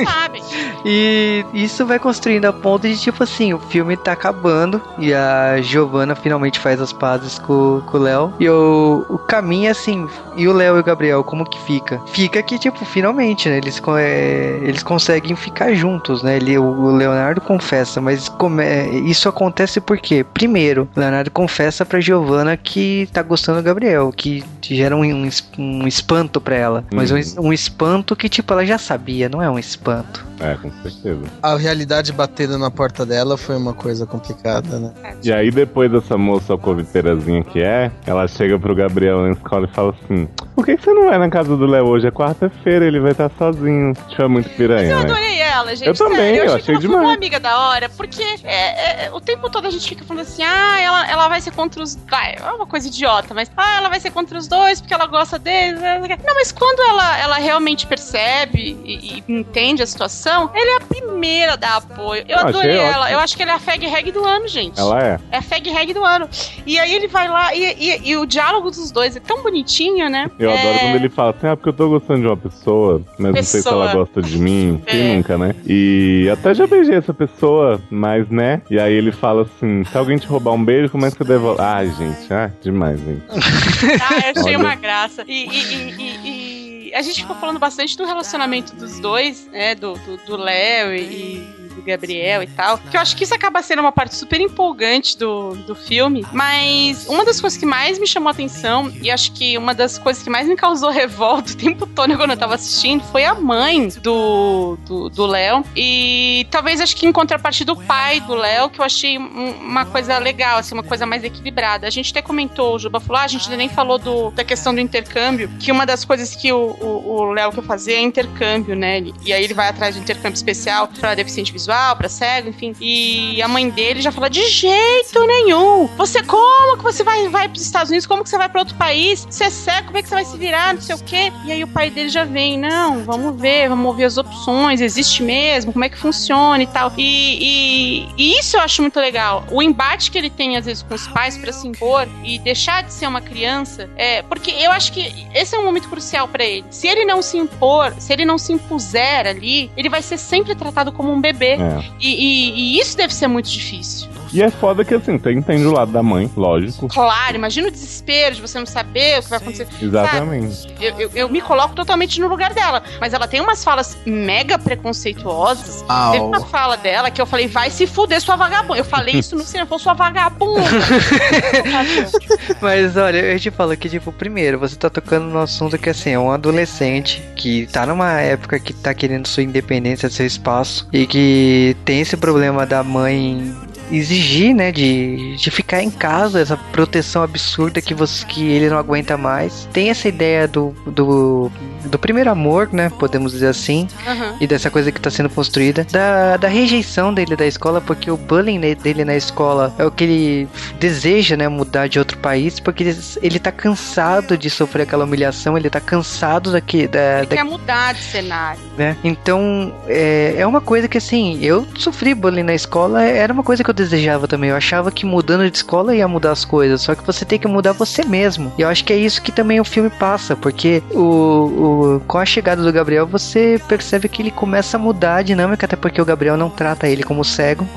sabe. 0.05 0.36
E 0.85 1.45
isso 1.53 1.85
vai 1.85 1.99
construindo 1.99 2.45
a 2.45 2.53
ponto 2.53 2.87
de, 2.87 2.97
tipo 2.97 3.23
assim, 3.23 3.53
o 3.53 3.59
filme 3.59 3.97
tá 3.97 4.13
acabando 4.13 4.81
e 4.97 5.13
a 5.13 5.59
Giovanna 5.61 6.15
finalmente 6.15 6.59
faz 6.59 6.79
as 6.79 6.93
pazes 6.93 7.39
com, 7.39 7.81
com 7.85 7.97
o 7.97 8.01
Léo. 8.01 8.33
E 8.39 8.49
o, 8.49 9.05
o 9.09 9.17
caminho, 9.17 9.69
assim, 9.71 10.07
e 10.35 10.47
o 10.47 10.53
Léo 10.53 10.77
e 10.77 10.79
o 10.79 10.83
Gabriel, 10.83 11.23
como 11.23 11.45
que 11.45 11.59
fica? 11.61 11.99
Fica 12.07 12.41
que, 12.41 12.57
tipo, 12.57 12.85
finalmente, 12.85 13.49
né? 13.49 13.57
Eles, 13.57 13.81
é, 13.97 14.59
eles 14.63 14.83
conseguem 14.83 15.35
ficar 15.35 15.73
juntos, 15.73 16.23
né? 16.23 16.37
Ele, 16.37 16.57
o 16.57 16.91
Leonardo 16.95 17.41
confessa, 17.41 17.99
mas 17.99 18.29
como 18.29 18.61
é- 18.61 18.87
isso 18.89 19.27
acontece 19.27 19.81
porque, 19.81 20.23
primeiro, 20.23 20.87
o 20.95 20.99
Leonardo 20.99 21.31
confessa 21.31 21.85
pra 21.85 21.99
Giovanna 21.99 22.55
que 22.55 23.09
tá 23.11 23.21
gostando 23.21 23.59
do 23.61 23.63
Gabriel, 23.63 24.11
que 24.15 24.43
gera 24.61 24.95
um, 24.95 25.03
um, 25.03 25.29
um 25.57 25.87
espanto 25.87 26.39
pra 26.39 26.55
ela. 26.55 26.83
Mas 26.93 27.11
um, 27.11 27.47
um 27.47 27.53
espanto 27.53 28.15
que, 28.15 28.29
tipo, 28.29 28.53
ela 28.53 28.65
já 28.65 28.77
sabia, 28.77 29.27
não 29.27 29.41
é 29.41 29.49
um 29.49 29.59
espanto. 29.59 30.25
É, 30.39 30.46
com 30.55 30.71
certeza. 30.83 31.21
A 31.41 31.55
realidade 31.57 32.11
batendo 32.13 32.57
na 32.57 32.71
porta 32.71 33.05
dela 33.05 33.37
foi 33.37 33.55
uma 33.55 33.73
coisa 33.73 34.05
complicada, 34.05 34.79
né? 34.79 34.93
E 35.23 35.31
aí 35.31 35.51
depois 35.51 35.91
dessa 35.91 36.17
moça 36.17 36.53
alcoviteirazinha 36.53 37.43
que 37.43 37.61
é, 37.61 37.91
ela 38.05 38.27
chega 38.27 38.59
pro 38.59 38.75
Gabriel 38.75 39.21
na 39.23 39.31
escola 39.31 39.67
e 39.69 39.75
fala 39.75 39.93
assim, 40.03 40.27
por 40.55 40.65
que, 40.65 40.77
que 40.77 40.83
você 40.83 40.93
não 40.93 41.05
vai 41.05 41.17
na 41.17 41.29
casa 41.29 41.55
do 41.55 41.65
Léo 41.65 41.85
hoje? 41.85 42.07
É 42.07 42.11
quarta-feira, 42.11 42.85
ele 42.85 42.99
vai 42.99 43.11
estar 43.11 43.29
sozinho. 43.37 43.93
Tipo, 44.09 44.23
é 44.23 44.27
muito 44.27 44.49
piranha, 44.49 44.89
Eu 44.89 44.97
né? 44.97 45.03
adorei 45.03 45.39
ela, 45.39 45.75
gente. 45.75 45.87
Eu 45.87 45.93
também, 45.93 46.17
sério. 46.17 46.37
eu 46.37 46.43
achei, 46.43 46.55
achei 46.55 46.65
que 46.65 46.71
ela 46.71 46.79
foi 46.79 46.89
demais. 46.89 47.07
uma 47.07 47.13
amiga 47.13 47.39
da 47.39 47.59
hora, 47.59 47.89
porque 47.89 48.23
é, 48.43 49.05
é, 49.05 49.11
o 49.11 49.21
tempo 49.21 49.49
todo 49.49 49.67
a 49.67 49.69
gente 49.69 49.87
fica 49.87 50.03
falando 50.03 50.23
assim, 50.23 50.43
ah, 50.43 50.79
ela, 50.81 51.09
ela 51.09 51.27
vai 51.27 51.41
ser 51.41 51.51
contra 51.51 51.81
os. 51.81 51.95
Vai, 52.09 52.35
é 52.35 52.51
uma 52.51 52.65
coisa 52.65 52.87
idiota, 52.87 53.33
mas 53.33 53.51
ah, 53.55 53.77
ela 53.77 53.89
vai 53.89 53.99
ser 53.99 54.11
contra 54.11 54.37
os 54.37 54.47
dois 54.47 54.81
porque 54.81 54.93
ela 54.93 55.05
gosta 55.05 55.37
deles. 55.37 55.79
Não, 55.79 56.33
mas 56.35 56.51
quando 56.51 56.79
ela, 56.89 57.19
ela 57.19 57.35
realmente 57.37 57.85
percebe 57.85 58.77
e, 58.83 59.17
e 59.17 59.23
entende 59.27 59.83
a 59.83 59.87
situação, 59.87 60.26
ela 60.53 60.73
é 60.73 60.77
a 60.77 60.81
primeira 60.85 61.53
a 61.53 61.55
dar 61.55 61.75
apoio. 61.77 62.23
Eu 62.27 62.35
achei 62.37 62.49
adorei 62.49 62.77
ela. 62.77 62.99
ótimo. 63.01 63.13
Eu 63.13 63.19
acho 63.19 63.37
que 63.37 63.43
ela 63.43 63.51
é 63.53 63.55
a 63.55 63.59
fag 63.59 63.87
rag 63.87 64.11
do 64.11 64.25
ano, 64.25 64.47
gente. 64.47 64.79
Ela 64.79 65.03
é. 65.03 65.19
É 65.31 65.37
a 65.37 65.41
fag 65.41 65.69
rag 65.69 65.93
do 65.93 66.03
ano. 66.03 66.29
E 66.65 66.79
aí 66.79 66.93
ele 66.93 67.07
vai 67.07 67.27
lá 67.27 67.53
e, 67.55 67.63
e- 67.63 68.09
e 68.09 68.17
o 68.17 68.25
diálogo 68.25 68.69
dos 68.69 68.91
dois 68.91 69.15
é 69.15 69.19
tão 69.19 69.41
bonitinho, 69.43 70.09
né? 70.09 70.29
Eu 70.39 70.49
é... 70.51 70.59
adoro 70.59 70.79
quando 70.79 70.95
ele 70.95 71.09
fala 71.09 71.29
assim, 71.31 71.47
ah, 71.47 71.55
porque 71.55 71.69
eu 71.69 71.73
tô 71.73 71.89
gostando 71.89 72.21
de 72.21 72.27
uma 72.27 72.37
pessoa, 72.37 73.01
mas 73.17 73.27
não 73.33 73.43
sei 73.43 73.43
se 73.43 73.63
Pessoa. 73.67 73.83
ela 73.85 73.93
gosta 73.93 74.21
de 74.21 74.37
mim. 74.37 74.81
Quem 74.87 75.11
É. 75.11 75.15
nunca, 75.15 75.37
né? 75.37 75.55
E 75.65 76.29
até 76.31 76.53
já 76.53 76.67
beijei 76.67 76.95
essa 76.95 77.13
pessoa, 77.13 77.81
mas 77.89 78.29
né? 78.29 78.61
E 78.69 78.79
aí 78.79 78.93
ele 78.93 79.11
fala 79.11 79.43
assim, 79.43 79.83
se 79.85 79.97
alguém 79.97 80.17
te 80.17 80.27
roubar 80.27 80.51
um 80.53 80.63
beijo, 80.63 80.89
como 80.89 81.05
é 81.05 81.11
que 81.11 81.17
você 81.17 81.23
devolve? 81.23 81.61
Ai, 81.61 81.89
gente, 81.97 82.33
ah, 82.33 82.51
demais, 82.61 82.99
gente. 82.99 83.23
Ah, 84.01 84.27
eu 84.33 84.41
achei 84.41 84.55
Olha. 84.55 84.59
uma 84.59 84.75
graça. 84.75 85.23
E, 85.27 85.45
e- 85.45 85.47
e- 85.47 85.95
e- 85.97 86.29
e 86.29 86.56
a 86.97 87.01
gente 87.01 87.21
ficou 87.21 87.35
falando 87.35 87.59
bastante 87.59 87.95
do 87.97 88.05
relacionamento 88.05 88.75
dos 88.75 88.99
dois, 88.99 89.47
né? 89.47 89.75
Do 89.75 89.93
do- 89.93 90.17
do 90.17 90.37
Léo 90.37 90.93
e, 90.95 91.47
Gabriel 91.87 92.43
e 92.43 92.47
tal. 92.47 92.77
Que 92.77 92.97
eu 92.97 93.01
acho 93.01 93.15
que 93.15 93.23
isso 93.23 93.33
acaba 93.33 93.61
sendo 93.61 93.79
uma 93.79 93.91
parte 93.91 94.15
super 94.15 94.39
empolgante 94.39 95.17
do, 95.17 95.55
do 95.65 95.75
filme. 95.75 96.25
Mas 96.31 97.05
uma 97.07 97.25
das 97.25 97.39
coisas 97.41 97.57
que 97.57 97.65
mais 97.65 97.97
me 97.99 98.05
chamou 98.07 98.29
a 98.29 98.31
atenção, 98.31 98.91
e 99.01 99.09
acho 99.09 99.31
que 99.33 99.57
uma 99.57 99.73
das 99.73 99.97
coisas 99.97 100.21
que 100.23 100.29
mais 100.29 100.47
me 100.47 100.55
causou 100.55 100.89
revolta 100.91 101.51
o 101.53 101.55
tempo 101.55 101.85
todo 101.87 102.15
quando 102.17 102.31
eu 102.31 102.37
tava 102.37 102.55
assistindo, 102.55 103.03
foi 103.05 103.25
a 103.25 103.33
mãe 103.35 103.87
do 104.01 104.77
do 104.85 105.09
do 105.09 105.25
Léo. 105.25 105.63
e 105.75 106.45
talvez 106.51 106.79
acho 106.81 106.95
que 106.95 107.05
em 107.05 107.11
contrapartida 107.11 107.73
do 107.73 107.81
pai 107.83 108.19
do 108.21 108.35
Léo, 108.35 108.69
que 108.69 108.79
eu 108.79 108.85
achei 108.85 109.17
um- 109.17 109.51
uma 109.61 109.85
coisa 109.85 110.17
legal, 110.17 110.57
assim, 110.59 110.73
uma 110.73 110.83
coisa 110.83 111.05
mais 111.05 111.23
equilibrada. 111.23 111.87
A 111.87 111.89
gente 111.89 112.11
até 112.11 112.21
comentou, 112.21 112.75
o 112.75 112.79
Juba 112.79 112.99
falou, 112.99 113.21
ah, 113.21 113.25
a 113.25 113.27
gente 113.27 113.49
nem 113.51 113.69
falou 113.69 113.97
do, 113.97 114.31
da 114.31 114.43
questão 114.43 114.73
do 114.73 114.79
intercâmbio, 114.79 115.49
que 115.59 115.71
uma 115.71 115.85
das 115.85 116.03
coisas 116.05 116.35
que 116.35 116.51
o, 116.51 117.31
Léo 117.33 117.51
quer 117.51 117.63
fazer 117.63 117.93
é 117.93 118.01
intercâmbio, 118.01 118.75
né? 118.75 119.03
E 119.25 119.33
aí 119.33 119.43
ele 119.43 119.53
vai 119.53 119.67
atrás 119.69 119.95
de 119.95 120.01
intercâmbio 120.01 120.35
especial 120.35 120.87
pra 120.87 121.13
deficiente 121.15 121.51
visual, 121.51 121.76
pra 121.95 122.09
cego, 122.09 122.49
enfim. 122.49 122.73
E 122.81 123.41
a 123.41 123.47
mãe 123.47 123.69
dele 123.69 124.01
já 124.01 124.11
fala, 124.11 124.29
de 124.29 124.47
jeito 124.49 125.25
nenhum! 125.25 125.87
Você 125.97 126.21
como 126.23 126.77
que 126.77 126.83
você 126.83 127.03
vai, 127.03 127.27
vai 127.29 127.47
pros 127.47 127.61
Estados 127.63 127.89
Unidos? 127.89 128.05
Como 128.05 128.23
que 128.23 128.29
você 128.29 128.37
vai 128.37 128.49
pra 128.49 128.61
outro 128.61 128.75
país? 128.75 129.25
Você 129.29 129.45
é 129.45 129.49
cego, 129.49 129.87
como 129.87 129.97
é 129.97 130.01
que 130.01 130.09
você 130.09 130.15
vai 130.15 130.25
se 130.25 130.37
virar? 130.37 130.73
Não 130.73 130.81
sei 130.81 130.95
o 130.95 130.99
quê. 130.99 131.31
E 131.45 131.51
aí 131.51 131.63
o 131.63 131.67
pai 131.67 131.89
dele 131.89 132.09
já 132.09 132.23
vem, 132.23 132.57
não, 132.57 133.03
vamos 133.03 133.39
ver, 133.39 133.69
vamos 133.69 133.85
ouvir 133.85 134.05
as 134.05 134.17
opções, 134.17 134.81
existe 134.81 135.23
mesmo, 135.23 135.73
como 135.73 135.85
é 135.85 135.89
que 135.89 135.97
funciona 135.97 136.61
e 136.63 136.67
tal. 136.67 136.91
E, 136.97 137.37
e- 137.41 138.07
e 138.17 138.39
isso 138.39 138.57
eu 138.57 138.61
acho 138.61 138.81
muito 138.81 138.99
legal. 138.99 139.45
O 139.51 139.61
embate 139.61 140.11
que 140.11 140.17
ele 140.17 140.29
tem, 140.29 140.57
às 140.57 140.65
vezes, 140.65 140.83
com 140.83 140.93
os 140.95 141.07
pais 141.07 141.37
pra 141.37 141.51
se 141.53 141.67
impor 141.67 142.07
e 142.23 142.39
deixar 142.39 142.83
de 142.83 142.93
ser 142.93 143.07
uma 143.07 143.21
criança, 143.21 143.89
é, 143.95 144.21
porque 144.21 144.51
eu 144.51 144.71
acho 144.71 144.91
que 144.91 145.27
esse 145.33 145.55
é 145.55 145.59
um 145.59 145.65
momento 145.65 145.89
crucial 145.89 146.27
pra 146.27 146.43
ele. 146.43 146.65
Se 146.69 146.87
ele 146.87 147.05
não 147.05 147.21
se 147.21 147.37
impor, 147.37 147.93
se 147.99 148.11
ele 148.13 148.25
não 148.25 148.37
se 148.37 148.53
impuser 148.53 149.27
ali, 149.27 149.71
ele 149.77 149.89
vai 149.89 150.01
ser 150.01 150.17
sempre 150.17 150.55
tratado 150.55 150.91
como 150.91 151.11
um 151.11 151.19
bebê. 151.21 151.57
É. 151.67 151.83
E, 151.99 152.07
e- 152.09 152.51
e 152.77 152.79
isso 152.79 152.95
deve 152.97 153.13
ser 153.13 153.27
muito 153.27 153.49
difícil. 153.49 154.07
E 154.33 154.41
é 154.41 154.49
foda 154.49 154.83
que 154.85 154.93
assim, 154.93 155.17
você 155.17 155.31
entende 155.33 155.65
o 155.65 155.71
lado 155.71 155.91
da 155.91 156.03
mãe, 156.03 156.29
lógico. 156.35 156.87
Claro, 156.87 157.35
imagina 157.35 157.67
o 157.67 157.71
desespero 157.71 158.35
de 158.35 158.41
você 158.41 158.59
não 158.59 158.65
saber 158.65 159.19
o 159.19 159.23
que 159.23 159.29
vai 159.29 159.39
acontecer. 159.39 159.67
Exatamente. 159.81 160.67
Eu, 160.79 160.99
eu- 160.99 161.11
eu 161.13 161.29
me 161.29 161.41
coloco 161.41 161.75
totalmente 161.75 162.19
no 162.19 162.27
lugar 162.27 162.53
dela. 162.53 162.83
Mas 162.99 163.13
ela 163.13 163.27
tem 163.27 163.41
umas 163.41 163.63
falas 163.63 163.97
mega 164.05 164.57
preconceituosas. 164.59 165.83
Teve 166.11 166.23
uma 166.23 166.41
fala 166.41 166.77
dela 166.77 167.09
que 167.11 167.21
eu 167.21 167.25
falei, 167.25 167.47
vai 167.47 167.69
se 167.69 167.87
fuder, 167.87 168.21
sua 168.21 168.35
vagabunda. 168.35 168.79
Eu 168.79 168.85
falei 168.85 169.15
isso 169.15 169.35
no 169.35 169.43
cinema, 169.43 169.67
falou, 169.67 169.79
sua 169.79 169.93
vagabunda. 169.93 170.61
Mas 172.61 172.97
olha, 172.97 173.17
eu 173.19 173.39
te 173.39 173.51
falo 173.51 173.75
que, 173.77 173.89
tipo, 173.89 174.11
primeiro, 174.11 174.59
você 174.59 174.75
tá 174.75 174.89
tocando 174.89 175.25
no 175.25 175.39
assunto 175.39 175.77
que 175.77 175.89
assim, 175.89 176.11
é 176.11 176.19
um 176.19 176.31
adolescente 176.31 177.21
que 177.35 177.67
tá 177.67 177.85
numa 177.85 178.19
época 178.21 178.59
que 178.59 178.73
tá 178.73 178.93
querendo 178.93 179.27
sua 179.27 179.43
independência, 179.43 180.09
seu 180.09 180.25
espaço, 180.25 180.87
e 180.91 181.05
que 181.05 181.75
tem 181.85 182.01
esse 182.01 182.17
problema 182.17 182.65
da 182.65 182.83
mãe 182.83 183.55
exigir, 183.91 184.53
né, 184.53 184.71
de, 184.71 185.35
de 185.35 185.51
ficar 185.51 185.81
em 185.81 185.89
casa, 185.89 186.39
essa 186.39 186.57
proteção 186.57 187.23
absurda 187.23 187.81
que, 187.81 187.93
você, 187.93 188.25
que 188.25 188.43
ele 188.43 188.69
não 188.69 188.77
aguenta 188.77 189.17
mais. 189.17 189.67
Tem 189.71 189.89
essa 189.89 190.07
ideia 190.07 190.47
do, 190.47 190.73
do, 190.85 191.51
do 191.85 191.99
primeiro 191.99 192.29
amor, 192.29 192.69
né, 192.71 192.89
podemos 192.89 193.31
dizer 193.31 193.47
assim, 193.47 193.87
uhum. 194.05 194.37
e 194.39 194.47
dessa 194.47 194.69
coisa 194.69 194.91
que 194.91 194.99
está 194.99 195.09
sendo 195.09 195.29
construída, 195.29 195.85
da, 195.91 196.37
da 196.37 196.47
rejeição 196.47 197.13
dele 197.13 197.35
da 197.35 197.45
escola, 197.45 197.81
porque 197.81 198.09
o 198.09 198.17
bullying 198.17 198.59
dele 198.75 199.05
na 199.05 199.15
escola 199.15 199.73
é 199.77 199.85
o 199.85 199.91
que 199.91 200.03
ele 200.03 200.47
deseja, 200.79 201.35
né, 201.35 201.47
mudar 201.47 201.87
de 201.87 201.99
outro 201.99 202.17
país, 202.17 202.59
porque 202.59 202.83
ele, 202.83 202.97
ele 203.21 203.39
tá 203.39 203.51
cansado 203.51 204.37
de 204.37 204.49
sofrer 204.49 204.83
aquela 204.83 205.05
humilhação, 205.05 205.57
ele 205.57 205.69
tá 205.69 205.79
cansado 205.79 206.51
daqui, 206.51 206.87
da, 206.87 207.19
ele 207.19 207.27
da, 207.27 207.35
quer 207.35 207.43
mudar 207.43 207.93
de 207.93 208.01
cenário. 208.01 208.59
Né? 208.77 208.95
Então, 209.03 209.73
é, 209.87 210.35
é 210.37 210.47
uma 210.47 210.61
coisa 210.61 210.87
que 210.87 210.97
assim, 210.97 211.39
eu 211.41 211.67
sofri 211.77 212.13
bullying 212.13 212.43
na 212.43 212.53
escola, 212.53 213.03
era 213.03 213.31
uma 213.33 213.43
coisa 213.43 213.63
que 213.63 213.69
eu 213.69 213.73
desejava 213.73 214.27
também. 214.27 214.49
Eu 214.49 214.55
achava 214.55 214.91
que 214.91 215.05
mudando 215.05 215.49
de 215.49 215.57
escola 215.57 215.95
ia 215.95 216.07
mudar 216.07 216.31
as 216.31 216.45
coisas, 216.45 216.81
só 216.81 216.95
que 216.95 217.05
você 217.05 217.25
tem 217.25 217.39
que 217.39 217.47
mudar 217.47 217.73
você 217.73 218.03
mesmo. 218.03 218.51
E 218.57 218.61
eu 218.61 218.69
acho 218.69 218.83
que 218.83 218.93
é 218.93 218.97
isso 218.97 219.21
que 219.21 219.31
também 219.31 219.59
o 219.59 219.65
filme 219.65 219.89
passa, 219.89 220.35
porque 220.35 220.81
o, 220.91 220.99
o, 220.99 221.66
com 222.07 222.17
a 222.17 222.25
chegada 222.25 222.63
do 222.63 222.71
Gabriel, 222.71 223.05
você 223.05 223.59
percebe 223.67 224.09
que 224.09 224.21
ele 224.21 224.31
começa 224.31 224.77
a 224.77 224.79
mudar 224.79 225.17
a 225.17 225.21
dinâmica, 225.21 225.65
até 225.65 225.75
porque 225.75 226.01
o 226.01 226.05
Gabriel 226.05 226.37
não 226.37 226.49
trata 226.49 226.87
ele 226.87 227.03
como 227.03 227.23
cego 227.23 227.67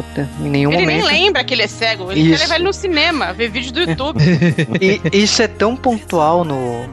em 0.41 0.49
nenhum 0.49 0.73
ele 0.73 0.81
momento. 0.81 1.07
Ele 1.07 1.13
nem 1.13 1.25
lembra 1.25 1.45
que 1.45 1.55
ele 1.55 1.63
é 1.63 1.67
cego, 1.67 2.11
ele 2.11 2.21
isso. 2.21 2.31
quer 2.31 2.39
levar 2.45 2.55
ele 2.57 2.65
no 2.65 2.73
cinema, 2.73 3.33
ver 3.33 3.51
vídeo 3.51 3.73
do 3.73 3.81
YouTube. 3.81 4.21
e 4.81 5.01
isso 5.13 5.43
é 5.43 5.49
tão 5.49 5.77
pontual 5.77 6.45
no, 6.45 6.89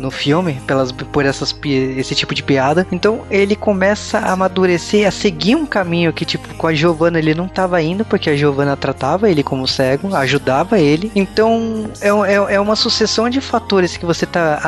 no 0.00 0.10
filme, 0.10 0.60
pelas, 0.66 0.90
por 0.90 1.24
essas, 1.24 1.54
esse 1.64 2.14
tipo 2.14 2.34
de 2.34 2.42
piada. 2.42 2.86
Então 2.90 3.22
ele 3.30 3.54
começa 3.54 4.18
a 4.18 4.32
amadurecer, 4.32 5.06
a 5.06 5.10
seguir 5.10 5.54
um 5.54 5.66
caminho 5.66 6.12
que, 6.12 6.24
tipo, 6.24 6.54
com 6.54 6.66
a 6.66 6.74
Giovanna 6.74 7.18
ele 7.18 7.34
não 7.34 7.46
estava 7.46 7.80
indo, 7.82 8.04
porque 8.04 8.30
a 8.30 8.36
Giovanna 8.36 8.76
tratava 8.76 9.30
ele 9.30 9.42
como 9.42 9.68
cego, 9.68 10.14
ajudava 10.14 10.78
ele. 10.78 11.12
Então 11.14 11.90
é, 12.00 12.08
é, 12.08 12.54
é 12.54 12.60
uma 12.60 12.76
sucessão 12.76 13.28
de 13.28 13.40
fatores 13.40 13.96
que 13.96 14.06
você 14.06 14.26
tá, 14.26 14.60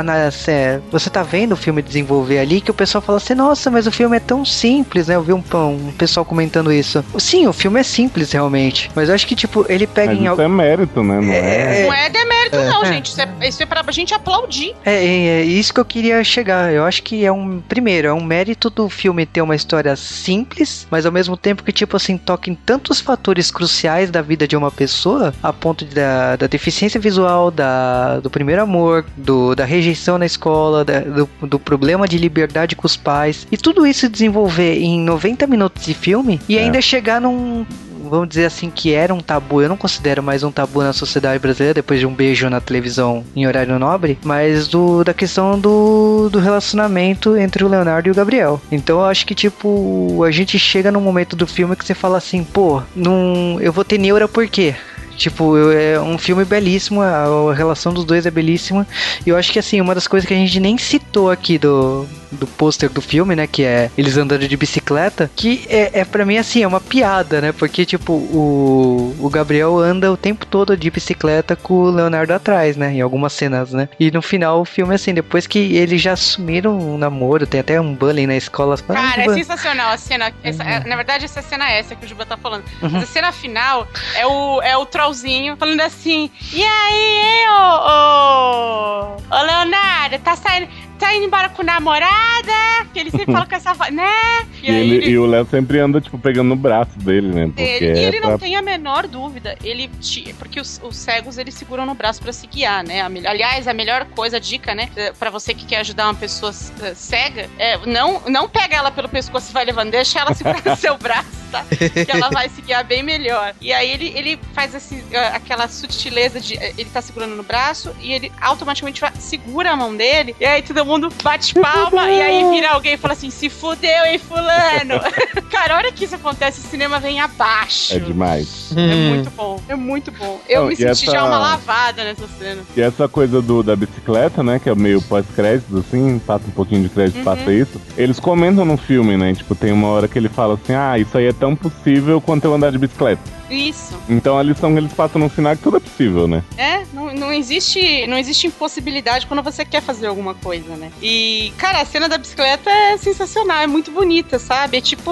é, 0.47 0.81
você 0.91 1.11
tá 1.11 1.23
vendo 1.23 1.53
o 1.53 1.57
filme 1.57 1.83
desenvolver 1.83 2.39
ali, 2.39 2.61
que 2.61 2.71
o 2.71 2.75
pessoal 2.75 3.03
fala 3.03 3.19
assim: 3.19 3.35
nossa, 3.35 3.71
mas 3.71 3.87
o 3.87 3.93
filme 3.93 4.17
é 4.17 4.21
tão 4.21 4.45
simples, 4.45 5.09
né? 5.09 5.15
Eu 5.15 5.23
vi 5.23 5.33
um, 5.33 5.43
um 5.55 5.93
pessoal 5.93 6.25
comentando 6.25 6.73
isso. 6.73 7.05
Sim, 7.19 7.47
o 7.47 7.53
filme 7.53 7.81
é 7.81 7.83
simples 7.83 8.33
realmente, 8.33 8.91
mas 8.95 9.09
eu 9.09 9.15
acho 9.15 9.27
que, 9.27 9.35
tipo, 9.35 9.65
ele 9.69 9.87
pega 9.87 10.13
mas 10.13 10.23
em 10.23 10.27
algo. 10.27 10.43
é 10.43 10.49
mérito, 10.49 11.03
né? 11.03 11.21
Não 11.21 11.33
é, 11.33 11.83
é... 11.83 11.87
Não 11.87 11.95
é 11.95 12.11
demérito, 12.11 12.57
é. 12.57 12.69
não, 12.69 12.85
gente. 12.85 13.07
Isso 13.07 13.21
é, 13.21 13.49
isso 13.49 13.63
é 13.63 13.67
pra 13.67 13.83
gente 13.91 14.15
aplaudir. 14.15 14.75
É, 14.85 15.05
é 15.27 15.43
isso 15.43 15.73
que 15.73 15.81
eu 15.81 15.85
queria 15.85 16.23
chegar. 16.25 16.73
Eu 16.73 16.85
acho 16.85 17.03
que 17.03 17.25
é 17.25 17.33
um. 17.33 17.61
Primeiro, 17.61 18.09
é 18.09 18.13
um 18.13 18.23
mérito 18.23 18.71
do 18.71 18.89
filme 18.89 19.27
ter 19.27 19.43
uma 19.43 19.55
história 19.57 19.95
simples, 19.97 20.87
mas 20.91 21.07
ao 21.07 21.13
mesmo 21.13 21.37
tempo 21.37 21.63
que, 21.63 21.73
tipo 21.73 21.97
assim, 21.97 22.17
toca 22.17 22.51
em 22.51 22.55
tantos 22.55 23.01
fatores 23.01 23.51
cruciais 23.51 24.11
da 24.11 24.23
vida 24.23 24.47
de 24.47 24.57
uma 24.57 24.71
pessoa, 24.71 25.35
a 25.43 25.53
ponto 25.53 25.85
de, 25.85 25.95
da, 25.95 26.37
da 26.37 26.47
deficiência 26.47 27.01
visual, 27.01 27.51
da, 27.51 28.21
do 28.21 28.31
primeiro 28.31 28.63
amor, 28.63 29.05
do, 29.17 29.55
da 29.55 29.65
rejeição 29.65 30.19
na 30.19 30.27
escola, 30.27 30.85
da, 30.85 31.01
do, 31.01 31.29
do 31.43 31.59
problema 31.59 32.07
de 32.07 32.19
liberdade 32.19 32.77
com 32.77 32.87
os 32.87 32.97
pais. 32.97 33.47
E 33.51 33.57
tudo 33.57 33.87
isso 33.87 34.09
desenvolver 34.09 34.79
em 34.79 35.01
90 35.01 35.47
minutos 35.47 35.85
de 35.85 35.95
filme 35.95 36.41
e 36.49 36.57
é. 36.57 36.63
ainda 36.63 36.81
chegar 36.81 37.21
num 37.21 37.65
vamos 38.13 38.29
dizer 38.29 38.45
assim, 38.45 38.69
que 38.69 38.93
era 38.93 39.15
um 39.15 39.21
tabu. 39.21 39.63
Eu 39.63 39.71
não 39.71 39.77
considero 39.77 40.23
mais 40.23 40.43
um 40.43 40.53
tabu 40.53 40.83
na 40.83 40.93
sociedade 40.93 41.39
brasileira 41.39 41.73
depois 41.73 41.99
de 41.99 42.05
um 42.05 42.15
beijo 42.15 42.51
na 42.51 42.61
televisão 42.61 43.25
em 43.35 43.47
horário 43.47 43.79
nobre, 43.79 44.19
mas 44.23 44.69
do, 44.69 45.03
da 45.03 45.15
questão 45.15 45.59
do, 45.59 46.29
do 46.31 46.39
relacionamento 46.39 47.39
entre 47.39 47.65
o 47.65 47.69
Leonardo 47.69 48.09
e 48.09 48.13
o 48.13 48.15
Gabriel. 48.15 48.61
Então 48.71 48.99
eu 48.99 49.07
acho 49.07 49.25
que, 49.25 49.35
tipo, 49.35 50.23
a 50.25 50.31
gente 50.31 50.59
chega 50.59 50.93
num 50.93 51.01
momento 51.01 51.35
do 51.35 51.47
filme 51.47 51.75
que 51.75 51.87
você 51.87 51.95
fala 51.95 52.19
assim, 52.19 52.45
pô, 52.45 52.83
não, 52.95 53.59
eu 53.63 53.73
vou 53.73 53.83
ter 53.83 53.97
neura 53.97 54.29
por 54.29 54.47
quê? 54.47 54.75
Tipo, 55.17 55.71
é 55.71 55.99
um 55.99 56.19
filme 56.19 56.45
belíssimo, 56.45 57.01
a 57.01 57.55
relação 57.55 57.95
dos 57.95 58.05
dois 58.05 58.27
é 58.27 58.31
belíssima. 58.31 58.87
E 59.25 59.31
eu 59.31 59.37
acho 59.37 59.53
que, 59.53 59.59
assim, 59.59 59.81
uma 59.81 59.95
das 59.95 60.07
coisas 60.07 60.27
que 60.29 60.35
a 60.35 60.37
gente 60.37 60.61
nem 60.61 60.77
citou 60.77 61.31
aqui 61.31 61.59
do, 61.59 62.07
do 62.33 62.47
pôster 62.47 62.91
do 62.91 63.01
filme, 63.01 63.37
né? 63.37 63.47
Que 63.47 63.65
é 63.65 63.91
eles 63.97 64.17
andando 64.17 64.47
de 64.47 64.57
bicicleta. 64.57 65.31
Que 65.37 65.65
é, 65.69 66.01
é 66.01 66.05
para 66.05 66.25
mim, 66.25 66.39
assim, 66.39 66.63
é 66.63 66.67
uma 66.67 66.81
piada, 66.81 67.41
né? 67.41 67.53
Porque, 67.53 67.85
tipo, 67.85 68.13
o, 68.13 69.15
o 69.21 69.31
Gabriel 69.31 69.79
anda 69.79 70.11
o 70.11 70.17
tempo 70.17 70.47
todo 70.47 70.77
de 70.77 70.91
bicicleta 70.91 71.55
com 71.55 71.75
o 71.75 71.91
Leonardo 71.91 72.33
atrás, 72.33 72.77
né? 72.77 72.93
Em 72.93 73.01
algumas 73.01 73.33
cenas, 73.33 73.73
né? 73.73 73.89
E 73.99 74.11
no 74.11 74.23
final 74.23 74.61
o 74.61 74.65
filme, 74.65 74.95
assim, 74.95 75.15
depois 75.15 75.47
que 75.47 75.77
eles 75.77 76.01
já 76.01 76.13
assumiram 76.13 76.79
um 76.79 76.99
namoro, 76.99 77.47
tem 77.47 77.61
até 77.61 77.81
um 77.81 77.95
bullying 77.95 78.27
na 78.27 78.37
escola. 78.37 78.77
Cara, 78.79 79.23
é 79.23 79.35
sensacional 79.35 79.93
a 79.93 79.99
cena. 79.99 80.33
Essa, 80.43 80.63
uhum. 80.63 80.87
Na 80.87 80.97
verdade, 80.97 81.25
essa 81.25 81.43
cena 81.43 81.71
é 81.71 81.79
essa 81.79 81.95
que 81.95 82.05
o 82.05 82.09
Juba 82.09 82.25
tá 82.25 82.37
falando. 82.37 82.65
Uhum. 82.81 82.99
a 82.99 83.07
cena 83.07 83.33
final 83.33 83.87
é 84.15 84.27
o, 84.27 84.63
é 84.63 84.77
o 84.77 84.87
trollzinho 84.87 85.57
falando 85.57 85.81
assim: 85.81 86.31
E 86.53 86.63
aí, 86.63 87.45
ô, 87.49 87.63
ô, 87.91 89.37
ô 89.37 89.43
Leonardo, 89.43 90.19
tá 90.19 90.37
saindo 90.37 90.69
tá 91.03 91.15
indo 91.17 91.25
embora 91.25 91.49
com 91.49 91.65
namorada, 91.65 92.87
que 92.93 92.99
ele 93.01 93.11
sempre 93.11 93.33
fala 93.33 93.45
com 93.45 93.55
essa 93.57 93.75
voz, 93.75 93.93
né? 93.93 94.47
E, 94.63 94.71
e, 94.71 94.75
ele, 94.75 94.95
ele... 94.95 95.11
e 95.11 95.19
o 95.19 95.27
Léo 95.27 95.45
sempre 95.51 95.81
anda, 95.81 96.01
tipo, 96.01 96.17
pegando 96.17 96.49
no 96.49 96.57
braço 96.57 96.97
dele, 96.99 97.27
né? 97.27 97.47
Porque 97.47 97.61
ele, 97.61 97.87
e 97.87 98.05
ele 98.05 98.17
é 98.19 98.21
pra... 98.21 98.31
não 98.31 98.39
tem 98.39 98.55
a 98.55 98.63
menor 98.63 99.09
dúvida. 99.09 99.57
Ele 99.65 99.91
porque 100.39 100.61
os, 100.61 100.81
os, 100.83 100.97
cegos, 100.97 101.39
eles 101.39 101.55
seguram 101.55 101.85
no 101.85 101.95
braço 101.95 102.23
para 102.23 102.33
se 102.33 102.47
guiar, 102.47 102.85
né? 102.85 103.03
Aliás, 103.27 103.67
a 103.67 103.75
melhor 103.75 104.05
coisa, 104.15 104.37
a 104.37 104.41
dica, 104.41 104.75
né? 104.75 104.89
Eh, 104.95 105.13
para 105.19 105.31
você 105.31 105.53
que 105.53 105.67
quer 105.67 105.79
ajudar 105.79 106.07
uma 106.07 106.15
pessoa 106.15 106.53
eh, 106.83 106.95
cega, 106.95 107.49
é, 107.59 107.79
não, 107.87 108.23
não 108.29 108.49
pega 108.49 108.77
ela 108.77 108.91
pelo 108.91 109.09
pescoço 109.09 109.51
e 109.51 109.53
vai 109.53 109.65
levando, 109.65 109.91
deixa 109.91 110.21
ela 110.21 110.33
segurar 110.35 110.63
no 110.65 110.77
seu 110.77 110.97
braço, 110.97 111.31
tá? 111.51 111.65
Que 111.65 112.11
ela 112.11 112.31
vai 112.31 112.49
se 112.49 112.63
guiar 112.63 112.85
bem 112.85 113.03
melhor. 113.03 113.55
E 113.61 113.73
aí 113.73 113.91
ele, 113.91 114.13
ele 114.15 114.39
faz 114.53 114.75
assim, 114.75 115.03
aquela 115.33 115.67
sutileza 115.67 116.41
de. 116.41 116.55
Ele 116.55 116.91
tá 116.93 117.03
segurando 117.03 117.35
no 117.35 117.43
braço 117.43 117.95
e 118.01 118.13
ele 118.13 118.31
automaticamente 118.41 119.01
vai, 119.01 119.13
segura 119.19 119.73
a 119.73 119.77
mão 119.77 119.97
dele. 119.97 120.37
E 120.39 120.45
aí 120.45 120.63
todo 120.63 120.85
mundo 120.85 120.92
mundo 120.93 121.09
bate 121.23 121.55
palma 121.55 122.11
e 122.11 122.21
aí 122.21 122.51
vira 122.51 122.71
alguém 122.71 122.95
e 122.95 122.97
fala 122.97 123.15
assim: 123.15 123.31
se 123.31 123.49
fudeu, 123.49 124.05
hein, 124.07 124.19
Fulano? 124.19 125.01
Cara, 125.51 125.75
a 125.75 125.77
hora 125.79 125.93
que 125.93 126.05
isso 126.05 126.15
acontece, 126.15 126.61
o 126.61 126.63
cinema 126.63 127.01
vem 127.01 127.21
abaixo. 127.21 127.95
É 127.95 127.99
demais. 127.99 128.73
É 128.77 128.81
hum. 128.81 129.09
muito 129.11 129.31
bom, 129.31 129.61
é 129.69 129.75
muito 129.75 130.13
bom. 130.13 130.41
Eu 130.49 130.63
Não, 130.63 130.69
me 130.69 130.77
senti 130.77 130.91
essa... 130.91 131.13
já 131.13 131.25
uma 131.25 131.39
lavada 131.39 132.05
nessa 132.05 132.27
cena. 132.39 132.63
E 132.77 132.81
essa 132.81 133.09
coisa 133.09 133.41
do, 133.41 133.63
da 133.63 133.75
bicicleta, 133.75 134.43
né, 134.43 134.59
que 134.59 134.69
é 134.69 134.75
meio 134.75 135.01
pós-créditos, 135.03 135.79
assim, 135.79 136.19
passa 136.19 136.47
um 136.47 136.51
pouquinho 136.51 136.83
de 136.83 136.89
crédito, 136.89 137.19
uhum. 137.19 137.25
passa 137.25 137.53
isso. 137.53 137.81
Eles 137.97 138.21
comentam 138.21 138.65
no 138.65 138.77
filme, 138.77 139.17
né, 139.17 139.35
tipo, 139.35 139.55
tem 139.55 139.73
uma 139.73 139.89
hora 139.89 140.09
que 140.09 140.19
ele 140.19 140.29
fala 140.29 140.55
assim: 140.55 140.75
ah, 140.75 140.99
isso 140.99 141.17
aí 141.17 141.27
é 141.27 141.33
tão 141.33 141.57
possível 141.57 142.21
quanto 142.21 142.45
eu 142.45 142.55
andar 142.55 142.71
de 142.71 142.79
bicicleta. 142.79 143.23
Isso. 143.53 143.99
Então 144.09 144.39
a 144.39 144.43
lição 144.43 144.73
que 144.73 144.79
eles 144.79 144.93
passam 144.93 145.21
no 145.21 145.29
final 145.29 145.53
é 145.53 145.57
que 145.57 145.63
tudo 145.63 145.77
é 145.77 145.81
possível, 145.81 146.27
né? 146.27 146.43
É, 146.57 146.85
não, 146.93 147.13
não 147.13 147.33
existe 147.33 148.07
não 148.07 148.17
existe 148.17 148.47
impossibilidade 148.47 149.27
quando 149.27 149.43
você 149.43 149.65
quer 149.65 149.83
fazer 149.83 150.07
alguma 150.07 150.35
coisa, 150.35 150.75
né? 150.75 150.82
E, 151.01 151.53
cara, 151.59 151.81
a 151.81 151.85
cena 151.85 152.09
da 152.09 152.19
bicicleta 152.19 152.71
é 152.71 152.97
sensacional, 152.97 153.59
é 153.59 153.67
muito 153.67 153.91
bonita, 153.91 154.39
sabe? 154.39 154.79
É 154.79 154.81
tipo, 154.81 155.11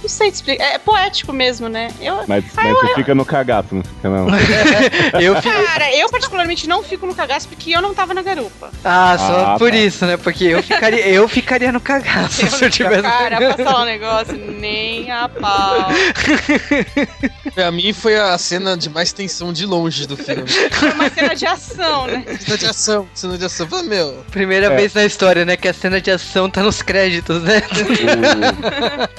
não 0.00 0.08
sei 0.08 0.30
te 0.30 0.34
explicar, 0.34 0.64
é 0.64 0.78
poético 0.78 1.32
mesmo, 1.32 1.68
né? 1.68 1.90
Eu, 2.00 2.24
mas 2.26 2.44
mas 2.54 2.66
eu, 2.66 2.76
você 2.76 2.90
eu... 2.90 2.94
fica 2.94 3.14
no 3.14 3.24
cagaço, 3.24 3.74
não 3.74 3.82
fica 3.82 4.08
não? 4.08 4.26
eu 5.20 5.40
fico... 5.40 5.64
Cara, 5.64 5.94
eu 5.94 6.08
particularmente 6.08 6.68
não 6.68 6.82
fico 6.82 7.06
no 7.06 7.14
cagaço 7.14 7.48
porque 7.48 7.70
eu 7.70 7.82
não 7.82 7.94
tava 7.94 8.14
na 8.14 8.22
garupa. 8.22 8.70
Ah, 8.84 9.16
só 9.18 9.46
ah, 9.46 9.58
por 9.58 9.70
tá. 9.70 9.76
isso, 9.76 10.06
né? 10.06 10.16
Porque 10.16 10.44
eu 10.44 10.62
ficaria, 10.62 11.06
eu 11.08 11.28
ficaria 11.28 11.72
no 11.72 11.80
cagaço 11.80 12.42
eu 12.42 12.50
se 12.50 12.64
eu 12.64 12.70
tivesse 12.70 13.02
Cara, 13.02 13.54
passar 13.54 13.82
um 13.82 13.84
negócio, 13.84 14.36
nem 14.36 15.10
a 15.10 15.28
pau. 15.28 15.88
pra 17.54 17.70
mim 17.70 17.92
foi 17.92 18.16
a 18.16 18.36
cena 18.38 18.76
de 18.76 18.88
mais 18.88 19.12
tensão 19.12 19.52
de 19.52 19.66
longe 19.66 20.06
do 20.06 20.16
filme. 20.16 20.46
Foi 20.46 20.90
uma 20.90 21.10
cena 21.10 21.34
de 21.34 21.46
ação, 21.46 22.06
né? 22.06 22.24
Cena 22.42 22.58
de 22.58 22.66
ação, 22.66 23.08
cena 23.14 23.38
de 23.38 23.44
ação. 23.44 23.66
Falei, 23.66 23.88
meu. 23.88 24.24
Primeira 24.30 24.66
é. 24.66 24.76
vez 24.76 24.94
na 24.94 25.04
história, 25.04 25.44
né? 25.44 25.56
Que 25.56 25.68
a 25.68 25.74
cena 25.74 26.00
de 26.00 26.10
ação 26.10 26.50
tá 26.50 26.62
nos 26.62 26.82
créditos, 26.82 27.42
né? 27.42 27.62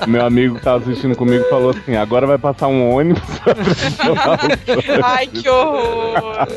O 0.05 0.09
meu 0.09 0.25
amigo 0.25 0.55
que 0.55 0.61
tava 0.61 0.83
assistindo 0.83 1.15
comigo 1.15 1.43
falou 1.49 1.71
assim: 1.71 1.95
agora 1.95 2.27
vai 2.27 2.37
passar 2.37 2.67
um 2.67 2.93
ônibus. 2.93 3.23
Ai, 5.03 5.27
que 5.27 5.47
horror! 5.47 6.47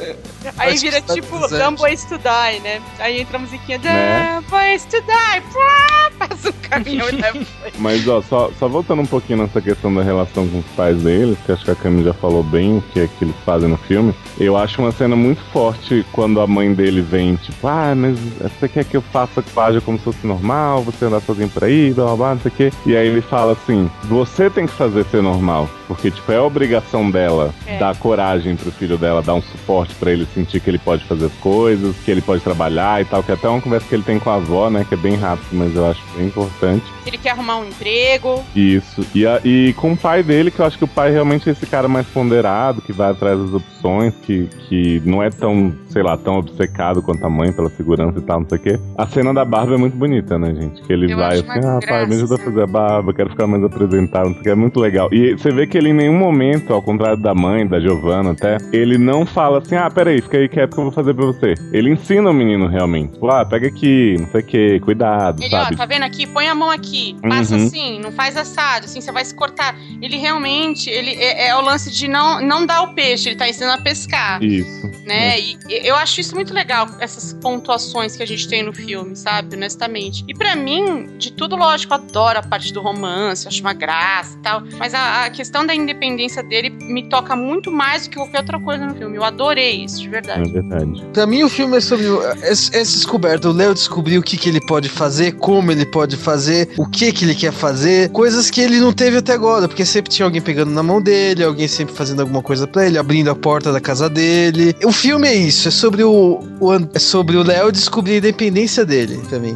Aí 0.59 0.73
Acho 0.73 0.81
vira 0.81 1.01
tipo 1.01 1.39
Dumb 1.49 1.81
Ways 1.81 2.05
to 2.05 2.19
Die, 2.19 2.61
né? 2.61 2.81
Aí 2.99 3.21
entra 3.21 3.37
a 3.37 3.41
musiquinha 3.41 3.79
né? 3.79 4.37
Dumb 4.37 4.51
Ways 4.51 4.85
to 4.85 5.01
Die. 5.01 6.17
Passa 6.19 6.51
o 6.51 6.53
caminhão 6.55 7.09
e. 7.11 7.47
Mas 7.79 8.07
ó, 8.09 8.23
só, 8.23 8.51
só 8.59 8.69
voltando 8.69 9.03
um 9.03 9.07
pouquinho 9.07 9.41
nessa 9.41 9.61
questão 9.61 9.95
da 9.95 10.03
relação 10.03 10.49
com 10.49 10.59
os 10.59 10.67
pais 10.77 10.97
deles, 11.03 11.37
que 11.45 11.53
acho 11.53 11.65
que 11.67 11.71
a 11.73 11.75
Camille 11.75 12.05
já 12.05 12.15
falou 12.15 12.43
bem 12.43 12.79
o 12.79 12.85
que 12.93 13.01
é 13.01 13.09
que 13.09 13.25
eles 13.25 13.35
fazem 13.45 13.69
no 13.69 13.77
filme. 13.77 14.15
Eu 14.39 14.57
acho 14.57 14.81
uma 14.81 14.93
cena 14.93 15.17
muito 15.17 15.41
forte 15.53 16.07
quando 16.13 16.41
a 16.41 16.47
mãe 16.47 16.73
dele 16.73 17.01
vem, 17.01 17.35
tipo, 17.37 17.67
ah, 17.67 17.93
mas 17.95 18.19
você 18.41 18.69
quer 18.69 18.85
que 18.85 18.97
eu 18.97 19.03
faça 19.03 19.43
página 19.55 19.81
como 19.81 19.99
se 19.99 20.05
fosse 20.05 20.27
normal, 20.27 20.83
você 20.83 21.07
andar 21.07 21.21
sozinho 21.21 21.49
por 21.49 21.65
aí, 21.65 21.93
blá 21.93 22.07
blá 22.07 22.17
blá, 22.17 22.35
não 22.35 22.41
sei 22.41 22.51
o 22.51 22.55
quê. 22.55 22.73
E 22.87 22.97
aí 22.97 23.09
ele 23.09 23.21
fala 23.21 23.53
assim, 23.53 23.91
você 24.05 24.49
tem 24.49 24.67
que 24.67 24.73
fazer 24.73 25.05
ser 25.07 25.23
normal. 25.23 25.69
Porque, 25.87 26.11
tipo, 26.11 26.31
é 26.33 26.37
a 26.37 26.43
obrigação 26.43 27.11
dela 27.11 27.55
é. 27.67 27.79
dar 27.79 27.97
coragem 27.97 28.57
pro 28.57 28.73
filho 28.73 28.99
dela, 28.99 29.23
dar 29.23 29.35
um 29.35 29.43
suporte 29.43 29.95
para 29.95 30.11
ele 30.11 30.27
sentir 30.35 30.61
que 30.61 30.69
ele 30.69 30.79
pode 30.79 31.05
fazer 31.05 31.27
as 31.27 31.33
coisas, 31.35 31.97
que 32.05 32.11
ele 32.11 32.21
pode 32.21 32.43
trabalhar 32.43 33.01
e 33.01 33.05
tal. 33.05 33.23
Que 33.23 33.31
é 33.31 33.35
até 33.35 33.49
uma 33.49 33.61
conversa 33.61 33.87
que 33.89 33.95
ele 33.95 34.03
tem 34.03 34.19
com 34.19 34.31
a 34.31 34.35
avó, 34.35 34.69
né? 34.69 34.85
Que 34.87 34.95
é 34.95 34.97
bem 34.97 35.17
rápido, 35.17 35.49
mas 35.53 35.75
eu 35.75 35.87
acho 35.87 36.03
bem 36.17 36.27
importante. 36.27 36.85
Ele 37.07 37.19
quer 37.19 37.31
arrumar 37.31 37.59
um 37.59 37.67
emprego. 37.67 38.45
Isso. 38.55 39.07
E, 39.15 39.27
a, 39.27 39.41
e 39.45 39.73
com 39.75 39.93
o 39.93 39.97
pai 39.97 40.23
dele, 40.23 40.51
que 40.51 40.59
eu 40.59 40.67
acho 40.67 40.77
que 40.77 40.85
o 40.85 40.89
pai 40.89 41.13
realmente 41.13 41.49
esse 41.57 41.67
cara 41.67 41.89
mais 41.89 42.07
ponderado, 42.07 42.83
que 42.83 42.93
vai 42.93 43.11
atrás 43.11 43.39
das 43.39 43.53
opções, 43.53 44.15
que, 44.23 44.47
que 44.69 45.03
não 45.05 45.23
é 45.23 45.31
tão, 45.31 45.75
sei 45.97 46.03
lá, 46.03 46.15
tão 46.15 46.37
obcecado 46.37 47.01
quanto 47.01 47.25
a 47.25 47.31
mãe 47.31 47.51
pela 47.51 47.71
segurança 47.71 48.19
e 48.19 48.23
tal, 48.23 48.41
não 48.41 48.49
sei 48.51 48.59
o 48.59 48.61
quê. 48.61 48.81
A 48.99 49.07
cena 49.07 49.33
da 49.33 49.47
barba 49.47 49.77
é 49.77 49.79
muito 49.79 49.97
bonita, 49.97 50.39
né, 50.39 50.55
gente? 50.55 50.83
Que 50.83 50.93
ele 50.93 51.11
eu 51.11 51.17
vai 51.17 51.39
assim, 51.39 51.67
ah, 51.67 51.79
pai, 51.89 52.05
me 52.05 52.17
ajuda 52.17 52.35
a 52.35 52.39
fazer 52.39 52.63
a 52.63 52.67
barba, 52.67 53.15
quero 53.15 53.31
ficar 53.31 53.47
mais 53.47 53.65
apresentado, 53.65 54.27
não 54.27 54.33
sei 54.35 54.41
o 54.41 54.45
que. 54.45 54.51
É 54.51 54.55
muito 54.55 54.79
legal. 54.79 55.09
E 55.11 55.33
você 55.33 55.51
vê 55.51 55.67
que 55.67 55.79
ele 55.79 55.89
em 55.89 55.95
nenhum 55.95 56.19
momento, 56.19 56.75
ao 56.75 56.83
contrário 56.83 57.17
da 57.17 57.35
mãe, 57.35 57.67
da 57.67 57.81
Giovanna 57.81 58.33
até, 58.33 58.59
ele 58.75 58.99
não 58.99 59.25
fala 59.25 59.57
assim, 59.57 59.75
ah, 59.75 59.91
peraí, 59.91 60.21
fica 60.21 60.37
aí 60.37 60.51
quieto 60.51 60.75
que 60.75 60.81
eu 60.81 60.85
vou 60.85 60.93
fazer 60.93 61.15
pra 61.15 61.25
você. 61.25 61.55
Ele 61.73 61.91
ensina 61.91 62.29
o 62.29 62.35
menino 62.35 62.67
realmente. 62.67 63.15
Tipo, 63.15 63.31
ah, 63.31 63.47
pega 63.47 63.69
aqui, 63.69 64.17
não 64.21 64.29
sei 64.29 64.41
o 64.43 64.45
que, 64.45 64.81
cuidado, 64.81 65.43
ele, 65.43 65.51
sabe? 65.51 65.77
Ó, 65.77 65.79
tá 65.79 65.87
vendo 65.87 66.03
aqui? 66.03 66.27
Põe 66.27 66.47
a 66.47 66.55
mão 66.55 66.71
aqui, 66.71 67.17
passa 67.23 67.57
uhum. 67.57 67.65
assim, 67.65 68.01
não 68.01 68.13
faz 68.13 68.37
assado, 68.37 68.85
assim, 68.85 69.01
você 69.01 69.11
vai 69.11 69.25
se 69.25 69.35
cortar. 69.35 69.75
Ele 70.03 70.19
realmente, 70.19 70.91
ele 70.91 71.13
é, 71.13 71.49
é, 71.49 71.57
o 71.57 71.63
lance 71.63 71.91
de 71.91 72.07
não, 72.07 72.39
não 72.43 72.67
dar 72.67 72.83
o 72.83 72.95
peixe, 72.95 73.31
ele 73.31 73.37
tá 73.37 73.49
ensinando 73.49 73.81
a 73.81 73.83
pescar. 73.83 74.43
Isso. 74.43 74.87
Né? 75.07 75.39
É. 75.39 75.41
E 75.41 75.86
eu 75.87 75.95
acho 75.95 76.21
isso 76.21 76.35
muito 76.35 76.53
legal, 76.53 76.89
essas 76.99 77.33
pontuações 77.33 78.17
que 78.17 78.23
a 78.23 78.27
gente 78.27 78.49
tem 78.49 78.63
no 78.63 78.73
filme, 78.73 79.15
sabe? 79.15 79.55
Honestamente. 79.55 80.25
E 80.27 80.35
para 80.35 80.57
mim, 80.57 81.17
de 81.17 81.33
tudo, 81.33 81.55
lógico, 81.55 81.95
eu 81.95 81.99
adoro 81.99 82.41
a 82.41 82.43
parte 82.43 82.73
do 82.73 82.83
romance, 82.83 83.47
acho 83.47 83.61
uma 83.61 83.73
graça 83.73 84.37
e 84.37 84.43
tal. 84.43 84.63
Mas 84.79 84.93
a, 84.95 85.27
a 85.27 85.31
questão 85.31 85.65
da 85.65 85.73
independência 85.73 86.43
dele 86.43 86.71
me 86.71 87.09
toca 87.09 87.37
muito 87.37 87.71
mais 87.71 88.03
do 88.03 88.11
que 88.11 88.17
qualquer 88.17 88.41
outra 88.41 88.59
coisa 88.59 88.85
no 88.85 88.97
filme. 88.97 89.17
Eu 89.17 89.23
adorei 89.23 89.85
isso, 89.85 90.01
de 90.01 90.09
verdade. 90.09 90.49
É 90.49 90.53
verdade. 90.53 91.07
Pra 91.13 91.25
mim, 91.25 91.45
o 91.45 91.49
filme 91.49 91.77
é 91.77 91.81
sobre 91.81 92.07
essa 92.43 92.73
descoberta. 92.73 93.49
O 93.49 93.53
Léo 93.53 93.73
descobriu 93.73 94.21
o 94.21 94.25
que, 94.25 94.37
que 94.37 94.49
ele 94.49 94.61
pode 94.67 94.89
fazer, 94.89 95.33
como 95.37 95.71
ele 95.71 95.87
pode 95.87 96.17
fazer, 96.17 96.71
o 96.77 96.87
que, 96.87 97.13
que 97.13 97.25
ele 97.25 97.35
quer 97.35 97.53
fazer. 97.53 98.11
Coisas 98.11 98.51
que 98.51 98.61
ele 98.61 98.81
não 98.81 98.93
teve 98.93 99.19
até 99.19 99.33
agora, 99.33 99.69
porque 99.69 99.87
sempre 99.87 100.11
tinha 100.11 100.27
alguém 100.27 100.43
pegando 100.43 100.73
na 100.73 100.83
mão 100.83 101.01
dele, 101.01 101.45
alguém 101.45 101.69
sempre 101.69 101.95
fazendo 101.95 102.21
alguma 102.21 102.43
coisa 102.43 102.67
para 102.67 102.87
ele, 102.87 102.99
abrindo 102.99 103.31
a 103.31 103.37
porta 103.37 103.73
da 103.73 103.81
casa 103.81 104.11
dele. 104.11 104.75
O 104.85 104.91
filme 104.91 105.29
é 105.29 105.35
isso, 105.35 105.69
é 105.69 105.76
sobre 105.77 106.03
o, 106.03 106.41
o 106.61 106.99
sobre 106.99 107.37
o 107.37 107.43
Léo 107.43 107.71
descobrir 107.71 108.15
a 108.15 108.19
independência 108.19 108.85
dele, 108.85 109.21
pra 109.29 109.39
mim. 109.39 109.55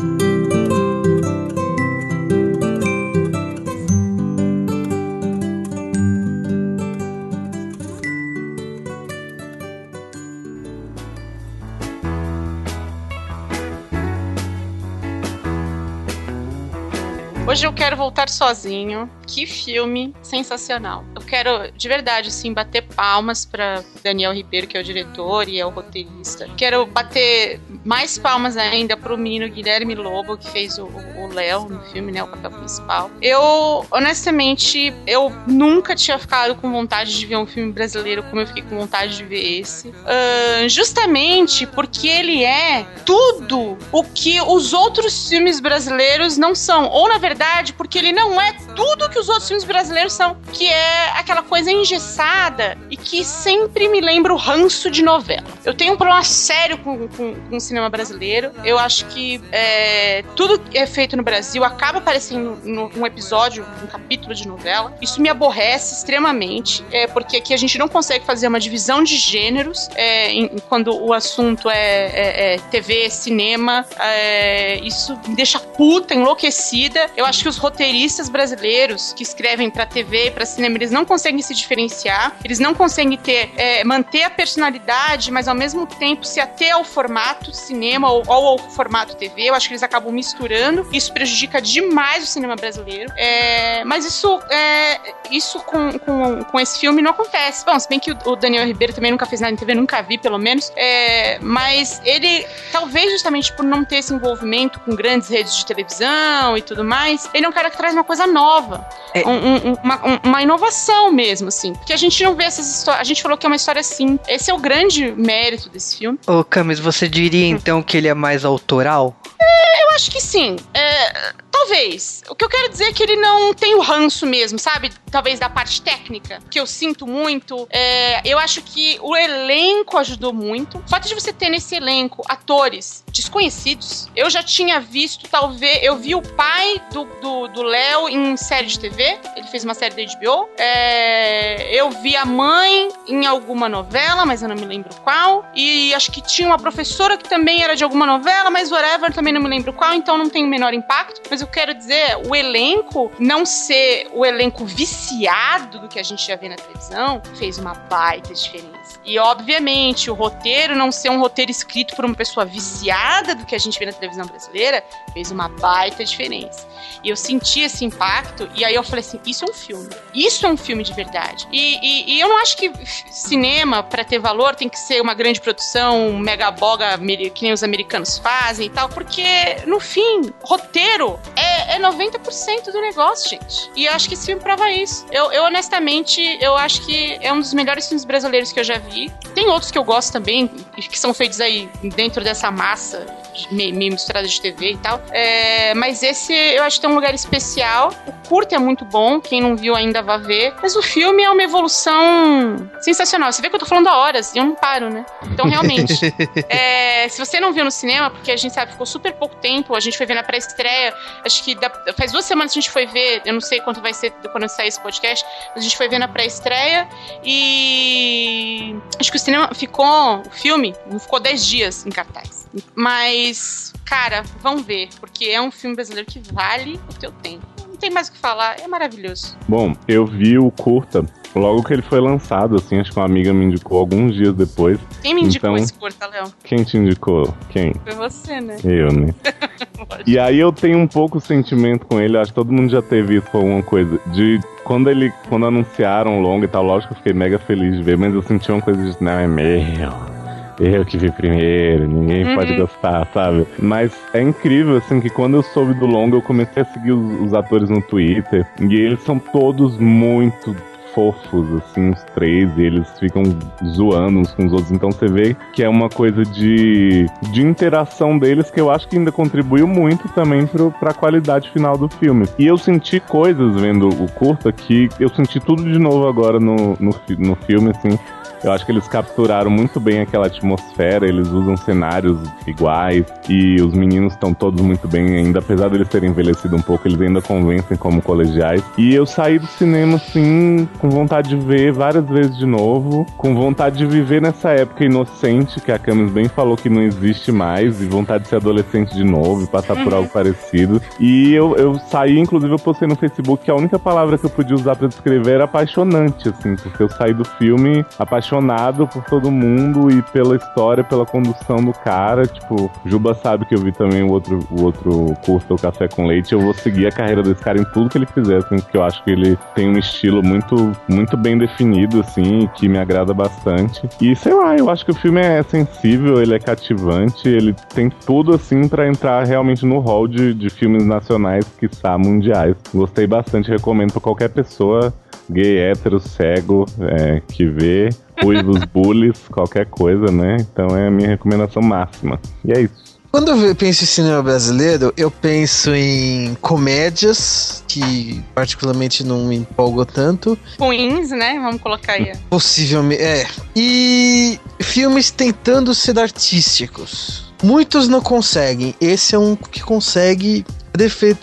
Voltar 18.11 18.28
sozinho. 18.28 19.08
Que 19.26 19.46
filme 19.46 20.12
sensacional. 20.22 21.04
Eu 21.14 21.22
quero, 21.22 21.70
de 21.70 21.88
verdade, 21.88 22.28
assim, 22.28 22.52
bater 22.52 22.82
palmas 22.82 23.44
para 23.46 23.84
Daniel 24.02 24.34
Ribeiro, 24.34 24.66
que 24.66 24.76
é 24.76 24.80
o 24.80 24.84
diretor 24.84 25.48
e 25.48 25.61
é 25.61 25.64
o 25.64 25.70
roteirista. 25.70 26.48
Quero 26.56 26.84
bater 26.86 27.61
mais 27.85 28.18
palmas 28.18 28.57
ainda 28.57 28.97
pro 28.97 29.16
menino 29.16 29.49
Guilherme 29.49 29.95
Lobo, 29.95 30.37
que 30.37 30.51
fez 30.51 30.78
o 30.78 30.89
Léo 31.33 31.68
no 31.68 31.81
filme, 31.87 32.12
né, 32.12 32.22
o 32.22 32.28
papel 32.28 32.51
principal. 32.51 33.11
Eu, 33.22 33.87
honestamente, 33.91 34.93
eu 35.07 35.33
nunca 35.47 35.95
tinha 35.95 36.18
ficado 36.18 36.55
com 36.57 36.70
vontade 36.70 37.18
de 37.18 37.26
ver 37.26 37.37
um 37.37 37.47
filme 37.47 37.72
brasileiro 37.72 38.22
como 38.24 38.41
eu 38.41 38.47
fiquei 38.47 38.62
com 38.62 38.76
vontade 38.78 39.16
de 39.16 39.24
ver 39.24 39.61
esse. 39.61 39.89
Uh, 39.89 40.68
justamente 40.68 41.66
porque 41.66 42.09
ele 42.09 42.45
é 42.45 42.87
tudo 43.05 43.78
o 43.93 44.03
que 44.03 44.41
os 44.41 44.72
outros 44.72 45.28
filmes 45.28 45.61
brasileiros 45.61 46.37
não 46.37 46.55
são. 46.55 46.89
Ou, 46.89 47.09
na 47.09 47.18
verdade, 47.18 47.72
porque 47.72 47.99
ele 47.99 48.12
não 48.12 48.41
é 48.41 48.53
tudo 48.74 49.09
que 49.09 49.18
os 49.18 49.28
outros 49.28 49.49
filmes 49.49 49.64
brasileiros 49.64 50.12
são, 50.12 50.37
que 50.53 50.66
é 50.66 51.11
aquela 51.11 51.43
coisa 51.43 51.70
engessada 51.70 52.76
e 52.91 52.97
que 52.97 53.24
sempre 53.24 53.89
me 53.89 54.01
lembra 54.01 54.33
o 54.33 54.37
ranço 54.37 54.91
de 54.91 55.03
novela. 55.03 55.47
Eu 55.64 55.74
tenho 55.74 55.95
um 55.95 55.97
problema 55.97 56.22
sério 56.24 56.78
com, 56.78 57.09
com, 57.09 57.35
com 57.35 57.57
o 57.57 57.61
cinema 57.70 57.88
brasileiro. 57.88 58.50
Eu 58.64 58.78
acho 58.78 59.06
que 59.06 59.40
é, 59.52 60.22
tudo 60.34 60.60
é 60.74 60.86
feito 60.86 61.16
no 61.16 61.22
Brasil 61.22 61.64
acaba 61.64 61.98
aparecendo 61.98 62.58
num 62.64 63.06
episódio, 63.06 63.64
um 63.82 63.86
capítulo 63.86 64.34
de 64.34 64.46
novela. 64.46 64.96
Isso 65.00 65.20
me 65.20 65.28
aborrece 65.28 65.94
extremamente, 65.94 66.84
é, 66.90 67.06
porque 67.06 67.36
aqui 67.36 67.54
a 67.54 67.56
gente 67.56 67.78
não 67.78 67.88
consegue 67.88 68.24
fazer 68.24 68.48
uma 68.48 68.58
divisão 68.58 69.02
de 69.02 69.16
gêneros 69.16 69.88
é, 69.94 70.32
em, 70.32 70.48
quando 70.68 70.92
o 70.92 71.12
assunto 71.12 71.70
é, 71.70 71.76
é, 71.76 72.54
é 72.54 72.58
TV, 72.70 73.08
cinema. 73.08 73.86
É, 73.98 74.80
isso 74.80 75.18
me 75.26 75.36
deixa 75.36 75.60
puta, 75.60 76.14
enlouquecida. 76.14 77.08
Eu 77.16 77.24
acho 77.24 77.42
que 77.42 77.48
os 77.48 77.56
roteiristas 77.56 78.28
brasileiros 78.28 79.12
que 79.12 79.22
escrevem 79.22 79.70
para 79.70 79.86
TV 79.86 80.26
e 80.26 80.30
para 80.30 80.44
cinema, 80.44 80.76
eles 80.76 80.90
não 80.90 81.04
conseguem 81.04 81.40
se 81.40 81.54
diferenciar, 81.54 82.36
eles 82.44 82.58
não 82.58 82.74
conseguem 82.74 83.16
ter 83.16 83.50
é, 83.56 83.84
manter 83.84 84.24
a 84.24 84.30
personalidade, 84.30 85.30
mas 85.30 85.46
ao 85.46 85.54
mesmo 85.54 85.86
tempo 85.86 86.24
se 86.24 86.40
ater 86.40 86.74
ao 86.74 86.84
formato 86.84 87.52
cinema 87.61 88.11
ou, 88.11 88.22
ou, 88.26 88.46
ao 88.48 88.58
formato 88.58 89.16
TV. 89.16 89.42
Eu 89.50 89.54
acho 89.54 89.68
que 89.68 89.74
eles 89.74 89.82
acabam 89.82 90.12
misturando. 90.12 90.86
Isso 90.92 91.12
prejudica 91.12 91.61
demais 91.61 92.24
o 92.24 92.26
cinema 92.26 92.56
brasileiro. 92.56 93.12
É, 93.16 93.84
mas 93.84 94.04
isso, 94.04 94.40
é, 94.50 95.00
isso 95.30 95.61
com, 95.61 95.98
com, 95.98 96.44
com, 96.44 96.61
esse 96.61 96.78
filme 96.78 97.02
não 97.02 97.11
acontece. 97.12 97.64
Bom, 97.64 97.78
se 97.78 97.88
bem 97.88 97.98
que 97.98 98.12
o, 98.12 98.36
Daniel 98.36 98.66
Ribeiro 98.66 98.92
também 98.92 99.11
nunca 99.11 99.26
fez 99.26 99.40
nada 99.40 99.52
em 99.52 99.56
TV, 99.56 99.74
nunca 99.74 100.02
vi, 100.02 100.18
pelo 100.18 100.38
menos. 100.38 100.72
É, 100.76 101.38
mas 101.40 102.00
ele, 102.04 102.46
talvez 102.72 103.12
justamente 103.12 103.52
por 103.52 103.64
não 103.64 103.84
ter 103.84 103.96
esse 103.96 104.12
envolvimento 104.12 104.80
com 104.80 104.94
grandes 104.94 105.28
redes 105.28 105.56
de 105.56 105.66
televisão 105.66 106.56
e 106.56 106.62
tudo 106.62 106.84
mais, 106.84 107.28
ele 107.34 107.46
é 107.46 107.48
um 107.48 107.52
cara 107.52 107.70
que 107.70 107.76
traz 107.76 107.94
uma 107.94 108.04
coisa 108.04 108.26
nova. 108.26 108.86
É. 109.14 109.26
Um, 109.26 109.70
um, 109.70 109.72
uma, 109.82 110.20
uma, 110.24 110.42
inovação 110.42 111.12
mesmo, 111.12 111.48
assim. 111.48 111.72
Porque 111.74 111.92
a 111.92 111.96
gente 111.96 112.22
não 112.22 112.34
vê 112.34 112.44
essas 112.44 112.78
histórias. 112.78 113.00
A 113.00 113.04
gente 113.04 113.22
falou 113.22 113.36
que 113.36 113.46
é 113.46 113.48
uma 113.48 113.56
história 113.56 113.80
assim. 113.80 114.18
Esse 114.28 114.50
é 114.50 114.54
o 114.54 114.58
grande 114.58 115.12
mérito 115.12 115.68
desse 115.68 115.98
filme. 115.98 116.18
Ô, 116.26 116.44
Camis, 116.44 116.78
você 116.78 117.08
diria. 117.08 117.49
Então 117.51 117.82
que 117.82 117.96
ele 117.96 118.09
é 118.09 118.14
mais 118.14 118.44
autoral? 118.44 119.16
É, 119.40 119.84
eu 119.84 119.90
acho 119.90 120.11
que 120.11 120.20
sim. 120.20 120.57
É, 120.74 121.32
Talvez. 121.61 122.22
O 122.30 122.34
que 122.34 122.42
eu 122.42 122.48
quero 122.48 122.70
dizer 122.70 122.84
é 122.84 122.92
que 122.92 123.02
ele 123.02 123.16
não 123.16 123.52
tem 123.52 123.74
o 123.74 123.80
ranço 123.80 124.26
mesmo, 124.26 124.58
sabe? 124.58 124.90
Talvez 125.11 125.38
da 125.38 125.50
parte 125.50 125.82
técnica, 125.82 126.38
que 126.50 126.58
eu 126.58 126.66
sinto 126.66 127.06
muito. 127.06 127.68
É, 127.70 128.22
eu 128.24 128.38
acho 128.38 128.62
que 128.62 128.98
o 129.02 129.14
elenco 129.14 129.98
ajudou 129.98 130.32
muito. 130.32 130.78
O 130.78 130.88
fato 130.88 131.06
de 131.06 131.14
você 131.14 131.34
ter 131.34 131.50
nesse 131.50 131.74
elenco 131.74 132.22
atores 132.28 133.04
desconhecidos. 133.12 134.08
Eu 134.16 134.30
já 134.30 134.42
tinha 134.42 134.80
visto, 134.80 135.28
talvez. 135.28 135.80
Eu 135.82 135.96
vi 135.96 136.14
o 136.14 136.22
pai 136.22 136.80
do 136.90 137.62
Léo 137.62 138.08
em 138.08 138.36
série 138.38 138.66
de 138.66 138.78
TV. 138.78 139.18
Ele 139.36 139.46
fez 139.48 139.62
uma 139.62 139.74
série 139.74 139.94
da 139.94 140.14
HBO. 140.14 140.48
É, 140.56 141.74
eu 141.74 141.90
vi 141.90 142.16
a 142.16 142.24
mãe 142.24 142.88
em 143.06 143.26
alguma 143.26 143.68
novela, 143.68 144.24
mas 144.24 144.42
eu 144.42 144.48
não 144.48 144.56
me 144.56 144.64
lembro 144.64 144.94
qual. 145.02 145.44
E 145.54 145.92
acho 145.92 146.11
que 146.11 146.22
tinha 146.22 146.48
uma 146.48 146.58
professora 146.58 147.18
que 147.18 147.28
também 147.28 147.62
era 147.62 147.76
de 147.76 147.84
alguma 147.84 148.06
novela, 148.06 148.50
mas 148.50 148.72
whatever, 148.72 149.12
também 149.12 149.32
não 149.32 149.42
me 149.42 149.48
lembro 149.48 149.74
qual, 149.74 149.92
então 149.92 150.16
não 150.16 150.30
tem 150.30 150.44
o 150.44 150.48
menor 150.48 150.72
impacto. 150.72 151.20
Mas 151.28 151.42
eu 151.42 151.49
quero 151.51 151.74
dizer, 151.74 152.16
o 152.26 152.34
elenco 152.34 153.11
não 153.18 153.44
ser 153.44 154.09
o 154.12 154.24
elenco 154.24 154.64
viciado 154.64 155.80
do 155.80 155.88
que 155.88 155.98
a 155.98 156.03
gente 156.03 156.26
já 156.26 156.36
vê 156.36 156.48
na 156.48 156.57
televisão 156.57 157.20
fez 157.36 157.59
uma 157.59 157.74
baita 157.74 158.32
diferença. 158.32 159.01
E, 159.05 159.18
obviamente, 159.18 160.11
o 160.11 160.14
roteiro 160.14 160.74
não 160.74 160.90
ser 160.92 161.11
um 161.11 161.18
roteiro 161.18 161.51
escrito 161.51 161.94
por 161.96 162.05
uma 162.05 162.14
pessoa 162.14 162.46
viciada 162.46 163.34
do 163.34 163.44
que 163.44 163.55
a 163.55 163.59
gente 163.59 163.78
vê 163.78 163.86
na 163.86 163.92
televisão 163.92 164.26
brasileira 164.26 164.84
fez 165.12 165.30
uma 165.30 165.48
baita 165.48 166.04
diferença. 166.04 166.68
E 167.02 167.08
eu 167.08 167.16
senti 167.16 167.61
esse 167.61 167.84
impacto, 167.84 168.48
e 168.54 168.64
aí 168.64 168.74
eu 168.74 168.82
falei 168.82 169.00
assim: 169.00 169.20
isso 169.26 169.44
é 169.44 169.50
um 169.50 169.54
filme. 169.54 169.88
Isso 170.14 170.46
é 170.46 170.48
um 170.48 170.56
filme 170.56 170.82
de 170.82 170.92
verdade. 170.92 171.46
E, 171.52 171.78
e, 171.82 172.14
e 172.14 172.20
eu 172.20 172.28
não 172.28 172.38
acho 172.38 172.56
que 172.56 172.72
cinema, 173.11 173.82
para 173.82 174.04
ter 174.04 174.18
valor, 174.18 174.54
tem 174.54 174.68
que 174.68 174.78
ser 174.78 175.00
uma 175.00 175.14
grande 175.14 175.40
produção, 175.40 176.18
mega 176.18 176.50
boga, 176.50 176.98
que 177.34 177.42
nem 177.42 177.52
os 177.52 177.62
americanos 177.62 178.18
fazem 178.18 178.66
e 178.66 178.70
tal, 178.70 178.88
porque, 178.88 179.24
no 179.66 179.80
fim, 179.80 180.32
roteiro 180.42 181.18
é, 181.36 181.76
é 181.76 181.78
90% 181.78 182.70
do 182.70 182.80
negócio, 182.80 183.30
gente. 183.30 183.70
E 183.74 183.86
eu 183.86 183.92
acho 183.92 184.08
que 184.08 184.14
esse 184.14 184.26
filme 184.26 184.40
prova 184.40 184.70
isso. 184.70 185.06
Eu, 185.11 185.32
eu, 185.32 185.44
honestamente, 185.44 186.20
eu 186.40 186.56
acho 186.56 186.84
que 186.84 187.18
é 187.20 187.32
um 187.32 187.40
dos 187.40 187.54
melhores 187.54 187.88
filmes 187.88 188.04
brasileiros 188.04 188.52
que 188.52 188.61
eu 188.61 188.64
já 188.64 188.78
vi. 188.78 189.11
Tem 189.34 189.48
outros 189.48 189.70
que 189.70 189.78
eu 189.78 189.84
gosto 189.84 190.12
também, 190.12 190.48
que 190.48 190.98
são 190.98 191.14
feitos 191.14 191.40
aí 191.40 191.68
dentro 191.94 192.22
dessa 192.22 192.50
massa 192.50 193.06
meio, 193.51 193.74
misturada 193.74 194.26
de 194.26 194.41
TV 194.41 194.72
e 194.72 194.76
tal. 194.76 195.01
É, 195.11 195.74
mas 195.74 196.03
esse 196.03 196.32
eu 196.32 196.62
acho 196.62 196.76
que 196.76 196.82
tem 196.82 196.91
um 196.91 196.95
lugar 196.95 197.14
especial. 197.14 197.93
O 198.07 198.12
curto 198.28 198.55
é 198.55 198.59
muito 198.59 198.84
bom, 198.84 199.20
quem 199.20 199.41
não 199.41 199.57
viu 199.57 199.74
ainda 199.74 200.03
vai 200.03 200.18
ver. 200.18 200.55
Mas 200.62 200.76
o 200.76 200.82
filme 200.82 201.22
é 201.22 201.30
uma 201.30 201.43
evolução 201.43 202.70
sensacional. 202.80 203.32
Você 203.32 203.43
vê 203.43 203.49
que 203.49 203.55
eu 203.55 203.61
tô 203.61 203.66
falando 203.66 203.88
há 203.88 203.97
horas 203.97 204.34
e 204.34 204.38
eu 204.38 204.45
não 204.45 204.55
paro, 204.55 204.91
né? 204.91 205.05
Então, 205.24 205.49
realmente, 205.49 205.95
é, 206.49 207.09
se 207.09 207.18
você 207.18 207.41
não 207.41 207.53
viu 207.53 207.64
no 207.64 207.70
cinema, 207.70 208.11
porque 208.11 208.30
a 208.30 208.36
gente 208.36 208.55
sabe, 208.55 208.72
ficou 208.72 208.86
super 208.86 209.12
pouco 209.14 209.36
tempo, 209.36 209.74
a 209.74 209.80
gente 209.80 209.97
foi 209.97 210.07
ver 210.07 210.14
na 210.14 210.22
pré-estreia, 210.22 210.95
acho 211.24 211.43
que 211.45 211.55
da, 211.55 211.70
faz 211.97 212.12
duas 212.12 212.24
semanas 212.24 212.53
que 212.53 212.59
a 212.59 212.62
gente 212.62 212.70
foi 212.70 212.86
ver, 212.86 213.22
eu 213.24 213.32
não 213.32 213.41
sei 213.41 213.61
quanto 213.61 213.80
vai 213.80 213.95
ser 213.95 214.12
quando 214.32 214.49
sair 214.49 214.68
esse 214.68 214.80
podcast, 214.80 215.24
mas 215.55 215.59
a 215.59 215.61
gente 215.61 215.76
foi 215.76 215.88
ver 215.88 215.99
na 215.99 216.09
pré-estreia 216.09 216.88
e 217.24 218.76
acho 218.99 219.11
que 219.11 219.16
o 219.16 219.20
cinema 219.20 219.51
ficou, 219.55 220.20
o 220.20 220.30
filme 220.30 220.74
ficou 220.99 221.20
10 221.20 221.47
dias 221.47 221.86
em 221.86 221.91
cartaz. 221.91 222.39
Mas, 222.74 223.72
cara, 223.84 224.22
vão 224.42 224.59
ver, 224.59 224.88
porque 225.01 225.26
é 225.26 225.40
um 225.40 225.51
filme 225.51 225.76
brasileiro 225.76 226.11
que 226.11 226.20
vale 226.32 226.80
o 226.90 226.94
teu 226.94 227.12
tempo. 227.12 227.46
Não 227.66 227.76
tem 227.76 227.90
mais 227.90 228.09
o 228.09 228.12
que 228.12 228.18
falar, 228.18 228.61
é 228.61 228.68
maravilhoso. 228.68 229.36
Bom, 229.48 229.74
eu 229.88 230.07
vi 230.07 230.38
o 230.38 230.51
curta 230.51 231.05
logo 231.34 231.62
que 231.62 231.72
ele 231.72 231.82
foi 231.82 232.01
lançado, 232.01 232.57
assim, 232.57 232.78
acho 232.78 232.90
que 232.90 232.98
uma 232.98 233.07
amiga 233.07 233.32
me 233.32 233.44
indicou 233.44 233.78
alguns 233.78 234.14
dias 234.14 234.34
depois. 234.34 234.78
Quem 235.03 235.14
me 235.14 235.22
indicou 235.22 235.51
então, 235.51 235.62
esse 235.62 235.72
curta, 235.72 236.07
Léo? 236.07 236.24
Quem 236.42 236.64
te 236.64 236.76
indicou? 236.76 237.34
Quem? 237.51 237.74
Foi 237.84 237.94
você, 237.94 238.40
né? 238.40 238.57
Eu, 238.64 238.92
né? 238.92 239.14
e 240.07 240.18
aí 240.18 240.38
eu 240.38 240.53
tenho 240.53 240.78
um 240.78 240.86
pouco 240.86 241.20
sentimento 241.20 241.86
com 241.86 242.01
ele, 242.01 242.16
acho 242.18 242.32
que 242.32 242.34
todo 242.34 242.53
mundo 242.53 242.70
já 242.70 242.82
teve 242.82 243.16
isso 243.16 243.26
com 243.30 243.38
alguma 243.38 243.62
coisa, 243.62 244.01
de 244.09 244.40
quando 244.64 244.90
ele, 244.90 245.12
quando 245.28 245.46
anunciaram 245.46 246.18
o 246.18 246.22
longo 246.22 246.44
e 246.44 246.48
tal, 246.48 246.64
lógico 246.64 246.88
que 246.88 246.94
eu 246.94 247.03
fiquei 247.03 247.12
mega 247.12 247.38
feliz 247.38 247.76
de 247.76 247.82
ver, 247.82 247.96
mas 247.96 248.14
eu 248.14 248.22
senti 248.22 248.51
uma 248.51 248.61
coisa 248.61 248.82
de, 248.82 249.03
não, 249.03 249.12
é 249.12 249.26
meu 249.26 250.19
eu 250.61 250.84
que 250.84 250.98
vi 250.98 251.11
primeiro, 251.11 251.88
ninguém 251.88 252.24
uhum. 252.24 252.34
pode 252.34 252.54
gostar, 252.56 253.08
sabe? 253.12 253.46
Mas 253.58 253.92
é 254.12 254.20
incrível, 254.20 254.76
assim, 254.76 255.00
que 255.00 255.08
quando 255.08 255.34
eu 255.34 255.42
soube 255.42 255.74
do 255.74 255.86
longo, 255.86 256.16
eu 256.16 256.22
comecei 256.22 256.62
a 256.62 256.66
seguir 256.66 256.92
os, 256.92 257.20
os 257.22 257.34
atores 257.34 257.70
no 257.70 257.80
Twitter, 257.80 258.46
e 258.61 258.74
eles 258.74 259.00
são 259.02 259.18
todos 259.18 259.78
muito 259.78 260.54
fofos, 260.94 261.46
assim, 261.62 261.90
os 261.90 262.02
três, 262.14 262.50
e 262.56 262.62
eles 262.62 262.88
ficam 262.98 263.22
zoando 263.64 264.18
uns 264.18 264.32
com 264.32 264.46
os 264.46 264.52
outros. 264.52 264.70
Então 264.70 264.90
você 264.90 265.06
vê 265.06 265.36
que 265.52 265.62
é 265.62 265.68
uma 265.68 265.88
coisa 265.88 266.24
de, 266.24 267.06
de 267.32 267.42
interação 267.42 268.18
deles 268.18 268.50
que 268.50 268.61
eu 268.61 268.70
acho 268.70 268.88
que 268.88 268.96
ainda 268.96 269.12
contribuiu 269.12 269.66
muito 269.66 270.08
também 270.08 270.46
pro, 270.46 270.70
pra 270.72 270.92
qualidade 270.92 271.50
final 271.50 271.76
do 271.76 271.88
filme. 271.88 272.26
E 272.38 272.46
eu 272.46 272.58
senti 272.58 273.00
coisas 273.00 273.61
vendo 273.61 273.88
o 273.88 274.11
curta 274.12 274.52
que 274.52 274.88
eu 274.98 275.08
senti 275.08 275.40
tudo 275.40 275.62
de 275.62 275.78
novo 275.78 276.06
agora 276.08 276.38
no, 276.38 276.76
no, 276.78 276.94
no 277.18 277.36
filme, 277.36 277.70
assim. 277.70 277.98
Eu 278.43 278.53
acho 278.53 278.64
que 278.64 278.72
eles 278.72 278.88
capturaram 278.88 279.51
muito 279.51 279.78
bem 279.78 280.01
aquela 280.01 280.26
atmosfera, 280.26 281.07
eles 281.07 281.28
usam 281.28 281.57
cenários 281.59 282.18
iguais 282.47 283.05
e 283.28 283.61
os 283.61 283.74
meninos 283.74 284.14
estão 284.14 284.32
todos 284.32 284.62
muito 284.62 284.88
bem 284.88 285.16
ainda, 285.16 285.41
apesar 285.41 285.68
de 285.68 285.74
eles 285.74 285.88
terem 285.88 286.11
envelhecido 286.11 286.57
um 286.57 286.62
pouco, 286.62 286.88
eles 286.88 286.99
ainda 287.01 287.20
convencem 287.20 287.76
como 287.76 288.01
colegiais. 288.01 288.62
E 288.78 288.95
eu 288.95 289.05
saí 289.05 289.38
do 289.38 289.47
cinema 289.47 289.97
assim, 289.97 290.66
com 290.78 290.88
vontade 290.88 291.28
de 291.28 291.36
ver 291.36 291.72
várias 291.72 292.05
vezes 292.09 292.36
de 292.38 292.47
novo, 292.47 293.05
com 293.18 293.34
vontade 293.34 293.76
de 293.76 293.86
viver 293.86 294.22
nessa 294.22 294.51
época 294.51 294.84
inocente 294.84 295.61
que 295.61 295.70
a 295.70 295.78
Camis 295.78 296.11
bem 296.11 296.26
falou 296.26 296.57
que 296.57 296.70
não 296.70 296.80
existe 296.80 297.30
mais, 297.30 297.82
e 297.82 297.86
vontade 297.86 298.24
de 298.24 298.30
ser 298.30 298.36
adolescente 298.36 298.95
de 298.95 299.05
novo 299.05 299.45
e 299.45 299.47
passar 299.47 299.76
por 299.84 299.93
algo 299.93 300.09
parecido. 300.09 300.80
E 300.99 301.34
eu, 301.34 301.57
eu 301.57 301.78
saí, 301.91 302.18
inclusive 302.18 302.53
eu 302.53 302.59
postei 302.59 302.88
no 302.88 302.97
Facebook 302.97 303.45
que 303.45 303.51
a 303.51 303.55
única 303.55 303.78
palavra 303.78 304.16
que 304.16 304.24
eu 304.24 304.30
podia 304.30 304.57
usar 304.57 304.76
para 304.76 304.88
descrever 304.88 305.32
era 305.32 305.45
apaixonante, 305.45 306.30
assim, 306.30 306.57
porque 306.57 306.82
eu 306.82 306.88
saí 306.88 307.12
do 307.12 307.24
filme 307.24 307.84
apaixonado 307.99 308.30
apaixonado 308.31 308.87
por 308.87 309.05
todo 309.05 309.31
mundo 309.31 309.91
e 309.91 310.01
pela 310.03 310.37
história, 310.37 310.85
pela 310.85 311.05
condução 311.05 311.57
do 311.57 311.72
cara. 311.72 312.26
Tipo, 312.26 312.70
Juba 312.87 313.14
sabe 313.14 313.45
que 313.45 313.55
eu 313.55 313.59
vi 313.59 313.72
também 313.72 314.03
o 314.03 314.11
outro, 314.11 314.39
o 314.51 314.62
outro 314.62 315.14
curso, 315.24 315.55
o 315.55 315.59
Café 315.59 315.89
com 315.89 316.07
Leite. 316.07 316.33
Eu 316.33 316.41
vou 316.41 316.55
seguir 316.55 316.87
a 316.87 316.93
carreira 316.93 317.22
desse 317.22 317.43
cara 317.43 317.61
em 317.61 317.64
tudo 317.64 317.91
que 317.91 317.99
ele 317.99 318.07
fizer, 318.07 318.39
assim, 318.39 318.57
porque 318.57 318.76
eu 318.76 318.85
acho 318.85 319.03
que 319.03 319.11
ele 319.11 319.37
tem 319.55 319.68
um 319.68 319.78
estilo 319.78 320.22
muito, 320.22 320.72
muito 320.89 321.16
bem 321.16 321.37
definido, 321.37 322.01
assim, 322.01 322.49
que 322.55 322.68
me 322.68 322.78
agrada 322.78 323.12
bastante. 323.12 323.89
E 324.01 324.14
sei 324.14 324.33
lá, 324.33 324.57
eu 324.57 324.70
acho 324.70 324.85
que 324.85 324.93
o 324.93 324.95
filme 324.95 325.20
é 325.20 325.43
sensível, 325.43 326.22
ele 326.22 326.35
é 326.35 326.39
cativante, 326.39 327.28
ele 327.28 327.55
tem 327.74 327.91
tudo, 327.91 328.35
assim, 328.35 328.68
para 328.68 328.87
entrar 328.87 329.24
realmente 329.24 329.66
no 329.66 329.81
hall 329.81 330.07
de, 330.07 330.33
de 330.35 330.49
filmes 330.51 330.85
nacionais, 330.85 331.45
que 331.59 331.66
está 331.66 331.99
mundiais. 331.99 332.55
Gostei 332.72 333.07
bastante, 333.07 333.51
recomendo 333.51 333.93
para 333.93 334.01
qualquer 334.01 334.31
pessoa 334.31 334.93
gay, 335.31 335.59
hétero, 335.59 336.01
cego, 336.01 336.66
é, 336.81 337.22
que 337.33 337.47
vê, 337.47 337.89
ruivos, 338.22 338.64
bullies, 338.72 339.18
qualquer 339.30 339.66
coisa, 339.66 340.06
né? 340.06 340.36
Então 340.40 340.76
é 340.76 340.88
a 340.88 340.90
minha 340.90 341.08
recomendação 341.08 341.62
máxima. 341.62 342.20
E 342.44 342.52
é 342.52 342.60
isso. 342.62 342.90
Quando 343.10 343.32
eu 343.32 343.54
penso 343.56 343.82
em 343.82 343.86
cinema 343.88 344.22
brasileiro, 344.22 344.92
eu 344.96 345.10
penso 345.10 345.74
em 345.74 346.36
comédias, 346.40 347.64
que 347.66 348.22
particularmente 348.32 349.02
não 349.02 349.24
me 349.24 349.34
empolgam 349.34 349.84
tanto. 349.84 350.38
Ruins, 350.60 351.10
né? 351.10 351.40
Vamos 351.40 351.60
colocar 351.60 351.94
aí. 351.94 352.12
Possivelmente, 352.28 353.02
é. 353.02 353.26
E 353.56 354.38
filmes 354.60 355.10
tentando 355.10 355.74
ser 355.74 355.98
artísticos. 355.98 357.30
Muitos 357.43 357.88
não 357.88 358.01
conseguem. 358.01 358.74
Esse 358.80 359.14
é 359.14 359.18
um 359.18 359.34
que 359.34 359.61
consegue 359.61 360.45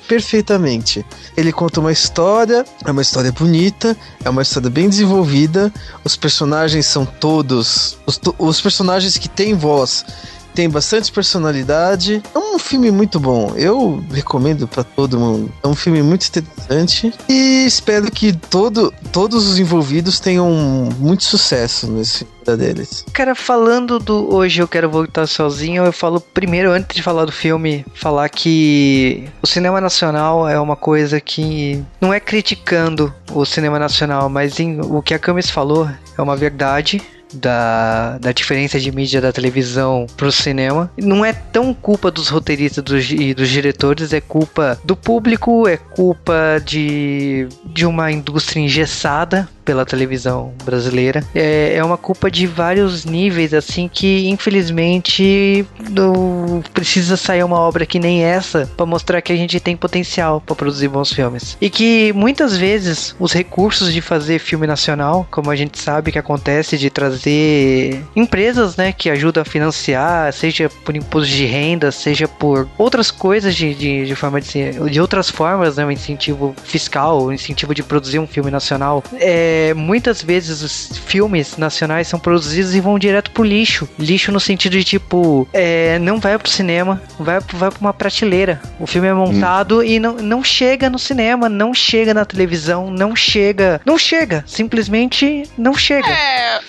perfeitamente. 0.07 1.05
Ele 1.35 1.51
conta 1.51 1.79
uma 1.79 1.91
história, 1.91 2.65
é 2.85 2.91
uma 2.91 3.01
história 3.01 3.31
bonita, 3.31 3.95
é 4.23 4.29
uma 4.29 4.41
história 4.41 4.69
bem 4.69 4.89
desenvolvida. 4.89 5.71
Os 6.03 6.15
personagens 6.15 6.85
são 6.85 7.05
todos. 7.05 7.97
Os, 8.05 8.19
os 8.37 8.61
personagens 8.61 9.17
que 9.17 9.29
têm 9.29 9.55
voz 9.55 10.05
tem 10.57 10.67
bastante 10.67 11.11
personalidade. 11.11 12.23
É 12.33 12.39
um 12.39 12.57
filme 12.57 12.89
muito 12.89 13.19
bom. 13.19 13.53
Eu 13.55 14.03
recomendo 14.11 14.67
para 14.67 14.83
todo 14.83 15.19
mundo. 15.19 15.53
É 15.63 15.67
um 15.67 15.75
filme 15.75 16.01
muito 16.01 16.27
interessante 16.27 17.13
e 17.29 17.63
espero 17.63 18.11
que 18.11 18.33
todo, 18.33 18.91
todos 19.11 19.47
os 19.47 19.59
envolvidos 19.59 20.19
tenham 20.19 20.49
muito 20.97 21.23
sucesso 21.25 21.85
nesse 21.85 22.25
deles. 22.57 23.05
Cara, 23.11 23.35
falando 23.35 23.99
do 23.99 24.33
Hoje 24.33 24.61
Eu 24.61 24.67
Quero 24.67 24.89
Voltar 24.89 25.27
Sozinho, 25.27 25.83
eu 25.83 25.91
falo 25.91 26.21
primeiro, 26.21 26.71
antes 26.71 26.95
de 26.95 27.03
falar 27.03 27.25
do 27.25 27.31
filme, 27.31 27.85
falar 27.93 28.29
que 28.29 29.27
o 29.43 29.47
cinema 29.47 29.81
nacional 29.81 30.47
é 30.47 30.59
uma 30.59 30.75
coisa 30.75 31.19
que 31.19 31.83
não 31.99 32.13
é 32.13 32.19
criticando 32.19 33.13
o 33.33 33.45
cinema 33.45 33.77
nacional, 33.77 34.29
mas 34.29 34.59
em, 34.59 34.79
o 34.79 35.01
que 35.01 35.13
a 35.13 35.19
Camis 35.19 35.49
falou 35.49 35.89
é 36.17 36.21
uma 36.21 36.37
verdade 36.37 37.01
da, 37.33 38.17
da 38.19 38.31
diferença 38.31 38.79
de 38.79 38.91
mídia 38.91 39.21
da 39.21 39.31
televisão 39.31 40.07
pro 40.15 40.31
cinema. 40.31 40.91
Não 40.97 41.23
é 41.23 41.33
tão 41.33 41.73
culpa 41.73 42.09
dos 42.11 42.29
roteiristas 42.29 42.83
dos, 42.83 43.09
e 43.11 43.33
dos 43.33 43.49
diretores, 43.49 44.13
é 44.13 44.21
culpa 44.21 44.79
do 44.83 44.95
público, 44.95 45.67
é 45.67 45.77
culpa 45.77 46.61
de, 46.63 47.47
de 47.65 47.85
uma 47.85 48.11
indústria 48.11 48.61
engessada 48.61 49.47
pela 49.65 49.85
televisão 49.85 50.53
brasileira. 50.63 51.21
É, 51.35 51.75
é 51.75 51.83
uma 51.83 51.97
culpa 51.97 52.31
de 52.31 52.47
vários 52.47 53.03
níveis, 53.03 53.53
assim, 53.53 53.89
que 53.91 54.29
infelizmente 54.29 55.67
não 55.89 56.63
precisa 56.73 57.17
sair 57.17 57.43
uma 57.43 57.59
obra 57.59 57.85
que 57.85 57.99
nem 57.99 58.23
essa 58.23 58.69
para 58.77 58.85
mostrar 58.85 59.21
que 59.21 59.33
a 59.33 59.35
gente 59.35 59.59
tem 59.59 59.75
potencial 59.75 60.39
para 60.39 60.55
produzir 60.55 60.87
bons 60.87 61.11
filmes. 61.11 61.57
E 61.59 61.69
que 61.69 62.13
muitas 62.13 62.55
vezes 62.55 63.13
os 63.19 63.33
recursos 63.33 63.91
de 63.91 63.99
fazer 63.99 64.39
filme 64.39 64.65
nacional, 64.65 65.27
como 65.29 65.51
a 65.51 65.55
gente 65.55 65.77
sabe 65.77 66.13
que 66.13 66.19
acontece 66.19 66.77
de 66.77 66.89
trazer 66.89 67.16
empresas, 68.15 68.75
né, 68.75 68.91
que 68.91 69.09
ajudam 69.09 69.41
a 69.41 69.45
financiar, 69.45 70.31
seja 70.33 70.69
por 70.83 70.95
imposto 70.95 71.29
de 71.29 71.45
renda, 71.45 71.91
seja 71.91 72.27
por 72.27 72.67
outras 72.77 73.11
coisas 73.11 73.55
de, 73.55 73.73
de, 73.73 74.05
de 74.05 74.15
forma 74.15 74.41
de, 74.41 74.71
de 74.89 75.01
outras 75.01 75.29
formas, 75.29 75.77
né, 75.77 75.85
um 75.85 75.91
incentivo 75.91 76.55
fiscal, 76.63 77.25
um 77.25 77.31
incentivo 77.31 77.73
de 77.73 77.83
produzir 77.83 78.19
um 78.19 78.27
filme 78.27 78.51
nacional. 78.51 79.03
É, 79.19 79.37
é, 79.47 79.73
muitas 79.73 80.21
vezes 80.21 80.61
os 80.61 80.97
filmes 81.05 81.57
nacionais 81.57 82.07
são 82.07 82.19
produzidos 82.19 82.75
e 82.75 82.79
vão 82.79 82.99
direto 82.99 83.31
pro 83.31 83.43
lixo. 83.43 83.87
Lixo 83.97 84.31
no 84.31 84.39
sentido 84.39 84.73
de 84.73 84.83
tipo, 84.83 85.47
é, 85.53 85.99
não 85.99 86.19
vai 86.19 86.37
pro 86.37 86.49
cinema, 86.49 87.01
vai, 87.19 87.39
vai 87.39 87.69
pra 87.69 87.79
uma 87.79 87.93
prateleira. 87.93 88.61
O 88.79 88.87
filme 88.87 89.07
é 89.07 89.13
montado 89.13 89.79
hum. 89.79 89.83
e 89.83 89.99
não, 89.99 90.13
não 90.15 90.43
chega 90.43 90.89
no 90.89 90.99
cinema, 90.99 91.47
não 91.47 91.73
chega 91.73 92.13
na 92.13 92.25
televisão, 92.25 92.89
não 92.89 93.15
chega. 93.15 93.79
Não 93.85 93.97
chega. 93.97 94.43
Simplesmente 94.47 95.43
não 95.57 95.75
chega. 95.75 96.09
É. 96.09 96.59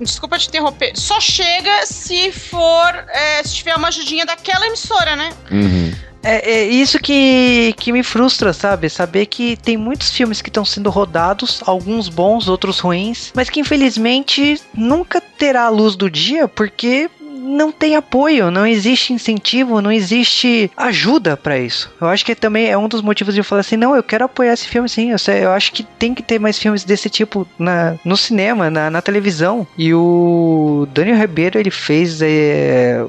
desculpa 0.00 0.38
te 0.38 0.48
interromper. 0.48 0.92
Só 0.96 1.20
chega 1.20 1.86
se 1.86 2.32
for. 2.32 2.94
É, 3.08 3.42
se 3.42 3.54
tiver 3.54 3.74
uma 3.76 3.88
ajudinha 3.88 4.24
daquela 4.24 4.66
emissora, 4.66 5.16
né? 5.16 5.30
Uhum. 5.50 5.92
É, 6.22 6.50
é, 6.50 6.64
isso 6.66 7.00
que, 7.00 7.74
que 7.78 7.92
me 7.92 8.02
frustra, 8.02 8.52
sabe? 8.52 8.88
Saber 8.88 9.26
que 9.26 9.56
tem 9.56 9.76
muitos 9.76 10.10
filmes 10.10 10.40
que 10.40 10.48
estão 10.48 10.64
sendo 10.64 10.88
rodados, 10.88 11.60
alguns 11.66 12.08
bons, 12.08 12.48
outros 12.48 12.78
ruins, 12.78 13.32
mas 13.34 13.50
que 13.50 13.58
infelizmente 13.58 14.60
nunca 14.72 15.20
terá 15.20 15.64
a 15.64 15.68
luz 15.68 15.96
do 15.96 16.08
dia 16.08 16.46
porque 16.46 17.10
não 17.52 17.70
tem 17.70 17.96
apoio, 17.96 18.50
não 18.50 18.66
existe 18.66 19.12
incentivo, 19.12 19.80
não 19.80 19.92
existe 19.92 20.70
ajuda 20.76 21.36
para 21.36 21.58
isso. 21.58 21.92
Eu 22.00 22.08
acho 22.08 22.24
que 22.24 22.34
também 22.34 22.68
é 22.68 22.76
um 22.76 22.88
dos 22.88 23.02
motivos 23.02 23.34
de 23.34 23.40
eu 23.40 23.44
falar 23.44 23.60
assim, 23.60 23.76
não, 23.76 23.94
eu 23.94 24.02
quero 24.02 24.24
apoiar 24.24 24.52
esse 24.52 24.66
filme 24.66 24.88
sim. 24.88 25.10
Eu, 25.10 25.18
sei, 25.18 25.44
eu 25.44 25.52
acho 25.52 25.72
que 25.72 25.82
tem 25.82 26.14
que 26.14 26.22
ter 26.22 26.38
mais 26.38 26.58
filmes 26.58 26.84
desse 26.84 27.08
tipo 27.10 27.46
na, 27.58 27.96
no 28.04 28.16
cinema, 28.16 28.70
na, 28.70 28.90
na 28.90 29.02
televisão. 29.02 29.66
E 29.76 29.92
o 29.94 30.86
Daniel 30.92 31.18
Ribeiro 31.18 31.58
ele 31.58 31.70
fez 31.70 32.20
é, 32.22 33.04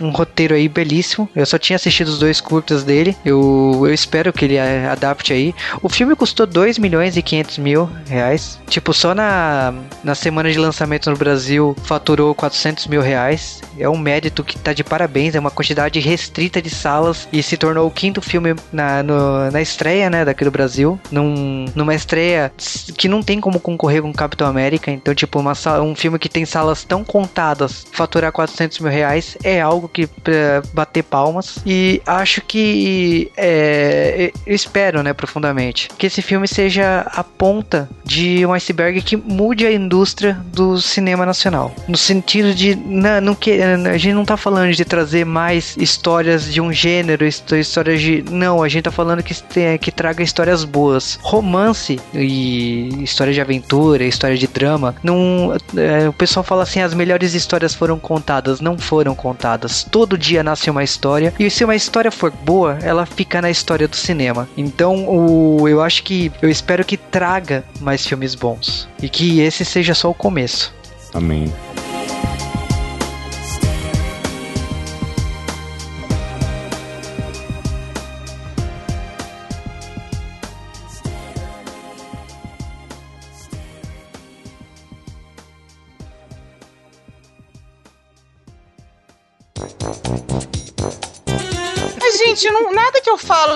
um 0.00 0.10
roteiro 0.10 0.54
aí 0.54 0.68
belíssimo. 0.68 1.28
Eu 1.34 1.46
só 1.46 1.58
tinha 1.58 1.76
assistido 1.76 2.08
os 2.08 2.18
dois 2.18 2.40
curtas 2.40 2.84
dele. 2.84 3.16
Eu, 3.24 3.82
eu 3.84 3.92
espero 3.92 4.32
que 4.32 4.44
ele 4.44 4.58
adapte 4.58 5.32
aí. 5.32 5.54
O 5.82 5.88
filme 5.88 6.14
custou 6.14 6.46
2 6.46 6.78
milhões 6.78 7.16
e 7.16 7.22
500 7.22 7.58
mil 7.58 7.90
reais. 8.06 8.58
Tipo, 8.68 8.92
só 8.92 9.14
na, 9.14 9.74
na 10.02 10.14
semana 10.14 10.50
de 10.50 10.58
lançamento 10.58 11.10
no 11.10 11.16
Brasil 11.16 11.76
faturou 11.82 12.34
400 12.34 12.86
mil 12.86 13.00
reais. 13.00 13.62
É 13.78 13.88
um 13.88 13.98
mérito 13.98 14.44
que 14.44 14.58
tá 14.58 14.72
de 14.72 14.84
parabéns. 14.84 15.34
É 15.34 15.40
uma 15.40 15.50
quantidade 15.50 15.98
restrita 16.00 16.60
de 16.60 16.70
salas 16.70 17.28
e 17.32 17.42
se 17.42 17.56
tornou 17.56 17.86
o 17.86 17.90
quinto 17.90 18.20
filme 18.20 18.54
na, 18.72 19.02
no, 19.02 19.50
na 19.50 19.60
estreia, 19.60 20.08
né, 20.10 20.24
daqui 20.24 20.44
do 20.44 20.50
Brasil. 20.50 20.98
Num, 21.10 21.66
numa 21.74 21.94
estreia 21.94 22.52
que 22.96 23.08
não 23.08 23.22
tem 23.22 23.40
como 23.40 23.60
concorrer 23.60 24.02
com 24.02 24.12
Capitão 24.12 24.46
América. 24.46 24.90
Então, 24.90 25.14
tipo, 25.14 25.38
uma, 25.38 25.52
um 25.82 25.94
filme 25.94 26.18
que 26.18 26.28
tem 26.28 26.44
salas 26.44 26.84
tão 26.84 27.04
contadas, 27.04 27.86
faturar 27.92 28.32
400 28.32 28.78
mil 28.80 28.90
reais 28.90 29.36
é 29.42 29.60
algo 29.60 29.87
que 29.88 30.06
pra 30.06 30.62
bater 30.72 31.02
palmas. 31.02 31.58
E 31.66 32.00
acho 32.06 32.40
que 32.42 33.30
é, 33.36 34.32
espero, 34.46 35.02
né, 35.02 35.12
profundamente, 35.12 35.88
que 35.98 36.06
esse 36.06 36.22
filme 36.22 36.46
seja 36.46 37.06
a 37.12 37.24
ponta 37.24 37.88
de 38.04 38.44
um 38.44 38.52
iceberg 38.52 39.00
que 39.02 39.16
mude 39.16 39.66
a 39.66 39.72
indústria 39.72 40.38
do 40.46 40.80
cinema 40.80 41.24
nacional. 41.24 41.74
No 41.86 41.96
sentido 41.96 42.54
de 42.54 42.74
não, 42.74 43.20
não 43.20 43.34
que, 43.34 43.60
a 43.62 43.98
gente 43.98 44.14
não 44.14 44.24
tá 44.24 44.36
falando 44.36 44.72
de 44.72 44.84
trazer 44.84 45.24
mais 45.24 45.76
histórias 45.76 46.52
de 46.52 46.60
um 46.60 46.72
gênero, 46.72 47.24
histórias 47.24 48.00
de. 48.00 48.24
Não, 48.30 48.62
a 48.62 48.68
gente 48.68 48.84
tá 48.84 48.90
falando 48.90 49.22
que, 49.22 49.34
que 49.78 49.92
traga 49.92 50.22
histórias 50.22 50.64
boas. 50.64 51.18
Romance 51.22 52.00
e 52.14 53.02
história 53.02 53.32
de 53.32 53.40
aventura, 53.40 54.04
história 54.04 54.36
de 54.36 54.46
drama. 54.46 54.94
Não, 55.02 55.56
é, 55.76 56.08
o 56.08 56.12
pessoal 56.12 56.42
fala 56.42 56.62
assim: 56.62 56.80
as 56.80 56.94
melhores 56.94 57.34
histórias 57.34 57.74
foram 57.74 57.98
contadas. 57.98 58.60
Não 58.60 58.78
foram 58.78 59.14
contadas. 59.14 59.77
Todo 59.84 60.18
dia 60.18 60.42
nasce 60.42 60.70
uma 60.70 60.84
história. 60.84 61.32
E 61.38 61.50
se 61.50 61.64
uma 61.64 61.76
história 61.76 62.10
for 62.10 62.30
boa, 62.30 62.78
ela 62.82 63.06
fica 63.06 63.40
na 63.42 63.50
história 63.50 63.88
do 63.88 63.96
cinema. 63.96 64.48
Então, 64.56 65.08
o, 65.08 65.68
eu 65.68 65.82
acho 65.82 66.02
que. 66.02 66.30
Eu 66.40 66.48
espero 66.48 66.84
que 66.84 66.96
traga 66.96 67.64
mais 67.80 68.06
filmes 68.06 68.34
bons. 68.34 68.88
E 69.02 69.08
que 69.08 69.40
esse 69.40 69.64
seja 69.64 69.94
só 69.94 70.10
o 70.10 70.14
começo. 70.14 70.74
Amém. 71.14 71.52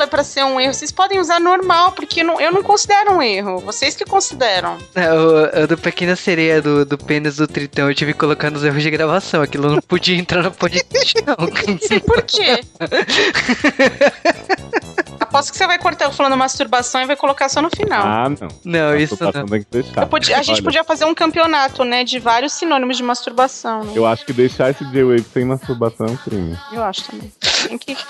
É 0.03 0.07
pra 0.07 0.25
ser 0.25 0.45
um 0.45 0.61
erro. 0.61 0.75
Vocês 0.75 0.93
podem 0.93 1.19
usar 1.19 1.41
normal, 1.41 1.93
porque 1.93 2.23
não, 2.23 2.41
eu 2.41 2.53
não 2.53 2.63
considero 2.63 3.13
um 3.13 3.23
erro. 3.23 3.59
Vocês 3.61 3.97
que 3.97 4.05
consideram. 4.05 4.79
É, 4.95 5.13
o, 5.13 5.65
o 5.65 5.67
do 5.67 5.79
Pequena 5.79 6.17
Sereia, 6.17 6.61
do, 6.61 6.85
do 6.85 6.99
pênis 6.99 7.37
do 7.37 7.47
Tritão, 7.47 7.89
eu 7.89 7.95
tive 7.95 8.13
que 8.13 8.19
colocar 8.19 8.51
nos 8.51 8.65
erros 8.65 8.83
de 8.83 8.91
gravação. 8.91 9.43
Aquilo 9.43 9.71
não 9.71 9.81
podia 9.81 10.17
entrar 10.17 10.43
no 10.43 10.51
podcast, 10.51 11.15
não. 11.27 11.37
Por 12.07 12.23
quê? 12.23 12.65
Aposto 15.33 15.51
que 15.51 15.57
você 15.57 15.67
vai 15.67 15.79
cortar 15.79 16.13
falando 16.13 16.37
masturbação 16.37 17.01
e 17.01 17.07
vai 17.07 17.17
colocar 17.17 17.49
só 17.49 17.63
no 17.63 17.71
final. 17.71 18.03
Ah, 18.07 18.29
não. 18.29 18.49
Não, 18.63 18.95
isso 18.95 19.17
não. 19.19 19.33
Tem 19.47 19.63
que 19.63 19.71
deixar. 19.71 20.05
Podia, 20.05 20.37
a 20.37 20.43
gente 20.43 20.57
Olha. 20.57 20.63
podia 20.63 20.85
fazer 20.85 21.07
um 21.07 21.15
campeonato, 21.15 21.85
né? 21.85 22.05
De 22.05 22.19
vários 22.19 22.53
sinônimos 22.53 22.99
de 22.99 23.03
masturbação. 23.03 23.83
Né? 23.83 23.93
Eu 23.95 24.05
acho 24.05 24.27
que 24.27 24.33
deixar 24.35 24.69
esse 24.71 24.85
J-Wave 24.85 25.25
sem 25.33 25.47
masturbação 25.47 26.07
é 26.07 26.11
um 26.11 26.17
crime. 26.19 26.59
Eu 26.71 26.85
acho 26.85 27.05
também. 27.05 27.33
Tem 27.67 27.79
que. 27.79 27.97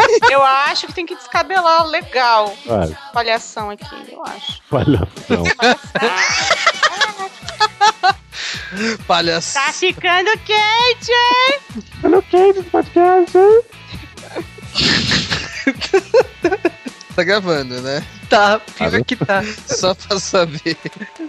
eu 0.30 0.40
acho 0.44 0.86
que 0.86 0.92
tem 0.92 1.04
que 1.04 1.16
descabelar 1.16 1.84
legal. 1.88 2.54
Vai. 2.64 2.96
Palhação 3.12 3.68
aqui, 3.70 4.12
eu 4.12 4.22
acho. 4.22 4.62
Palhação. 4.70 5.42
Palhação. 9.04 9.62
Tá 9.64 9.72
ficando 9.72 10.30
quente, 10.44 11.10
hein? 11.10 11.58
Ficando 11.72 12.22
quente 12.22 12.60
esse 12.60 12.70
podcast, 12.70 13.36
hein? 13.36 13.62
tá 17.14 17.24
gravando, 17.24 17.80
né? 17.80 18.04
Tá, 18.28 18.60
pior 18.76 19.04
que 19.04 19.16
tá. 19.16 19.42
Só 19.66 19.94
pra 19.94 20.18
saber. 20.18 20.76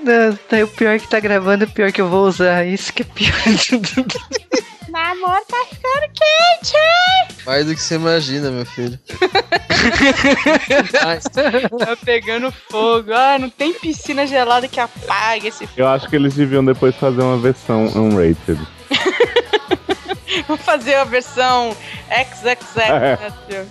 Não, 0.04 0.36
tá, 0.36 0.64
o 0.64 0.68
pior 0.68 1.00
que 1.00 1.08
tá 1.08 1.20
gravando, 1.20 1.66
o 1.66 1.70
pior 1.70 1.92
que 1.92 2.02
eu 2.02 2.08
vou 2.08 2.28
usar. 2.28 2.66
Isso 2.66 2.94
que 2.94 3.02
é 3.02 3.06
pior. 3.06 3.34
Namor 4.92 5.42
tá 5.48 5.66
ficando 5.70 6.02
quente, 6.02 6.76
hein? 6.76 7.28
Mais 7.46 7.66
do 7.66 7.74
que 7.74 7.82
você 7.82 7.96
imagina, 7.96 8.52
meu 8.52 8.66
filho. 8.66 9.00
tá 11.80 11.96
pegando 12.04 12.52
fogo. 12.70 13.14
Ah, 13.14 13.40
não 13.40 13.50
tem 13.50 13.74
piscina 13.74 14.28
gelada 14.28 14.68
que 14.68 14.82
apague 14.82 15.48
esse 15.48 15.66
fogo. 15.66 15.80
Eu 15.80 15.88
acho 15.88 16.10
que 16.10 16.18
eles 16.18 16.34
deviam 16.34 16.64
depois 16.64 16.94
fazer 16.96 17.22
uma 17.22 17.38
versão 17.38 17.86
unrated. 17.96 18.60
Vou 20.48 20.58
fazer 20.58 20.96
a 20.96 21.04
versão 21.06 21.76
XXX, 22.10 22.78
é. 22.78 23.18
né, 23.18 23.34
tio? 23.48 23.68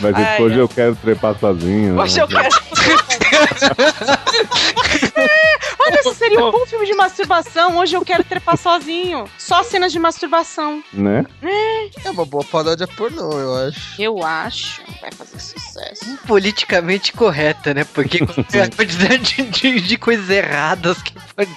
Mas 0.00 0.14
Ai, 0.14 0.42
hoje 0.42 0.58
eu 0.58 0.68
quero 0.68 0.96
trepar 0.96 1.36
sozinho. 1.38 2.00
Hoje 2.00 2.16
né? 2.16 2.22
eu 2.22 2.28
quero. 2.28 2.48
Olha, 5.82 6.00
isso 6.00 6.14
seria 6.14 6.44
um 6.44 6.50
bom 6.50 6.66
filme 6.66 6.84
de 6.84 6.92
masturbação. 6.94 7.78
Hoje 7.78 7.96
eu 7.96 8.04
quero 8.04 8.22
trepar 8.22 8.56
sozinho. 8.58 9.24
Só 9.38 9.62
cenas 9.62 9.90
de 9.90 9.98
masturbação. 9.98 10.84
Né? 10.92 11.24
É. 11.42 11.90
É 12.04 12.10
uma 12.10 12.26
boa 12.26 12.44
paródia 12.44 12.86
pornô, 12.86 13.32
eu 13.32 13.54
acho. 13.54 14.02
Eu 14.02 14.22
acho. 14.22 14.82
Vai 15.00 15.10
fazer 15.10 15.40
sucesso. 15.40 16.18
Politicamente 16.26 17.12
correta, 17.12 17.72
né? 17.72 17.84
Porque 17.84 18.18
a 18.60 18.76
quantidade 18.76 19.42
de, 19.42 19.80
de, 19.80 19.96
coisas 19.96 20.28
erradas 20.28 21.00
que 21.02 21.14
pode. 21.34 21.50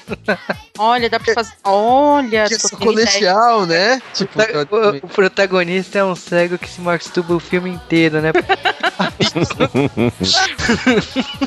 Olha, 0.77 1.09
dá 1.09 1.19
pra 1.19 1.33
fazer. 1.33 1.53
Olha, 1.65 2.45
que 2.47 2.75
colegial, 2.77 3.65
né? 3.65 4.01
Tipo, 4.13 4.39
o, 4.39 5.05
o, 5.05 5.09
protagonista 5.09 5.99
é 5.99 6.03
um 6.03 6.15
cego 6.15 6.57
que 6.57 6.69
se 6.69 6.79
masturba 6.79 7.35
o 7.35 7.39
filme 7.39 7.69
inteiro, 7.69 8.21
né? 8.21 8.31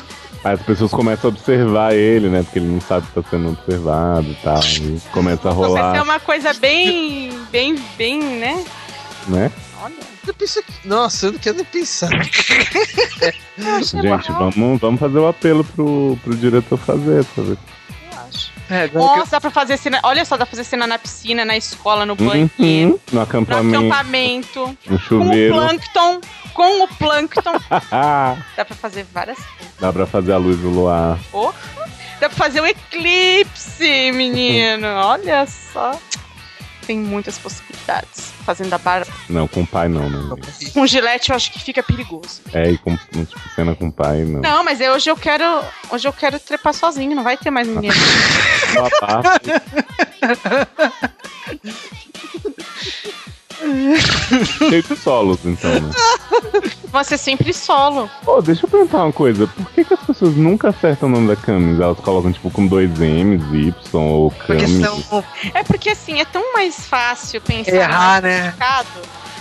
Aí 0.47 0.53
as 0.53 0.61
pessoas 0.61 0.91
começam 0.91 1.29
a 1.29 1.33
observar 1.33 1.93
ele, 1.93 2.29
né? 2.29 2.41
Porque 2.41 2.57
ele 2.59 2.67
não 2.67 2.79
sabe 2.79 3.05
que 3.05 3.21
tá 3.21 3.29
sendo 3.29 3.49
observado 3.49 4.29
e 4.29 4.35
tal. 4.35 4.61
E 4.63 5.01
começa 5.11 5.49
a 5.49 5.51
rolar. 5.51 5.81
Vai 5.81 5.95
ser 5.95 6.03
uma 6.03 6.19
coisa 6.21 6.53
bem, 6.53 7.37
bem, 7.51 7.75
bem, 7.97 8.23
né? 8.23 8.65
Né? 9.27 9.51
Olha. 9.83 9.93
Eu 10.25 10.33
penso 10.33 10.63
que... 10.63 10.87
Nossa, 10.87 11.25
eu 11.25 11.31
não 11.33 11.39
quero 11.39 11.57
nem 11.57 11.65
pensar. 11.65 12.09
Gente, 13.83 14.31
vamos, 14.31 14.79
vamos 14.79 14.99
fazer 14.99 15.19
o 15.19 15.27
apelo 15.27 15.65
pro, 15.65 16.17
pro 16.23 16.35
diretor 16.35 16.77
fazer, 16.77 17.25
vendo? 17.35 17.57
É, 18.69 18.89
Nossa, 18.93 19.31
dá 19.31 19.41
pra 19.41 19.49
fazer 19.49 19.77
cena. 19.77 19.99
Olha 20.03 20.25
só, 20.25 20.35
dá 20.35 20.45
pra 20.45 20.51
fazer 20.51 20.63
cena 20.63 20.85
na 20.85 20.99
piscina, 20.99 21.45
na 21.45 21.55
escola, 21.55 22.05
no 22.05 22.15
banheiro. 22.15 22.51
Uhum, 22.59 22.99
no 23.11 23.21
acampamento. 23.21 23.81
No 23.81 23.87
acampamento. 23.93 24.77
No 24.85 24.99
chuveiro. 24.99 25.53
Com 25.53 25.59
o 25.59 25.67
plâncton. 25.67 26.21
Com 26.53 26.83
o 26.83 26.87
plâncton. 26.87 27.53
dá 28.57 28.65
pra 28.65 28.75
fazer 28.75 29.05
várias 29.13 29.37
coisas. 29.37 29.73
Dá 29.79 29.93
pra 29.93 30.05
fazer 30.05 30.33
a 30.33 30.37
luz 30.37 30.57
do 30.57 30.69
luar. 30.69 31.17
Porra. 31.31 31.53
Dá 32.19 32.29
pra 32.29 32.37
fazer 32.37 32.61
o 32.61 32.65
eclipse, 32.65 34.11
menino. 34.11 34.87
Olha 35.05 35.45
só 35.45 35.91
tem 36.87 36.97
muitas 36.97 37.37
possibilidades. 37.37 38.31
Fazendo 38.45 38.73
a 38.73 38.77
barba. 38.77 39.11
Não, 39.29 39.45
com 39.47 39.61
o 39.61 39.67
pai 39.67 39.89
não, 39.89 40.09
né? 40.09 40.19
Com 40.73 40.87
gilete 40.87 41.31
eu 41.31 41.35
acho 41.35 41.51
que 41.51 41.59
fica 41.59 41.83
perigoso. 41.83 42.41
É, 42.53 42.71
e 42.71 42.77
com 42.77 42.95
tipo, 42.95 43.49
cena 43.53 43.75
com 43.75 43.87
o 43.87 43.91
pai, 43.91 44.23
não. 44.23 44.39
Não, 44.39 44.63
mas 44.63 44.79
eu, 44.79 44.93
hoje 44.93 45.09
eu 45.09 45.17
quero. 45.17 45.43
Hoje 45.91 46.07
eu 46.07 46.13
quero 46.13 46.39
trepar 46.39 46.73
sozinho, 46.73 47.13
não 47.13 47.23
vai 47.23 47.35
ter 47.35 47.51
mais 47.51 47.67
ninguém. 47.67 47.91
Uma 48.71 48.89
parte. 48.89 49.49
Cheio 54.69 54.83
de 54.83 54.95
solos, 54.95 55.39
então, 55.45 55.71
né? 55.71 55.89
Você 56.91 57.15
é 57.15 57.17
sempre 57.17 57.53
solo. 57.53 58.09
Pô, 58.23 58.41
deixa 58.41 58.65
eu 58.65 58.69
perguntar 58.69 59.03
uma 59.03 59.13
coisa. 59.13 59.47
Por 59.47 59.69
que, 59.71 59.83
que 59.83 59.93
as 59.93 59.99
pessoas 59.99 60.35
nunca 60.35 60.69
acertam 60.69 61.09
o 61.09 61.11
nome 61.11 61.27
da 61.27 61.35
Camis? 61.35 61.79
Elas 61.79 61.99
colocam, 61.99 62.31
tipo, 62.31 62.49
com 62.49 62.65
dois 62.65 62.89
M's, 62.89 63.43
Y 63.53 63.73
ou 63.93 64.31
Camis? 64.31 64.81
São... 64.81 65.23
É 65.53 65.63
porque, 65.63 65.89
assim, 65.89 66.19
é 66.19 66.25
tão 66.25 66.53
mais 66.53 66.87
fácil 66.87 67.41
pensar 67.41 67.71
Errar, 67.71 68.21
né? 68.21 68.53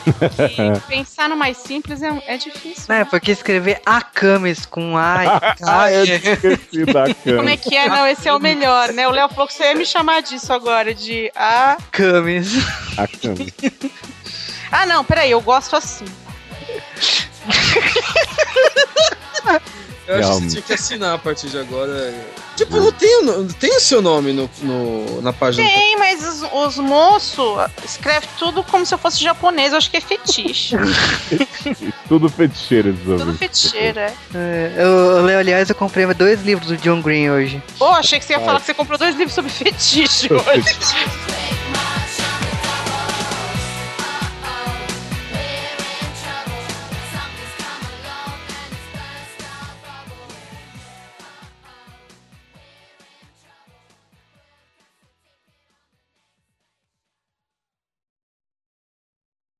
E 0.06 0.80
pensar 0.88 1.28
no 1.28 1.36
mais 1.36 1.56
simples 1.56 2.00
é, 2.00 2.22
é 2.26 2.36
difícil. 2.36 2.94
É, 2.94 2.98
né? 2.98 3.04
porque 3.04 3.32
escrever 3.32 3.80
a 3.84 4.00
Camis 4.00 4.64
com 4.64 4.96
A 4.96 5.24
e 5.24 5.26
K. 5.40 5.56
ah, 5.64 5.92
eu 5.92 6.04
esqueci 6.04 6.84
da 6.84 7.12
Camis. 7.12 7.16
Como 7.24 7.48
é 7.48 7.56
que 7.56 7.76
é? 7.76 7.88
Não, 7.88 8.06
esse 8.06 8.28
é 8.28 8.32
o 8.32 8.38
melhor, 8.38 8.92
né? 8.92 9.08
O 9.08 9.10
Léo 9.10 9.28
falou 9.28 9.46
que 9.48 9.54
você 9.54 9.64
ia 9.64 9.74
me 9.74 9.84
chamar 9.84 10.22
disso 10.22 10.52
agora, 10.52 10.94
de 10.94 11.30
A. 11.34 11.76
Camis. 11.90 12.52
A 12.96 13.08
Camis. 13.08 13.52
Ah, 14.72 14.86
não, 14.86 15.04
peraí, 15.04 15.30
eu 15.30 15.40
gosto 15.40 15.76
assim. 15.76 16.04
Eu 20.06 20.14
acho 20.20 20.28
que 20.28 20.34
você 20.44 20.46
tinha 20.50 20.62
que 20.62 20.72
assinar 20.72 21.14
a 21.14 21.18
partir 21.18 21.48
de 21.48 21.58
agora 21.58 22.14
Tipo, 22.56 22.76
não 22.78 22.92
tem, 22.92 23.22
o- 23.24 23.52
tem 23.52 23.76
o 23.76 23.80
seu 23.80 24.00
nome 24.00 24.32
no, 24.32 24.48
no- 24.62 25.20
na 25.20 25.32
página. 25.32 25.68
Tem, 25.68 25.98
mas 25.98 26.24
os, 26.26 26.42
os 26.52 26.76
moços 26.78 27.58
escrevem 27.84 28.28
tudo 28.38 28.62
como 28.62 28.86
se 28.86 28.94
eu 28.94 28.98
fosse 28.98 29.20
japonês. 29.22 29.72
Eu 29.72 29.78
acho 29.78 29.90
que 29.90 29.96
é 29.98 30.00
fetiche. 30.00 30.74
Tudo 32.08 32.28
feticheiro 32.30 32.94
tudo 32.94 33.12
ouvintes. 33.20 33.38
feticheiro, 33.38 33.98
é. 33.98 34.14
É, 34.34 34.72
eu, 34.76 35.28
eu, 35.28 35.38
aliás, 35.40 35.68
eu 35.68 35.74
comprei 35.74 36.06
dois 36.14 36.40
livros 36.42 36.68
do 36.68 36.76
John 36.76 37.02
Green 37.02 37.28
hoje. 37.28 37.60
Pô, 37.76 37.86
achei 37.88 38.18
que 38.20 38.24
você 38.24 38.34
ia 38.34 38.40
falar 38.40 38.60
que 38.60 38.66
você 38.66 38.74
comprou 38.74 38.96
dois 38.96 39.16
livros 39.16 39.34
sobre 39.34 39.50
fetiche 39.50 40.28
hoje. 40.32 40.76